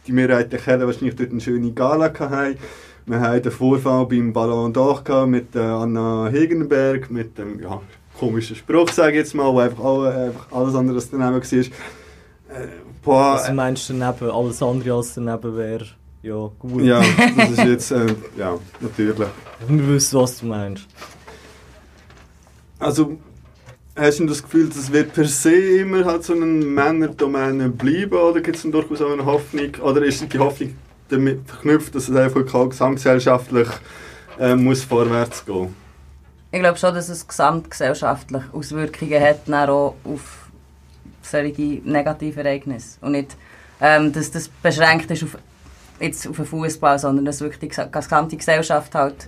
die 0.07 0.13
Mehrheit 0.13 0.51
der 0.51 0.59
Keller 0.59 0.87
wahrscheinlich 0.87 1.15
dort 1.15 1.31
eine 1.31 1.41
schöne 1.41 1.71
Gala 1.71 2.11
hatten. 2.17 2.57
Wir 3.05 3.19
haben 3.19 3.41
den 3.41 3.51
Vorfall 3.51 4.05
beim 4.05 4.31
Ballon 4.31 4.73
d'Or 4.73 5.25
mit 5.25 5.55
der 5.55 5.63
Anna 5.63 6.29
Hegenberg, 6.31 7.09
mit 7.09 7.37
dem 7.37 7.59
ja, 7.59 7.81
komischen 8.19 8.55
Spruch, 8.55 8.89
sage 8.89 9.13
ich 9.13 9.17
jetzt 9.17 9.33
mal, 9.33 9.51
wo 9.51 9.59
einfach, 9.59 9.83
alle, 9.83 10.25
einfach 10.27 10.51
alles 10.51 10.75
andere 10.75 10.95
als 10.95 11.09
daneben 11.09 11.33
war. 11.33 12.57
Äh, 12.57 12.67
boah, 13.03 13.33
Was 13.35 13.51
meinst 13.51 13.89
du 13.89 13.93
daneben? 13.93 14.29
Alles 14.29 14.61
andere 14.61 14.93
als 14.93 15.13
daneben 15.15 15.57
wäre 15.57 15.85
ja 16.21 16.51
gut. 16.59 16.83
ja, 16.83 17.01
das 17.37 17.49
ist 17.51 17.63
jetzt, 17.63 17.91
äh, 17.91 18.13
ja, 18.37 18.57
natürlich. 18.79 19.27
Wir 19.67 19.87
wissen, 19.87 20.19
was 20.19 20.39
du 20.39 20.45
meinst. 20.45 20.85
Also, 22.77 23.17
hast 23.95 24.19
du 24.19 24.25
das 24.25 24.43
Gefühl, 24.43 24.69
das 24.69 24.91
wird 24.91 25.13
per 25.13 25.25
se 25.25 25.79
immer 25.79 26.05
halt 26.05 26.23
so 26.23 26.33
eine 26.33 26.45
Männerdomäne 26.45 27.69
bleiben 27.69 28.13
oder 28.13 28.41
gibt 28.41 28.57
es 28.57 28.63
durchaus 28.63 29.01
auch 29.01 29.11
eine 29.11 29.25
Hoffnung? 29.25 29.75
Oder 29.81 30.03
ist 30.03 30.31
die 30.31 30.39
Hoffnung 30.39 30.75
damit 31.11 31.47
verknüpft, 31.47 31.93
dass 31.95 32.09
es 32.09 32.15
einfach 32.15 32.45
gesamtgesellschaftlich 32.45 33.67
äh, 34.39 34.55
muss 34.55 34.83
vorwärts 34.83 35.45
gehen 35.45 35.73
Ich 36.51 36.59
glaube 36.59 36.77
schon, 36.77 36.93
dass 36.95 37.09
es 37.09 37.27
gesamtgesellschaftlich 37.27 38.43
Auswirkungen 38.53 39.21
hat, 39.21 39.49
auch 39.69 39.95
auf 40.03 40.49
solche 41.21 41.81
negative 41.83 42.41
Ereignisse. 42.41 42.97
Und 43.01 43.13
nicht, 43.13 43.37
ähm, 43.79 44.11
dass 44.11 44.31
das 44.31 44.47
beschränkt 44.47 45.09
ist 45.11 45.23
auf, 45.23 45.37
jetzt 45.99 46.27
auf 46.27 46.35
den 46.35 46.45
Fußball, 46.45 46.99
sondern 46.99 47.25
dass 47.25 47.41
wirklich 47.41 47.59
die 47.59 47.71
gesa- 47.71 47.89
gesamte 47.89 48.37
Gesellschaft 48.37 48.93
halt. 48.95 49.27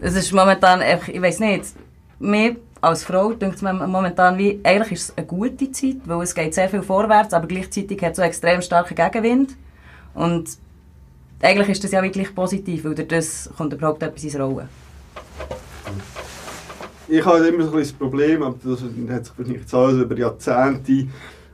Es 0.00 0.14
ist 0.14 0.32
momentan, 0.32 0.80
ich 1.06 1.20
weiß 1.20 1.40
nicht, 1.40 1.64
mir 2.20 2.56
als 2.80 3.02
Frau 3.02 3.32
denkt 3.32 3.60
mir 3.62 3.72
momentan 3.72 4.38
wie, 4.38 4.60
eigentlich 4.62 4.92
ist 4.92 5.10
es 5.10 5.16
eine 5.16 5.26
gute 5.26 5.70
Zeit, 5.72 5.96
weil 6.04 6.22
es 6.22 6.34
geht 6.34 6.54
sehr 6.54 6.68
viel 6.68 6.82
vorwärts, 6.82 7.34
aber 7.34 7.48
gleichzeitig 7.48 8.00
hat 8.02 8.12
es 8.12 8.16
so 8.18 8.22
extrem 8.22 8.62
starken 8.62 8.94
Gegenwind. 8.94 9.56
Und 10.14 10.48
eigentlich 11.40 11.68
ist 11.68 11.84
das 11.84 11.92
ja 11.92 12.02
wirklich 12.02 12.34
positiv, 12.34 12.84
weil 12.84 12.94
durch 12.94 13.08
das 13.08 13.50
kommt 13.56 13.72
überhaupt 13.72 14.02
etwas 14.02 14.24
ins 14.24 14.38
Rollen. 14.38 14.68
Ich 17.08 17.24
habe 17.24 17.46
immer 17.46 17.64
so 17.64 17.72
ein 17.72 17.78
das 17.78 17.92
Problem, 17.92 18.42
aber 18.42 18.56
das 18.62 18.82
hat 18.82 18.90
sich 18.90 19.38
wahrscheinlich 19.38 19.60
jetzt 19.62 19.74
alles 19.74 20.02
über 20.02 20.16
Jahrzehnte 20.16 21.06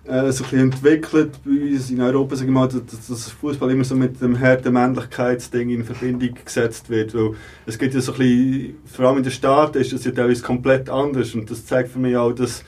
äh, 0.07 0.33
so 0.33 0.45
ein 0.53 0.59
entwickelt 0.59 1.39
bei 1.45 1.73
uns 1.73 1.91
in 1.91 2.01
Europa, 2.01 2.37
sage 2.37 2.51
mal, 2.51 2.69
dass, 2.69 3.07
dass 3.07 3.31
Fußball 3.31 3.71
immer 3.71 3.85
so 3.85 3.95
mit 3.95 4.21
dem 4.21 4.39
harten 4.39 4.73
Männlichkeitsding 4.73 5.71
in 5.71 5.85
Verbindung 5.85 6.35
gesetzt 6.45 6.91
wird, 6.91 7.15
weil 7.15 7.31
es 7.67 7.79
gibt 7.79 7.95
ja 7.95 8.01
so 8.01 8.13
ein 8.13 8.19
bisschen, 8.19 8.75
vor 8.85 9.07
allem 9.07 9.19
in 9.19 9.23
den 9.23 9.33
Staaten 9.33 9.79
ist 9.79 9.93
das 9.93 10.05
ja 10.05 10.11
teilweise 10.11 10.43
komplett 10.43 10.91
anders 10.91 11.35
und 11.35 11.51
das 11.51 11.65
zeigt 11.65 11.91
für 11.91 11.99
mich 11.99 12.17
auch, 12.17 12.33
dass 12.33 12.65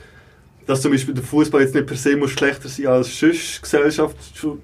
dass 0.67 0.81
zum 0.81 0.91
Beispiel 0.91 1.13
der 1.13 1.23
Fußball 1.23 1.61
jetzt 1.61 1.73
nicht 1.73 1.87
per 1.87 1.95
se 1.95 2.15
muss 2.17 2.31
schlechter 2.31 2.67
sein 2.69 2.87
als 2.87 3.17
sonst 3.19 3.61
Gesellschaft 3.61 4.17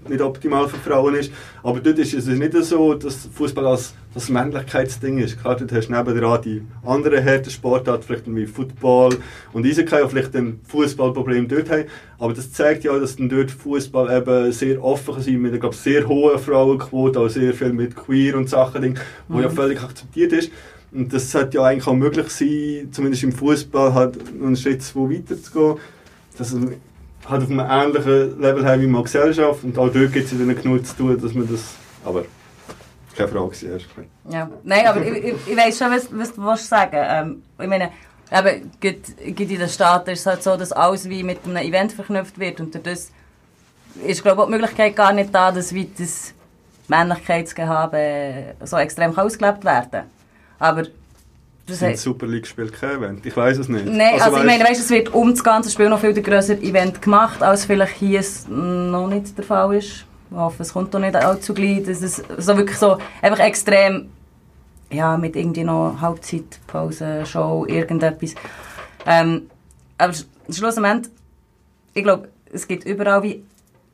nicht 0.10 0.22
optimal 0.22 0.68
für 0.68 0.78
Frauen 0.78 1.16
ist. 1.16 1.32
Aber 1.64 1.80
dort 1.80 1.98
ist 1.98 2.14
es 2.14 2.28
nicht 2.28 2.54
so, 2.54 2.94
dass 2.94 3.30
Fußball 3.34 3.66
als 3.66 3.94
das 4.14 4.30
Männlichkeitsding 4.30 5.18
ist. 5.20 5.40
Klar, 5.42 5.56
dort 5.56 5.72
hast 5.72 5.88
du 5.88 5.94
nebenan 5.94 6.42
die 6.42 6.62
anderen 6.86 7.24
harten 7.26 7.50
Sportarten, 7.50 8.04
vielleicht 8.06 8.36
wie 8.36 8.46
Football 8.46 9.18
und 9.54 9.66
Eishockey, 9.66 10.04
die 10.04 10.10
vielleicht 10.10 10.36
ein 10.36 10.60
Fußballproblem 10.68 11.48
dort 11.48 11.70
haben. 11.72 11.86
Aber 12.20 12.34
das 12.34 12.52
zeigt 12.52 12.84
ja, 12.84 13.00
dass 13.00 13.16
dann 13.16 13.30
dort 13.30 13.50
Fußball 13.50 14.16
eben 14.16 14.52
sehr 14.52 14.84
offen 14.84 15.20
sein 15.22 15.42
mit 15.42 15.54
einer 15.54 15.72
sehr 15.74 16.08
hohen 16.08 16.38
Frauenquote, 16.38 17.20
auch 17.20 17.30
sehr 17.30 17.54
viel 17.54 17.74
mit 17.74 17.96
Queer 17.96 18.36
und 18.38 18.50
Sachen, 18.50 19.00
wo 19.30 19.40
ja 19.40 19.48
Mhm. 19.50 19.54
völlig 19.56 19.82
akzeptiert 19.82 20.34
ist. 20.34 20.52
Und 20.94 21.12
das 21.12 21.32
sollte 21.32 21.58
ja 21.58 21.64
eigentlich 21.64 21.88
auch 21.88 21.94
möglich 21.94 22.30
sein, 22.30 22.90
zumindest 22.92 23.24
im 23.24 23.32
Fußball 23.32 23.94
halt 23.94 24.18
einen 24.30 24.56
Schritt 24.56 24.84
zu 24.84 25.10
weiter 25.10 25.42
zu 25.42 25.52
gehen. 25.52 25.78
Dass 26.38 26.56
wir 26.56 26.78
halt 27.28 27.44
auf 27.44 27.50
einem 27.50 27.60
ähnlichen 27.60 28.40
Level 28.40 28.66
haben 28.66 28.82
wie 28.82 28.88
mal 28.88 29.04
Gesellschaft. 29.04 29.64
Und 29.64 29.78
auch 29.78 29.90
dort 29.90 30.14
gibt 30.14 30.32
es 30.32 30.38
dann 30.38 30.56
genug 30.56 30.86
zu 30.86 30.96
tun, 30.96 31.20
dass 31.20 31.34
man 31.34 31.48
das. 31.50 31.76
Aber 32.06 32.26
keine 33.16 33.30
Frage 33.30 33.56
sie 33.56 33.68
erst. 33.68 33.86
Ja. 34.30 34.50
Nein, 34.64 34.88
aber 34.88 35.06
ich, 35.06 35.24
ich, 35.24 35.36
ich 35.48 35.58
weiss 35.58 35.78
schon, 35.78 35.92
was, 35.92 36.08
was 36.36 36.62
du 36.62 36.68
sagen 36.68 36.98
ähm, 36.98 37.44
Ich 37.60 37.68
meine, 37.68 37.92
eben, 38.32 38.72
gerade 38.80 39.02
in 39.24 39.36
den 39.36 39.70
Staaten 39.70 40.10
ist 40.12 40.22
es 40.22 40.26
halt 40.26 40.44
so, 40.44 40.58
dass 40.58 40.72
alles 40.72 41.08
wie 41.08 41.24
mit 41.24 41.40
einem 41.46 41.58
Event 41.58 41.94
verknüpft 41.94 42.40
wird. 42.40 42.60
Und 42.60 42.76
das 42.86 43.12
ist, 44.06 44.24
glaube 44.24 44.42
ich, 44.42 44.46
die 44.48 44.52
Möglichkeit 44.52 44.96
gar 44.96 45.14
nicht 45.14 45.34
da, 45.34 45.52
dass 45.52 45.74
das 45.98 46.34
Männlichkeitsgehabe 46.88 48.56
so 48.64 48.78
extrem 48.78 49.18
ausgelebt 49.18 49.64
werden 49.64 49.92
kann. 49.92 50.04
Aber 50.60 50.84
das 51.68 51.82
heißt, 51.82 52.04
Super 52.04 52.28
League 52.28 52.46
spielt 52.48 52.74
kein 52.74 52.98
Event. 52.98 53.26
Ich 53.26 53.36
weiß 53.36 53.58
es 53.58 53.70
nicht. 53.70 53.86
Nein, 53.86 54.20
also, 54.22 54.36
ich 54.38 54.44
weißt- 54.44 54.46
meine, 54.46 54.64
weißt, 54.66 54.82
es 54.82 54.90
wird 54.90 55.14
um 55.14 55.32
das 55.32 55.44
ganze 55.44 55.70
Spiel 55.70 55.90
noch 55.90 56.00
viel 56.00 56.14
grösser 56.22 56.62
Event 56.62 57.02
gemacht, 57.02 57.42
als 57.42 57.66
vielleicht 57.66 57.96
hier 57.96 58.20
es 58.20 58.48
noch 58.50 59.08
nicht 59.08 59.38
der 59.38 59.46
Fall 59.46 59.76
ist. 59.76 60.06
Ich 60.30 60.38
hoffe, 60.38 60.64
es 60.64 60.74
kommt 60.74 60.94
doch 60.94 61.00
nicht 61.00 61.16
allzu 61.16 61.54
gleich. 61.54 61.84
Das 61.86 62.02
ist 62.02 62.24
so 62.38 62.58
wirklich 62.58 62.78
so 62.78 62.98
einfach 63.22 63.40
extrem, 63.40 64.10
ja, 64.92 65.16
mit 65.16 65.36
irgendwie 65.36 65.64
noch 65.64 65.98
Halbzeit, 66.02 66.60
Pause, 66.68 67.26
Show, 67.26 67.66
irgendetwas. 67.68 68.36
Ähm, 69.06 69.50
aber 69.98 70.12
sch- 70.14 70.26
schlussendlich, 70.50 71.12
ich 71.94 72.04
glaube, 72.04 72.28
es 72.52 72.68
gibt 72.68 72.86
überall 72.86 73.22
wie 73.24 73.44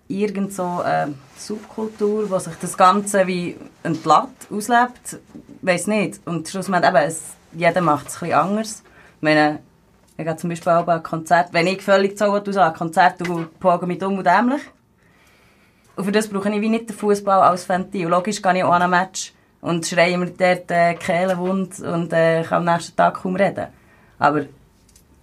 irgend 0.09 0.51
so 0.51 0.81
ähm, 0.85 1.15
Subkultur, 1.37 2.29
wo 2.29 2.39
sich 2.39 2.55
das 2.59 2.75
Ganze 2.75 3.25
wie 3.27 3.55
entlädt, 3.83 4.51
auslebt, 4.51 5.19
weiß 5.61 5.87
nicht. 5.87 6.19
Und 6.25 6.49
schlussendlich 6.49 6.89
eben, 6.89 7.03
es, 7.03 7.21
jeder 7.53 7.81
macht 7.81 8.07
es 8.07 8.15
ein 8.15 8.19
bisschen 8.19 8.39
anders. 8.39 8.83
Ich 9.17 9.21
meine, 9.21 9.59
ich 10.17 10.25
gehe 10.25 10.35
zum 10.35 10.49
Beispiel 10.49 10.73
auch 10.73 10.87
an 10.87 10.97
ein 10.97 11.03
Konzert, 11.03 11.53
wenn 11.53 11.67
ich 11.67 11.81
völlig 11.81 12.17
so 12.17 12.25
aus 12.25 12.57
ein 12.57 12.73
Konzert 12.73 13.21
und 13.29 13.59
poge 13.59 13.85
mich 13.85 13.99
dumm 13.99 14.17
und 14.17 14.25
dämlich. 14.25 14.61
Und 15.95 16.05
für 16.05 16.11
das 16.11 16.27
brauche 16.27 16.49
ich 16.49 16.61
wie 16.61 16.69
nicht 16.69 16.89
den 16.89 16.95
Fußball 16.95 17.41
als 17.41 17.69
Ventil. 17.69 18.07
Logisch 18.07 18.41
gehe 18.41 18.57
ich 18.57 18.63
auch 18.63 18.71
an 18.71 18.81
ein 18.81 18.89
Match 18.89 19.33
und 19.61 19.85
schreie 19.85 20.17
mir 20.17 20.31
dort 20.31 20.71
äh, 20.71 20.95
Kehlenwund 20.95 21.79
und 21.81 22.11
äh, 22.13 22.43
kann 22.43 22.67
am 22.67 22.73
nächsten 22.73 22.95
Tag 22.95 23.15
kaum 23.21 23.35
reden. 23.35 23.67
Aber 24.17 24.45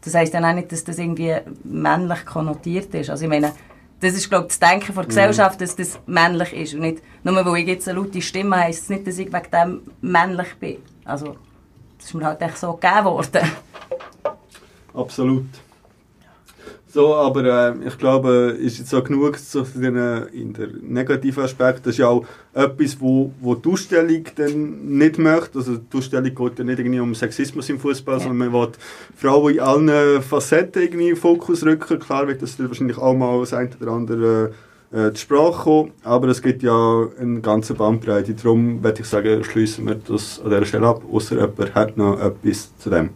das 0.02 0.14
heisst 0.14 0.34
dann 0.34 0.44
auch 0.44 0.52
nicht, 0.52 0.70
dass 0.70 0.84
das 0.84 0.98
irgendwie 0.98 1.34
männlich 1.64 2.24
konnotiert 2.24 2.94
ist. 2.94 3.10
Also 3.10 3.24
ich 3.24 3.30
meine, 3.30 3.52
das 4.00 4.14
ist, 4.14 4.28
glaube 4.28 4.46
ich, 4.46 4.58
das 4.58 4.70
Denken 4.70 4.94
der 4.94 5.04
Gesellschaft, 5.04 5.60
dass 5.60 5.76
das 5.76 5.98
männlich 6.06 6.52
ist. 6.52 6.74
Und 6.74 6.80
nicht, 6.80 7.02
nur 7.22 7.44
weil 7.46 7.62
ich 7.62 7.68
jetzt 7.68 7.88
eine 7.88 7.98
laute 7.98 8.20
Stimme 8.20 8.56
heisst 8.56 8.84
es 8.84 8.88
nicht, 8.90 9.06
dass 9.06 9.18
ich 9.18 9.32
wegen 9.32 9.50
dem 9.52 9.80
männlich 10.00 10.54
bin. 10.60 10.78
Also, 11.04 11.36
das 11.96 12.06
ist 12.06 12.14
mir 12.14 12.26
halt 12.26 12.42
echt 12.42 12.58
so 12.58 12.74
gegeben 12.74 13.04
worden. 13.04 13.50
Absolut. 14.94 15.46
So, 16.88 17.14
aber 17.14 17.44
äh, 17.44 17.88
ich 17.88 17.98
glaube, 17.98 18.56
ist 18.58 18.78
jetzt 18.78 18.94
auch 18.94 19.02
genug 19.02 19.38
zu 19.38 19.62
den, 19.62 19.96
in 20.32 20.52
der 20.52 20.68
negativen 20.80 21.42
Aspekt. 21.42 21.80
Das 21.80 21.94
ist 21.94 21.98
ja 21.98 22.08
auch 22.08 22.24
etwas, 22.54 23.00
wo, 23.00 23.32
wo 23.40 23.54
die 23.54 23.68
Ausstellung 23.68 24.24
dann 24.36 24.96
nicht 24.96 25.18
möchte. 25.18 25.58
Also 25.58 25.76
die 25.76 25.96
Ausstellung 25.96 26.34
geht 26.34 26.58
ja 26.58 26.64
nicht 26.64 26.78
irgendwie 26.78 27.00
um 27.00 27.14
Sexismus 27.14 27.68
im 27.68 27.80
Fußball, 27.80 28.20
sondern 28.20 28.38
man 28.38 28.52
will 28.52 28.72
Frauen 29.16 29.54
in 29.54 29.60
allen 29.60 30.22
Facetten 30.22 30.82
irgendwie 30.82 31.08
in 31.08 31.14
den 31.14 31.20
Fokus 31.20 31.64
rücken. 31.64 31.98
Klar 31.98 32.28
wird 32.28 32.40
das 32.40 32.58
wahrscheinlich 32.58 32.98
auch 32.98 33.14
mal 33.14 33.40
das 33.40 33.52
eine 33.52 33.70
oder 33.80 33.92
andere 33.92 34.52
äh, 34.92 35.12
zur 35.12 35.16
Sprache 35.16 35.62
kommen, 35.64 35.92
aber 36.04 36.28
es 36.28 36.40
gibt 36.40 36.62
ja 36.62 37.08
eine 37.20 37.40
ganze 37.40 37.74
Bandbreite. 37.74 38.34
Darum 38.34 38.82
würde 38.82 39.00
ich 39.00 39.06
sagen, 39.06 39.42
schließen 39.42 39.86
wir 39.86 39.96
das 39.96 40.40
an 40.40 40.50
dieser 40.50 40.64
Stelle 40.64 40.86
ab, 40.86 41.02
außer 41.12 41.34
jemand 41.34 41.74
hat 41.74 41.96
noch 41.96 42.20
etwas 42.20 42.76
zu 42.78 42.90
dem. 42.90 43.10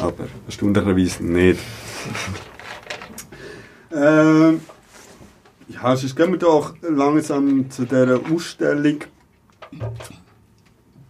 Aber 0.00 0.28
erstaunlicherweise 0.46 1.24
nicht. 1.24 1.58
ähm, 3.98 4.60
ja, 5.68 5.96
sonst 5.96 6.16
gehen 6.16 6.32
wir 6.32 6.38
doch 6.38 6.74
langsam 6.82 7.70
zu 7.70 7.84
dieser 7.84 8.20
Ausstellung. 8.32 8.98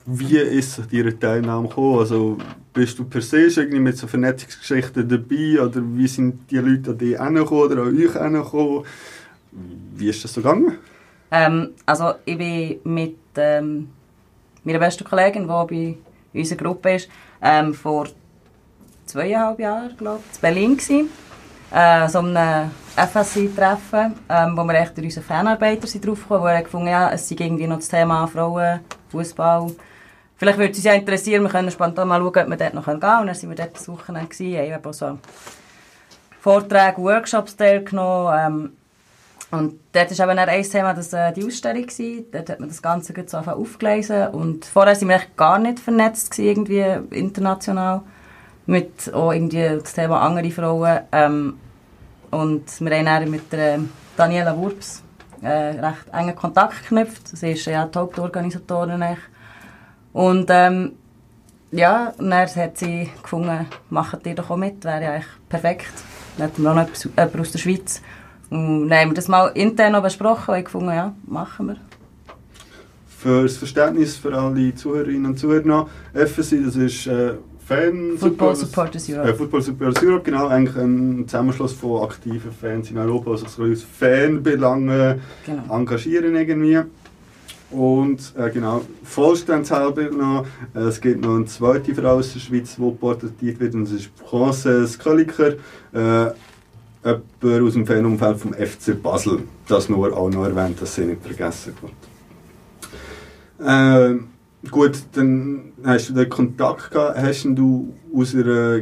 Wie 0.06 0.38
ist 0.38 0.80
Ihre 0.90 1.18
Teilnahme 1.18 1.68
gekommen? 1.68 1.98
Also, 1.98 2.38
bist 2.72 2.98
du 2.98 3.04
per 3.04 3.20
se 3.20 3.50
schon 3.50 3.64
irgendwie 3.64 3.80
mit 3.80 3.98
so 3.98 4.06
Vernetzungsgeschichten 4.06 5.08
dabei? 5.08 5.60
Oder 5.62 5.82
wie 5.84 6.08
sind 6.08 6.50
die 6.50 6.58
Leute 6.58 6.90
an 6.90 6.98
dich 6.98 7.18
hergekommen 7.18 7.64
oder 7.64 7.82
an 7.82 7.96
euch 7.96 8.14
hergekommen? 8.14 8.84
Wie 9.96 10.08
ist 10.08 10.24
das 10.24 10.34
so 10.34 10.40
gegangen? 10.40 10.78
Ähm, 11.30 11.70
also 11.84 12.14
ich 12.24 12.38
bin 12.38 12.80
mit 12.84 13.16
ähm, 13.36 13.90
meiner 14.64 14.78
besten 14.78 15.04
Kollegin, 15.04 15.42
die 15.42 15.48
bei 16.32 16.40
unserer 16.40 16.58
Gruppe 16.58 16.94
ist, 16.94 17.08
ähm, 17.42 17.74
vor 17.74 18.08
zweieinhalb 19.04 19.58
Jahren, 19.58 19.96
glaube 19.96 20.20
ich, 20.30 20.36
in 20.36 20.40
Berlin 20.40 20.76
gewesen. 20.76 21.10
Äh, 21.70 22.08
so 22.08 22.20
einem 22.20 22.70
FSI-Treffen, 22.96 24.14
ähm, 24.28 24.56
wo 24.56 24.64
wir 24.64 24.74
echt 24.74 24.96
durch 24.96 25.06
unsere 25.06 25.24
Fanarbeiter 25.24 25.86
sind 25.86 26.06
draufgekommen, 26.06 26.42
wo 26.42 26.46
wir 26.46 26.62
gefunden 26.62 26.88
ja, 26.88 27.10
es 27.10 27.28
sei 27.28 27.36
irgendwie 27.38 27.66
noch 27.66 27.76
das 27.76 27.88
Thema 27.88 28.26
Frauen, 28.26 28.80
Fußball. 29.10 29.70
Vielleicht 30.36 30.58
würde 30.58 30.70
es 30.70 30.78
uns 30.78 30.84
ja 30.84 30.94
interessieren, 30.94 31.42
wir 31.42 31.50
können 31.50 31.70
spontan 31.70 32.08
mal 32.08 32.20
schauen, 32.20 32.26
ob 32.28 32.48
wir 32.48 32.56
dort 32.56 32.74
noch 32.74 32.86
gehen 32.86 33.00
können. 33.00 33.20
Und 33.20 33.26
dann 33.26 33.34
sind 33.34 33.50
wir 33.50 33.56
dort 33.56 33.74
das 33.74 33.88
Wochenende 33.88 34.28
gewesen, 34.28 34.56
haben 34.56 34.80
eben 34.80 34.92
so 34.92 35.18
Vorträge, 36.40 36.98
Workshops 36.98 37.56
teilgenommen. 37.56 38.34
Ähm, 38.38 38.72
und 39.50 39.80
dort 39.92 40.18
war 40.18 40.28
eben 40.28 40.36
dann 40.36 40.48
ein 40.48 40.62
Thema 40.62 40.94
das, 40.94 41.12
äh, 41.12 41.32
die 41.32 41.44
Ausstellung. 41.44 41.82
Gewesen. 41.82 42.26
Dort 42.30 42.50
hat 42.50 42.60
man 42.60 42.68
das 42.68 42.80
Ganze 42.80 43.14
so 43.26 43.38
aufgelesen. 43.38 44.28
Und 44.28 44.64
vorher 44.64 44.94
waren 44.94 45.08
wir 45.08 45.16
echt 45.16 45.36
gar 45.36 45.58
nicht 45.58 45.80
vernetzt, 45.80 46.30
gewesen, 46.30 46.48
irgendwie 46.48 47.16
international. 47.16 48.02
Mit 48.68 49.12
auch 49.12 49.32
irgendwie 49.32 49.80
das 49.80 49.94
Thema 49.94 50.20
andere 50.20 50.50
Frauen. 50.50 51.00
Ähm, 51.10 51.54
und 52.30 52.80
wir 52.80 52.96
haben 52.96 53.06
dann 53.06 53.30
mit 53.30 53.52
der 53.52 53.80
Daniela 54.16 54.56
Wurps 54.56 55.02
äh, 55.42 55.48
recht 55.48 56.08
engen 56.12 56.36
Kontakt 56.36 56.82
geknüpft. 56.82 57.28
Sie 57.28 57.52
ist 57.52 57.64
ja 57.64 57.86
die 57.86 57.98
Hauptorganisatorin. 57.98 59.16
Und 60.12 60.46
ähm, 60.50 60.92
ja, 61.70 62.12
dann 62.18 62.32
hat 62.32 62.78
sie 62.78 63.08
gefunden, 63.22 63.66
macht 63.90 64.26
ihr 64.26 64.34
doch 64.34 64.50
auch 64.50 64.56
mit, 64.56 64.84
wäre 64.84 65.02
ja 65.02 65.12
eigentlich 65.12 65.26
perfekt. 65.48 65.92
Dann 66.36 66.48
hatten 66.48 66.62
wir 66.62 66.70
auch 66.70 66.74
noch 66.74 66.88
jemanden 67.04 67.40
aus 67.40 67.52
der 67.52 67.58
Schweiz. 67.58 68.02
Und 68.50 68.88
dann 68.88 68.98
haben 68.98 69.10
wir 69.10 69.14
das 69.14 69.28
mal 69.28 69.48
intern 69.48 69.92
noch 69.92 70.02
besprochen 70.02 70.54
und 70.54 70.64
gefunden, 70.64 70.90
ja, 70.90 71.14
machen 71.26 71.68
wir. 71.68 71.76
Für 73.06 73.42
das 73.42 73.56
Verständnis 73.56 74.16
für 74.16 74.32
alle 74.36 74.74
Zuhörerinnen 74.74 75.26
und 75.26 75.38
Zuhörer 75.38 75.88
FSI, 76.14 76.64
das 76.64 76.76
ist 76.76 77.06
äh, 77.06 77.34
Fan 77.68 78.16
Football 78.16 78.56
Supporters 78.56 79.08
Europe. 79.10 79.28
Äh, 79.28 79.34
Football 79.34 79.60
Supporters 79.62 80.02
Europe, 80.02 80.22
genau, 80.24 80.46
eigentlich 80.46 80.76
ein 80.76 81.24
Zusammenschluss 81.28 81.74
von 81.74 82.02
aktiven 82.02 82.50
Fans 82.50 82.90
in 82.90 82.96
Europa, 82.96 83.32
die 83.32 83.38
sich 83.40 83.58
aus 83.58 83.82
Fanbelangen 83.98 85.20
Genau. 85.44 85.74
engagieren 85.76 86.34
irgendwie. 86.34 86.80
Und 87.70 88.32
äh, 88.38 88.48
genau, 88.48 88.80
vollständshalber 89.04 90.10
noch, 90.10 90.46
äh, 90.74 90.78
es 90.80 90.98
gibt 90.98 91.20
noch 91.22 91.36
eine 91.36 91.44
zweite 91.44 91.94
Frau 91.94 92.14
aus 92.16 92.32
der 92.32 92.40
Schweiz, 92.40 92.76
die 92.76 92.90
porträtiert 92.90 93.60
wird, 93.60 93.74
und 93.74 93.84
das 93.84 93.92
ist 93.92 94.10
Frances 94.24 94.98
Kölliker, 94.98 95.52
äh, 95.92 96.32
jemand 97.04 97.62
aus 97.66 97.72
dem 97.74 97.86
Fanumfeld 97.86 98.38
vom 98.40 98.54
FC 98.54 99.00
Basel. 99.02 99.40
Das 99.68 99.90
nur 99.90 100.16
auch 100.16 100.30
noch 100.30 100.46
erwähnt, 100.46 100.80
dass 100.80 100.94
sie 100.94 101.04
nicht 101.04 101.22
vergessen 101.22 101.74
wird. 101.82 101.92
Ähm, 103.60 104.28
gut, 104.70 104.98
dann 105.12 105.72
hast 105.84 106.10
du 106.10 106.14
den 106.14 106.28
Kontakt 106.28 106.90
gehabt. 106.90 107.18
Hast 107.18 107.44
du 107.44 107.94
aus 108.14 108.34
einer 108.34 108.80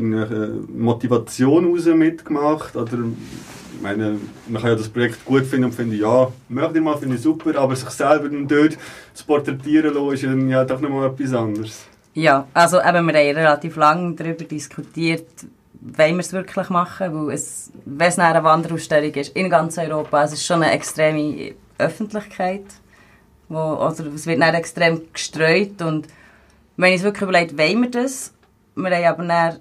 Motivation 0.74 1.65
heraus 1.65 1.86
mitgemacht? 1.86 2.77
Oder, 2.77 2.93
ich 2.93 3.82
meine, 3.82 4.19
man 4.48 4.62
kann 4.62 4.70
ja 4.70 4.77
das 4.77 4.89
Projekt 4.89 5.24
gut 5.24 5.44
finden 5.44 5.66
und 5.66 5.74
finden, 5.74 5.98
ja, 5.98 6.32
möchte 6.48 6.78
ich 6.78 6.85
mal, 6.85 6.97
finde 6.97 7.16
ich 7.16 7.23
super, 7.23 7.59
aber 7.59 7.77
sich 7.77 7.90
selber 7.90 8.28
dann 8.28 8.48
dort 8.48 8.78
zu 9.12 9.27
porträtieren 9.27 9.94
lassen, 9.94 10.15
ist 10.15 10.24
dann 10.24 10.48
ja 10.48 10.65
doch 10.65 10.81
nochmal 10.81 11.11
etwas 11.11 11.35
anderes. 11.35 11.86
Ja, 12.15 12.47
also 12.55 12.78
eben, 12.78 13.07
wir 13.07 13.15
haben 13.15 13.36
relativ 13.36 13.77
lange 13.77 14.15
darüber 14.15 14.44
diskutiert, 14.44 15.27
wollen 15.81 16.15
wir 16.15 16.20
es 16.20 16.32
wirklich 16.32 16.70
machen, 16.70 17.15
weil 17.15 17.35
es, 17.35 17.70
wenn 17.85 18.09
es 18.09 18.19
eine 18.19 18.43
Wanderausstellung 18.43 19.12
ist, 19.12 19.36
in 19.36 19.51
ganz 19.51 19.77
Europa, 19.77 20.24
es 20.24 20.32
ist 20.32 20.47
schon 20.47 20.62
eine 20.62 20.73
extreme 20.73 21.53
Öffentlichkeit, 21.77 22.65
wo, 23.48 23.59
oder 23.59 24.06
es 24.14 24.27
wird 24.27 24.40
dann 24.40 24.55
extrem 24.55 25.01
gestreut 25.12 25.81
und 25.82 26.09
wenn 26.77 26.93
ich 26.93 26.98
es 26.98 27.02
wirklich 27.02 27.23
überlegt, 27.23 27.59
wollen 27.59 27.82
wir 27.82 27.90
das? 27.90 28.32
Wir 28.74 28.90
haben 28.90 29.05
aber 29.05 29.24
dann 29.24 29.59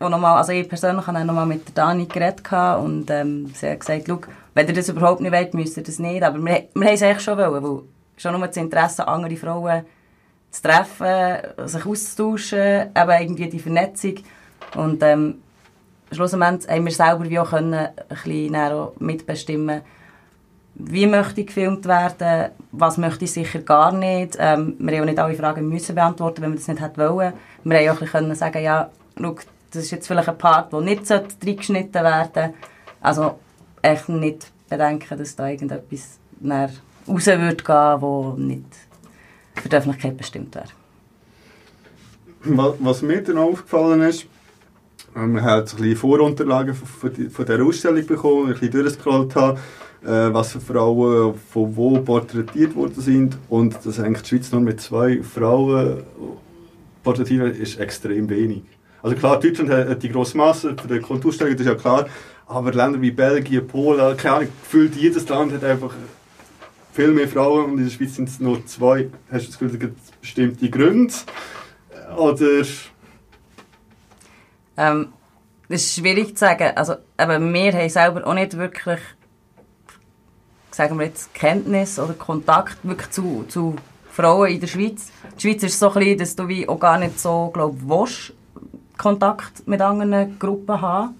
auch 0.00 0.08
noch 0.08 0.18
mal, 0.18 0.36
also 0.36 0.52
ich 0.52 0.68
persönlich 0.68 1.06
habe 1.06 1.24
noch 1.24 1.34
mal 1.34 1.46
mit 1.46 1.66
der 1.68 1.74
Dani 1.74 2.06
geredet 2.06 2.42
und 2.80 3.10
ähm, 3.10 3.50
sie 3.54 3.70
hat 3.70 3.80
gesagt, 3.80 4.08
wenn 4.54 4.66
ihr 4.66 4.74
das 4.74 4.88
überhaupt 4.88 5.20
nicht 5.20 5.32
wollt, 5.32 5.54
müsst 5.54 5.76
ihr 5.76 5.82
das 5.82 5.98
nicht. 5.98 6.22
Aber 6.22 6.38
wir, 6.38 6.68
wir 6.74 6.86
haben 6.86 6.94
es 6.94 7.02
eigentlich 7.02 7.20
schon 7.20 7.38
wollen, 7.38 7.62
weil 7.62 7.82
schon 8.16 8.32
nur 8.32 8.46
das 8.46 8.56
Interesse, 8.56 9.06
andere 9.06 9.36
Frauen 9.36 9.84
zu 10.50 10.62
treffen, 10.62 11.68
sich 11.68 11.86
auszutauschen, 11.86 12.90
eben 12.96 13.20
irgendwie 13.20 13.48
die 13.48 13.58
Vernetzung. 13.58 14.14
Und 14.76 15.02
ähm, 15.02 15.42
schlussendlich 16.10 16.68
haben 16.68 16.84
wir 16.84 16.92
selber 16.92 17.28
wie 17.28 17.38
auch 17.38 17.50
können, 17.50 17.74
ein 17.74 17.92
bisschen 18.08 18.88
mitbestimmen, 18.98 19.82
wie 20.78 21.06
möchte 21.06 21.40
ich 21.40 21.48
gefilmt 21.48 21.86
werden, 21.86 22.50
was 22.72 22.98
möchte 22.98 23.24
ich 23.24 23.32
sicher 23.32 23.58
gar 23.60 23.92
nicht. 23.92 24.36
Ähm, 24.38 24.76
wir 24.78 24.94
haben 24.96 25.02
auch 25.02 25.06
nicht 25.06 25.18
alle 25.18 25.34
Fragen 25.34 25.68
müssen 25.68 25.94
beantworten, 25.94 26.42
wenn 26.42 26.50
wir 26.52 26.56
das 26.58 26.68
nicht 26.68 26.80
hätten 26.80 26.98
wollen. 27.00 27.32
Wir 27.64 27.78
haben 27.90 27.96
auch 27.96 28.00
ein 28.02 28.08
können 28.08 28.34
sagen, 28.34 28.62
ja, 28.62 28.88
schau, 29.20 29.36
das 29.72 29.82
ist 29.84 29.90
jetzt 29.90 30.06
vielleicht 30.06 30.28
ein 30.28 30.38
Part, 30.38 30.72
der 30.72 30.80
nicht 30.80 31.10
reingeschnitten 31.10 32.02
werden 32.04 32.30
sollte. 32.34 32.54
Also 33.00 33.38
echt 33.82 34.08
nicht 34.08 34.50
bedenken, 34.68 35.18
dass 35.18 35.36
da 35.36 35.48
irgendetwas 35.48 36.18
raus 37.08 37.26
würde 37.26 37.56
gehen, 37.64 38.00
wo 38.00 38.34
nicht 38.36 38.64
für 39.56 39.68
die 39.68 39.76
Öffentlichkeit 39.76 40.16
bestimmt 40.16 40.54
wäre. 40.54 40.66
Was, 42.44 43.02
mir 43.02 43.22
dann 43.22 43.38
aufgefallen 43.38 44.00
ist, 44.02 44.26
wir 45.14 45.42
haben 45.42 45.66
so 45.66 45.76
ein 45.76 45.82
bisschen 45.82 45.96
Vorunterlagen 45.96 46.74
von, 46.74 46.86
von, 46.86 47.12
die- 47.12 47.28
von 47.28 47.44
dieser 47.44 47.64
Ausstellung 47.64 48.06
bekommen, 48.06 48.46
ein 48.46 48.52
bisschen 48.52 48.70
durchgescrollt 48.70 49.34
haben, 49.34 49.58
was 50.02 50.52
für 50.52 50.60
Frauen 50.60 51.34
von 51.52 51.76
wo 51.76 51.98
porträtiert 52.00 52.76
worden 52.76 53.00
sind 53.00 53.36
und 53.48 53.74
dass 53.84 53.98
eigentlich 53.98 54.22
die 54.22 54.28
Schweiz 54.28 54.52
nur 54.52 54.60
mit 54.60 54.80
zwei 54.80 55.22
Frauen 55.22 56.04
porträtiert 57.02 57.40
wird, 57.40 57.56
ist 57.56 57.78
extrem 57.80 58.28
wenig. 58.28 58.62
Also 59.02 59.16
klar, 59.16 59.40
Deutschland 59.40 59.70
hat 59.70 60.02
die 60.02 60.08
grosse 60.08 60.36
Masse 60.36 60.76
für 60.80 60.88
die 60.88 61.00
Kulturausstellung, 61.00 61.54
das 61.54 61.62
ist 61.62 61.66
ja 61.66 61.74
klar, 61.74 62.06
aber 62.46 62.72
Länder 62.72 63.00
wie 63.00 63.10
Belgien, 63.10 63.66
Polen, 63.66 64.16
keine 64.16 64.34
Ahnung, 64.36 64.48
gefühlt 64.62 64.94
jedes 64.96 65.28
Land 65.28 65.52
hat 65.52 65.64
einfach 65.64 65.94
viel 66.92 67.12
mehr 67.12 67.28
Frauen 67.28 67.66
und 67.66 67.78
in 67.78 67.84
der 67.84 67.90
Schweiz 67.90 68.16
sind 68.16 68.28
es 68.28 68.40
nur 68.40 68.66
zwei. 68.66 69.08
Hast 69.30 69.44
du 69.44 69.50
das 69.50 69.58
Gefühl, 69.58 69.70
da 69.70 69.76
gibt 69.86 69.98
es 70.02 70.10
bestimmte 70.20 70.68
Gründe? 70.68 71.14
Oder... 72.16 72.62
Ähm, 74.76 75.12
das 75.68 75.82
ist 75.82 75.94
schwierig 75.94 76.36
zu 76.36 76.44
sagen. 76.44 76.72
Also, 76.74 76.94
eben, 77.20 77.54
wir 77.54 77.72
haben 77.72 77.88
selber 77.88 78.26
auch 78.26 78.34
nicht 78.34 78.56
wirklich, 78.56 78.98
sagen 80.78 80.96
wir 80.98 81.06
jetzt, 81.06 81.34
Kenntnis 81.34 81.98
oder 81.98 82.14
Kontakt 82.14 82.78
wirklich 82.84 83.10
zu, 83.10 83.44
zu 83.48 83.74
Frauen 84.12 84.48
in 84.50 84.60
der 84.60 84.68
Schweiz. 84.68 85.10
Die 85.36 85.40
Schweiz 85.42 85.62
ist 85.64 85.78
so 85.78 85.90
klein, 85.90 86.16
dass 86.16 86.36
du 86.36 86.46
wie 86.46 86.68
auch 86.68 86.78
gar 86.78 86.98
nicht 86.98 87.18
so, 87.18 87.50
glaube 87.52 87.76
willst, 87.84 88.32
Kontakt 88.96 89.66
mit 89.66 89.80
anderen 89.80 90.38
Gruppen 90.38 90.80
haben. 90.80 91.16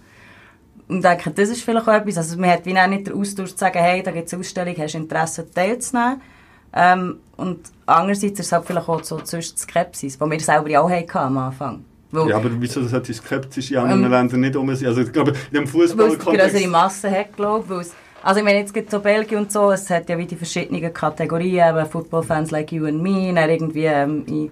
Und 0.87 0.99
ich 0.99 1.03
denke, 1.03 1.31
das 1.33 1.49
ist 1.51 1.63
vielleicht 1.63 1.89
auch 1.89 1.93
etwas. 1.93 2.17
Also, 2.19 2.39
man 2.39 2.51
hat 2.51 2.65
wie 2.67 2.79
auch 2.79 2.87
nicht 2.87 3.09
den 3.09 3.15
Austausch 3.15 3.51
zu 3.51 3.59
sagen, 3.59 3.79
hey, 3.81 4.03
da 4.03 4.11
gibt 4.13 4.29
es 4.29 4.33
eine 4.33 4.41
Ausstellung, 4.41 4.75
hast 4.79 4.95
du 4.95 4.99
Interesse 4.99 5.51
teilzunehmen? 5.51 6.23
Ähm, 6.73 7.19
und 7.37 7.59
andererseits 7.85 8.39
ist 8.39 8.47
es 8.47 8.53
halt 8.53 8.65
vielleicht 8.65 8.89
auch 8.89 9.03
so 9.03 9.19
zwischen 9.21 9.57
Skepsis, 9.57 10.19
die 10.19 10.31
wir 10.31 10.41
selber 10.41 10.71
ja 10.71 10.81
auch 10.81 10.91
hatten 10.91 11.19
am 11.19 11.39
Anfang. 11.39 11.85
Weil- 12.13 12.29
Ja, 12.31 12.37
aber 12.37 12.51
wieso 12.59 12.81
das 12.81 12.93
hat 12.93 13.09
die 13.09 13.13
skeptisch 13.13 13.71
in 13.73 13.79
anderen 13.79 14.05
Ähm, 14.05 14.11
Ländern 14.11 14.41
nicht 14.41 14.57
um 14.57 14.75
sich? 14.75 14.87
Also 14.87 15.01
ich 15.03 15.13
glaube, 15.13 15.33
in 15.51 15.55
dem 15.55 15.75
Weil 15.75 15.83
es 15.83 15.97
größere. 15.97 16.69
Masse 16.69 17.11
hat, 17.11 17.37
glaube 17.37 17.83
ich. 17.83 17.89
Also 18.29 18.41
ich 18.41 18.45
meine, 18.45 18.59
jetzt 18.59 18.75
gibt 18.75 18.89
es 18.89 18.93
so 18.93 19.01
Belgien 19.01 19.39
und 19.41 19.51
so, 19.51 19.71
es 19.71 19.89
hat 19.89 20.07
ja 20.11 20.19
wie 20.19 20.27
die 20.27 20.37
verschiedenen 20.37 20.93
Kategorien, 20.93 21.67
eben 21.67 21.87
Football-Fans 21.87 22.51
like 22.51 22.71
you 22.73 22.85
and 22.85 23.03
me, 23.03 23.33
dann 23.33 23.49
irgendwie 23.49 23.87
ähm, 23.87 24.23
in 24.27 24.51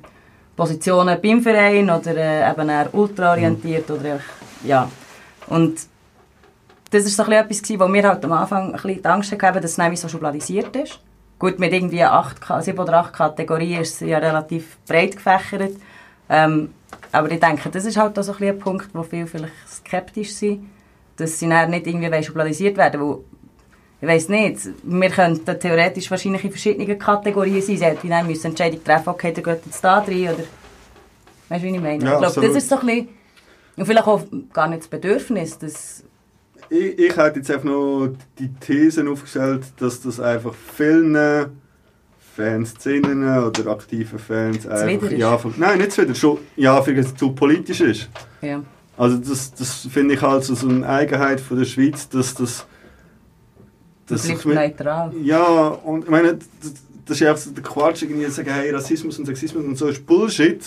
Positionen 0.57 1.20
beim 1.20 1.43
Verein 1.43 1.90
oder 1.90 2.16
äh, 2.16 2.51
eben 2.51 2.70
eher 2.70 2.89
ultraorientiert 2.94 3.90
oder 3.90 4.20
ja. 4.65 4.90
Und 5.48 5.74
das 6.90 7.05
war 7.05 7.27
so 7.27 7.31
ein 7.31 7.48
bisschen 7.48 7.77
etwas, 7.77 7.86
wo 7.86 7.93
wir 7.93 8.09
halt 8.09 8.24
am 8.24 8.32
Anfang 8.32 8.69
ein 8.69 8.73
bisschen 8.81 9.03
die 9.03 9.05
Angst 9.05 9.32
hatten, 9.32 9.61
dass 9.61 9.73
es 9.73 9.77
nämlich 9.77 10.01
so 10.01 10.09
schubladisiert 10.09 10.74
ist. 10.74 10.98
Gut, 11.39 11.59
mit 11.59 11.74
irgendwie 11.74 12.03
acht, 12.03 12.39
sieben 12.61 12.78
oder 12.78 12.94
acht 12.94 13.12
Kategorien 13.12 13.82
ist 13.82 14.01
es 14.01 14.09
ja 14.09 14.16
relativ 14.16 14.78
breit 14.89 15.16
gefächert. 15.16 15.73
Ähm, 16.31 16.73
aber 17.12 17.31
ich 17.31 17.40
denke, 17.40 17.69
das 17.69 17.85
ist 17.85 17.98
halt 17.98 18.19
auch 18.19 18.23
so 18.23 18.32
ein, 18.40 18.43
ein 18.43 18.59
Punkt, 18.59 18.89
wo 18.94 19.03
viele 19.03 19.27
vielleicht 19.27 19.53
skeptisch 19.69 20.32
sind, 20.32 20.66
dass 21.16 21.39
sie 21.39 21.47
nicht 21.47 21.86
irgendwie 21.86 22.23
schubladisiert 22.23 22.78
werden 22.78 23.01
weil 23.03 23.19
ich 24.01 24.06
weiß 24.09 24.28
nicht, 24.28 24.59
wir 24.82 25.09
könnten 25.09 25.59
theoretisch 25.59 26.10
wahrscheinlich 26.10 26.44
in 26.44 26.51
verschiedenen 26.51 26.98
Kategorien 26.98 27.62
sein. 27.62 27.78
Sie 27.78 27.85
hätten 27.85 28.10
dann 28.10 28.27
müssen 28.27 28.48
Entscheidung 28.48 28.85
treffen, 28.85 29.09
okay, 29.09 29.32
der 29.32 29.43
geht 29.43 29.64
jetzt 29.64 29.82
da 29.82 29.98
rein 29.98 30.28
oder... 30.35 30.44
Weißt 31.48 31.62
du, 31.62 31.68
wie 31.68 31.77
ich 31.77 31.81
meine? 31.81 31.93
Ja, 31.93 31.94
ich 31.94 32.01
glaube, 32.02 32.27
absolut. 32.27 32.51
das 32.51 32.56
ist 32.56 32.68
so 32.68 32.78
ein 32.78 32.86
bisschen... 32.86 33.09
Und 33.77 33.86
vielleicht 33.86 34.06
auch 34.06 34.23
gar 34.52 34.68
nicht 34.68 34.82
das 34.82 34.89
Bedürfnis, 34.89 35.59
dass... 35.59 36.05
Ich, 36.68 36.98
ich 36.98 37.16
hätte 37.16 37.39
jetzt 37.39 37.51
einfach 37.51 37.64
noch 37.64 38.10
die 38.39 38.52
These 38.60 39.09
aufgestellt, 39.09 39.64
dass 39.78 40.02
das 40.02 40.20
einfach 40.20 40.55
vielen 40.77 41.16
Fanszenen 42.36 43.47
oder 43.47 43.70
aktiven 43.70 44.18
Fans 44.18 44.66
einfach... 44.66 45.10
Ja, 45.10 45.39
von, 45.39 45.55
nein, 45.56 45.78
nicht 45.78 45.97
wieder, 45.97 46.14
schon 46.14 46.39
ja, 46.56 46.82
vielleicht 46.82 47.18
zu 47.18 47.32
politisch 47.32 47.81
ist. 47.81 48.10
Ja. 48.43 48.62
Also 48.98 49.16
das, 49.16 49.55
das 49.55 49.89
finde 49.90 50.14
ich 50.14 50.23
halt 50.23 50.44
so 50.44 50.55
so 50.55 50.68
eine 50.68 50.86
Eigenheit 50.86 51.40
von 51.40 51.56
der 51.56 51.64
Schweiz, 51.64 52.10
dass 52.10 52.35
das... 52.35 52.66
Das 54.06 54.22
bleibt 54.26 54.44
mit- 54.44 54.54
neutral. 54.54 55.12
Ja, 55.22 55.68
und 55.68 56.04
ich 56.04 56.10
meine, 56.10 56.34
das, 56.60 56.72
das 57.06 57.20
ist 57.20 57.26
einfach 57.26 57.42
so 57.42 57.50
der 57.50 57.62
Quatsch, 57.62 58.02
irgendwie 58.02 58.24
zu 58.26 58.32
sagen, 58.32 58.50
hey, 58.50 58.70
Rassismus 58.70 59.18
und 59.18 59.26
Sexismus 59.26 59.64
und 59.64 59.76
so 59.76 59.86
ist 59.88 60.04
Bullshit. 60.06 60.60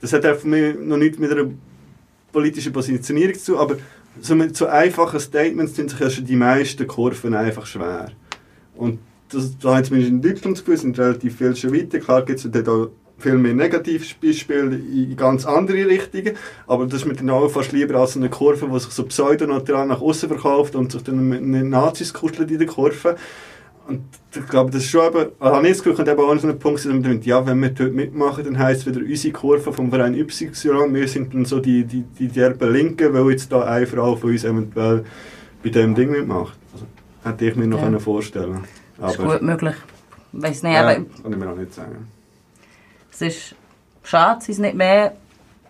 Das 0.00 0.12
hat 0.12 0.24
einfach 0.24 0.42
für 0.42 0.48
mich 0.48 0.76
noch 0.78 0.96
nichts 0.96 1.18
mit 1.18 1.30
einer 1.32 1.46
politischen 2.32 2.72
Positionierung 2.72 3.34
zu 3.34 3.52
tun, 3.52 3.60
aber 3.60 3.76
so 4.20 4.34
mit 4.34 4.56
so 4.56 4.66
einfachen 4.66 5.20
Statements 5.20 5.74
tun 5.74 5.88
sich 5.88 5.98
ja 5.98 6.10
schon 6.10 6.24
die 6.24 6.36
meisten 6.36 6.86
Kurven 6.86 7.34
einfach 7.34 7.66
schwer. 7.66 8.10
Und 8.76 8.98
das, 9.30 9.56
da 9.58 9.70
habe 9.70 9.80
ich 9.82 9.88
zumindest 9.88 10.12
in 10.12 10.22
Deutschland 10.22 10.56
das 10.56 10.64
Gefühl, 10.64 10.76
sind 10.78 10.98
relativ 10.98 11.36
viele 11.36 11.56
schon 11.56 11.74
weiter. 11.74 11.98
Klar 11.98 12.24
gibt 12.24 12.38
es 12.38 12.50
dort 12.50 12.68
auch 12.68 12.90
viel 13.18 13.34
mehr 13.38 13.54
Negativbeispiele 13.54 14.76
in 14.76 15.16
ganz 15.16 15.46
andere 15.46 15.86
Richtungen, 15.86 16.36
aber 16.66 16.84
das 16.86 17.00
ist 17.00 17.06
mir 17.06 17.14
dann 17.14 17.30
auch 17.30 17.48
fast 17.48 17.72
lieber 17.72 17.96
als 17.98 18.16
eine 18.16 18.28
Kurve, 18.28 18.68
die 18.70 18.78
sich 18.78 18.90
so 18.92 19.04
pseudoneutral 19.04 19.86
nach 19.86 20.00
außen 20.02 20.28
verkauft 20.28 20.74
und 20.74 20.92
sich 20.92 21.02
dann 21.02 21.28
mit 21.28 21.40
den 21.40 21.70
Nazis 21.70 22.12
kuschelt 22.12 22.50
in 22.50 22.58
der 22.58 22.66
Kurve. 22.66 23.16
Und 23.88 24.02
ich 24.34 24.46
glaube, 24.48 24.70
das 24.72 24.82
ist 24.82 24.90
schon 24.90 25.06
eben, 25.06 25.30
also 25.38 25.54
habe 25.56 25.66
ich 25.66 25.74
das 25.74 25.78
Gefühl, 25.82 25.94
könnte 25.94 26.10
eben 26.10 26.20
auch 26.20 26.36
so 26.36 26.48
ein 26.48 26.58
Punkt 26.58 26.80
sein, 26.80 26.92
dass 26.92 27.00
man 27.02 27.10
denkt, 27.10 27.24
ja, 27.24 27.46
wenn 27.46 27.60
wir 27.62 27.70
dort 27.70 27.94
mitmachen, 27.94 28.44
dann 28.44 28.58
heisst 28.58 28.80
es 28.80 28.86
wieder, 28.86 29.00
unsere 29.06 29.32
Kurve 29.32 29.72
vom 29.72 29.90
Verein 29.90 30.14
Y, 30.14 30.92
wir 30.92 31.08
sind 31.08 31.32
dann 31.32 31.44
so 31.44 31.60
die, 31.60 31.84
die, 31.84 32.02
die 32.02 32.28
derben 32.28 32.72
Linken, 32.72 33.14
weil 33.14 33.30
jetzt 33.30 33.50
da 33.52 33.62
eine 33.62 33.86
Frau 33.86 34.16
von 34.16 34.30
uns 34.30 34.42
eventuell 34.44 35.04
bei 35.62 35.70
dem 35.70 35.94
Ding 35.94 36.10
mitmacht. 36.10 36.58
Also, 36.72 36.86
hätte 37.22 37.46
ich 37.46 37.54
mir 37.54 37.68
noch 37.68 37.78
Ja. 37.78 37.84
können 37.84 38.00
vorstellen 38.00 38.64
Das 38.98 39.12
ist 39.12 39.18
gut 39.18 39.42
möglich. 39.42 39.76
Ich 40.32 40.42
weiss 40.42 40.62
nicht, 40.64 40.74
ja, 40.74 40.82
aber 40.82 40.94
kann 40.94 41.32
ich 41.32 41.38
mir 41.38 41.48
auch 41.48 41.56
nicht 41.56 41.72
sagen. 41.72 42.08
Es 43.20 43.36
ist 43.36 43.54
schade, 44.02 44.40
es 44.40 44.48
ist 44.48 44.58
nicht 44.58 44.74
mehr, 44.74 45.16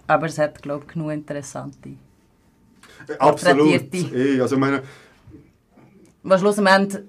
aber 0.06 0.27
es 0.27 0.39
hat, 0.39 0.62
glaube 0.62 0.85
ich, 0.86 0.93
genug 0.93 1.12
interessante. 1.12 1.90
Absolut. 3.18 3.94
Eh, 3.94 4.40
also 4.40 4.56
ich 4.56 4.60
meine, 4.60 4.82
Was 6.23 6.40
schlussendlich, 6.40 7.02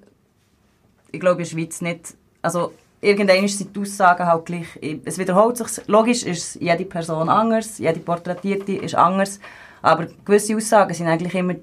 ich 1.12 1.20
glaube, 1.20 1.42
in 1.42 1.50
der 1.50 1.50
Schweiz 1.50 1.82
nicht, 1.82 2.16
also 2.44 2.74
irgendwann 3.02 3.48
sind 3.48 3.76
die 3.76 3.80
Aussagen 3.80 4.28
halt 4.28 4.46
gleich, 4.46 4.68
es 5.06 5.18
wiederholt 5.18 5.58
sich, 5.58 5.88
logisch 5.88 6.24
ist 6.24 6.56
jede 6.62 6.86
Person 6.86 7.28
anders, 7.28 7.80
jede 7.80 8.00
Porträtierte 8.00 8.74
ist 8.74 8.94
anders, 8.94 9.40
aber 9.82 10.08
gewisse 10.24 10.56
Aussagen 10.56 10.94
sind 10.94 11.08
eigentlich 11.08 11.34
immer 11.34 11.56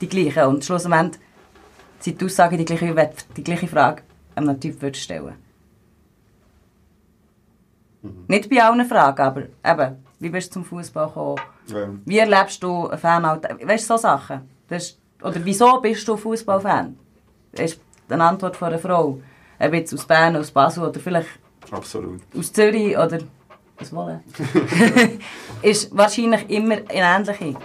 die 0.00 0.08
gleichen 0.08 0.44
und 0.44 0.64
schlussendlich 0.64 1.20
sind 2.00 2.20
die 2.20 2.24
Aussagen 2.24 2.56
die 2.56 2.64
gleiche, 2.64 3.12
die 3.36 3.44
gleiche 3.44 3.68
Frage 3.68 4.02
einem 4.34 4.58
Typ 4.58 4.80
würdest 4.80 5.12
stellen 8.04 8.24
Nicht 8.28 8.50
bei 8.50 8.62
allen 8.62 8.86
Fragen, 8.86 9.22
aber 9.22 9.42
eben, 9.64 10.04
wie 10.20 10.28
bist 10.28 10.50
du 10.50 10.54
zum 10.54 10.64
Fußball 10.64 11.08
gekommen? 11.08 11.40
Ja. 11.66 11.88
Wie 12.04 12.18
erlebst 12.18 12.62
du 12.62 12.88
einen 12.88 12.98
Fanalltag? 12.98 13.66
Weißt 13.66 13.88
du, 13.88 13.94
so 13.94 13.96
Sachen? 13.96 14.48
Das 14.68 14.98
oder 15.22 15.42
wieso 15.42 15.80
bist 15.80 16.06
du 16.06 16.16
Fußballfan? 16.16 16.98
Das 17.52 17.72
ist 17.72 17.80
eine 18.08 18.24
Antwort 18.24 18.56
von 18.56 18.68
einer 18.68 18.78
Frau. 18.78 19.20
Ob 19.58 19.72
jetzt 19.72 19.94
aus 19.94 20.04
Bern, 20.04 20.36
aus 20.36 20.50
Basel 20.50 20.84
oder 20.84 21.00
vielleicht 21.00 21.28
absolut. 21.70 22.20
aus 22.36 22.52
Zürich 22.52 22.96
oder 22.96 23.20
aus 23.80 23.92
Wolle. 23.92 24.22
ist 25.62 25.96
wahrscheinlich 25.96 26.50
immer 26.50 26.74
eine 26.74 26.88
ähnliche. 26.90 27.56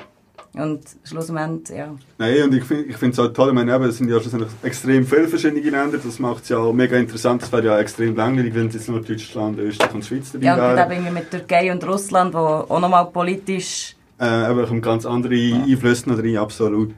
Und 0.53 0.81
schlussendlich, 1.03 1.77
ja. 1.77 1.95
Nein, 2.17 2.43
und 2.43 2.53
ich 2.55 2.63
finde 2.63 3.09
es 3.09 3.19
auch 3.19 3.27
toll, 3.27 3.49
ich 3.49 3.53
meine, 3.53 3.73
eben, 3.73 3.83
es 3.83 3.97
sind 3.97 4.09
ja 4.09 4.19
schlussendlich 4.19 4.51
extrem 4.63 5.05
viele 5.05 5.27
verschiedene 5.27 5.61
Länder, 5.61 5.99
das 5.99 6.17
macht 6.17 6.43
es 6.43 6.49
ja 6.49 6.57
auch 6.57 6.73
mega 6.73 6.97
interessant, 6.97 7.43
es 7.43 7.51
wäre 7.51 7.65
ja 7.65 7.79
extrem 7.79 8.15
langweilig, 8.15 8.55
wenn 8.55 8.69
jetzt 8.69 8.89
nur 8.89 9.01
Deutschland, 9.01 9.59
Österreich 9.59 9.93
und 9.93 10.03
Schweiz 10.03 10.31
dabei 10.31 10.45
Ja, 10.45 10.53
und 10.53 10.59
dann 10.59 10.75
wären. 10.77 10.91
irgendwie 10.91 11.13
mit 11.13 11.29
Türkei 11.29 11.71
und 11.71 11.85
Russland, 11.87 12.33
wo 12.33 12.37
auch 12.37 12.79
nochmal 12.79 13.05
politisch... 13.11 13.95
Äh, 14.19 14.25
aber 14.25 14.65
kommt 14.65 14.81
ganz 14.81 15.05
andere 15.05 15.35
Einflüsse 15.35 16.09
noch 16.09 16.17
rein, 16.17 16.37
absolut. 16.37 16.93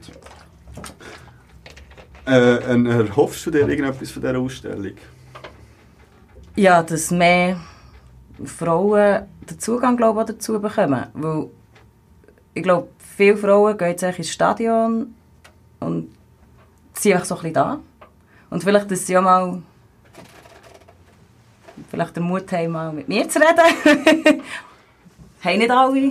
Äh, 2.26 2.54
äh, 2.56 3.06
erhoffst 3.06 3.44
du 3.46 3.50
dir 3.50 3.68
irgendetwas 3.68 4.10
von 4.10 4.22
dieser 4.22 4.38
Ausstellung? 4.38 4.92
Ja, 6.56 6.82
dass 6.82 7.10
mehr 7.10 7.60
Frauen 8.44 9.22
den 9.50 9.58
Zugang 9.58 9.96
glaube 9.96 10.20
ich, 10.20 10.26
dazu 10.26 10.60
bekommen. 10.60 11.06
Weil 11.14 11.48
ich 12.54 12.62
glaube, 12.62 12.88
viele 13.22 13.36
Frauen 13.36 13.78
gehen 13.78 13.88
jetzt 13.88 14.02
ins 14.02 14.30
Stadion 14.30 15.14
und 15.78 16.12
sind 16.94 17.12
einfach 17.12 17.26
so 17.26 17.36
ein 17.36 17.42
bisschen 17.42 17.54
da. 17.54 17.78
Und 18.50 18.64
vielleicht, 18.64 18.90
dass 18.90 19.06
sie 19.06 19.16
auch 19.16 19.22
mal 19.22 19.62
vielleicht 21.90 22.16
den 22.16 22.24
Mut 22.24 22.50
haben, 22.52 22.72
mal 22.72 22.92
mit 22.92 23.08
mir 23.08 23.28
zu 23.28 23.38
reden. 23.38 24.42
haben 25.44 25.58
nicht 25.58 25.70
alle. 25.70 26.10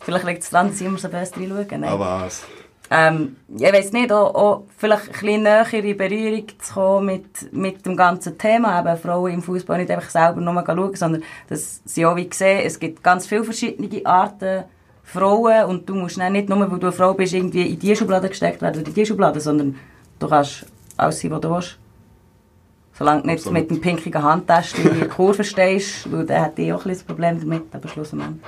vielleicht 0.00 0.24
liegt 0.26 0.42
es 0.42 0.50
daran, 0.50 0.68
dass 0.68 0.78
sie 0.78 0.84
immer 0.84 0.98
so 0.98 1.08
best 1.08 1.36
reinschauen. 1.36 1.80
Nein. 1.80 1.84
Aber 1.84 2.22
was? 2.22 2.44
Ähm, 2.88 3.36
ich 3.56 3.62
weiß 3.62 3.92
nicht, 3.92 4.12
auch, 4.12 4.34
auch 4.34 4.64
vielleicht 4.76 5.06
ein 5.06 5.12
bisschen 5.12 5.42
näher 5.42 5.74
in 5.74 5.96
Berührung 5.96 6.46
zu 6.60 6.74
kommen 6.74 7.06
mit, 7.06 7.52
mit 7.52 7.84
dem 7.84 7.96
ganzen 7.96 8.38
Thema. 8.38 8.78
Eben 8.78 8.96
Frauen 8.96 9.32
im 9.32 9.42
Fußball 9.42 9.78
nicht 9.78 9.90
einfach 9.90 10.10
selber 10.10 10.40
nur 10.40 10.64
schauen, 10.64 10.94
sondern 10.94 11.24
dass 11.48 11.80
sie 11.84 12.06
auch 12.06 12.14
wie 12.14 12.28
sehen, 12.32 12.60
es 12.64 12.78
gibt 12.78 13.02
ganz 13.02 13.26
viele 13.26 13.42
verschiedene 13.42 14.06
Arten 14.06 14.64
Frauen 15.06 15.64
und 15.66 15.88
du 15.88 15.94
musst 15.94 16.18
dann 16.18 16.32
nicht 16.32 16.48
nur, 16.48 16.58
weil 16.60 16.78
du 16.78 16.86
eine 16.86 16.92
Frau 16.92 17.14
bist, 17.14 17.32
irgendwie 17.32 17.62
in 17.62 17.78
die 17.78 17.94
Schublade 17.94 18.28
gesteckt 18.28 18.60
werden 18.60 18.80
oder 18.80 18.88
in 18.88 18.94
die 18.94 19.06
Schublade, 19.06 19.40
sondern 19.40 19.76
du 20.18 20.28
kannst 20.28 20.66
alles 20.96 21.20
sein, 21.20 21.30
was 21.30 21.40
du 21.40 21.50
willst. 21.50 21.78
Solange 22.98 23.22
du 23.22 23.26
nicht 23.28 23.38
Absolut. 23.38 23.60
mit 23.60 23.70
dem 23.70 23.80
pinkigen 23.80 24.22
Handtäschchen 24.22 24.90
in 24.90 25.00
die 25.00 25.08
Kurve 25.08 25.44
stehst, 25.44 26.10
weil 26.10 26.26
dann 26.26 26.42
hätte 26.42 26.62
ich 26.62 26.72
auch 26.72 26.84
ein 26.84 26.88
bisschen 26.88 27.06
Problem 27.06 27.38
damit, 27.38 27.62
aber 27.72 27.88
schlussendlich. 27.88 28.40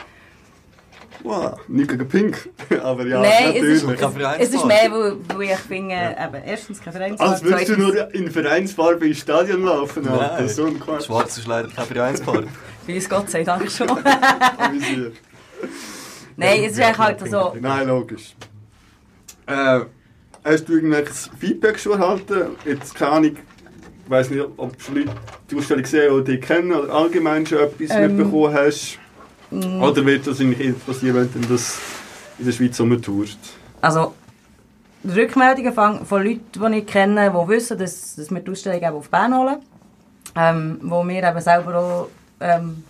Wow, 1.22 1.58
nicht 1.68 1.90
gegen 1.90 2.08
Pink. 2.08 2.48
Aber 2.82 3.04
ja, 3.04 3.20
Nein, 3.20 3.30
es 3.32 3.44
natürlich. 3.46 3.82
ist, 3.82 4.02
es, 4.38 4.38
es 4.38 4.54
ist 4.54 4.64
mehr, 4.64 4.88
weil, 4.92 5.16
weil 5.36 5.42
ich 5.48 5.56
finde, 5.56 5.94
eben, 5.94 6.44
erstens 6.46 6.80
kein 6.80 6.92
Vereinsfarbe, 6.92 7.32
Als 7.32 7.42
würdest 7.42 7.68
du 7.70 7.76
nur 7.76 8.14
in 8.14 8.30
Vereinsfarbe 8.30 9.08
ins 9.08 9.18
Stadion 9.18 9.64
laufen, 9.64 10.08
Alter. 10.08 10.34
Nein. 10.38 10.48
So 10.48 10.66
ein 10.66 10.78
Quatsch. 10.78 11.06
Schwarz 11.06 11.38
ist 11.38 11.48
leider 11.48 11.68
kein 11.68 11.86
Vereinsfarbe. 11.86 12.46
Bei 12.86 12.94
uns 12.94 13.08
Gott 13.08 13.30
sei 13.30 13.42
Dank 13.42 13.68
schon. 13.68 13.88
Nein, 16.38 16.64
es 16.64 16.72
ist 16.72 16.80
eigentlich 16.80 16.98
halt 16.98 17.28
so... 17.28 17.56
Nein, 17.60 17.88
logisch. 17.88 18.36
Äh, 19.46 19.80
hast 20.44 20.68
du 20.68 20.74
irgendwelches 20.74 21.30
Feedback 21.36 21.80
schon 21.80 22.00
erhalten? 22.00 22.56
Jetzt 22.64 22.94
keine 22.94 23.10
Ahnung, 23.10 23.32
ich 24.04 24.10
weiss 24.10 24.30
nicht, 24.30 24.46
ob 24.56 24.72
du 24.86 24.94
Leute 24.94 25.10
die 25.50 25.56
Ausstellung 25.56 25.82
gesehen 25.82 26.12
oder 26.12 26.24
die 26.24 26.38
kennen 26.38 26.72
oder 26.72 26.94
allgemein 26.94 27.44
schon 27.44 27.58
etwas 27.58 27.90
Ähm, 27.90 28.16
mitbekommen 28.16 28.54
hast. 28.54 28.98
mm. 29.50 29.82
Oder 29.82 30.06
wird 30.06 30.28
das 30.28 30.40
eigentlich 30.40 30.68
erst 30.68 30.86
passieren, 30.86 31.28
wenn 31.34 31.42
du 31.42 31.48
das 31.48 31.80
in 32.38 32.44
der 32.44 32.52
Schweiz 32.52 32.80
rumtourst? 32.80 33.38
Also, 33.80 34.14
die 35.02 35.20
Rückmeldungen 35.20 35.72
von, 35.72 36.06
Leuten, 36.24 36.72
die 36.72 36.78
ich 36.78 36.86
kenne, 36.86 37.30
die 37.30 37.48
wissen, 37.48 37.78
dass, 37.78 38.14
dass 38.14 38.30
wir 38.30 38.40
die 38.40 38.50
Ausstellung 38.52 38.80
eben 38.80 38.96
auf 38.96 39.10
Bern 39.10 39.36
holen. 39.36 39.56
Ähm, 40.36 40.78
wo 40.82 41.02
wir 41.08 41.22
eben 41.24 41.40
selber 41.40 41.74
auch 41.74 42.08
ähm, 42.38 42.84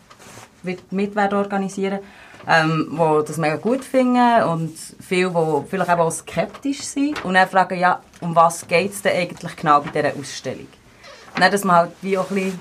mit, 0.62 0.92
mit 0.92 1.16
organisieren 1.16 2.00
ähm, 2.46 2.88
die 2.90 3.24
das 3.26 3.36
mega 3.36 3.56
gut 3.56 3.84
finden 3.84 4.42
und 4.44 4.74
viele, 5.00 5.30
die 5.30 5.68
vielleicht 5.68 5.90
auch 5.90 6.10
skeptisch 6.10 6.82
sind 6.82 7.24
und 7.24 7.34
dann 7.34 7.48
fragen, 7.48 7.78
ja, 7.78 8.00
um 8.20 8.34
was 8.34 8.66
geht 8.66 8.92
es 8.92 9.02
denn 9.02 9.16
eigentlich 9.16 9.56
genau 9.56 9.80
bei 9.80 9.90
dieser 9.90 10.18
Ausstellung? 10.18 10.66
Und 11.34 11.42
dann, 11.42 11.52
dass 11.52 11.64
man 11.64 11.76
halt 11.76 11.92
wie 12.02 12.18
auch 12.18 12.30
ein 12.30 12.34
bisschen 12.34 12.58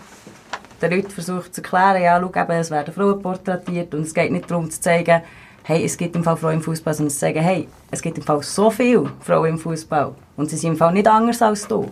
den 0.81 0.91
Leuten 0.91 1.09
versucht 1.09 1.55
zu 1.55 1.61
erklären, 1.61 2.01
ja, 2.01 2.19
schau, 2.19 2.41
eben, 2.41 2.51
es 2.51 2.71
werden 2.71 2.93
Frauen 2.93 3.21
porträtiert 3.21 3.93
und 3.93 4.01
es 4.01 4.13
geht 4.13 4.31
nicht 4.31 4.49
darum 4.49 4.69
zu 4.69 4.79
zeigen, 4.79 5.21
hey, 5.63 5.83
es 5.83 5.97
gibt 5.97 6.15
im 6.15 6.23
Fall 6.23 6.37
Frauen 6.37 6.55
im 6.55 6.61
Fußball, 6.61 6.93
sondern 6.93 7.11
zu 7.11 7.19
sagen, 7.19 7.41
hey, 7.41 7.67
es 7.91 8.01
gibt 8.01 8.17
im 8.17 8.23
Fall 8.23 8.41
so 8.43 8.69
viele 8.69 9.11
Frauen 9.21 9.49
im 9.49 9.57
Fußball 9.57 10.13
und 10.37 10.49
sie 10.49 10.57
sind 10.57 10.71
im 10.71 10.77
Fall 10.77 10.93
nicht 10.93 11.07
anders 11.07 11.41
als 11.41 11.67
du. 11.67 11.91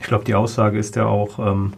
Ich 0.00 0.06
glaube, 0.06 0.24
die 0.24 0.34
Aussage 0.34 0.78
ist 0.78 0.96
ja 0.96 1.06
auch, 1.06 1.38
ähm, 1.38 1.72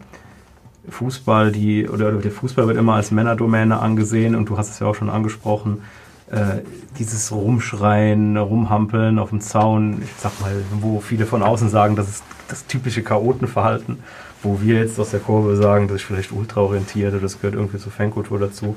Fußball, 0.88 1.52
die, 1.52 1.88
oder 1.88 2.12
der 2.12 2.30
Fußball 2.30 2.66
wird 2.66 2.76
immer 2.76 2.94
als 2.94 3.10
Männerdomäne 3.10 3.78
angesehen 3.80 4.34
und 4.34 4.48
du 4.48 4.58
hast 4.58 4.70
es 4.70 4.78
ja 4.78 4.86
auch 4.86 4.94
schon 4.94 5.10
angesprochen, 5.10 5.82
äh, 6.30 6.62
dieses 6.98 7.32
Rumschreien, 7.32 8.36
Rumhampeln 8.36 9.18
auf 9.18 9.30
dem 9.30 9.40
Zaun, 9.40 10.02
ich 10.02 10.10
sag 10.18 10.40
mal, 10.40 10.52
wo 10.80 11.00
viele 11.00 11.26
von 11.26 11.42
außen 11.42 11.68
sagen, 11.68 11.96
das 11.96 12.08
ist 12.08 12.24
das 12.48 12.66
typische 12.66 13.02
Chaotenverhalten, 13.02 13.98
wo 14.42 14.60
wir 14.60 14.78
jetzt 14.78 14.98
aus 14.98 15.10
der 15.10 15.20
Kurve 15.20 15.56
sagen, 15.56 15.88
das 15.88 15.96
ist 15.96 16.02
vielleicht 16.02 16.32
ultraorientiert 16.32 17.12
oder 17.12 17.22
das 17.22 17.40
gehört 17.40 17.54
irgendwie 17.54 17.78
zur 17.78 17.92
Fankultur 17.92 18.38
dazu. 18.38 18.76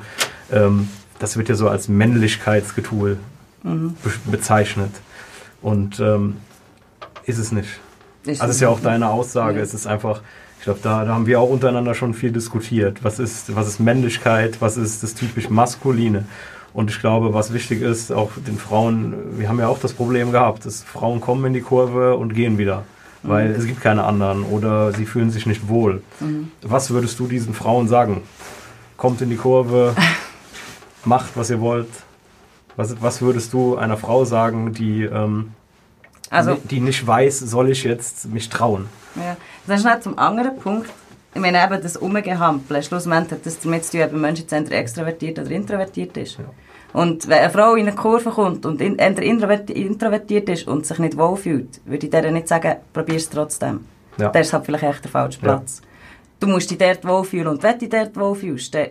Ähm, 0.51 0.89
das 1.19 1.37
wird 1.37 1.49
ja 1.49 1.55
so 1.55 1.69
als 1.69 1.87
Männlichkeitsgetue 1.87 3.17
Mhm. 3.63 3.95
be 4.03 4.11
bezeichnet. 4.31 4.91
Und 5.61 5.99
ähm, 5.99 6.37
ist 7.25 7.37
es 7.37 7.51
nicht. 7.51 7.69
Ist 8.25 8.41
also 8.41 8.51
es 8.51 8.55
ist 8.57 8.61
ja 8.61 8.69
auch 8.69 8.81
deine 8.81 9.09
Aussage. 9.09 9.57
Ja. 9.57 9.63
Es 9.63 9.73
ist 9.73 9.87
einfach, 9.87 10.21
ich 10.63 10.65
glaube, 10.65 10.79
da, 10.81 11.03
da 11.03 11.13
haben 11.13 11.25
wir 11.27 11.41
auch 11.41 11.49
untereinander 11.49 11.93
schon 11.93 12.13
viel 12.13 12.31
diskutiert. 12.31 13.03
Was 13.03 13.19
ist, 13.19 13.53
was 13.53 13.67
ist 13.67 13.81
Männlichkeit, 13.81 14.61
was 14.61 14.77
ist 14.77 15.03
das 15.03 15.13
typisch 15.13 15.49
Maskuline? 15.49 16.23
Und 16.73 16.89
ich 16.89 17.01
glaube, 17.01 17.33
was 17.33 17.51
wichtig 17.51 17.81
ist, 17.81 18.13
auch 18.13 18.31
den 18.47 18.57
Frauen, 18.57 19.37
wir 19.37 19.49
haben 19.49 19.59
ja 19.59 19.67
auch 19.67 19.79
das 19.79 19.91
Problem 19.91 20.31
gehabt, 20.31 20.65
dass 20.65 20.81
Frauen 20.81 21.19
kommen 21.19 21.43
in 21.47 21.53
die 21.53 21.59
Kurve 21.59 22.15
und 22.15 22.33
gehen 22.33 22.57
wieder. 22.57 22.83
Weil 23.23 23.49
Mhm. 23.49 23.55
es 23.55 23.65
gibt 23.65 23.81
keine 23.81 24.05
anderen 24.05 24.43
oder 24.45 24.93
sie 24.93 25.05
fühlen 25.05 25.31
sich 25.31 25.45
nicht 25.45 25.67
wohl. 25.67 26.01
Mhm. 26.21 26.49
Was 26.61 26.91
würdest 26.91 27.19
du 27.19 27.27
diesen 27.27 27.53
Frauen 27.53 27.89
sagen? 27.89 28.21
Kommt 28.95 29.19
in 29.21 29.29
die 29.29 29.35
Kurve, 29.35 29.93
macht, 31.03 31.35
was 31.35 31.49
ihr 31.49 31.59
wollt. 31.59 31.89
Was, 32.77 33.01
was 33.01 33.21
würdest 33.21 33.51
du 33.51 33.75
einer 33.75 33.97
Frau 33.97 34.23
sagen, 34.23 34.71
die, 34.73 35.03
ähm, 35.03 35.51
Also- 36.29 36.57
die 36.63 36.79
nicht 36.79 37.05
weiß, 37.05 37.39
soll 37.39 37.69
ich 37.69 37.83
jetzt 37.83 38.27
mich 38.31 38.47
trauen? 38.47 38.87
Ja. 39.15 39.35
Das 39.67 39.79
ist 39.79 39.85
nicht 39.85 40.03
zum 40.03 40.17
anderen 40.17 40.57
Punkt. 40.57 40.89
Ich 41.33 41.41
meine 41.41 41.63
eben 41.63 41.81
das 41.81 41.97
Umgehampeln. 41.97 42.83
Schlussendlich 42.83 43.31
hat 43.39 43.45
das 43.45 43.59
damit 43.59 43.85
zu 43.85 43.91
tun, 43.93 44.03
ob 44.03 44.13
ein 44.13 44.21
Mensch 44.21 44.39
jetzt 44.39 44.53
entweder 44.53 44.77
extrovertiert 44.77 45.39
oder 45.39 45.51
introvertiert 45.51 46.15
ist. 46.17 46.37
Und 46.93 47.27
wenn 47.27 47.39
eine 47.39 47.49
Frau 47.49 47.75
in 47.75 47.87
eine 47.87 47.95
Kurve 47.95 48.29
kommt 48.29 48.65
und 48.67 48.79
in, 48.79 48.97
introvertiert 48.97 50.49
ist 50.49 50.67
und 50.67 50.85
sich 50.85 50.99
nicht 50.99 51.17
wohlfühlt, 51.17 51.81
würde 51.85 52.05
ich 52.05 52.11
der 52.11 52.29
nicht 52.31 52.47
sagen, 52.47 52.75
probier 52.93 53.15
es 53.15 53.29
trotzdem. 53.29 53.85
Ja. 54.17 54.29
Das 54.29 54.47
ist 54.47 54.53
halt 54.53 54.65
vielleicht 54.65 54.83
echt 54.83 55.03
der 55.03 55.11
falsche 55.11 55.39
Ja. 55.39 55.55
Platz. 55.55 55.81
Du 56.39 56.47
musst 56.47 56.69
dich 56.69 56.77
dort 56.77 57.03
wohlfühlen 57.07 57.47
und 57.47 57.63
wenn 57.63 57.73
du 57.73 57.79
dich 57.79 57.89
dort 57.89 58.15
wohlfühlst, 58.15 58.75
dann 58.75 58.89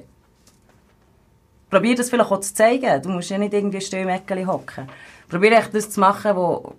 probier 1.70 1.94
das 1.94 2.10
vielleicht 2.10 2.30
auch 2.30 2.40
zu 2.40 2.54
zeigen. 2.54 3.02
Du 3.02 3.10
musst 3.10 3.30
ja 3.30 3.38
nicht 3.38 3.54
irgendwie 3.54 3.80
still 3.80 4.00
im 4.00 4.08
Eckeli 4.08 4.44
hocken. 4.44 4.88
Probier 5.28 5.52
echt 5.52 5.72
das 5.72 5.90
zu 5.90 6.00
machen, 6.00 6.34
wo, 6.34 6.74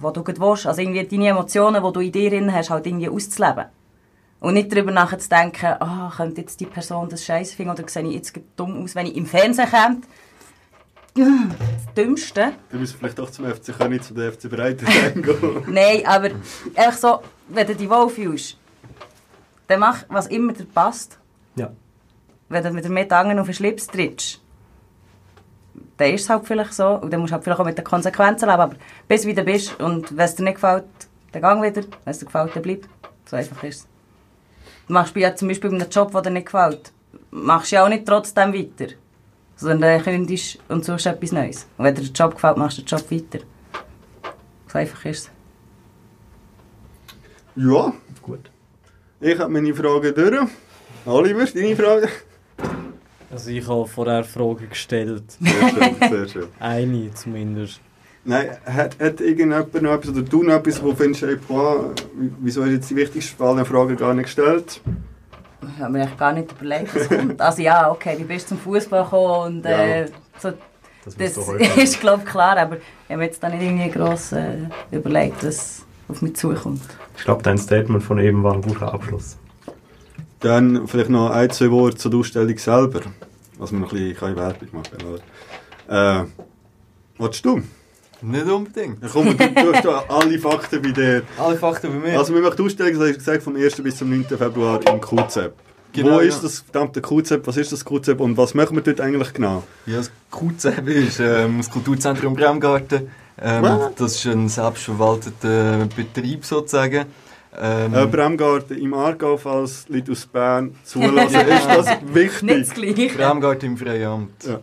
wo 0.00 0.10
du 0.10 0.22
gut 0.22 0.40
willst. 0.40 0.66
Also 0.66 0.80
irgendwie 0.80 1.04
deine 1.04 1.28
Emotionen, 1.28 1.82
die 1.82 1.92
du 1.92 2.00
in 2.00 2.12
dir 2.12 2.30
drin 2.30 2.52
hast, 2.52 2.70
halt 2.70 2.86
irgendwie 2.86 3.08
auszuleben. 3.08 3.66
Und 4.40 4.54
nicht 4.54 4.70
darüber 4.70 4.92
nachzudenken, 4.92 5.74
ah, 5.80 6.12
könnte 6.14 6.42
jetzt 6.42 6.60
die 6.60 6.66
Person 6.66 7.08
das 7.08 7.24
scheiße 7.24 7.56
finden 7.56 7.72
oder 7.72 7.88
sehe 7.88 8.04
ich 8.04 8.14
jetzt 8.14 8.34
gerade 8.34 8.46
dumm 8.56 8.84
aus, 8.84 8.94
wenn 8.94 9.06
ich 9.06 9.16
im 9.16 9.26
Fernsehen 9.26 9.68
komme. 9.68 10.00
Das 11.14 11.94
Dümmste. 11.96 12.52
Du 12.70 12.76
müsst 12.76 12.94
vielleicht 12.94 13.18
auch 13.18 13.30
zum 13.30 13.46
FC 13.46 13.76
König 13.76 14.04
zu 14.04 14.12
der 14.12 14.32
FC 14.32 14.50
Breitenstein 14.50 15.22
gehen. 15.22 15.62
Nein, 15.66 16.02
aber 16.04 16.30
einfach 16.74 16.98
so, 16.98 17.20
wenn 17.48 17.66
du 17.66 17.74
dich 17.74 17.88
wohlfühlst, 17.88 18.58
dann 19.66 19.80
mach, 19.80 20.04
was 20.08 20.26
immer 20.26 20.52
dir 20.52 20.66
passt. 20.66 21.18
Ja. 21.54 21.72
Wenn 22.50 22.62
du 22.62 22.70
mit 22.70 22.84
der 22.84 22.90
Metangen 22.90 23.38
auf 23.38 23.46
den 23.46 23.54
Schlips 23.54 23.86
trittst, 23.86 24.42
dann 25.96 26.10
ist 26.12 26.22
es 26.22 26.30
halt 26.30 26.46
vielleicht 26.46 26.74
so. 26.74 26.88
Und 26.88 27.12
dann 27.12 27.20
musst 27.20 27.30
du 27.30 27.34
halt 27.34 27.44
vielleicht 27.44 27.60
auch 27.60 27.64
mit 27.64 27.78
den 27.78 27.84
Konsequenzen 27.84 28.48
leben. 28.48 28.60
Aber 28.60 28.76
bis 29.08 29.22
du 29.22 29.28
wieder 29.28 29.42
bist 29.42 29.78
und 29.80 30.16
wenn 30.16 30.24
es 30.24 30.34
dir 30.34 30.44
nicht 30.44 30.54
gefällt, 30.54 30.84
dann 31.32 31.42
gang 31.42 31.62
wieder. 31.62 31.82
Wenn 31.82 32.10
es 32.10 32.18
dir 32.18 32.26
gefällt, 32.26 32.54
dann 32.54 32.62
bleib. 32.62 32.86
So 33.24 33.36
einfach 33.36 33.62
ist 33.64 33.76
es. 33.80 33.88
Du 34.86 34.92
machst 34.92 35.16
ja 35.16 35.34
zum 35.34 35.48
Beispiel 35.48 35.70
einen 35.70 35.90
Job, 35.90 36.12
der 36.12 36.22
dir 36.22 36.30
nicht 36.30 36.46
gefällt, 36.46 36.92
machst 37.30 37.72
du 37.72 37.76
ja 37.76 37.84
auch 37.84 37.88
nicht 37.88 38.06
trotzdem 38.06 38.52
weiter. 38.52 38.92
Sondern 39.56 39.80
dann 39.80 40.02
kündigst 40.02 40.58
und 40.68 40.84
suchst 40.84 41.06
etwas 41.06 41.32
Neues. 41.32 41.66
Und 41.76 41.84
wenn 41.84 41.94
dir 41.94 42.02
der 42.02 42.12
Job 42.12 42.34
gefällt, 42.34 42.56
machst 42.56 42.78
du 42.78 42.82
den 42.82 42.88
Job 42.88 43.10
weiter. 43.10 43.44
So 44.68 44.78
einfach 44.78 45.04
ist 45.06 45.18
es. 45.18 45.30
Ja. 47.56 47.92
Gut. 48.20 48.50
Ich 49.20 49.38
habe 49.38 49.50
meine 49.50 49.74
Fragen 49.74 50.14
durch. 50.14 50.48
Oliver, 51.06 51.46
deine 51.46 51.76
Fragen? 51.76 52.08
Also 53.30 53.50
ich 53.50 53.66
habe 53.66 53.86
vorher 53.86 54.24
Fragen 54.24 54.68
gestellt. 54.68 55.24
Sehr 55.40 55.68
schön, 55.68 56.10
sehr 56.10 56.28
schön. 56.28 56.48
Eine 56.60 57.12
zumindest. 57.14 57.80
Nein, 58.24 58.50
hat, 58.64 58.98
hat 58.98 59.20
irgendjemand 59.20 59.82
noch 59.82 59.92
etwas, 59.92 60.10
oder 60.10 60.22
du 60.22 60.42
noch 60.42 60.54
etwas, 60.54 60.82
wo 60.82 60.90
du 60.90 60.96
findest, 60.96 61.22
hey, 61.22 61.36
boah, 61.36 61.92
wieso 62.40 62.62
hast 62.62 62.70
du 62.70 62.74
jetzt 62.74 62.90
die 62.90 62.96
wichtigste 62.96 63.36
Frage 63.36 63.64
Frage 63.64 63.94
gar 63.94 64.14
nicht 64.14 64.24
gestellt? 64.24 64.80
Ich 65.76 65.82
habe 65.82 65.92
mir 65.92 66.04
echt 66.04 66.18
gar 66.18 66.32
nicht 66.32 66.50
überlegt, 66.52 66.94
was 66.94 67.08
kommt. 67.08 67.40
Also 67.40 67.62
ja, 67.62 67.90
okay, 67.90 68.16
wie 68.18 68.24
bist 68.24 68.46
du 68.46 68.48
zum 68.50 68.58
Fußball 68.58 69.04
gekommen 69.04 69.56
und 69.58 69.66
äh, 69.66 70.06
so, 70.38 70.52
Das 71.04 71.16
das, 71.16 71.34
du 71.34 71.52
ist 71.80 72.00
glaube 72.00 72.22
ich 72.24 72.30
klar, 72.30 72.56
aber 72.56 72.76
ich 72.76 72.82
habe 73.08 73.18
mir 73.18 73.26
jetzt 73.26 73.42
da 73.42 73.48
nicht 73.48 73.62
irgendwie 73.62 73.90
gross 73.90 74.32
äh, 74.32 74.56
überlegt, 74.90 75.44
was 75.44 75.84
auf 76.08 76.20
mich 76.22 76.34
zukommt. 76.36 76.82
Ich 77.16 77.24
glaube, 77.24 77.42
dein 77.42 77.58
Statement 77.58 78.02
von 78.02 78.18
eben 78.18 78.42
war 78.42 78.54
ein 78.54 78.62
guter 78.62 78.92
Abschluss. 78.92 79.38
Dann 80.40 80.86
vielleicht 80.86 81.10
noch 81.10 81.30
ein, 81.30 81.50
zwei 81.50 81.70
Worte 81.70 81.96
zur 81.96 82.14
Ausstellung 82.14 82.56
selber. 82.58 83.00
Was 83.58 83.72
wir 83.72 83.78
noch 83.78 83.92
ein 83.92 83.98
bisschen 83.98 84.16
keine 84.16 84.36
Werbung 84.36 84.68
machen 84.72 84.98
oder? 85.88 86.20
Äh, 86.20 86.26
was 87.18 87.40
du? 87.42 87.62
Nicht 88.22 88.46
unbedingt. 88.46 89.02
Ja, 89.02 89.08
komm, 89.10 89.36
du, 89.36 89.36
du 89.36 89.74
hast 89.74 89.86
alle 89.86 90.38
Fakten 90.38 90.82
bei 90.82 90.90
dir. 90.90 91.22
Alle 91.38 91.56
Fakten 91.56 91.88
bei 91.88 92.08
mir. 92.08 92.18
Also 92.18 92.34
wir 92.34 92.40
machen 92.40 92.56
die 92.58 92.62
Ausstellung, 92.62 92.92
das 92.94 93.02
hast 93.02 93.14
du 93.14 93.18
gesagt, 93.18 93.42
vom 93.42 93.56
1. 93.56 93.82
bis 93.82 93.96
zum 93.96 94.10
9. 94.10 94.24
Februar 94.24 94.80
im 94.86 95.00
QZ. 95.00 95.50
Genau, 95.92 96.16
Wo 96.16 96.20
ja. 96.20 96.26
ist 96.26 96.42
das 96.42 96.60
verdammte 96.60 97.00
QZ? 97.00 97.40
Was 97.44 97.56
ist 97.56 97.72
das 97.72 97.84
QZ 97.84 98.08
und 98.20 98.36
was 98.36 98.54
machen 98.54 98.76
wir 98.76 98.82
dort 98.82 99.00
eigentlich 99.00 99.32
genau? 99.32 99.62
Ja, 99.86 99.96
das 99.96 100.10
QZB 100.30 100.88
ist 100.88 101.20
ähm, 101.20 101.58
das 101.58 101.70
Kulturzentrum 101.70 102.34
Bremgarten. 102.34 103.10
Ähm, 103.40 103.64
das 103.96 104.16
ist 104.16 104.26
ein 104.26 104.48
selbstverwalteter 104.48 105.86
Betrieb 105.94 106.44
sozusagen. 106.44 107.06
Ähm, 107.58 107.94
Äh, 107.94 108.06
Bremgarten 108.06 108.78
im 108.78 108.94
Aargau, 108.94 109.36
falls 109.36 109.86
Leute 109.88 110.12
aus 110.12 110.26
Bern 110.26 110.74
zulassen, 110.84 111.40
ist 111.48 111.66
das 111.68 111.88
wichtig? 112.12 112.42
Nicht 112.42 112.60
das 112.60 112.74
Gleiche. 112.74 113.08
Bremgarten 113.16 113.66
im 113.70 113.76
Freiamt. 113.76 114.44
Ja. 114.44 114.60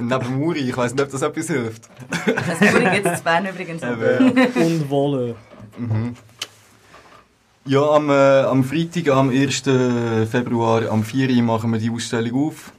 Neben 0.00 0.38
Muri, 0.38 0.58
ich 0.60 0.76
weiß 0.76 0.92
nicht, 0.94 1.04
ob 1.04 1.10
das 1.10 1.22
etwas 1.22 1.46
hilft. 1.46 1.82
Das 2.26 2.72
Muri 2.72 2.84
gibt 2.94 3.06
es 3.06 3.18
in 3.18 3.24
Bern 3.24 3.46
übrigens 3.46 3.82
auch. 3.82 3.96
Ja. 3.96 4.18
Und 4.64 4.90
Wolle. 4.90 5.34
Mhm. 5.78 6.14
Ja, 7.64 7.82
am, 7.90 8.08
äh, 8.10 8.12
am 8.42 8.64
Freitag, 8.64 9.08
am 9.10 9.28
1. 9.30 9.62
Februar, 10.30 10.90
am 10.90 11.04
4. 11.04 11.30
Uhr 11.30 11.42
machen 11.42 11.70
wir 11.72 11.78
die 11.78 11.90
Ausstellung 11.90 12.48
auf. 12.48 12.72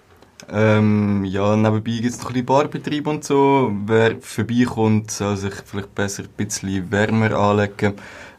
Ähm, 0.51 1.25
ja, 1.25 1.55
nebenbei 1.55 1.91
gibt 2.01 2.05
es 2.05 2.19
noch 2.19 2.29
ein 2.29 2.33
bisschen 2.33 2.45
Barbetrieb 2.47 3.05
und 3.05 3.23
so. 3.23 3.71
Wer 3.85 4.15
vorbeikommt, 4.19 5.11
soll 5.11 5.37
sich 5.37 5.53
vielleicht 5.63 5.93
besser 5.93 6.23
ein 6.23 6.29
bisschen 6.35 6.91
wärmer 6.91 7.33
anlegen. 7.33 7.93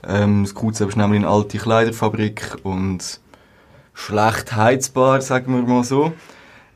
Ähm, 0.06 0.44
das 0.44 0.54
QZ 0.54 0.80
ist 0.80 0.96
nämlich 0.96 1.18
eine 1.20 1.28
alte 1.28 1.58
Kleiderfabrik 1.58 2.56
und 2.62 3.20
schlecht 3.94 4.54
heizbar, 4.56 5.20
sagen 5.20 5.54
wir 5.54 5.62
mal 5.62 5.84
so. 5.84 6.12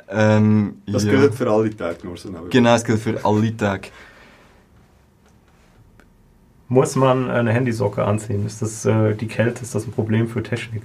Ähm, 0.08 0.82
Das 0.86 1.04
ja. 1.04 1.12
gilt 1.12 1.34
für 1.34 1.50
alle 1.50 1.74
Tage 1.74 2.06
nur 2.06 2.16
so. 2.16 2.30
Genau, 2.50 2.74
es 2.74 2.84
gilt 2.84 3.00
für 3.00 3.24
alle 3.24 3.56
Tage. 3.56 3.88
Muss 6.68 6.96
man 6.96 7.30
eine 7.30 7.52
Handysocke 7.52 8.04
anziehen? 8.04 8.46
Ist 8.46 8.62
das 8.62 8.84
äh, 8.84 9.14
die 9.14 9.28
Kälte? 9.28 9.62
Ist 9.62 9.74
das 9.74 9.86
ein 9.86 9.92
Problem 9.92 10.28
für 10.28 10.42
Technik? 10.42 10.82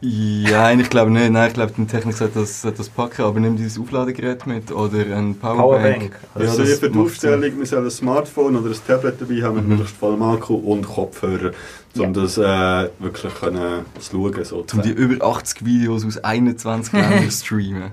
Ja, 0.00 0.70
ich 0.70 0.90
glaube 0.90 1.10
nicht. 1.10 1.30
Nein, 1.30 1.48
ich 1.48 1.54
glaube, 1.54 1.72
die 1.76 1.84
Technik 1.84 2.14
sollte 2.16 2.38
das, 2.40 2.62
sollte 2.62 2.78
das 2.78 2.88
packen, 2.88 3.22
aber 3.22 3.40
nimm 3.40 3.56
dieses 3.56 3.80
Aufladegerät 3.80 4.46
mit 4.46 4.70
oder 4.70 4.98
ein 5.16 5.34
Powerbank. 5.34 5.60
Powerbank. 5.60 6.18
Ja, 6.36 6.40
also 6.40 6.62
das 6.62 6.78
für 6.78 6.88
die 6.90 6.98
Aufstellung, 7.00 7.58
wir 7.58 7.66
sollen 7.66 7.84
ein 7.84 7.90
Smartphone 7.90 8.56
oder 8.56 8.70
ein 8.70 8.76
Tablet 8.86 9.20
dabei 9.20 9.42
haben 9.42 9.56
mit 9.56 9.64
Mhm. 9.64 9.70
möglichst 9.70 9.96
vollem 9.96 10.22
Akku 10.22 10.54
und 10.54 10.86
Kopfhörer, 10.86 11.50
um 11.98 12.12
das 12.14 12.38
äh, 12.38 12.88
wirklich 13.00 13.34
können 13.40 13.84
zu 13.98 14.12
schauen. 14.12 14.34
Um 14.38 14.44
sozusagen. 14.44 14.82
die 14.82 14.90
über 14.94 15.26
80 15.26 15.64
Videos 15.64 16.06
aus 16.06 16.18
21 16.18 16.92
Ländern 17.00 17.30
streamen. 17.32 17.90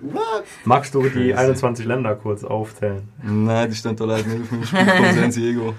Magst 0.63 0.93
du 0.93 1.01
die 1.01 1.09
Crazy. 1.09 1.33
21 1.33 1.85
Länder 1.87 2.13
kurz 2.15 2.43
aufzählen? 2.43 3.01
Nein, 3.23 3.67
die 3.71 3.75
stehen 3.75 3.95
da 3.95 4.05
leider 4.05 4.27
nicht 4.27 4.41
auf 4.43 4.51
meinem 4.51 4.63
Spiel 4.65 4.85
von 4.85 5.15
San 5.15 5.31
Diego. 5.31 5.73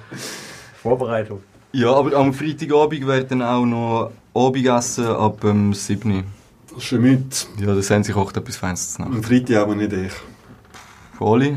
Vorbereitung. 0.82 1.40
Ja, 1.73 1.93
aber 1.93 2.15
am 2.16 2.32
Freitagabend 2.32 3.07
wird 3.07 3.31
dann 3.31 3.43
auch 3.43 3.65
noch 3.66 4.11
Abendessen 4.37 5.07
ab 5.07 5.41
dem 5.41 5.73
7. 5.73 6.25
Schon 6.79 7.01
mit. 7.01 7.49
Ja, 7.59 7.75
da 7.75 7.81
sehen 7.81 8.05
sich 8.05 8.15
kocht 8.15 8.37
etwas 8.37 8.57
Feines 8.57 8.93
zu 8.95 9.03
Am 9.03 9.23
Freitag 9.23 9.57
aber 9.57 9.75
nicht 9.75 9.93
ich. 9.93 10.13
Oli? 11.21 11.57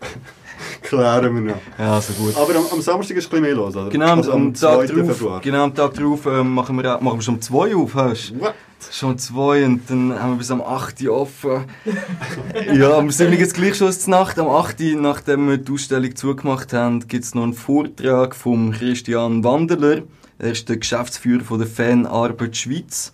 Klären 0.82 1.34
wir 1.34 1.40
noch. 1.54 1.60
Ja, 1.78 1.94
also 1.94 2.12
gut. 2.14 2.36
Aber 2.36 2.54
am, 2.56 2.64
am 2.72 2.80
Samstag 2.80 3.16
ist 3.16 3.26
ein 3.26 3.30
bisschen 3.30 3.42
mehr 3.42 3.54
los, 3.54 3.76
oder? 3.76 3.88
Genau, 3.90 4.06
am, 4.08 4.18
also 4.18 4.32
am 4.32 4.54
Tag 4.54 4.88
2. 4.88 5.02
drauf, 5.02 5.40
genau, 5.42 5.64
am 5.64 5.74
Tag 5.74 5.94
drauf 5.94 6.26
ähm, 6.26 6.54
machen, 6.54 6.76
wir, 6.76 6.96
auch- 6.96 7.00
machen 7.00 7.18
wir 7.18 7.22
schon 7.22 7.34
um 7.36 7.40
2 7.40 7.76
auf, 7.76 7.94
hörst 7.94 8.30
du? 8.30 8.40
What? 8.40 8.54
Schon 8.90 9.12
um 9.12 9.18
2 9.18 9.64
und 9.64 9.90
dann 9.90 10.18
haben 10.18 10.32
wir 10.32 10.38
bis 10.38 10.50
am 10.50 10.60
8 10.60 11.00
Uhr 11.02 11.14
offen. 11.14 11.64
ja, 12.74 12.96
am 12.96 13.10
7 13.10 13.30
geht 13.32 13.46
es 13.46 13.54
gleich 13.54 13.76
schon 13.76 13.92
zur 13.92 14.10
Nacht. 14.10 14.38
Am 14.38 14.48
8 14.48 14.80
Uhr, 14.80 15.00
nachdem 15.00 15.48
wir 15.48 15.58
die 15.58 15.72
Ausstellung 15.72 16.16
zugemacht 16.16 16.72
haben, 16.72 17.06
gibt 17.06 17.24
es 17.24 17.34
noch 17.34 17.44
einen 17.44 17.54
Vortrag 17.54 18.34
von 18.34 18.72
Christian 18.72 19.44
Wanderler. 19.44 20.02
Er 20.42 20.50
ist 20.50 20.68
der 20.68 20.76
Geschäftsführer 20.76 21.44
von 21.44 21.60
der 21.60 21.68
Fanarbeit 21.68 22.56
Schweiz. 22.56 23.12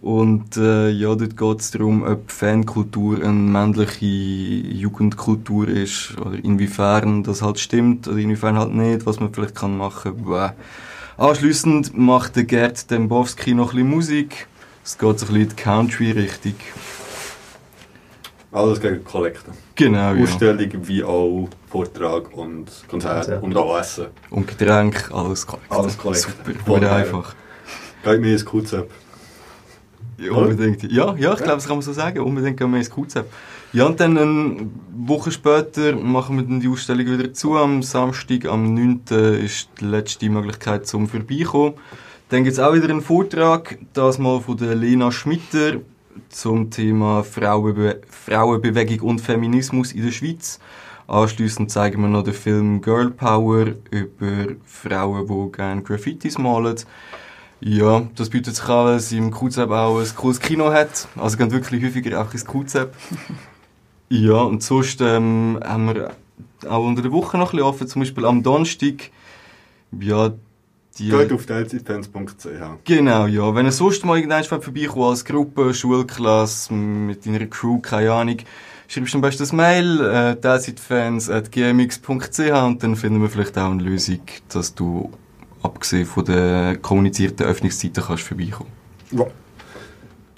Und 0.00 0.56
äh, 0.56 0.88
ja, 0.88 1.14
dort 1.14 1.36
geht 1.36 1.60
es 1.60 1.70
darum, 1.72 2.02
ob 2.02 2.30
Fankultur 2.30 3.22
eine 3.22 3.34
männliche 3.34 4.06
Jugendkultur 4.06 5.68
ist 5.68 6.16
oder 6.18 6.42
inwiefern 6.42 7.22
das 7.22 7.42
halt 7.42 7.58
stimmt 7.58 8.08
oder 8.08 8.16
inwiefern 8.16 8.56
halt 8.56 8.72
nicht, 8.72 9.04
was 9.04 9.20
man 9.20 9.30
vielleicht 9.30 9.56
kann 9.56 9.76
machen 9.76 10.24
kann. 10.24 10.54
Anschliessend 11.18 11.94
macht 11.94 12.36
der 12.36 12.44
Gerd 12.44 12.90
Dembowski 12.90 13.52
noch 13.52 13.74
ein 13.74 13.76
bisschen 13.76 13.90
Musik. 13.90 14.46
Es 14.82 14.96
geht 14.96 15.18
so 15.18 15.26
ein 15.26 15.34
bisschen 15.34 15.42
in 15.42 15.48
die 15.50 15.56
Country-Richtung. 15.56 16.54
Alles 18.52 18.80
gegen 18.80 19.04
Kollekte. 19.04 19.52
Genau, 19.76 20.14
ja. 20.14 20.22
Ausstellung 20.22 20.70
wie 20.88 21.04
auch 21.04 21.48
Vortrag 21.68 22.36
und 22.36 22.66
Konzert 22.88 23.26
Konzert. 23.26 23.42
und 23.42 23.56
auch 23.56 23.78
Essen. 23.78 24.06
Und 24.30 24.48
Getränk, 24.48 25.08
alles 25.12 25.46
korrekt. 25.46 25.70
Alles 25.70 25.96
korrekt. 25.96 26.22
Super, 26.22 26.58
Voll 26.66 26.84
einfach. 26.84 27.34
Geht 28.02 28.20
mir 28.20 28.32
ins 28.32 28.44
QZ. 28.44 28.84
Ja, 30.18 30.32
unbedingt. 30.32 30.82
Ja, 30.90 31.14
ja, 31.16 31.32
ich 31.32 31.38
glaube, 31.38 31.54
das 31.54 31.66
kann 31.66 31.76
man 31.76 31.82
so 31.82 31.92
sagen. 31.92 32.20
Unbedingt 32.20 32.58
gehen 32.58 32.70
wir 32.70 32.78
ins 32.78 32.90
QZ. 32.90 33.24
Ja, 33.72 33.86
und 33.86 34.00
dann 34.00 34.18
eine 34.18 34.66
Woche 34.96 35.30
später 35.30 35.94
machen 35.94 36.36
wir 36.36 36.42
dann 36.42 36.58
die 36.58 36.68
Ausstellung 36.68 37.06
wieder 37.06 37.32
zu. 37.32 37.56
Am 37.56 37.82
Samstag, 37.82 38.46
am 38.46 38.74
9. 38.74 39.02
ist 39.44 39.68
die 39.80 39.84
letzte 39.84 40.28
Möglichkeit 40.28 40.88
zum 40.88 41.06
Vorbeikommen. 41.06 41.74
Dann 42.30 42.42
gibt 42.42 42.54
es 42.54 42.58
auch 42.58 42.74
wieder 42.74 42.90
einen 42.90 43.00
Vortrag, 43.00 43.78
das 43.92 44.18
mal 44.18 44.40
von 44.40 44.56
der 44.56 44.74
Lena 44.74 45.12
Schmitter 45.12 45.76
zum 46.28 46.70
Thema 46.70 47.22
Frauenbe 47.22 48.00
Frauenbewegung 48.08 49.08
und 49.08 49.20
Feminismus 49.20 49.92
in 49.92 50.04
der 50.04 50.12
Schweiz. 50.12 50.58
Anschliessend 51.06 51.70
zeigen 51.70 52.02
wir 52.02 52.08
noch 52.08 52.22
den 52.22 52.34
Film 52.34 52.80
Girl 52.80 53.10
Power 53.10 53.66
über 53.90 54.54
Frauen, 54.64 55.26
die 55.26 55.56
gerne 55.56 55.82
Graffitis 55.82 56.38
malen. 56.38 56.76
Ja, 57.60 58.08
das 58.14 58.30
bietet 58.30 58.56
sich 58.56 58.64
an, 58.68 58.86
weil 58.86 59.00
sie 59.00 59.18
im 59.18 59.30
QZEP 59.30 59.70
auch 59.70 59.98
ein 59.98 60.16
cooles 60.16 60.40
Kino 60.40 60.72
hat. 60.72 61.08
Also 61.16 61.36
gehen 61.36 61.50
wirklich 61.50 61.84
häufiger 61.84 62.22
auch 62.22 62.32
ins 62.32 62.46
QZEP. 62.46 62.94
ja, 64.08 64.34
und 64.34 64.62
sonst 64.62 65.00
ähm, 65.00 65.58
haben 65.62 65.94
wir 65.94 66.12
auch 66.68 66.84
unter 66.84 67.02
der 67.02 67.12
Woche 67.12 67.36
noch 67.36 67.52
ein 67.52 67.56
bisschen 67.56 67.66
offen. 67.66 67.88
Zum 67.88 68.00
Beispiel 68.00 68.24
am 68.24 68.42
Donnerstag. 68.42 69.10
Ja, 69.98 70.32
die... 70.98 71.10
Geht 71.10 71.32
auf 71.32 71.46
teilzeitfans.ch. 71.46 72.84
Genau, 72.84 73.26
ja. 73.26 73.54
Wenn 73.54 73.66
ihr 73.66 73.72
sonst 73.72 74.04
mal 74.04 74.18
irgendwann 74.18 74.44
vorbeikommt, 74.44 75.06
als 75.06 75.24
Gruppe, 75.24 75.72
Schulklasse, 75.74 76.74
mit 76.74 77.24
deiner 77.26 77.46
Crew, 77.46 77.78
keine 77.80 78.12
Ahnung, 78.12 78.36
schreibst 78.88 79.14
du 79.14 79.18
am 79.18 79.22
besten 79.22 79.44
ein 79.44 79.56
Mail, 79.56 80.00
äh, 80.00 80.36
teilzeitfans.gmx.ch 80.36 82.64
und 82.64 82.82
dann 82.82 82.96
finden 82.96 83.22
wir 83.22 83.28
vielleicht 83.28 83.56
auch 83.56 83.70
eine 83.70 83.80
Lösung, 83.82 84.20
dass 84.52 84.74
du, 84.74 85.12
abgesehen 85.62 86.06
von 86.06 86.24
den 86.24 86.82
kommunizierten 86.82 87.46
Öffnungszeiten, 87.46 88.02
kannst 88.02 88.24
vorbeikommen. 88.24 88.70
Ja. 89.12 89.26